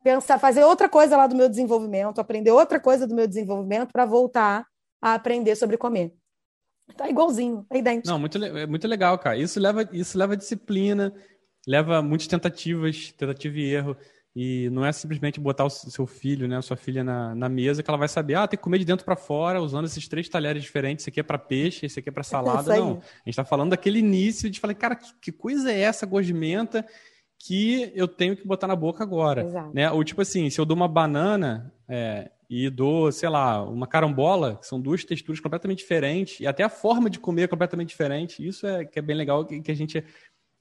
pensar, 0.03 0.39
fazer 0.39 0.63
outra 0.63 0.87
coisa 0.87 1.17
lá 1.17 1.27
do 1.27 1.35
meu 1.35 1.49
desenvolvimento, 1.49 2.19
aprender 2.19 2.51
outra 2.51 2.79
coisa 2.79 3.07
do 3.07 3.15
meu 3.15 3.27
desenvolvimento 3.27 3.91
para 3.91 4.05
voltar 4.05 4.65
a 5.01 5.13
aprender 5.13 5.55
sobre 5.55 5.77
comer. 5.77 6.13
Tá 6.95 7.09
igualzinho, 7.09 7.65
é 7.69 7.77
idêntico. 7.77 8.07
Não, 8.07 8.19
muito, 8.19 8.43
é 8.43 8.65
muito 8.65 8.87
legal, 8.87 9.17
cara. 9.19 9.37
Isso 9.37 9.59
leva, 9.59 9.87
isso 9.91 10.17
leva 10.17 10.37
disciplina, 10.37 11.13
leva 11.67 12.01
muitas 12.01 12.27
tentativas, 12.27 13.11
tentativa 13.11 13.57
e 13.57 13.73
erro. 13.73 13.97
E 14.39 14.69
não 14.69 14.85
é 14.85 14.91
simplesmente 14.91 15.39
botar 15.39 15.65
o 15.65 15.69
seu 15.69 16.05
filho, 16.05 16.47
né, 16.47 16.57
a 16.57 16.61
sua 16.61 16.77
filha 16.77 17.03
na, 17.03 17.33
na 17.33 17.49
mesa 17.49 17.81
que 17.81 17.89
ela 17.89 17.97
vai 17.97 18.07
saber, 18.07 18.35
ah, 18.35 18.47
tem 18.47 18.55
que 18.55 18.63
comer 18.63 18.77
de 18.77 18.85
dentro 18.85 19.03
para 19.03 19.15
fora, 19.15 19.59
usando 19.59 19.85
esses 19.85 20.07
três 20.07 20.29
talheres 20.29 20.61
diferentes. 20.61 21.03
Esse 21.03 21.09
aqui 21.09 21.19
é 21.19 21.23
para 21.23 21.39
peixe, 21.39 21.87
esse 21.87 21.99
aqui 21.99 22.09
é 22.09 22.11
para 22.11 22.21
salada. 22.23 22.75
não. 22.77 22.91
A 22.91 22.93
gente 22.93 23.29
está 23.29 23.43
falando 23.43 23.71
daquele 23.71 23.97
início 23.97 24.47
de 24.47 24.59
falar, 24.59 24.75
cara, 24.75 24.95
que, 24.95 25.11
que 25.19 25.31
coisa 25.31 25.71
é 25.71 25.79
essa 25.79 26.05
gosmenta 26.05 26.85
que 27.39 27.91
eu 27.95 28.07
tenho 28.07 28.35
que 28.35 28.45
botar 28.45 28.67
na 28.67 28.75
boca 28.75 29.03
agora? 29.03 29.43
Exato. 29.43 29.73
Né? 29.73 29.89
Ou 29.91 30.03
tipo 30.03 30.21
assim, 30.21 30.49
se 30.49 30.59
eu 30.59 30.65
dou 30.65 30.75
uma 30.75 30.87
banana 30.87 31.73
é, 31.87 32.31
e 32.49 32.69
dou, 32.69 33.11
sei 33.11 33.29
lá, 33.29 33.63
uma 33.63 33.87
carambola, 33.87 34.55
que 34.55 34.65
são 34.65 34.79
duas 34.79 35.03
texturas 35.03 35.39
completamente 35.39 35.79
diferentes, 35.79 36.39
e 36.39 36.47
até 36.47 36.63
a 36.63 36.69
forma 36.69 37.09
de 37.09 37.19
comer 37.19 37.43
é 37.43 37.47
completamente 37.47 37.89
diferente. 37.89 38.45
Isso 38.45 38.65
é 38.65 38.85
que 38.85 38.99
é 38.99 39.01
bem 39.01 39.15
legal, 39.15 39.45
que, 39.45 39.61
que 39.61 39.71
a 39.71 39.75
gente 39.75 40.03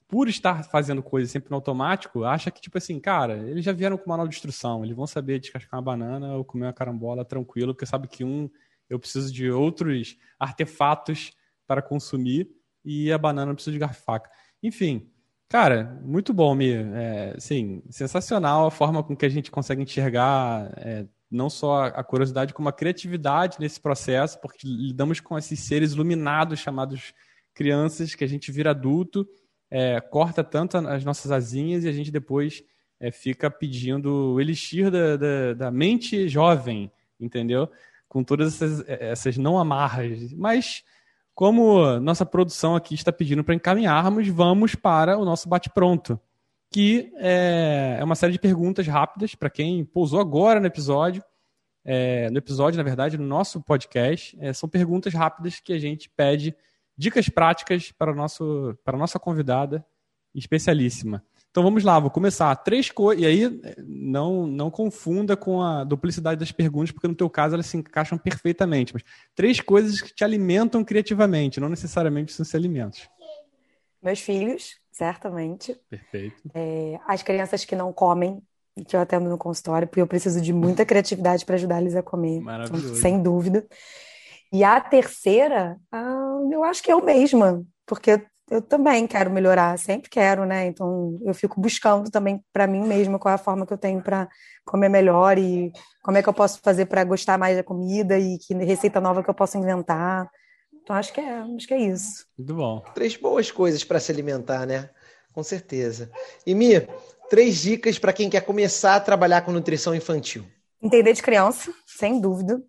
por 0.07 0.29
estar 0.29 0.63
fazendo 0.63 1.03
coisas 1.03 1.29
sempre 1.29 1.49
no 1.49 1.57
automático, 1.57 2.23
acha 2.23 2.49
que, 2.49 2.61
tipo 2.61 2.77
assim, 2.77 2.97
cara, 2.99 3.37
eles 3.49 3.65
já 3.65 3.73
vieram 3.73 3.97
com 3.97 4.09
manual 4.09 4.27
de 4.27 4.35
instrução, 4.35 4.83
eles 4.83 4.95
vão 4.95 5.05
saber 5.05 5.37
descascar 5.39 5.77
uma 5.77 5.83
banana 5.83 6.33
ou 6.35 6.45
comer 6.45 6.67
uma 6.67 6.73
carambola 6.73 7.25
tranquilo, 7.25 7.73
porque 7.73 7.85
sabe 7.85 8.07
que 8.07 8.23
um, 8.23 8.49
eu 8.89 8.97
preciso 8.97 9.33
de 9.33 9.51
outros 9.51 10.17
artefatos 10.39 11.33
para 11.67 11.81
consumir 11.81 12.49
e 12.85 13.11
a 13.11 13.17
banana 13.17 13.51
eu 13.51 13.55
preciso 13.55 13.73
de 13.73 13.79
garfo 13.79 14.01
faca. 14.01 14.29
Enfim, 14.63 15.11
cara, 15.49 15.99
muito 16.03 16.33
bom, 16.33 16.53
Mi. 16.55 16.71
É, 16.71 17.35
sim, 17.39 17.81
sensacional 17.89 18.67
a 18.67 18.71
forma 18.71 19.03
com 19.03 19.15
que 19.15 19.25
a 19.25 19.29
gente 19.29 19.51
consegue 19.51 19.81
enxergar 19.81 20.71
é, 20.77 21.05
não 21.29 21.49
só 21.49 21.85
a 21.85 22.03
curiosidade, 22.03 22.53
como 22.53 22.69
a 22.69 22.73
criatividade 22.73 23.57
nesse 23.59 23.79
processo, 23.79 24.39
porque 24.39 24.67
lidamos 24.67 25.19
com 25.19 25.37
esses 25.37 25.59
seres 25.59 25.93
iluminados 25.93 26.59
chamados 26.59 27.13
crianças 27.53 28.15
que 28.15 28.23
a 28.23 28.27
gente 28.27 28.51
vira 28.51 28.71
adulto 28.71 29.27
é, 29.69 29.99
corta 29.99 30.43
tanto 30.43 30.77
as 30.77 31.03
nossas 31.03 31.31
asinhas 31.31 31.83
e 31.83 31.89
a 31.89 31.91
gente 31.91 32.11
depois 32.11 32.63
é, 32.99 33.11
fica 33.11 33.49
pedindo 33.49 34.33
o 34.33 34.41
elixir 34.41 34.89
da, 34.89 35.17
da, 35.17 35.53
da, 35.53 35.71
mente 35.71 36.27
jovem, 36.27 36.91
entendeu? 37.19 37.69
Com 38.07 38.23
todas 38.23 38.55
essas, 38.55 38.83
essas 38.87 39.37
não 39.37 39.59
amarras. 39.59 40.33
Mas, 40.33 40.83
como 41.37 41.99
nossa 41.99 42.25
produção 42.25 42.75
aqui 42.75 42.95
está 42.95 43.13
pedindo 43.13 43.43
para 43.43 43.53
encaminharmos, 43.53 44.27
vamos 44.27 44.73
para 44.73 45.19
o 45.19 45.23
nosso 45.23 45.47
bate-pronto, 45.47 46.19
que 46.71 47.13
é, 47.17 47.97
é 47.99 48.03
uma 48.03 48.15
série 48.15 48.33
de 48.33 48.39
perguntas 48.39 48.87
rápidas 48.87 49.35
para 49.35 49.47
quem 49.47 49.85
pousou 49.85 50.19
agora 50.19 50.59
no 50.59 50.65
episódio. 50.65 51.23
É, 51.85 52.27
no 52.31 52.39
episódio, 52.39 52.75
na 52.75 52.83
verdade, 52.83 53.19
no 53.19 53.27
nosso 53.27 53.61
podcast, 53.61 54.35
é, 54.41 54.51
são 54.51 54.67
perguntas 54.67 55.13
rápidas 55.13 55.59
que 55.59 55.71
a 55.73 55.77
gente 55.77 56.09
pede 56.09 56.55
dicas 56.97 57.29
práticas 57.29 57.91
para, 57.91 58.15
nosso, 58.15 58.75
para 58.83 58.97
a 58.97 58.99
nossa 58.99 59.19
convidada 59.19 59.85
especialíssima. 60.33 61.23
Então 61.57 61.65
vamos 61.65 61.83
lá, 61.83 61.99
vou 61.99 62.11
começar. 62.11 62.55
Três 62.57 62.91
coisas. 62.91 63.23
E 63.23 63.25
aí, 63.25 63.59
não, 63.83 64.45
não 64.45 64.69
confunda 64.69 65.35
com 65.35 65.59
a 65.59 65.83
duplicidade 65.83 66.39
das 66.39 66.51
perguntas, 66.51 66.91
porque 66.91 67.07
no 67.07 67.15
teu 67.15 67.27
caso 67.27 67.55
elas 67.55 67.65
se 67.65 67.75
encaixam 67.75 68.15
perfeitamente. 68.15 68.93
Mas 68.93 69.01
três 69.33 69.59
coisas 69.59 69.99
que 69.99 70.13
te 70.13 70.23
alimentam 70.23 70.83
criativamente, 70.83 71.59
não 71.59 71.67
necessariamente 71.67 72.31
são 72.31 72.45
se 72.45 72.55
alimentos. 72.55 73.09
Meus 74.03 74.19
filhos, 74.19 74.77
certamente. 74.91 75.75
Perfeito. 75.89 76.39
É, 76.53 76.99
as 77.07 77.23
crianças 77.23 77.65
que 77.65 77.75
não 77.75 77.91
comem, 77.91 78.39
que 78.87 78.95
eu 78.95 78.99
atendo 78.99 79.27
no 79.27 79.37
consultório, 79.39 79.87
porque 79.87 80.01
eu 80.01 80.05
preciso 80.05 80.39
de 80.39 80.53
muita 80.53 80.85
criatividade 80.85 81.43
para 81.43 81.55
ajudar 81.55 81.81
eles 81.81 81.95
a 81.95 82.03
comer. 82.03 82.39
Maravilhoso. 82.39 82.97
Sem 82.97 83.19
dúvida. 83.19 83.65
E 84.53 84.63
a 84.63 84.79
terceira, 84.79 85.75
ah, 85.91 86.39
eu 86.51 86.63
acho 86.63 86.83
que 86.83 86.91
é 86.91 86.95
o 86.95 87.03
mesma, 87.03 87.65
porque 87.83 88.21
eu 88.49 88.61
também 88.61 89.05
quero 89.05 89.29
melhorar, 89.29 89.77
sempre 89.77 90.09
quero, 90.09 90.45
né? 90.45 90.67
Então 90.67 91.19
eu 91.23 91.33
fico 91.33 91.59
buscando 91.59 92.09
também 92.09 92.43
para 92.53 92.65
mim 92.65 92.81
mesma 92.81 93.19
qual 93.19 93.31
é 93.31 93.35
a 93.35 93.39
forma 93.39 93.65
que 93.65 93.73
eu 93.73 93.77
tenho 93.77 94.01
para 94.01 94.27
comer 94.65 94.89
melhor 94.89 95.37
e 95.37 95.71
como 96.01 96.17
é 96.17 96.23
que 96.23 96.29
eu 96.29 96.33
posso 96.33 96.59
fazer 96.61 96.85
para 96.85 97.03
gostar 97.03 97.37
mais 97.37 97.57
da 97.57 97.63
comida 97.63 98.17
e 98.17 98.37
que 98.37 98.53
receita 98.53 99.01
nova 99.01 99.21
que 99.21 99.29
eu 99.29 99.33
posso 99.33 99.57
inventar. 99.57 100.29
Então 100.81 100.95
acho 100.95 101.11
que 101.11 101.19
é, 101.19 101.39
acho 101.39 101.67
que 101.67 101.73
é 101.73 101.79
isso. 101.79 102.25
Muito 102.37 102.55
bom. 102.55 102.83
Três 102.93 103.17
boas 103.17 103.51
coisas 103.51 103.83
para 103.83 103.99
se 103.99 104.11
alimentar, 104.11 104.65
né? 104.65 104.89
Com 105.33 105.43
certeza. 105.43 106.09
E 106.45 106.55
Mi, 106.55 106.87
três 107.29 107.57
dicas 107.57 107.99
para 107.99 108.13
quem 108.13 108.29
quer 108.29 108.41
começar 108.41 108.95
a 108.95 109.01
trabalhar 109.01 109.41
com 109.41 109.51
nutrição 109.51 109.93
infantil. 109.93 110.45
Entender 110.81 111.13
de 111.13 111.21
criança, 111.21 111.73
sem 111.85 112.19
dúvida 112.19 112.61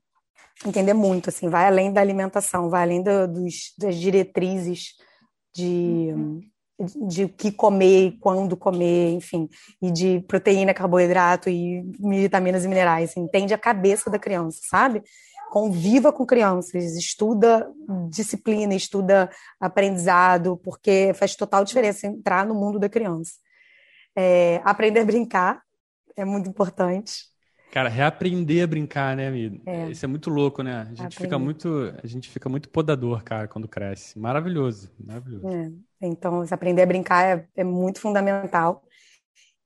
entender 0.66 0.92
muito, 0.92 1.28
assim, 1.28 1.48
vai 1.48 1.66
além 1.66 1.92
da 1.92 2.00
alimentação, 2.00 2.68
vai 2.68 2.82
além 2.82 3.00
do, 3.00 3.28
dos, 3.28 3.72
das 3.78 3.94
diretrizes 3.94 4.94
de, 5.58 6.12
uhum. 6.14 6.40
de 7.08 7.24
o 7.24 7.28
que 7.28 7.50
comer, 7.50 8.16
quando 8.20 8.56
comer, 8.56 9.10
enfim, 9.10 9.48
e 9.82 9.90
de 9.90 10.20
proteína, 10.20 10.72
carboidrato 10.72 11.50
e 11.50 11.82
vitaminas 12.00 12.64
e 12.64 12.68
minerais. 12.68 13.16
Entende 13.16 13.52
a 13.52 13.58
cabeça 13.58 14.08
da 14.08 14.18
criança, 14.18 14.60
sabe? 14.68 15.02
Conviva 15.50 16.12
com 16.12 16.26
crianças, 16.26 16.94
estuda 16.96 17.68
disciplina, 18.10 18.74
estuda 18.74 19.30
aprendizado, 19.58 20.58
porque 20.58 21.12
faz 21.14 21.34
total 21.34 21.64
diferença 21.64 22.06
entrar 22.06 22.46
no 22.46 22.54
mundo 22.54 22.78
da 22.78 22.88
criança. 22.88 23.32
É, 24.14 24.60
aprender 24.64 25.00
a 25.00 25.04
brincar 25.04 25.62
é 26.16 26.24
muito 26.24 26.48
importante. 26.48 27.28
Cara, 27.70 27.88
reaprender 27.88 28.64
a 28.64 28.66
brincar, 28.66 29.14
né, 29.14 29.28
amigo? 29.28 29.60
É. 29.66 29.90
Isso 29.90 30.04
é 30.04 30.08
muito 30.08 30.30
louco, 30.30 30.62
né? 30.62 30.88
A 30.90 30.94
gente 30.94 31.16
fica 31.16 31.38
muito, 31.38 31.92
a 32.02 32.06
gente 32.06 32.28
fica 32.28 32.48
muito 32.48 32.68
podador, 32.68 33.22
cara, 33.22 33.46
quando 33.46 33.68
cresce. 33.68 34.18
Maravilhoso, 34.18 34.90
maravilhoso. 34.98 35.46
É. 35.48 35.70
Então, 36.00 36.44
aprender 36.50 36.82
a 36.82 36.86
brincar 36.86 37.24
é, 37.24 37.46
é, 37.56 37.64
muito 37.64 38.00
fundamental. 38.00 38.82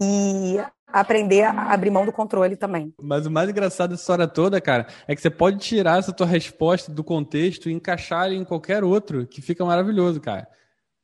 E 0.02 0.56
aprender 0.88 1.42
a 1.44 1.72
abrir 1.72 1.90
mão 1.90 2.04
do 2.04 2.12
controle 2.12 2.56
também. 2.56 2.92
Mas 3.00 3.24
o 3.24 3.30
mais 3.30 3.48
engraçado 3.48 3.90
dessa 3.90 4.02
história 4.02 4.26
toda, 4.26 4.60
cara, 4.60 4.86
é 5.06 5.14
que 5.14 5.22
você 5.22 5.30
pode 5.30 5.58
tirar 5.58 6.00
essa 6.00 6.12
tua 6.12 6.26
resposta 6.26 6.92
do 6.92 7.04
contexto 7.04 7.70
e 7.70 7.72
encaixar 7.72 8.32
em 8.32 8.44
qualquer 8.44 8.82
outro, 8.82 9.26
que 9.26 9.40
fica 9.40 9.64
maravilhoso, 9.64 10.20
cara. 10.20 10.48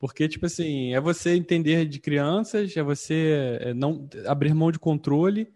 Porque, 0.01 0.29
tipo 0.29 0.47
assim, 0.47 0.95
é 0.95 1.01
você 1.01 1.37
entender 1.37 1.85
de 1.87 2.01
crianças, 2.01 2.77
é 2.77 2.83
você 2.83 3.59
é, 3.61 3.75
não 3.75 4.09
abrir 4.27 4.53
mão 4.53 4.73
de 4.73 4.81
controle 4.81 5.49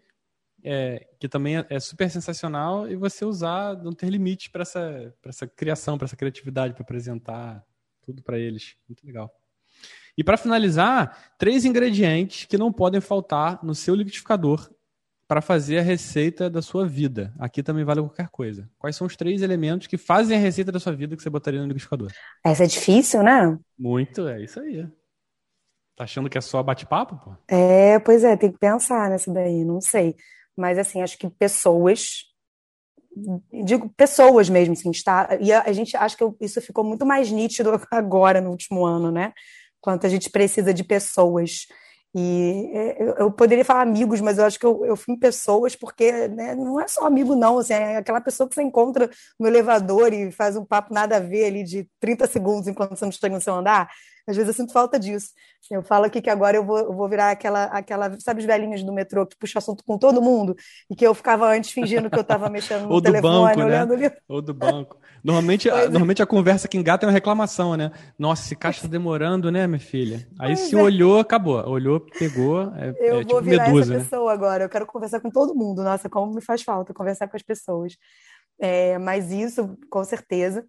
é, 0.63 1.07
que 1.19 1.27
também 1.27 1.57
é, 1.57 1.65
é, 1.69 1.79
super 1.79 2.09
sensacional, 2.09 2.89
e 2.89 2.95
você 2.95 3.25
usar, 3.25 3.75
não 3.83 3.91
ter 3.91 4.09
limite 4.09 4.49
para 4.49 4.61
essa, 4.61 5.13
essa 5.25 5.47
criação, 5.47 5.97
para 5.97 6.05
essa 6.05 6.15
criatividade, 6.15 6.73
para 6.73 6.83
apresentar 6.83 7.63
tudo 8.01 8.21
para 8.23 8.37
eles. 8.37 8.75
Muito 8.87 9.05
legal. 9.05 9.31
E 10.17 10.23
para 10.23 10.37
finalizar, 10.37 11.33
três 11.37 11.65
ingredientes 11.65 12.45
que 12.45 12.57
não 12.57 12.71
podem 12.71 13.01
faltar 13.01 13.63
no 13.63 13.73
seu 13.73 13.95
liquidificador 13.95 14.69
para 15.27 15.41
fazer 15.41 15.79
a 15.79 15.81
receita 15.81 16.49
da 16.49 16.61
sua 16.61 16.85
vida. 16.85 17.33
Aqui 17.39 17.63
também 17.63 17.83
vale 17.83 18.01
qualquer 18.01 18.27
coisa. 18.29 18.69
Quais 18.77 18.95
são 18.95 19.07
os 19.07 19.15
três 19.15 19.41
elementos 19.41 19.87
que 19.87 19.97
fazem 19.97 20.37
a 20.37 20.39
receita 20.39 20.71
da 20.71 20.79
sua 20.79 20.93
vida 20.93 21.15
que 21.15 21.23
você 21.23 21.29
botaria 21.29 21.59
no 21.59 21.65
liquidificador? 21.65 22.11
Essa 22.45 22.65
é 22.65 22.67
difícil, 22.67 23.23
né? 23.23 23.57
Muito, 23.77 24.27
é 24.27 24.43
isso 24.43 24.59
aí. 24.59 24.87
Tá 25.95 26.03
achando 26.03 26.29
que 26.29 26.37
é 26.37 26.41
só 26.41 26.61
bate-papo, 26.61 27.17
pô? 27.17 27.35
É, 27.47 27.99
pois 27.99 28.23
é, 28.23 28.35
tem 28.35 28.51
que 28.51 28.57
pensar 28.57 29.09
nessa 29.09 29.31
daí, 29.31 29.63
não 29.63 29.79
sei. 29.79 30.15
Mas 30.57 30.77
assim, 30.77 31.01
acho 31.01 31.17
que 31.17 31.29
pessoas, 31.29 32.25
digo 33.65 33.89
pessoas 33.95 34.49
mesmo, 34.49 34.73
assim, 34.73 34.91
está, 34.91 35.37
e 35.39 35.51
a, 35.51 35.63
a 35.63 35.73
gente 35.73 35.95
acha 35.97 36.15
que 36.15 36.23
isso 36.41 36.61
ficou 36.61 36.83
muito 36.83 37.05
mais 37.05 37.31
nítido 37.31 37.71
agora 37.91 38.41
no 38.41 38.51
último 38.51 38.85
ano, 38.85 39.11
né? 39.11 39.33
Quanto 39.81 40.05
a 40.05 40.09
gente 40.09 40.29
precisa 40.29 40.73
de 40.73 40.83
pessoas 40.83 41.67
e 42.15 42.69
é, 42.73 43.21
eu 43.23 43.31
poderia 43.31 43.65
falar 43.65 43.81
amigos, 43.81 44.21
mas 44.21 44.37
eu 44.37 44.45
acho 44.45 44.59
que 44.59 44.65
eu, 44.65 44.85
eu 44.85 44.95
fui 44.95 45.15
em 45.15 45.19
pessoas, 45.19 45.75
porque 45.75 46.27
né, 46.27 46.53
não 46.53 46.79
é 46.79 46.87
só 46.87 47.07
amigo, 47.07 47.35
não. 47.35 47.57
Assim, 47.57 47.73
é 47.73 47.97
aquela 47.97 48.21
pessoa 48.21 48.47
que 48.47 48.53
você 48.53 48.61
encontra 48.61 49.09
no 49.39 49.47
elevador 49.47 50.13
e 50.13 50.31
faz 50.31 50.55
um 50.55 50.63
papo 50.63 50.93
nada 50.93 51.17
a 51.17 51.19
ver 51.19 51.45
ali 51.45 51.63
de 51.63 51.89
30 51.99 52.27
segundos 52.27 52.67
enquanto 52.67 52.95
você 52.95 53.05
não 53.05 53.11
chega 53.11 53.33
no 53.33 53.41
seu 53.41 53.55
andar. 53.55 53.89
Às 54.27 54.37
vezes 54.37 54.49
eu 54.49 54.53
sinto 54.53 54.71
falta 54.71 54.97
disso. 54.97 55.31
Eu 55.69 55.81
falo 55.81 56.05
aqui 56.05 56.21
que 56.21 56.29
agora 56.29 56.55
eu 56.55 56.65
vou, 56.65 56.77
eu 56.77 56.93
vou 56.93 57.09
virar 57.09 57.31
aquela, 57.31 57.65
aquela, 57.65 58.17
sabe, 58.19 58.39
os 58.39 58.45
velhinhos 58.45 58.83
do 58.83 58.93
metrô 58.93 59.25
que 59.25 59.37
puxa 59.37 59.59
assunto 59.59 59.83
com 59.85 59.97
todo 59.97 60.21
mundo 60.21 60.55
e 60.89 60.95
que 60.95 61.05
eu 61.05 61.13
ficava 61.13 61.47
antes 61.47 61.71
fingindo 61.71 62.09
que 62.09 62.17
eu 62.17 62.21
estava 62.21 62.49
mexendo 62.49 62.83
no 62.83 62.91
Ou 62.93 63.01
telefone, 63.01 63.33
do 63.33 63.41
banco, 63.41 63.59
olhando 63.61 63.97
né? 63.97 64.05
ali. 64.05 64.15
Ou 64.27 64.41
do 64.41 64.53
banco. 64.53 64.97
Normalmente, 65.23 65.69
a, 65.69 65.83
é. 65.83 65.89
normalmente 65.89 66.21
a 66.21 66.25
conversa 66.25 66.67
que 66.67 66.77
engata 66.77 67.05
é 67.05 67.07
uma 67.07 67.13
reclamação, 67.13 67.75
né? 67.75 67.91
Nossa, 68.19 68.43
esse 68.43 68.55
caixa 68.55 68.81
tá 68.81 68.87
demorando, 68.87 69.51
né, 69.51 69.65
minha 69.67 69.79
filha? 69.79 70.27
Aí 70.39 70.55
Pois 70.55 70.67
se 70.67 70.75
é. 70.75 70.81
olhou, 70.81 71.19
acabou. 71.19 71.65
Olhou, 71.67 71.99
pegou. 71.99 72.73
É, 72.75 72.89
Eu 72.99 73.05
é 73.05 73.11
vou 73.11 73.25
tipo 73.25 73.41
virar 73.41 73.67
medusa, 73.67 73.93
essa 73.93 74.03
né? 74.03 74.09
pessoa 74.09 74.33
agora. 74.33 74.65
Eu 74.65 74.69
quero 74.69 74.85
conversar 74.85 75.21
com 75.21 75.29
todo 75.29 75.55
mundo. 75.55 75.83
Nossa, 75.83 76.09
como 76.09 76.33
me 76.33 76.41
faz 76.41 76.61
falta 76.61 76.93
conversar 76.93 77.27
com 77.27 77.37
as 77.37 77.43
pessoas. 77.43 77.97
É, 78.59 78.97
mas 78.97 79.31
isso, 79.31 79.77
com 79.89 80.03
certeza. 80.03 80.65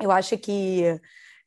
Eu 0.00 0.10
acho 0.10 0.36
que 0.36 1.00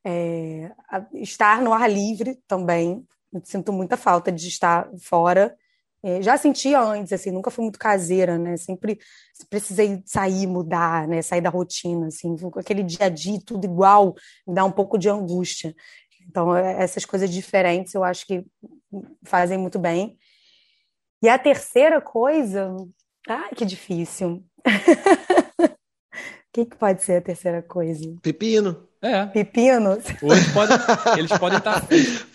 é, 0.06 0.72
estar 1.14 1.62
no 1.62 1.74
ar 1.74 1.90
livre 1.90 2.40
também. 2.48 3.06
Sinto 3.44 3.72
muita 3.72 3.98
falta 3.98 4.32
de 4.32 4.48
estar 4.48 4.90
fora. 5.02 5.56
É, 6.02 6.22
já 6.22 6.38
sentia 6.38 6.80
antes, 6.80 7.12
assim, 7.12 7.30
nunca 7.30 7.52
fui 7.52 7.64
muito 7.64 7.78
caseira, 7.78 8.38
né? 8.38 8.56
Sempre 8.56 9.00
precisei 9.50 10.02
sair, 10.06 10.48
mudar, 10.48 11.08
né? 11.08 11.22
Sair 11.22 11.42
da 11.42 11.50
rotina, 11.50 12.08
assim, 12.08 12.36
aquele 12.56 12.84
dia 12.84 13.08
a 13.08 13.10
dia 13.10 13.40
tudo 13.46 13.66
igual, 13.66 14.16
me 14.48 14.54
dá 14.54 14.64
um 14.64 14.72
pouco 14.72 14.98
de 14.98 15.10
angústia. 15.10 15.76
Então, 16.28 16.56
é, 16.56 16.82
essas 16.82 17.06
coisas 17.06 17.30
diferentes 17.30 17.94
eu 17.94 18.04
acho 18.04 18.26
que 18.26 18.46
fazem 19.24 19.58
muito 19.58 19.78
bem. 19.78 20.18
E 21.22 21.28
a 21.28 21.38
terceira 21.38 22.00
coisa, 22.00 22.74
ai, 23.28 23.50
que 23.56 23.66
difícil. 23.66 24.44
O 26.50 26.52
que, 26.52 26.66
que 26.66 26.78
pode 26.78 27.04
ser 27.04 27.18
a 27.18 27.22
terceira 27.22 27.62
coisa? 27.62 28.04
Pepino. 28.24 28.89
É. 29.02 29.26
Pepino? 29.28 29.98
Ou 30.22 30.34
eles 30.34 30.52
podem 30.52 30.78
eles 31.18 31.38
podem 31.38 31.58
estar 31.58 31.82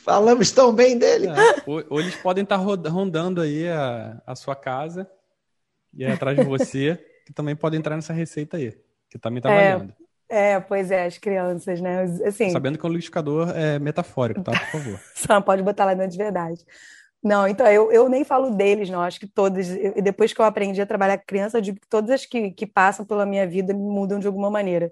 Falamos 0.04 0.50
tão 0.50 0.72
bem 0.72 0.96
dele. 0.98 1.28
ou, 1.66 1.84
ou 1.90 2.00
eles 2.00 2.14
podem 2.16 2.42
estar 2.42 2.56
rondando 2.56 3.40
aí 3.40 3.68
a, 3.68 4.20
a 4.26 4.34
sua 4.34 4.56
casa 4.56 5.06
e 5.92 6.04
aí 6.04 6.12
atrás 6.12 6.36
de 6.38 6.44
você, 6.44 6.98
que 7.26 7.32
também 7.32 7.54
podem 7.54 7.78
entrar 7.78 7.94
nessa 7.96 8.12
receita 8.12 8.56
aí, 8.56 8.74
que 9.10 9.18
também 9.18 9.42
tá 9.42 9.50
É. 9.52 9.72
valendo. 9.74 9.94
É, 10.26 10.58
pois 10.58 10.90
é, 10.90 11.04
as 11.04 11.18
crianças, 11.18 11.80
né? 11.82 12.02
Assim, 12.26 12.48
Sabendo 12.50 12.78
que 12.78 12.84
o 12.84 12.88
liquidificador 12.88 13.50
é 13.54 13.78
metafórico, 13.78 14.42
tá? 14.42 14.52
Por 14.52 14.80
favor. 14.80 15.00
Só 15.14 15.34
não 15.34 15.42
pode 15.42 15.62
botar 15.62 15.84
lá 15.84 15.92
dentro 15.94 16.12
de 16.12 16.18
verdade. 16.18 16.64
Não, 17.22 17.46
então 17.46 17.66
eu, 17.66 17.92
eu 17.92 18.08
nem 18.08 18.24
falo 18.24 18.50
deles, 18.56 18.88
não. 18.90 19.02
Acho 19.02 19.20
que 19.20 19.26
todas. 19.26 19.68
eu- 19.70 20.02
depois 20.02 20.32
que 20.32 20.40
eu 20.40 20.44
aprendi 20.44 20.80
a 20.80 20.86
trabalhar 20.86 21.18
com 21.18 21.24
criança, 21.26 21.58
eu 21.58 21.62
digo 21.62 21.78
que 21.78 21.88
todas 21.88 22.10
as 22.10 22.26
que, 22.26 22.50
que 22.50 22.66
passam 22.66 23.04
pela 23.04 23.24
minha 23.26 23.46
vida 23.46 23.72
me 23.74 23.80
mudam 23.82 24.18
de 24.18 24.26
alguma 24.26 24.50
maneira. 24.50 24.90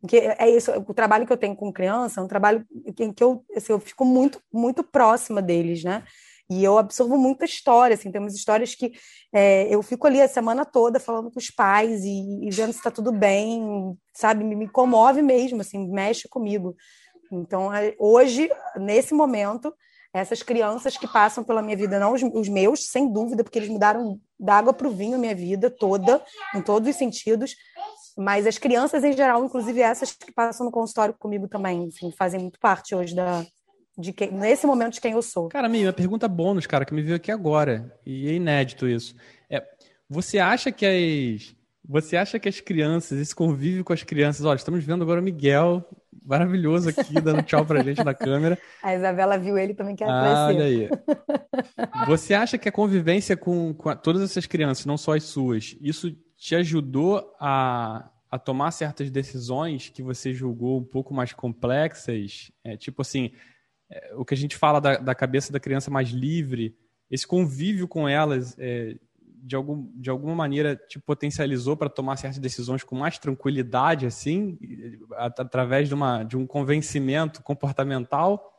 Porque 0.00 0.16
é 0.16 0.48
isso, 0.48 0.72
o 0.72 0.94
trabalho 0.94 1.26
que 1.26 1.32
eu 1.32 1.36
tenho 1.36 1.54
com 1.54 1.72
criança 1.72 2.20
é 2.20 2.24
um 2.24 2.28
trabalho 2.28 2.66
em 2.98 3.12
que 3.12 3.22
eu, 3.22 3.44
assim, 3.54 3.72
eu 3.72 3.78
fico 3.78 4.04
muito, 4.04 4.40
muito 4.52 4.82
próxima 4.82 5.42
deles, 5.42 5.84
né? 5.84 6.04
E 6.48 6.64
eu 6.64 6.78
absorvo 6.78 7.16
muita 7.16 7.44
história, 7.44 7.94
assim, 7.94 8.10
tem 8.10 8.20
umas 8.20 8.34
histórias 8.34 8.74
que 8.74 8.92
é, 9.32 9.72
eu 9.72 9.82
fico 9.82 10.06
ali 10.06 10.20
a 10.20 10.26
semana 10.26 10.64
toda 10.64 10.98
falando 10.98 11.30
com 11.30 11.38
os 11.38 11.48
pais 11.48 12.02
e, 12.02 12.44
e 12.44 12.50
vendo 12.50 12.72
se 12.72 12.78
está 12.78 12.90
tudo 12.90 13.12
bem, 13.12 13.96
sabe? 14.12 14.42
Me, 14.42 14.56
me 14.56 14.68
comove 14.68 15.22
mesmo, 15.22 15.60
assim, 15.60 15.88
mexe 15.92 16.28
comigo. 16.28 16.74
Então, 17.30 17.72
é, 17.72 17.94
hoje, 17.98 18.50
nesse 18.76 19.14
momento, 19.14 19.72
essas 20.12 20.42
crianças 20.42 20.96
que 20.96 21.06
passam 21.06 21.44
pela 21.44 21.62
minha 21.62 21.76
vida, 21.76 22.00
não 22.00 22.14
os, 22.14 22.22
os 22.22 22.48
meus, 22.48 22.88
sem 22.88 23.12
dúvida, 23.12 23.44
porque 23.44 23.58
eles 23.58 23.68
mudaram 23.68 24.18
da 24.38 24.54
água 24.54 24.72
para 24.72 24.88
o 24.88 24.90
vinho 24.90 25.14
a 25.14 25.18
minha 25.18 25.34
vida 25.34 25.70
toda, 25.70 26.20
em 26.54 26.62
todos 26.62 26.88
os 26.88 26.96
sentidos, 26.96 27.54
mas 28.16 28.46
as 28.46 28.58
crianças 28.58 29.02
em 29.04 29.12
geral, 29.12 29.44
inclusive 29.44 29.80
essas 29.80 30.12
que 30.12 30.32
passam 30.32 30.66
no 30.66 30.72
consultório 30.72 31.14
comigo 31.18 31.48
também, 31.48 31.86
assim, 31.88 32.10
fazem 32.12 32.40
muito 32.40 32.58
parte 32.58 32.94
hoje 32.94 33.14
da, 33.14 33.44
de 33.98 34.12
quem, 34.12 34.30
nesse 34.30 34.66
momento 34.66 34.94
de 34.94 35.00
quem 35.00 35.12
eu 35.12 35.22
sou. 35.22 35.48
Cara, 35.48 35.68
minha 35.68 35.92
pergunta 35.92 36.26
bônus, 36.28 36.66
cara, 36.66 36.84
que 36.84 36.94
me 36.94 37.02
veio 37.02 37.16
aqui 37.16 37.30
agora, 37.30 37.94
e 38.04 38.28
é 38.28 38.32
inédito 38.34 38.86
isso. 38.88 39.14
É, 39.48 39.62
você 40.08 40.38
acha 40.38 40.70
que 40.72 40.84
as 40.86 41.54
você 41.82 42.16
acha 42.16 42.38
que 42.38 42.48
as 42.48 42.60
crianças, 42.60 43.18
esse 43.18 43.34
convívio 43.34 43.82
com 43.82 43.92
as 43.92 44.02
crianças, 44.04 44.44
olha, 44.44 44.56
estamos 44.56 44.84
vendo 44.84 45.02
agora 45.02 45.20
o 45.20 45.24
Miguel, 45.24 45.84
maravilhoso 46.24 46.88
aqui, 46.88 47.20
dando 47.20 47.42
tchau 47.42 47.64
pra 47.66 47.82
gente 47.82 48.04
na 48.04 48.14
câmera. 48.14 48.56
A 48.82 48.94
Isabela 48.94 49.36
viu 49.38 49.58
ele 49.58 49.74
também 49.74 49.96
quer 49.96 50.06
Ah, 50.08 50.46
olha 50.46 50.64
aí. 50.66 50.88
Você 52.06 52.32
acha 52.34 52.56
que 52.58 52.68
a 52.68 52.72
convivência 52.72 53.36
com, 53.36 53.74
com 53.74 53.88
a- 53.88 53.96
todas 53.96 54.22
essas 54.22 54.46
crianças, 54.46 54.86
não 54.86 54.96
só 54.96 55.16
as 55.16 55.24
suas, 55.24 55.76
isso 55.80 56.14
te 56.40 56.56
ajudou 56.56 57.36
a, 57.38 58.10
a 58.30 58.38
tomar 58.38 58.70
certas 58.70 59.10
decisões 59.10 59.90
que 59.90 60.02
você 60.02 60.32
julgou 60.32 60.78
um 60.80 60.84
pouco 60.84 61.12
mais 61.12 61.34
complexas? 61.34 62.50
É, 62.64 62.78
tipo 62.78 63.02
assim, 63.02 63.30
é, 63.90 64.14
o 64.16 64.24
que 64.24 64.32
a 64.32 64.36
gente 64.36 64.56
fala 64.56 64.80
da, 64.80 64.96
da 64.96 65.14
cabeça 65.14 65.52
da 65.52 65.60
criança 65.60 65.90
mais 65.90 66.08
livre, 66.08 66.74
esse 67.10 67.26
convívio 67.26 67.86
com 67.86 68.08
elas, 68.08 68.56
é, 68.58 68.96
de, 69.20 69.54
algum, 69.54 69.86
de 69.94 70.08
alguma 70.08 70.34
maneira, 70.34 70.74
te 70.76 70.98
potencializou 70.98 71.76
para 71.76 71.90
tomar 71.90 72.16
certas 72.16 72.38
decisões 72.38 72.82
com 72.82 72.96
mais 72.96 73.18
tranquilidade, 73.18 74.06
assim, 74.06 74.58
at- 75.16 75.40
através 75.40 75.88
de, 75.88 75.94
uma, 75.94 76.22
de 76.22 76.38
um 76.38 76.46
convencimento 76.46 77.42
comportamental? 77.42 78.50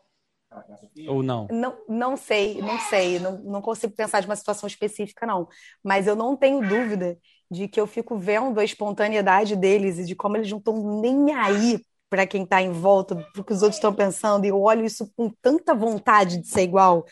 Ou 1.08 1.24
não? 1.24 1.48
Não, 1.50 1.78
não 1.90 2.18
sei, 2.18 2.62
não 2.62 2.78
sei, 2.78 3.18
não, 3.20 3.40
não 3.40 3.62
consigo 3.62 3.94
pensar 3.96 4.20
de 4.20 4.28
uma 4.28 4.36
situação 4.36 4.68
específica, 4.68 5.26
não. 5.26 5.48
Mas 5.84 6.06
eu 6.06 6.16
não 6.16 6.38
tenho 6.38 6.60
dúvida 6.68 7.18
de 7.52 7.68
que 7.68 7.80
eu 7.80 7.86
fico 7.86 8.18
vendo 8.18 8.60
a 8.60 8.64
espontaneidade 8.64 9.58
deles 9.58 10.00
e 10.00 10.06
de 10.06 10.16
como 10.16 10.38
eles 10.38 10.50
não 10.50 10.58
estão 10.58 11.02
nem 11.02 11.34
aí 11.34 11.82
para 12.10 12.26
quem 12.26 12.44
está 12.44 12.62
em 12.62 12.72
volta, 12.72 13.16
para 13.16 13.42
o 13.42 13.44
que 13.44 13.54
os 13.54 13.62
outros 13.62 13.78
estão 13.78 13.94
pensando, 13.94 14.46
e 14.46 14.50
eu 14.50 14.62
olho 14.62 14.86
isso 14.86 15.12
com 15.16 15.30
tanta 15.42 15.74
vontade 15.76 16.38
de 16.38 16.48
ser 16.48 16.64
igual. 16.64 17.06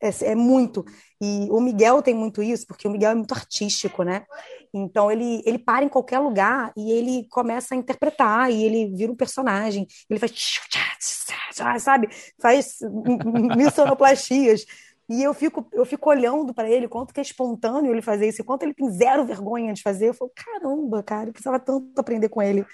É, 0.00 0.32
é 0.32 0.34
muito. 0.34 0.84
E 1.20 1.46
o 1.50 1.60
Miguel 1.60 2.02
tem 2.02 2.14
muito 2.14 2.42
isso, 2.42 2.66
porque 2.66 2.88
o 2.88 2.90
Miguel 2.90 3.12
é 3.12 3.14
muito 3.14 3.32
artístico, 3.32 4.02
né? 4.02 4.24
Então 4.74 5.10
ele, 5.10 5.42
ele 5.46 5.58
para 5.58 5.84
em 5.84 5.88
qualquer 5.88 6.18
lugar 6.18 6.72
e 6.76 6.90
ele 6.90 7.26
começa 7.30 7.74
a 7.74 7.78
interpretar, 7.78 8.50
e 8.50 8.64
ele 8.64 8.94
vira 8.96 9.12
um 9.12 9.16
personagem, 9.16 9.86
ele 10.08 10.18
faz, 10.18 10.32
sabe? 11.78 12.08
Faz 12.40 12.78
missonoplastias. 13.56 14.64
E 15.12 15.22
eu 15.22 15.34
fico, 15.34 15.66
eu 15.72 15.84
fico 15.84 16.08
olhando 16.08 16.54
para 16.54 16.70
ele, 16.70 16.88
quanto 16.88 17.12
que 17.12 17.20
é 17.20 17.22
espontâneo 17.22 17.92
ele 17.92 18.00
fazer 18.00 18.28
isso, 18.28 18.40
e 18.40 18.44
quanto 18.44 18.62
ele 18.62 18.72
tem 18.72 18.90
zero 18.90 19.26
vergonha 19.26 19.74
de 19.74 19.82
fazer. 19.82 20.08
Eu 20.08 20.14
falo, 20.14 20.32
caramba, 20.34 21.02
cara, 21.02 21.28
eu 21.28 21.32
precisava 21.32 21.60
tanto 21.60 21.86
aprender 22.00 22.30
com 22.30 22.40
ele 22.40 22.64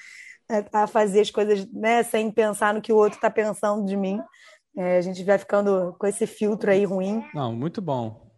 a, 0.49 0.85
a 0.85 0.87
fazer 0.87 1.21
as 1.21 1.33
coisas 1.33 1.67
né, 1.73 2.05
sem 2.05 2.31
pensar 2.31 2.73
no 2.73 2.81
que 2.81 2.93
o 2.93 2.97
outro 2.97 3.17
está 3.17 3.29
pensando 3.29 3.85
de 3.85 3.97
mim. 3.97 4.21
É, 4.77 4.99
a 4.99 5.01
gente 5.01 5.25
vai 5.25 5.37
ficando 5.37 5.97
com 5.99 6.07
esse 6.07 6.29
filtro 6.29 6.71
aí 6.71 6.85
ruim. 6.85 7.25
Não, 7.35 7.53
muito 7.53 7.83
bom. 7.83 8.31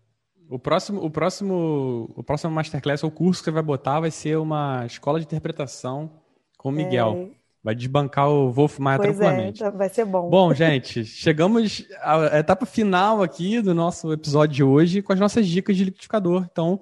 O 0.49 0.59
próximo, 0.59 1.05
o 1.05 1.11
próximo, 1.11 2.11
o 2.17 2.25
próximo 2.25 2.55
masterclass, 2.55 3.05
o 3.05 3.11
curso 3.11 3.43
que 3.43 3.45
você 3.45 3.51
vai 3.51 3.63
botar 3.63 4.01
vai 4.01 4.11
ser 4.11 4.39
uma 4.39 4.87
escola 4.87 5.21
de 5.21 5.27
interpretação 5.27 6.11
com 6.57 6.71
o 6.71 6.73
Miguel. 6.73 7.31
Vai 7.63 7.75
desbancar 7.75 8.29
o 8.29 8.51
Wolf 8.51 8.79
Maia 8.79 8.99
Pois 8.99 9.17
tranquilamente. 9.17 9.63
é, 9.63 9.71
vai 9.71 9.89
ser 9.91 10.07
bom. 10.07 10.31
Bom, 10.31 10.55
gente, 10.55 11.05
chegamos 11.05 11.87
à 12.01 12.39
etapa 12.39 12.65
final 12.65 13.23
aqui 13.23 13.61
do 13.61 13.75
nosso 13.75 14.11
episódio 14.13 14.55
de 14.57 14.65
hoje 14.65 15.03
com 15.03 15.13
as 15.13 15.21
nossas 15.21 15.47
dicas 15.47 15.77
de 15.77 15.85
liquidificador. 15.85 16.47
Então, 16.51 16.81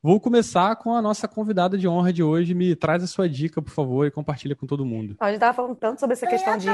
vou 0.00 0.20
começar 0.20 0.76
com 0.76 0.94
a 0.94 1.02
nossa 1.02 1.26
convidada 1.26 1.76
de 1.76 1.88
honra 1.88 2.12
de 2.12 2.22
hoje. 2.22 2.54
Me 2.54 2.76
traz 2.76 3.02
a 3.02 3.08
sua 3.08 3.28
dica, 3.28 3.60
por 3.60 3.72
favor, 3.72 4.06
e 4.06 4.10
compartilha 4.12 4.54
com 4.54 4.68
todo 4.68 4.86
mundo. 4.86 5.16
A 5.18 5.26
gente 5.26 5.34
estava 5.34 5.52
falando 5.52 5.74
tanto 5.74 5.98
sobre 5.98 6.12
essa 6.12 6.28
questão 6.28 6.56
de, 6.56 6.68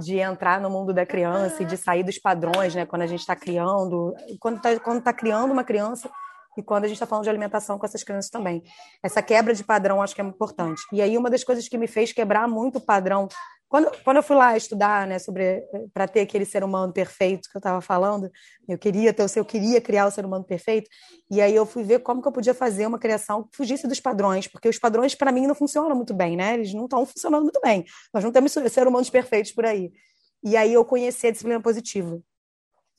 de 0.00 0.18
entrar 0.18 0.60
no 0.60 0.68
mundo 0.68 0.92
da 0.92 1.06
criança 1.06 1.62
e 1.62 1.66
de 1.66 1.76
sair 1.76 2.02
dos 2.02 2.18
padrões, 2.18 2.74
né? 2.74 2.84
Quando 2.84 3.02
a 3.02 3.06
gente 3.06 3.20
está 3.20 3.36
criando, 3.36 4.12
quando 4.40 4.56
está 4.56 4.80
quando 4.80 5.00
tá 5.00 5.12
criando 5.12 5.52
uma 5.52 5.62
criança 5.62 6.10
e 6.56 6.62
quando 6.62 6.84
a 6.84 6.86
gente 6.88 6.96
está 6.96 7.06
falando 7.06 7.24
de 7.24 7.30
alimentação 7.30 7.78
com 7.78 7.86
essas 7.86 8.02
crianças 8.02 8.30
também. 8.30 8.62
Essa 9.02 9.22
quebra 9.22 9.54
de 9.54 9.64
padrão 9.64 10.02
acho 10.02 10.14
que 10.14 10.20
é 10.20 10.24
importante. 10.24 10.82
E 10.92 11.00
aí, 11.00 11.16
uma 11.16 11.30
das 11.30 11.44
coisas 11.44 11.68
que 11.68 11.78
me 11.78 11.86
fez 11.86 12.12
quebrar 12.12 12.46
muito 12.48 12.78
o 12.78 12.80
padrão 12.80 13.28
Quando, 13.72 13.90
quando 14.04 14.18
eu 14.18 14.22
fui 14.22 14.36
lá 14.36 14.54
estudar, 14.54 15.06
né, 15.06 15.18
sobre 15.18 15.62
para 15.94 16.06
ter 16.06 16.20
aquele 16.20 16.44
ser 16.44 16.62
humano 16.62 16.92
perfeito 16.92 17.48
que 17.48 17.56
eu 17.56 17.58
estava 17.58 17.80
falando, 17.80 18.30
eu 18.68 18.76
queria 18.76 19.14
ter, 19.14 19.24
eu 19.34 19.44
queria 19.46 19.80
criar 19.80 20.06
o 20.06 20.10
ser 20.10 20.26
humano 20.26 20.44
perfeito, 20.44 20.90
e 21.30 21.40
aí 21.40 21.56
eu 21.56 21.64
fui 21.64 21.82
ver 21.82 22.00
como 22.00 22.20
que 22.20 22.28
eu 22.28 22.32
podia 22.32 22.52
fazer 22.52 22.86
uma 22.86 22.98
criação 22.98 23.44
que 23.44 23.56
fugisse 23.56 23.88
dos 23.88 23.98
padrões, 23.98 24.46
porque 24.46 24.68
os 24.68 24.78
padrões 24.78 25.14
para 25.14 25.32
mim 25.32 25.46
não 25.46 25.54
funcionam 25.54 25.96
muito 25.96 26.12
bem, 26.12 26.36
né? 26.36 26.52
Eles 26.52 26.74
não 26.74 26.84
estão 26.84 27.06
funcionando 27.06 27.44
muito 27.44 27.60
bem. 27.62 27.82
Nós 28.12 28.22
não 28.22 28.30
temos 28.30 28.52
ser 28.52 28.86
humanos 28.86 29.08
perfeitos 29.08 29.52
por 29.52 29.64
aí. 29.64 29.90
E 30.44 30.54
aí 30.54 30.74
eu 30.74 30.84
conheci 30.84 31.28
a 31.28 31.30
disciplina 31.30 31.58
positiva. 31.58 32.20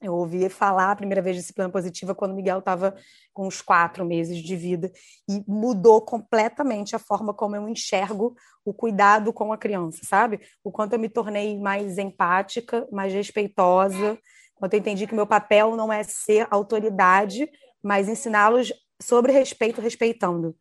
Eu 0.03 0.13
ouvi 0.15 0.49
falar 0.49 0.91
a 0.91 0.95
primeira 0.97 1.21
vez 1.21 1.37
de 1.37 1.41
disciplina 1.41 1.69
positiva 1.69 2.13
quando 2.13 2.33
o 2.33 2.35
Miguel 2.35 2.59
estava 2.59 2.93
com 3.31 3.47
uns 3.47 3.61
quatro 3.61 4.05
meses 4.05 4.37
de 4.37 4.53
vida 4.53 4.91
e 5.29 5.41
mudou 5.47 6.01
completamente 6.01 6.93
a 6.93 6.99
forma 6.99 7.33
como 7.33 7.55
eu 7.55 7.69
enxergo 7.69 8.35
o 8.65 8.73
cuidado 8.73 9.31
com 9.31 9.53
a 9.53 9.57
criança, 9.57 10.01
sabe? 10.03 10.41
O 10.61 10.71
quanto 10.71 10.93
eu 10.93 10.99
me 10.99 11.07
tornei 11.07 11.57
mais 11.57 11.97
empática, 11.97 12.85
mais 12.91 13.13
respeitosa, 13.13 14.19
quanto 14.55 14.73
eu 14.73 14.79
entendi 14.79 15.07
que 15.07 15.15
meu 15.15 15.25
papel 15.25 15.73
não 15.77 15.91
é 15.91 16.03
ser 16.03 16.47
autoridade, 16.51 17.49
mas 17.81 18.09
ensiná-los 18.09 18.73
sobre 19.01 19.31
respeito, 19.31 19.79
respeitando. 19.79 20.53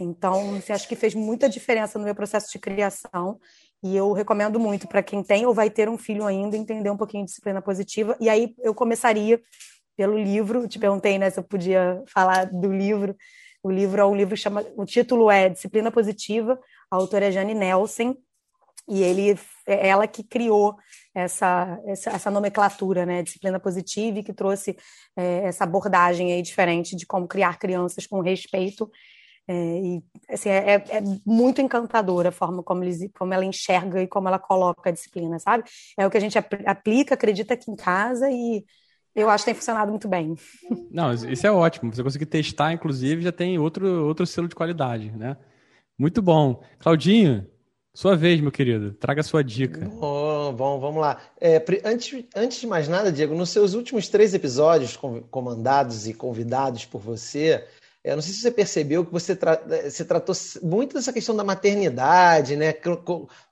Então, 0.00 0.56
assim, 0.56 0.72
acho 0.72 0.88
que 0.88 0.96
fez 0.96 1.14
muita 1.14 1.48
diferença 1.48 1.98
no 1.98 2.04
meu 2.04 2.14
processo 2.14 2.50
de 2.52 2.58
criação 2.58 3.38
e 3.82 3.96
eu 3.96 4.12
recomendo 4.12 4.58
muito 4.58 4.88
para 4.88 5.02
quem 5.02 5.22
tem 5.22 5.46
ou 5.46 5.54
vai 5.54 5.70
ter 5.70 5.88
um 5.88 5.96
filho 5.96 6.24
ainda 6.24 6.56
entender 6.56 6.90
um 6.90 6.96
pouquinho 6.96 7.24
de 7.24 7.30
disciplina 7.30 7.62
positiva. 7.62 8.16
E 8.20 8.28
aí 8.28 8.54
eu 8.58 8.74
começaria 8.74 9.40
pelo 9.96 10.18
livro. 10.18 10.66
Te 10.66 10.78
perguntei, 10.78 11.18
né, 11.18 11.30
se 11.30 11.38
eu 11.38 11.44
podia 11.44 12.02
falar 12.06 12.46
do 12.46 12.72
livro. 12.72 13.16
O 13.62 13.70
livro 13.70 14.00
é 14.00 14.04
um 14.04 14.16
livro 14.16 14.36
chama, 14.36 14.64
o 14.76 14.84
título 14.84 15.30
é 15.30 15.48
Disciplina 15.48 15.90
Positiva. 15.90 16.58
A 16.90 16.96
autora 16.96 17.26
é 17.26 17.32
Jane 17.32 17.54
Nelson 17.54 18.16
e 18.88 19.02
ele 19.02 19.38
é 19.66 19.88
ela 19.88 20.06
que 20.06 20.24
criou 20.24 20.76
essa, 21.14 21.78
essa, 21.86 22.10
essa 22.10 22.30
nomenclatura, 22.30 23.04
né, 23.04 23.22
disciplina 23.22 23.60
positiva, 23.60 24.20
e 24.20 24.22
que 24.22 24.32
trouxe 24.32 24.76
é, 25.14 25.44
essa 25.44 25.64
abordagem 25.64 26.32
aí 26.32 26.40
diferente 26.40 26.96
de 26.96 27.04
como 27.04 27.28
criar 27.28 27.58
crianças 27.58 28.06
com 28.06 28.20
respeito 28.20 28.90
é, 29.48 29.80
e, 29.80 30.04
assim, 30.28 30.50
é, 30.50 30.74
é, 30.74 30.74
é, 30.74 31.02
muito 31.24 31.62
encantadora 31.62 32.28
a 32.28 32.32
forma 32.32 32.62
como, 32.62 32.84
eles, 32.84 33.10
como 33.18 33.32
ela 33.32 33.46
enxerga 33.46 34.02
e 34.02 34.06
como 34.06 34.28
ela 34.28 34.38
coloca 34.38 34.90
a 34.90 34.92
disciplina, 34.92 35.38
sabe? 35.38 35.64
É 35.96 36.06
o 36.06 36.10
que 36.10 36.18
a 36.18 36.20
gente 36.20 36.36
aplica, 36.38 37.14
acredita 37.14 37.54
aqui 37.54 37.70
em 37.70 37.76
casa 37.76 38.30
e 38.30 38.62
eu 39.14 39.30
acho 39.30 39.44
que 39.44 39.50
tem 39.50 39.54
funcionado 39.54 39.90
muito 39.90 40.06
bem. 40.06 40.36
Não, 40.90 41.14
isso 41.14 41.46
é 41.46 41.50
ótimo. 41.50 41.92
Você 41.94 42.02
conseguir 42.02 42.26
testar, 42.26 42.72
inclusive, 42.74 43.22
já 43.22 43.32
tem 43.32 43.58
outro, 43.58 44.06
outro 44.06 44.26
selo 44.26 44.48
de 44.48 44.54
qualidade, 44.54 45.10
né? 45.12 45.36
Muito 45.98 46.20
bom. 46.20 46.62
Claudinho, 46.78 47.46
sua 47.94 48.14
vez, 48.14 48.40
meu 48.42 48.52
querido. 48.52 48.92
Traga 48.92 49.22
a 49.22 49.24
sua 49.24 49.42
dica. 49.42 49.80
Bom, 49.88 50.52
bom 50.52 50.78
vamos 50.78 51.00
lá. 51.00 51.22
É, 51.40 51.64
antes, 51.84 52.22
antes 52.36 52.60
de 52.60 52.66
mais 52.66 52.86
nada, 52.86 53.10
Diego, 53.10 53.34
nos 53.34 53.48
seus 53.48 53.72
últimos 53.72 54.08
três 54.08 54.34
episódios 54.34 54.96
comandados 55.30 56.06
e 56.06 56.12
convidados 56.12 56.84
por 56.84 57.00
você, 57.00 57.66
eu 58.08 58.16
não 58.16 58.22
sei 58.22 58.32
se 58.32 58.40
você 58.40 58.50
percebeu 58.50 59.04
que 59.04 59.12
você, 59.12 59.36
tra 59.36 59.60
você 59.84 60.04
tratou 60.04 60.34
muito 60.62 60.94
dessa 60.94 61.12
questão 61.12 61.36
da 61.36 61.44
maternidade, 61.44 62.56
né? 62.56 62.74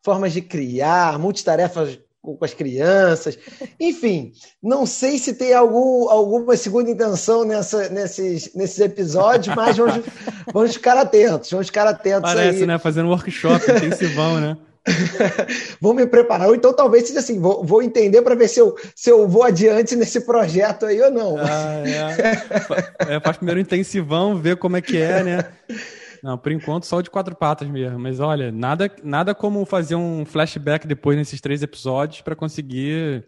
Formas 0.02 0.32
de 0.32 0.40
criar, 0.40 1.18
multitarefas 1.18 1.98
com 2.22 2.44
as 2.44 2.54
crianças. 2.54 3.38
Enfim, 3.78 4.32
não 4.62 4.84
sei 4.84 5.18
se 5.18 5.34
tem 5.34 5.54
algum, 5.54 6.08
alguma 6.08 6.56
segunda 6.56 6.90
intenção 6.90 7.44
nessa, 7.44 7.88
nesses, 7.88 8.52
nesses 8.54 8.80
episódios, 8.80 9.54
mas 9.54 9.76
vamos, 9.76 10.04
vamos 10.52 10.74
ficar 10.74 10.96
atentos, 10.96 11.50
vamos 11.50 11.68
ficar 11.68 11.86
atentos 11.86 12.32
Parece, 12.32 12.60
aí. 12.60 12.66
né? 12.66 12.78
Fazendo 12.78 13.08
workshop 13.08 13.70
intensivão, 13.70 14.40
né? 14.40 14.56
vou 15.80 15.94
me 15.94 16.06
preparar. 16.06 16.48
Ou 16.48 16.54
então 16.54 16.72
talvez 16.72 17.06
seja 17.06 17.20
assim, 17.20 17.40
vou, 17.40 17.64
vou 17.64 17.82
entender 17.82 18.22
para 18.22 18.34
ver 18.34 18.48
se 18.48 18.60
eu, 18.60 18.76
se 18.94 19.10
eu 19.10 19.26
vou 19.28 19.42
adiante 19.42 19.96
nesse 19.96 20.20
projeto 20.20 20.86
aí 20.86 21.00
ou 21.00 21.10
não. 21.10 21.36
Ah, 21.38 21.82
é. 23.08 23.14
é. 23.14 23.20
Faz 23.20 23.36
primeiro 23.36 23.60
intensivão, 23.60 24.40
ver 24.40 24.56
como 24.56 24.76
é 24.76 24.82
que 24.82 24.96
é, 24.96 25.22
né? 25.22 25.44
Não, 26.22 26.36
por 26.38 26.50
enquanto 26.50 26.86
só 26.86 27.00
de 27.00 27.10
quatro 27.10 27.34
patas 27.34 27.68
mesmo. 27.68 27.98
Mas 27.98 28.20
olha, 28.20 28.50
nada, 28.50 28.90
nada 29.02 29.34
como 29.34 29.64
fazer 29.64 29.94
um 29.94 30.24
flashback 30.24 30.86
depois 30.86 31.16
nesses 31.16 31.40
três 31.40 31.62
episódios 31.62 32.20
para 32.20 32.34
conseguir 32.34 33.24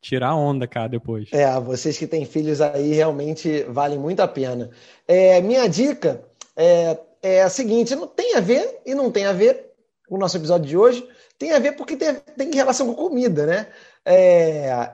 tirar 0.00 0.34
onda, 0.34 0.66
cara, 0.66 0.88
depois. 0.88 1.28
É, 1.32 1.60
vocês 1.60 1.98
que 1.98 2.06
têm 2.06 2.24
filhos 2.24 2.60
aí 2.60 2.94
realmente 2.94 3.64
valem 3.68 3.98
muito 3.98 4.20
a 4.20 4.28
pena. 4.28 4.70
É, 5.06 5.40
minha 5.40 5.68
dica 5.68 6.22
é, 6.56 6.98
é 7.22 7.42
a 7.42 7.48
seguinte: 7.48 7.94
não 7.94 8.06
tem 8.06 8.36
a 8.36 8.40
ver 8.40 8.80
e 8.86 8.94
não 8.94 9.10
tem 9.10 9.26
a 9.26 9.32
ver 9.32 9.69
o 10.10 10.18
nosso 10.18 10.36
episódio 10.36 10.66
de 10.66 10.76
hoje 10.76 11.08
tem 11.38 11.52
a 11.52 11.58
ver 11.60 11.72
porque 11.72 11.96
tem, 11.96 12.14
tem 12.36 12.52
relação 12.52 12.92
com 12.92 13.08
comida, 13.08 13.46
né? 13.46 13.68
É, 14.04 14.92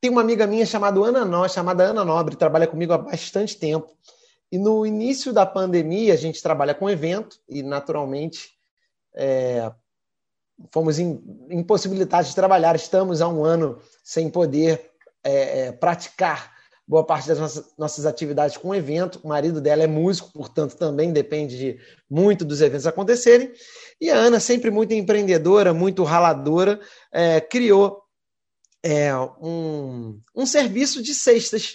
tem 0.00 0.10
uma 0.10 0.20
amiga 0.20 0.46
minha 0.46 0.66
chamada 0.66 1.00
Ana, 1.00 1.24
no, 1.24 1.48
chamada 1.48 1.84
Ana 1.84 2.04
Nobre, 2.04 2.36
trabalha 2.36 2.66
comigo 2.66 2.92
há 2.92 2.98
bastante 2.98 3.56
tempo. 3.56 3.96
E 4.50 4.58
no 4.58 4.84
início 4.84 5.32
da 5.32 5.46
pandemia, 5.46 6.12
a 6.14 6.16
gente 6.16 6.42
trabalha 6.42 6.74
com 6.74 6.90
evento 6.90 7.38
e, 7.48 7.62
naturalmente, 7.62 8.50
é, 9.14 9.72
fomos 10.72 10.98
impossibilitados 10.98 12.28
de 12.30 12.34
trabalhar. 12.34 12.74
Estamos 12.74 13.20
há 13.20 13.28
um 13.28 13.44
ano 13.44 13.78
sem 14.02 14.28
poder 14.28 14.90
é, 15.22 15.66
é 15.66 15.72
praticar 15.72 16.55
boa 16.86 17.04
parte 17.04 17.26
das 17.26 17.38
nossas, 17.38 17.74
nossas 17.76 18.06
atividades 18.06 18.56
com 18.56 18.74
evento. 18.74 19.20
O 19.22 19.28
marido 19.28 19.60
dela 19.60 19.82
é 19.82 19.86
músico, 19.86 20.32
portanto, 20.32 20.76
também 20.76 21.12
depende 21.12 21.56
de 21.58 21.80
muito 22.08 22.44
dos 22.44 22.60
eventos 22.60 22.86
acontecerem. 22.86 23.52
E 24.00 24.10
a 24.10 24.16
Ana, 24.16 24.38
sempre 24.38 24.70
muito 24.70 24.92
empreendedora, 24.94 25.74
muito 25.74 26.04
raladora, 26.04 26.80
é, 27.12 27.40
criou 27.40 28.02
é, 28.82 29.14
um, 29.16 30.20
um 30.34 30.46
serviço 30.46 31.02
de 31.02 31.14
cestas 31.14 31.74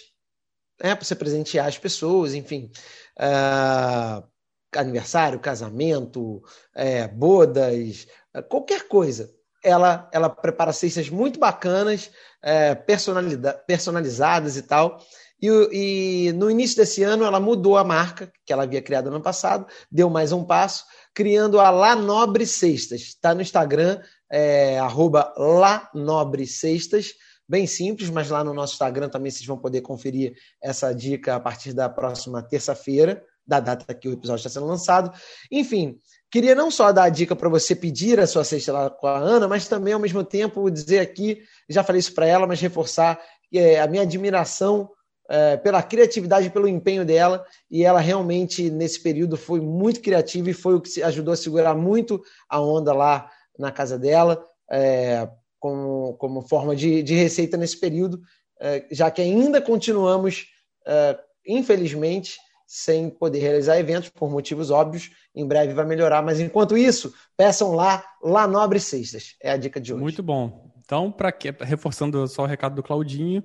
né, 0.82 0.94
para 0.94 1.04
você 1.04 1.14
presentear 1.14 1.66
as 1.66 1.78
pessoas, 1.78 2.34
enfim. 2.34 2.70
Uh, 3.18 4.26
aniversário, 4.74 5.38
casamento, 5.38 6.42
é, 6.74 7.06
bodas, 7.06 8.06
qualquer 8.48 8.88
coisa. 8.88 9.30
Ela, 9.62 10.08
ela 10.12 10.28
prepara 10.28 10.72
cestas 10.72 11.08
muito 11.08 11.38
bacanas 11.38 12.10
é, 12.42 12.74
personalizadas 12.74 14.56
e 14.56 14.62
tal. 14.62 14.98
E, 15.40 16.28
e, 16.28 16.32
no 16.32 16.48
início 16.48 16.76
desse 16.76 17.02
ano 17.02 17.24
ela 17.24 17.40
mudou 17.40 17.76
a 17.76 17.82
marca 17.82 18.32
que 18.46 18.52
ela 18.52 18.62
havia 18.62 18.80
criado 18.80 19.10
no 19.10 19.16
ano 19.16 19.24
passado, 19.24 19.66
deu 19.90 20.08
mais 20.08 20.30
um 20.30 20.44
passo, 20.44 20.84
criando 21.12 21.58
a 21.58 21.68
La 21.68 21.96
Nobre 21.96 22.46
Cestas. 22.46 23.00
Está 23.00 23.34
no 23.34 23.42
Instagram, 23.42 24.00
é, 24.30 24.78
arroba 24.78 25.34
La 25.36 25.90
Nobre 25.94 26.46
Cestas. 26.46 27.14
Bem 27.48 27.66
simples, 27.66 28.08
mas 28.08 28.30
lá 28.30 28.44
no 28.44 28.54
nosso 28.54 28.74
Instagram 28.74 29.08
também 29.08 29.32
vocês 29.32 29.44
vão 29.44 29.58
poder 29.58 29.80
conferir 29.80 30.32
essa 30.62 30.94
dica 30.94 31.34
a 31.34 31.40
partir 31.40 31.72
da 31.72 31.88
próxima 31.88 32.40
terça-feira, 32.40 33.22
da 33.46 33.60
data 33.60 33.92
que 33.94 34.08
o 34.08 34.12
episódio 34.12 34.40
está 34.40 34.50
sendo 34.50 34.66
lançado. 34.66 35.12
Enfim, 35.50 35.98
Queria 36.32 36.54
não 36.54 36.70
só 36.70 36.90
dar 36.92 37.04
a 37.04 37.08
dica 37.10 37.36
para 37.36 37.50
você 37.50 37.76
pedir 37.76 38.18
a 38.18 38.26
sua 38.26 38.42
cesta 38.42 38.72
lá 38.72 38.88
com 38.88 39.06
a 39.06 39.18
Ana, 39.18 39.46
mas 39.46 39.68
também, 39.68 39.92
ao 39.92 40.00
mesmo 40.00 40.24
tempo, 40.24 40.70
dizer 40.70 41.00
aqui, 41.00 41.42
já 41.68 41.84
falei 41.84 42.00
isso 42.00 42.14
para 42.14 42.26
ela, 42.26 42.46
mas 42.46 42.58
reforçar 42.58 43.20
é, 43.52 43.78
a 43.78 43.86
minha 43.86 44.02
admiração 44.02 44.88
é, 45.28 45.58
pela 45.58 45.82
criatividade 45.82 46.48
pelo 46.48 46.66
empenho 46.66 47.04
dela. 47.04 47.44
E 47.70 47.84
ela 47.84 48.00
realmente, 48.00 48.70
nesse 48.70 49.02
período, 49.02 49.36
foi 49.36 49.60
muito 49.60 50.00
criativa 50.00 50.48
e 50.48 50.54
foi 50.54 50.74
o 50.74 50.80
que 50.80 51.02
ajudou 51.02 51.34
a 51.34 51.36
segurar 51.36 51.74
muito 51.74 52.22
a 52.48 52.58
onda 52.58 52.94
lá 52.94 53.30
na 53.58 53.70
casa 53.70 53.98
dela, 53.98 54.42
é, 54.70 55.28
como, 55.60 56.14
como 56.14 56.48
forma 56.48 56.74
de, 56.74 57.02
de 57.02 57.14
receita 57.14 57.58
nesse 57.58 57.78
período, 57.78 58.22
é, 58.58 58.86
já 58.90 59.10
que 59.10 59.20
ainda 59.20 59.60
continuamos, 59.60 60.46
é, 60.86 61.18
infelizmente, 61.46 62.38
sem 62.74 63.10
poder 63.10 63.40
realizar 63.40 63.78
eventos 63.78 64.08
por 64.08 64.30
motivos 64.30 64.70
óbvios. 64.70 65.10
Em 65.34 65.46
breve 65.46 65.74
vai 65.74 65.84
melhorar, 65.84 66.22
mas 66.22 66.40
enquanto 66.40 66.74
isso, 66.74 67.12
peçam 67.36 67.74
lá, 67.74 68.02
lá 68.22 68.46
Nobre 68.46 68.80
Sextas. 68.80 69.36
É 69.42 69.50
a 69.50 69.58
dica 69.58 69.78
de 69.78 69.92
hoje. 69.92 70.02
Muito 70.02 70.22
bom. 70.22 70.72
Então, 70.82 71.12
para 71.12 71.30
reforçando 71.60 72.26
só 72.26 72.44
o 72.44 72.46
recado 72.46 72.74
do 72.74 72.82
Claudinho, 72.82 73.44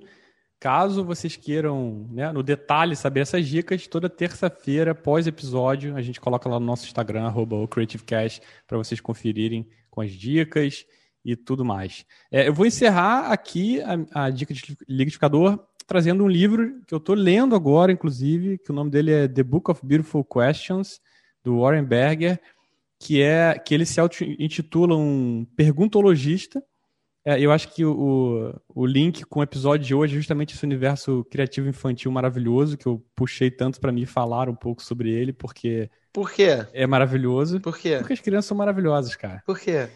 caso 0.58 1.04
vocês 1.04 1.36
queiram, 1.36 2.08
né, 2.10 2.32
no 2.32 2.42
detalhe, 2.42 2.96
saber 2.96 3.20
essas 3.20 3.46
dicas, 3.46 3.86
toda 3.86 4.08
terça-feira, 4.08 4.94
pós-episódio, 4.94 5.94
a 5.94 6.00
gente 6.00 6.18
coloca 6.18 6.48
lá 6.48 6.58
no 6.58 6.64
nosso 6.64 6.86
Instagram, 6.86 7.30
CreativeCast, 7.70 8.40
para 8.66 8.78
vocês 8.78 8.98
conferirem 8.98 9.68
com 9.90 10.00
as 10.00 10.10
dicas 10.10 10.86
e 11.22 11.36
tudo 11.36 11.66
mais. 11.66 12.06
É, 12.32 12.48
eu 12.48 12.54
vou 12.54 12.64
encerrar 12.64 13.30
aqui 13.30 13.82
a, 13.82 14.24
a 14.24 14.30
dica 14.30 14.54
de 14.54 14.74
liquidificador 14.88 15.67
trazendo 15.88 16.22
um 16.22 16.28
livro 16.28 16.82
que 16.86 16.92
eu 16.94 16.98
estou 16.98 17.14
lendo 17.14 17.56
agora, 17.56 17.90
inclusive, 17.90 18.58
que 18.58 18.70
o 18.70 18.74
nome 18.74 18.90
dele 18.90 19.10
é 19.10 19.26
The 19.26 19.42
Book 19.42 19.70
of 19.70 19.80
Beautiful 19.84 20.22
Questions, 20.22 21.00
do 21.42 21.60
Warren 21.60 21.82
Berger, 21.82 22.38
que 23.00 23.22
é 23.22 23.58
que 23.58 23.74
ele 23.74 23.86
se 23.86 23.98
intitula 24.38 24.94
um 24.94 25.46
perguntologista. 25.56 26.62
É, 27.24 27.40
eu 27.40 27.50
acho 27.50 27.74
que 27.74 27.86
o, 27.86 28.54
o 28.68 28.86
link 28.86 29.24
com 29.24 29.40
o 29.40 29.42
episódio 29.42 29.86
de 29.86 29.94
hoje 29.94 30.14
é 30.14 30.18
justamente 30.18 30.54
esse 30.54 30.64
universo 30.64 31.24
criativo 31.30 31.68
infantil 31.68 32.12
maravilhoso 32.12 32.76
que 32.76 32.86
eu 32.86 33.02
puxei 33.16 33.50
tanto 33.50 33.80
para 33.80 33.90
me 33.90 34.04
falar 34.04 34.48
um 34.48 34.54
pouco 34.54 34.82
sobre 34.82 35.10
ele, 35.10 35.32
porque 35.32 35.90
Por 36.12 36.30
quê? 36.30 36.66
É 36.72 36.86
maravilhoso. 36.86 37.60
Por 37.60 37.78
quê? 37.78 37.96
Porque 37.98 38.12
as 38.12 38.20
crianças 38.20 38.46
são 38.46 38.56
maravilhosas, 38.56 39.16
cara. 39.16 39.42
Por 39.46 39.58
quê? 39.58 39.88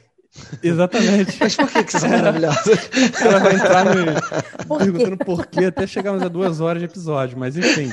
Exatamente. 0.63 1.37
Mas 1.39 1.57
por 1.57 1.71
que, 1.71 1.85
que 1.85 1.93
são 1.93 2.09
maravilhosos? 2.09 2.89
Ela 3.21 3.39
vai 3.39 3.55
entrar 3.55 3.85
no, 3.85 4.79
perguntando 4.79 5.17
por 5.19 5.47
quê 5.47 5.67
até 5.67 5.87
chegarmos 5.87 6.23
a 6.23 6.29
duas 6.29 6.61
horas 6.61 6.81
de 6.81 6.87
episódio, 6.87 7.39
mas 7.39 7.57
enfim. 7.57 7.91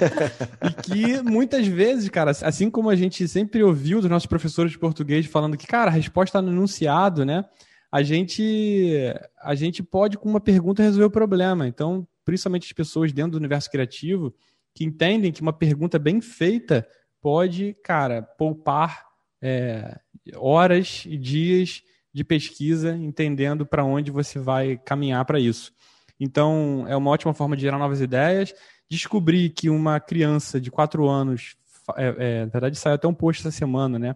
E 0.63 0.81
que 0.81 1.21
muitas 1.21 1.67
vezes, 1.67 2.07
cara, 2.09 2.31
assim 2.31 2.69
como 2.69 2.89
a 2.89 2.95
gente 2.95 3.27
sempre 3.27 3.61
ouviu 3.61 3.99
dos 3.99 4.09
nossos 4.09 4.25
professores 4.25 4.71
de 4.71 4.79
português 4.79 5.25
falando 5.25 5.57
que, 5.57 5.67
cara, 5.67 5.91
a 5.91 5.93
resposta 5.93 6.37
está 6.37 6.41
no 6.41 6.51
enunciado, 6.51 7.25
né? 7.25 7.43
A 7.91 8.03
gente, 8.03 9.13
a 9.41 9.55
gente 9.55 9.83
pode, 9.83 10.17
com 10.17 10.29
uma 10.29 10.39
pergunta, 10.39 10.83
resolver 10.83 11.05
o 11.05 11.11
problema. 11.11 11.67
Então, 11.67 12.07
principalmente 12.23 12.67
as 12.67 12.73
pessoas 12.73 13.11
dentro 13.11 13.31
do 13.31 13.37
universo 13.37 13.69
criativo, 13.69 14.33
que 14.73 14.85
entendem 14.85 15.31
que 15.31 15.41
uma 15.41 15.51
pergunta 15.51 15.99
bem 15.99 16.21
feita 16.21 16.87
pode, 17.21 17.75
cara, 17.83 18.21
poupar 18.21 19.05
é, 19.41 19.99
horas 20.37 21.03
e 21.05 21.17
dias 21.17 21.83
de 22.13 22.23
pesquisa, 22.23 22.95
entendendo 22.95 23.65
para 23.65 23.83
onde 23.83 24.11
você 24.11 24.39
vai 24.39 24.77
caminhar 24.77 25.23
para 25.25 25.39
isso. 25.39 25.71
Então, 26.19 26.85
é 26.87 26.95
uma 26.95 27.11
ótima 27.11 27.33
forma 27.33 27.55
de 27.55 27.61
gerar 27.61 27.77
novas 27.77 28.01
ideias. 28.01 28.53
Descobrir 28.89 29.51
que 29.51 29.69
uma 29.69 29.99
criança 29.99 30.59
de 30.59 30.69
4 30.69 31.07
anos, 31.07 31.55
é, 31.95 32.15
é, 32.17 32.45
na 32.45 32.51
verdade 32.51 32.77
saiu 32.77 32.95
até 32.95 33.07
um 33.07 33.13
post 33.13 33.41
essa 33.41 33.55
semana, 33.55 33.97
né? 33.97 34.15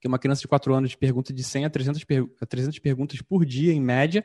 Que 0.00 0.06
uma 0.06 0.18
criança 0.18 0.42
de 0.42 0.48
4 0.48 0.72
anos 0.74 0.94
pergunta 0.94 1.32
de 1.32 1.42
100 1.42 1.64
a 1.64 1.70
300, 1.70 2.04
per 2.04 2.24
a 2.40 2.46
300 2.46 2.78
perguntas 2.78 3.20
por 3.20 3.44
dia, 3.44 3.72
em 3.72 3.80
média. 3.80 4.24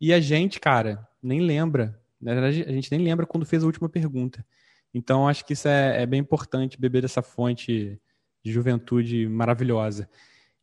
E 0.00 0.12
a 0.12 0.20
gente, 0.20 0.60
cara, 0.60 1.08
nem 1.22 1.40
lembra. 1.40 2.00
Na 2.20 2.34
verdade, 2.34 2.64
a 2.68 2.72
gente 2.72 2.90
nem 2.90 3.00
lembra 3.00 3.26
quando 3.26 3.46
fez 3.46 3.64
a 3.64 3.66
última 3.66 3.88
pergunta. 3.88 4.46
Então, 4.94 5.26
acho 5.26 5.44
que 5.44 5.54
isso 5.54 5.66
é, 5.66 6.02
é 6.02 6.06
bem 6.06 6.20
importante, 6.20 6.78
beber 6.78 7.02
dessa 7.02 7.22
fonte 7.22 8.00
de 8.44 8.52
juventude 8.52 9.26
maravilhosa. 9.26 10.08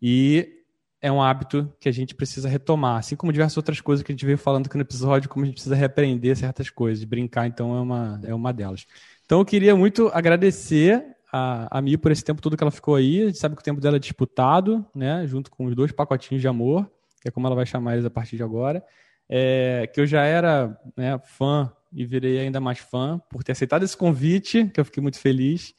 E 0.01 0.58
é 1.01 1.11
um 1.11 1.21
hábito 1.21 1.71
que 1.79 1.87
a 1.87 1.91
gente 1.91 2.13
precisa 2.13 2.49
retomar, 2.49 2.97
assim 2.97 3.15
como 3.15 3.31
diversas 3.31 3.55
outras 3.57 3.79
coisas 3.79 4.03
que 4.03 4.11
a 4.11 4.13
gente 4.13 4.25
veio 4.25 4.37
falando 4.37 4.67
aqui 4.67 4.75
no 4.75 4.81
episódio, 4.81 5.29
como 5.29 5.43
a 5.43 5.47
gente 5.47 5.55
precisa 5.55 5.75
reaprender 5.75 6.35
certas 6.35 6.69
coisas, 6.69 7.03
brincar, 7.05 7.47
então 7.47 7.75
é 7.75 7.79
uma, 7.79 8.21
é 8.25 8.33
uma 8.33 8.51
delas. 8.51 8.85
Então 9.25 9.39
eu 9.39 9.45
queria 9.45 9.75
muito 9.75 10.09
agradecer 10.13 11.03
a, 11.31 11.77
a 11.77 11.81
Mi 11.81 11.97
por 11.97 12.11
esse 12.11 12.23
tempo 12.23 12.41
todo 12.41 12.57
que 12.57 12.63
ela 12.63 12.71
ficou 12.71 12.95
aí, 12.95 13.23
a 13.23 13.25
gente 13.27 13.37
sabe 13.37 13.55
que 13.55 13.61
o 13.61 13.63
tempo 13.63 13.79
dela 13.79 13.95
é 13.95 13.99
disputado, 13.99 14.85
né, 14.93 15.25
junto 15.25 15.49
com 15.49 15.65
os 15.65 15.75
dois 15.75 15.91
pacotinhos 15.91 16.41
de 16.41 16.47
amor, 16.47 16.89
que 17.21 17.29
é 17.29 17.31
como 17.31 17.47
ela 17.47 17.55
vai 17.55 17.65
chamar 17.65 17.93
eles 17.93 18.05
a 18.05 18.09
partir 18.09 18.35
de 18.35 18.43
agora, 18.43 18.83
é, 19.29 19.89
que 19.93 20.01
eu 20.01 20.05
já 20.05 20.23
era 20.23 20.77
né, 20.97 21.17
fã 21.23 21.71
e 21.93 22.05
virei 22.05 22.39
ainda 22.39 22.59
mais 22.59 22.79
fã 22.79 23.21
por 23.29 23.43
ter 23.43 23.53
aceitado 23.53 23.83
esse 23.83 23.95
convite, 23.95 24.65
que 24.65 24.79
eu 24.79 24.85
fiquei 24.85 25.01
muito 25.01 25.19
feliz, 25.19 25.73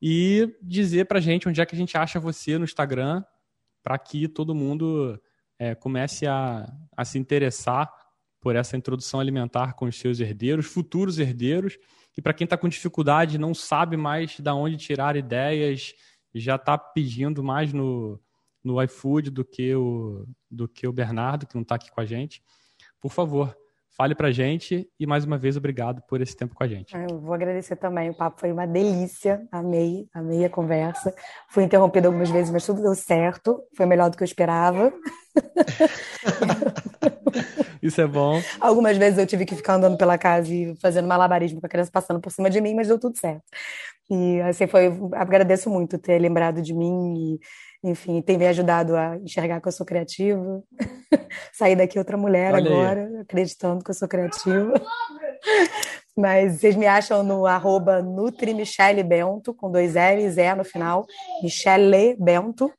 e 0.00 0.48
dizer 0.62 1.06
pra 1.06 1.20
gente 1.20 1.48
onde 1.48 1.60
é 1.60 1.66
que 1.66 1.74
a 1.74 1.78
gente 1.78 1.96
acha 1.96 2.18
você 2.18 2.58
no 2.58 2.64
Instagram, 2.64 3.22
para 3.82 3.98
que 3.98 4.28
todo 4.28 4.54
mundo 4.54 5.20
é, 5.58 5.74
comece 5.74 6.26
a, 6.26 6.66
a 6.96 7.04
se 7.04 7.18
interessar 7.18 7.92
por 8.40 8.56
essa 8.56 8.76
introdução 8.76 9.20
alimentar 9.20 9.74
com 9.74 9.86
os 9.86 9.96
seus 9.96 10.18
herdeiros, 10.18 10.66
futuros 10.66 11.18
herdeiros, 11.18 11.78
e 12.16 12.20
para 12.20 12.34
quem 12.34 12.44
está 12.44 12.56
com 12.56 12.68
dificuldade, 12.68 13.38
não 13.38 13.54
sabe 13.54 13.96
mais 13.96 14.38
de 14.38 14.50
onde 14.50 14.76
tirar 14.76 15.16
ideias, 15.16 15.94
já 16.34 16.56
está 16.56 16.76
pedindo 16.76 17.42
mais 17.42 17.72
no, 17.72 18.20
no 18.62 18.82
iFood 18.82 19.30
do 19.30 19.44
que, 19.44 19.74
o, 19.74 20.26
do 20.50 20.68
que 20.68 20.86
o 20.86 20.92
Bernardo, 20.92 21.46
que 21.46 21.54
não 21.54 21.62
está 21.62 21.76
aqui 21.76 21.90
com 21.90 22.00
a 22.00 22.04
gente. 22.04 22.42
Por 23.00 23.10
favor, 23.10 23.56
Fale 23.94 24.14
pra 24.14 24.32
gente 24.32 24.88
e 24.98 25.06
mais 25.06 25.24
uma 25.24 25.36
vez 25.36 25.54
obrigado 25.54 26.00
por 26.08 26.22
esse 26.22 26.34
tempo 26.34 26.54
com 26.54 26.64
a 26.64 26.66
gente. 26.66 26.96
Eu 26.96 27.20
vou 27.20 27.34
agradecer 27.34 27.76
também, 27.76 28.08
o 28.08 28.14
papo 28.14 28.40
foi 28.40 28.50
uma 28.50 28.66
delícia, 28.66 29.46
amei, 29.52 30.06
amei 30.14 30.46
a 30.46 30.50
conversa. 30.50 31.14
Fui 31.50 31.62
interrompida 31.62 32.08
algumas 32.08 32.30
vezes, 32.30 32.50
mas 32.50 32.64
tudo 32.64 32.80
deu 32.80 32.94
certo, 32.94 33.62
foi 33.76 33.84
melhor 33.84 34.08
do 34.08 34.16
que 34.16 34.22
eu 34.22 34.26
esperava. 34.26 34.90
Isso 37.82 38.00
é 38.00 38.06
bom. 38.06 38.40
Algumas 38.60 38.96
vezes 38.96 39.18
eu 39.18 39.26
tive 39.26 39.44
que 39.44 39.56
ficar 39.56 39.74
andando 39.74 39.98
pela 39.98 40.16
casa 40.16 40.52
e 40.52 40.74
fazendo 40.80 41.06
malabarismo 41.06 41.60
com 41.60 41.66
a 41.66 41.70
criança 41.70 41.90
passando 41.92 42.20
por 42.20 42.32
cima 42.32 42.48
de 42.48 42.62
mim, 42.62 42.74
mas 42.74 42.88
deu 42.88 42.98
tudo 42.98 43.18
certo. 43.18 43.44
E 44.10 44.40
assim 44.42 44.66
foi, 44.66 44.90
agradeço 45.14 45.68
muito 45.68 45.98
ter 45.98 46.18
lembrado 46.18 46.62
de 46.62 46.72
mim 46.72 47.14
e 47.14 47.40
enfim, 47.84 48.22
tem 48.22 48.38
me 48.38 48.46
ajudado 48.46 48.96
a 48.96 49.16
enxergar 49.16 49.60
que 49.60 49.66
eu 49.66 49.72
sou 49.72 49.84
criativa, 49.84 50.62
sair 51.52 51.74
daqui 51.74 51.98
outra 51.98 52.16
mulher 52.16 52.54
Olha 52.54 52.70
agora, 52.70 53.06
aí. 53.06 53.16
acreditando 53.18 53.82
que 53.82 53.90
eu 53.90 53.94
sou 53.94 54.08
criativa. 54.08 54.72
Mas 56.16 56.60
vocês 56.60 56.76
me 56.76 56.86
acham 56.86 57.22
no 57.22 57.46
arroba 57.46 58.02
NutriMichelleBento, 58.02 59.54
com 59.54 59.70
dois 59.70 59.94
L's, 59.94 60.36
E 60.36 60.54
no 60.54 60.62
final, 60.62 61.06
Michele 61.42 62.16
Bento. 62.18 62.70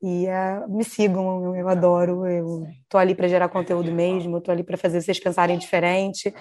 E 0.00 0.26
uh, 0.26 0.68
me 0.68 0.84
sigam, 0.84 1.54
eu 1.56 1.68
adoro. 1.68 2.26
Eu 2.26 2.66
tô 2.88 2.98
ali 2.98 3.14
para 3.14 3.28
gerar 3.28 3.48
conteúdo 3.48 3.92
mesmo, 3.92 4.40
tô 4.40 4.50
ali 4.50 4.62
para 4.62 4.76
fazer 4.76 5.00
vocês 5.00 5.18
pensarem 5.18 5.58
diferente 5.58 6.32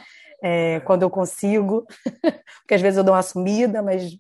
é, 0.43 0.79
quando 0.81 1.03
eu 1.03 1.09
consigo. 1.09 1.85
Porque 2.61 2.75
às 2.75 2.81
vezes 2.81 2.97
eu 2.97 3.03
dou 3.03 3.15
uma 3.15 3.21
sumida, 3.21 3.81
mas 3.81 4.11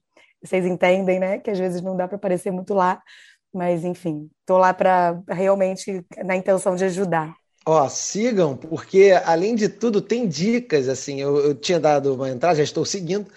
vocês 0.43 0.65
entendem, 0.65 1.19
né? 1.19 1.39
Que 1.39 1.51
às 1.51 1.59
vezes 1.59 1.81
não 1.81 1.95
dá 1.95 2.07
para 2.07 2.17
aparecer 2.17 2.51
muito 2.51 2.73
lá. 2.73 3.01
Mas, 3.53 3.83
enfim, 3.83 4.29
estou 4.39 4.57
lá 4.57 4.73
para 4.73 5.21
realmente 5.27 6.05
na 6.23 6.35
intenção 6.35 6.75
de 6.75 6.85
ajudar. 6.85 7.35
Ó, 7.65 7.87
sigam, 7.89 8.55
porque 8.57 9.11
além 9.25 9.55
de 9.55 9.69
tudo, 9.69 10.01
tem 10.01 10.27
dicas. 10.27 10.87
Assim, 10.89 11.21
eu, 11.21 11.37
eu 11.37 11.55
tinha 11.55 11.79
dado 11.79 12.15
uma 12.15 12.29
entrada, 12.29 12.55
já 12.55 12.63
estou 12.63 12.85
seguindo, 12.85 13.27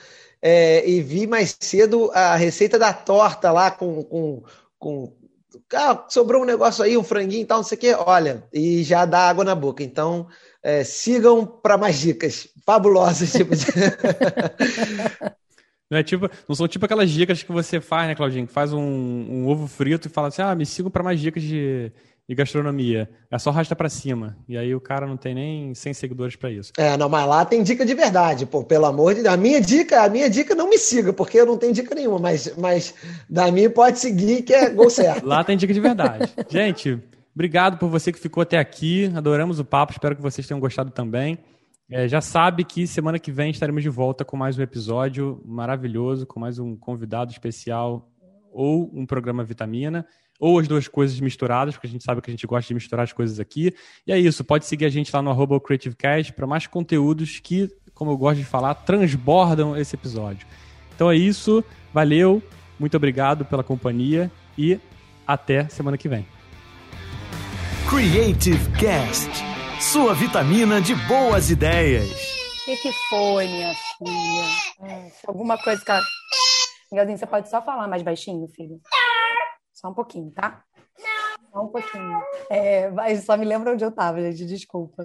é, 0.41 0.89
e 0.89 1.01
vi 1.03 1.27
mais 1.27 1.57
cedo 1.61 2.11
a 2.13 2.37
receita 2.37 2.79
da 2.79 2.93
torta 2.93 3.51
lá 3.51 3.71
com. 3.71 4.03
com, 4.05 4.43
com 4.79 5.13
ah, 5.73 6.07
sobrou 6.09 6.43
um 6.43 6.47
negócio 6.47 6.83
aí, 6.85 6.97
um 6.97 7.05
franguinho 7.05 7.43
e 7.43 7.47
tal, 7.47 7.59
não 7.59 7.65
sei 7.65 7.77
o 7.79 7.81
quê. 7.81 7.95
Olha, 7.95 8.45
e 8.53 8.83
já 8.83 9.05
dá 9.05 9.29
água 9.29 9.45
na 9.45 9.55
boca. 9.55 9.83
Então, 9.83 10.27
é, 10.63 10.83
sigam 10.85 11.47
para 11.47 11.77
mais 11.77 11.99
dicas 11.99 12.49
fabulosas. 12.65 13.33
Tipo 13.33 13.55
de... 13.55 13.67
Não, 15.95 16.01
é 16.01 16.03
tipo, 16.03 16.29
não 16.49 16.57
são 16.57 16.67
tipo 16.67 16.85
aquelas 16.85 17.09
dicas 17.09 17.45
que 17.45 17.53
você 17.53 17.81
faz, 17.81 18.09
né, 18.09 18.17
Claudinho? 18.17 18.49
Que 18.49 18.53
faz 18.53 18.73
um, 18.73 18.81
um 18.81 19.47
ovo 19.47 19.69
frito 19.69 20.09
e 20.09 20.11
fala 20.11 20.27
assim: 20.27 20.43
ah, 20.43 20.53
me 20.53 20.67
sigam 20.67 20.91
para 20.91 21.05
mais 21.05 21.21
dicas 21.21 21.41
de, 21.41 21.93
de 22.29 22.35
gastronomia. 22.35 23.09
É 23.31 23.39
só 23.39 23.51
arrasta 23.51 23.77
para 23.77 23.89
cima. 23.89 24.37
E 24.49 24.59
aí 24.59 24.75
o 24.75 24.81
cara 24.81 25.07
não 25.07 25.17
tem 25.17 25.37
nem 25.37 25.73
100 25.73 25.95
seguidores 25.95 26.35
para 26.35 26.51
isso. 26.51 26.73
É, 26.77 26.97
não, 26.97 27.09
mas 27.09 27.29
lá 27.29 27.45
tem 27.45 27.63
dica 27.63 27.87
de 27.87 27.95
verdade, 27.95 28.45
pô, 28.45 28.65
pelo 28.65 28.87
amor 28.87 29.15
de 29.15 29.23
Deus. 29.23 29.33
A 29.33 29.37
minha 29.37 29.61
dica, 29.61 30.03
a 30.03 30.09
minha 30.09 30.29
dica 30.29 30.53
não 30.53 30.69
me 30.69 30.79
siga, 30.79 31.13
porque 31.13 31.39
eu 31.39 31.47
não 31.47 31.57
tenho 31.57 31.73
dica 31.73 31.95
nenhuma, 31.95 32.19
mas, 32.19 32.53
mas 32.59 32.93
da 33.31 33.53
minha 33.53 33.71
pode 33.71 34.01
seguir 34.01 34.43
que 34.43 34.53
é 34.53 34.71
gol 34.71 34.91
certo. 34.91 35.25
lá 35.25 35.45
tem 35.45 35.57
dica 35.57 35.73
de 35.73 35.81
verdade. 35.81 36.29
Gente, 36.51 36.99
obrigado 37.33 37.79
por 37.79 37.89
você 37.89 38.11
que 38.11 38.19
ficou 38.19 38.43
até 38.43 38.59
aqui. 38.59 39.13
Adoramos 39.15 39.61
o 39.61 39.65
papo, 39.65 39.93
espero 39.93 40.17
que 40.17 40.23
vocês 40.23 40.45
tenham 40.45 40.59
gostado 40.59 40.91
também. 40.91 41.39
É, 41.91 42.09
já 42.09 42.21
sabe 42.21 42.65
que 42.65 42.87
semana 42.87 43.19
que 43.19 43.31
vem 43.31 43.51
estaremos 43.51 43.83
de 43.83 43.91
volta 43.91 44.25
com 44.25 44.37
mais 44.37 44.59
um 44.59 44.63
episódio 44.63 45.43
maravilhoso, 45.45 46.27
com 46.27 46.41
mais 46.41 46.59
um 46.59 46.75
convidado 46.75 47.31
especial 47.31 48.11
ou 48.51 48.91
um 48.95 49.05
programa 49.05 49.45
Vitamina, 49.45 50.07
ou 50.41 50.59
as 50.59 50.67
duas 50.67 50.89
coisas 50.89 51.21
misturadas, 51.21 51.75
porque 51.75 51.87
a 51.87 51.91
gente 51.91 52.03
sabe 52.03 52.23
que 52.23 52.31
a 52.31 52.33
gente 52.33 52.47
gosta 52.47 52.69
de 52.69 52.75
misturar 52.75 53.05
as 53.05 53.13
coisas 53.13 53.39
aqui. 53.39 53.75
E 54.07 54.13
é 54.13 54.19
isso, 54.19 54.43
pode 54.45 54.65
seguir 54.65 54.87
a 54.87 54.89
gente 54.89 55.15
lá 55.15 55.21
no 55.21 55.61
CreativeCast 55.61 56.33
para 56.33 56.47
mais 56.47 56.67
conteúdos 56.67 57.39
que, 57.39 57.71
como 57.93 58.13
eu 58.13 58.17
gosto 58.17 58.39
de 58.39 58.45
falar, 58.45 58.75
transbordam 58.75 59.77
esse 59.77 59.95
episódio. 59.95 60.47
Então 60.95 61.11
é 61.11 61.17
isso, 61.17 61.63
valeu, 61.93 62.43
muito 62.79 62.97
obrigado 62.97 63.45
pela 63.45 63.63
companhia 63.63 64.31
e 64.57 64.81
até 65.27 65.69
semana 65.69 65.99
que 65.99 66.09
vem. 66.09 66.27
Creative 67.89 68.71
Cast 68.79 69.54
sua 69.81 70.15
vitamina 70.15 70.81
de 70.81 70.95
boas 70.95 71.51
ideias. 71.51 72.09
O 72.11 72.65
que, 72.65 72.77
que, 72.77 72.93
foi, 73.09 73.47
minha 73.47 73.75
filha? 73.99 74.91
É, 74.91 75.13
alguma 75.27 75.59
coisa 75.63 75.85
que 75.85 75.91
ela. 75.91 76.03
Miguelzinho, 76.91 77.19
você 77.19 77.27
pode 77.27 77.49
só 77.51 77.61
falar 77.61 77.89
mais 77.89 78.03
baixinho, 78.03 78.49
filho? 78.49 78.81
Só 79.73 79.89
um 79.89 79.95
pouquinho, 79.95 80.31
tá? 80.31 80.63
Só 81.53 81.63
um 81.63 81.69
pouquinho. 81.69 82.23
É, 82.51 82.91
só 83.17 83.37
me 83.37 83.45
lembra 83.45 83.73
onde 83.73 83.85
eu 83.85 83.91
tava, 83.91 84.21
gente, 84.21 84.47
desculpa. 84.47 85.05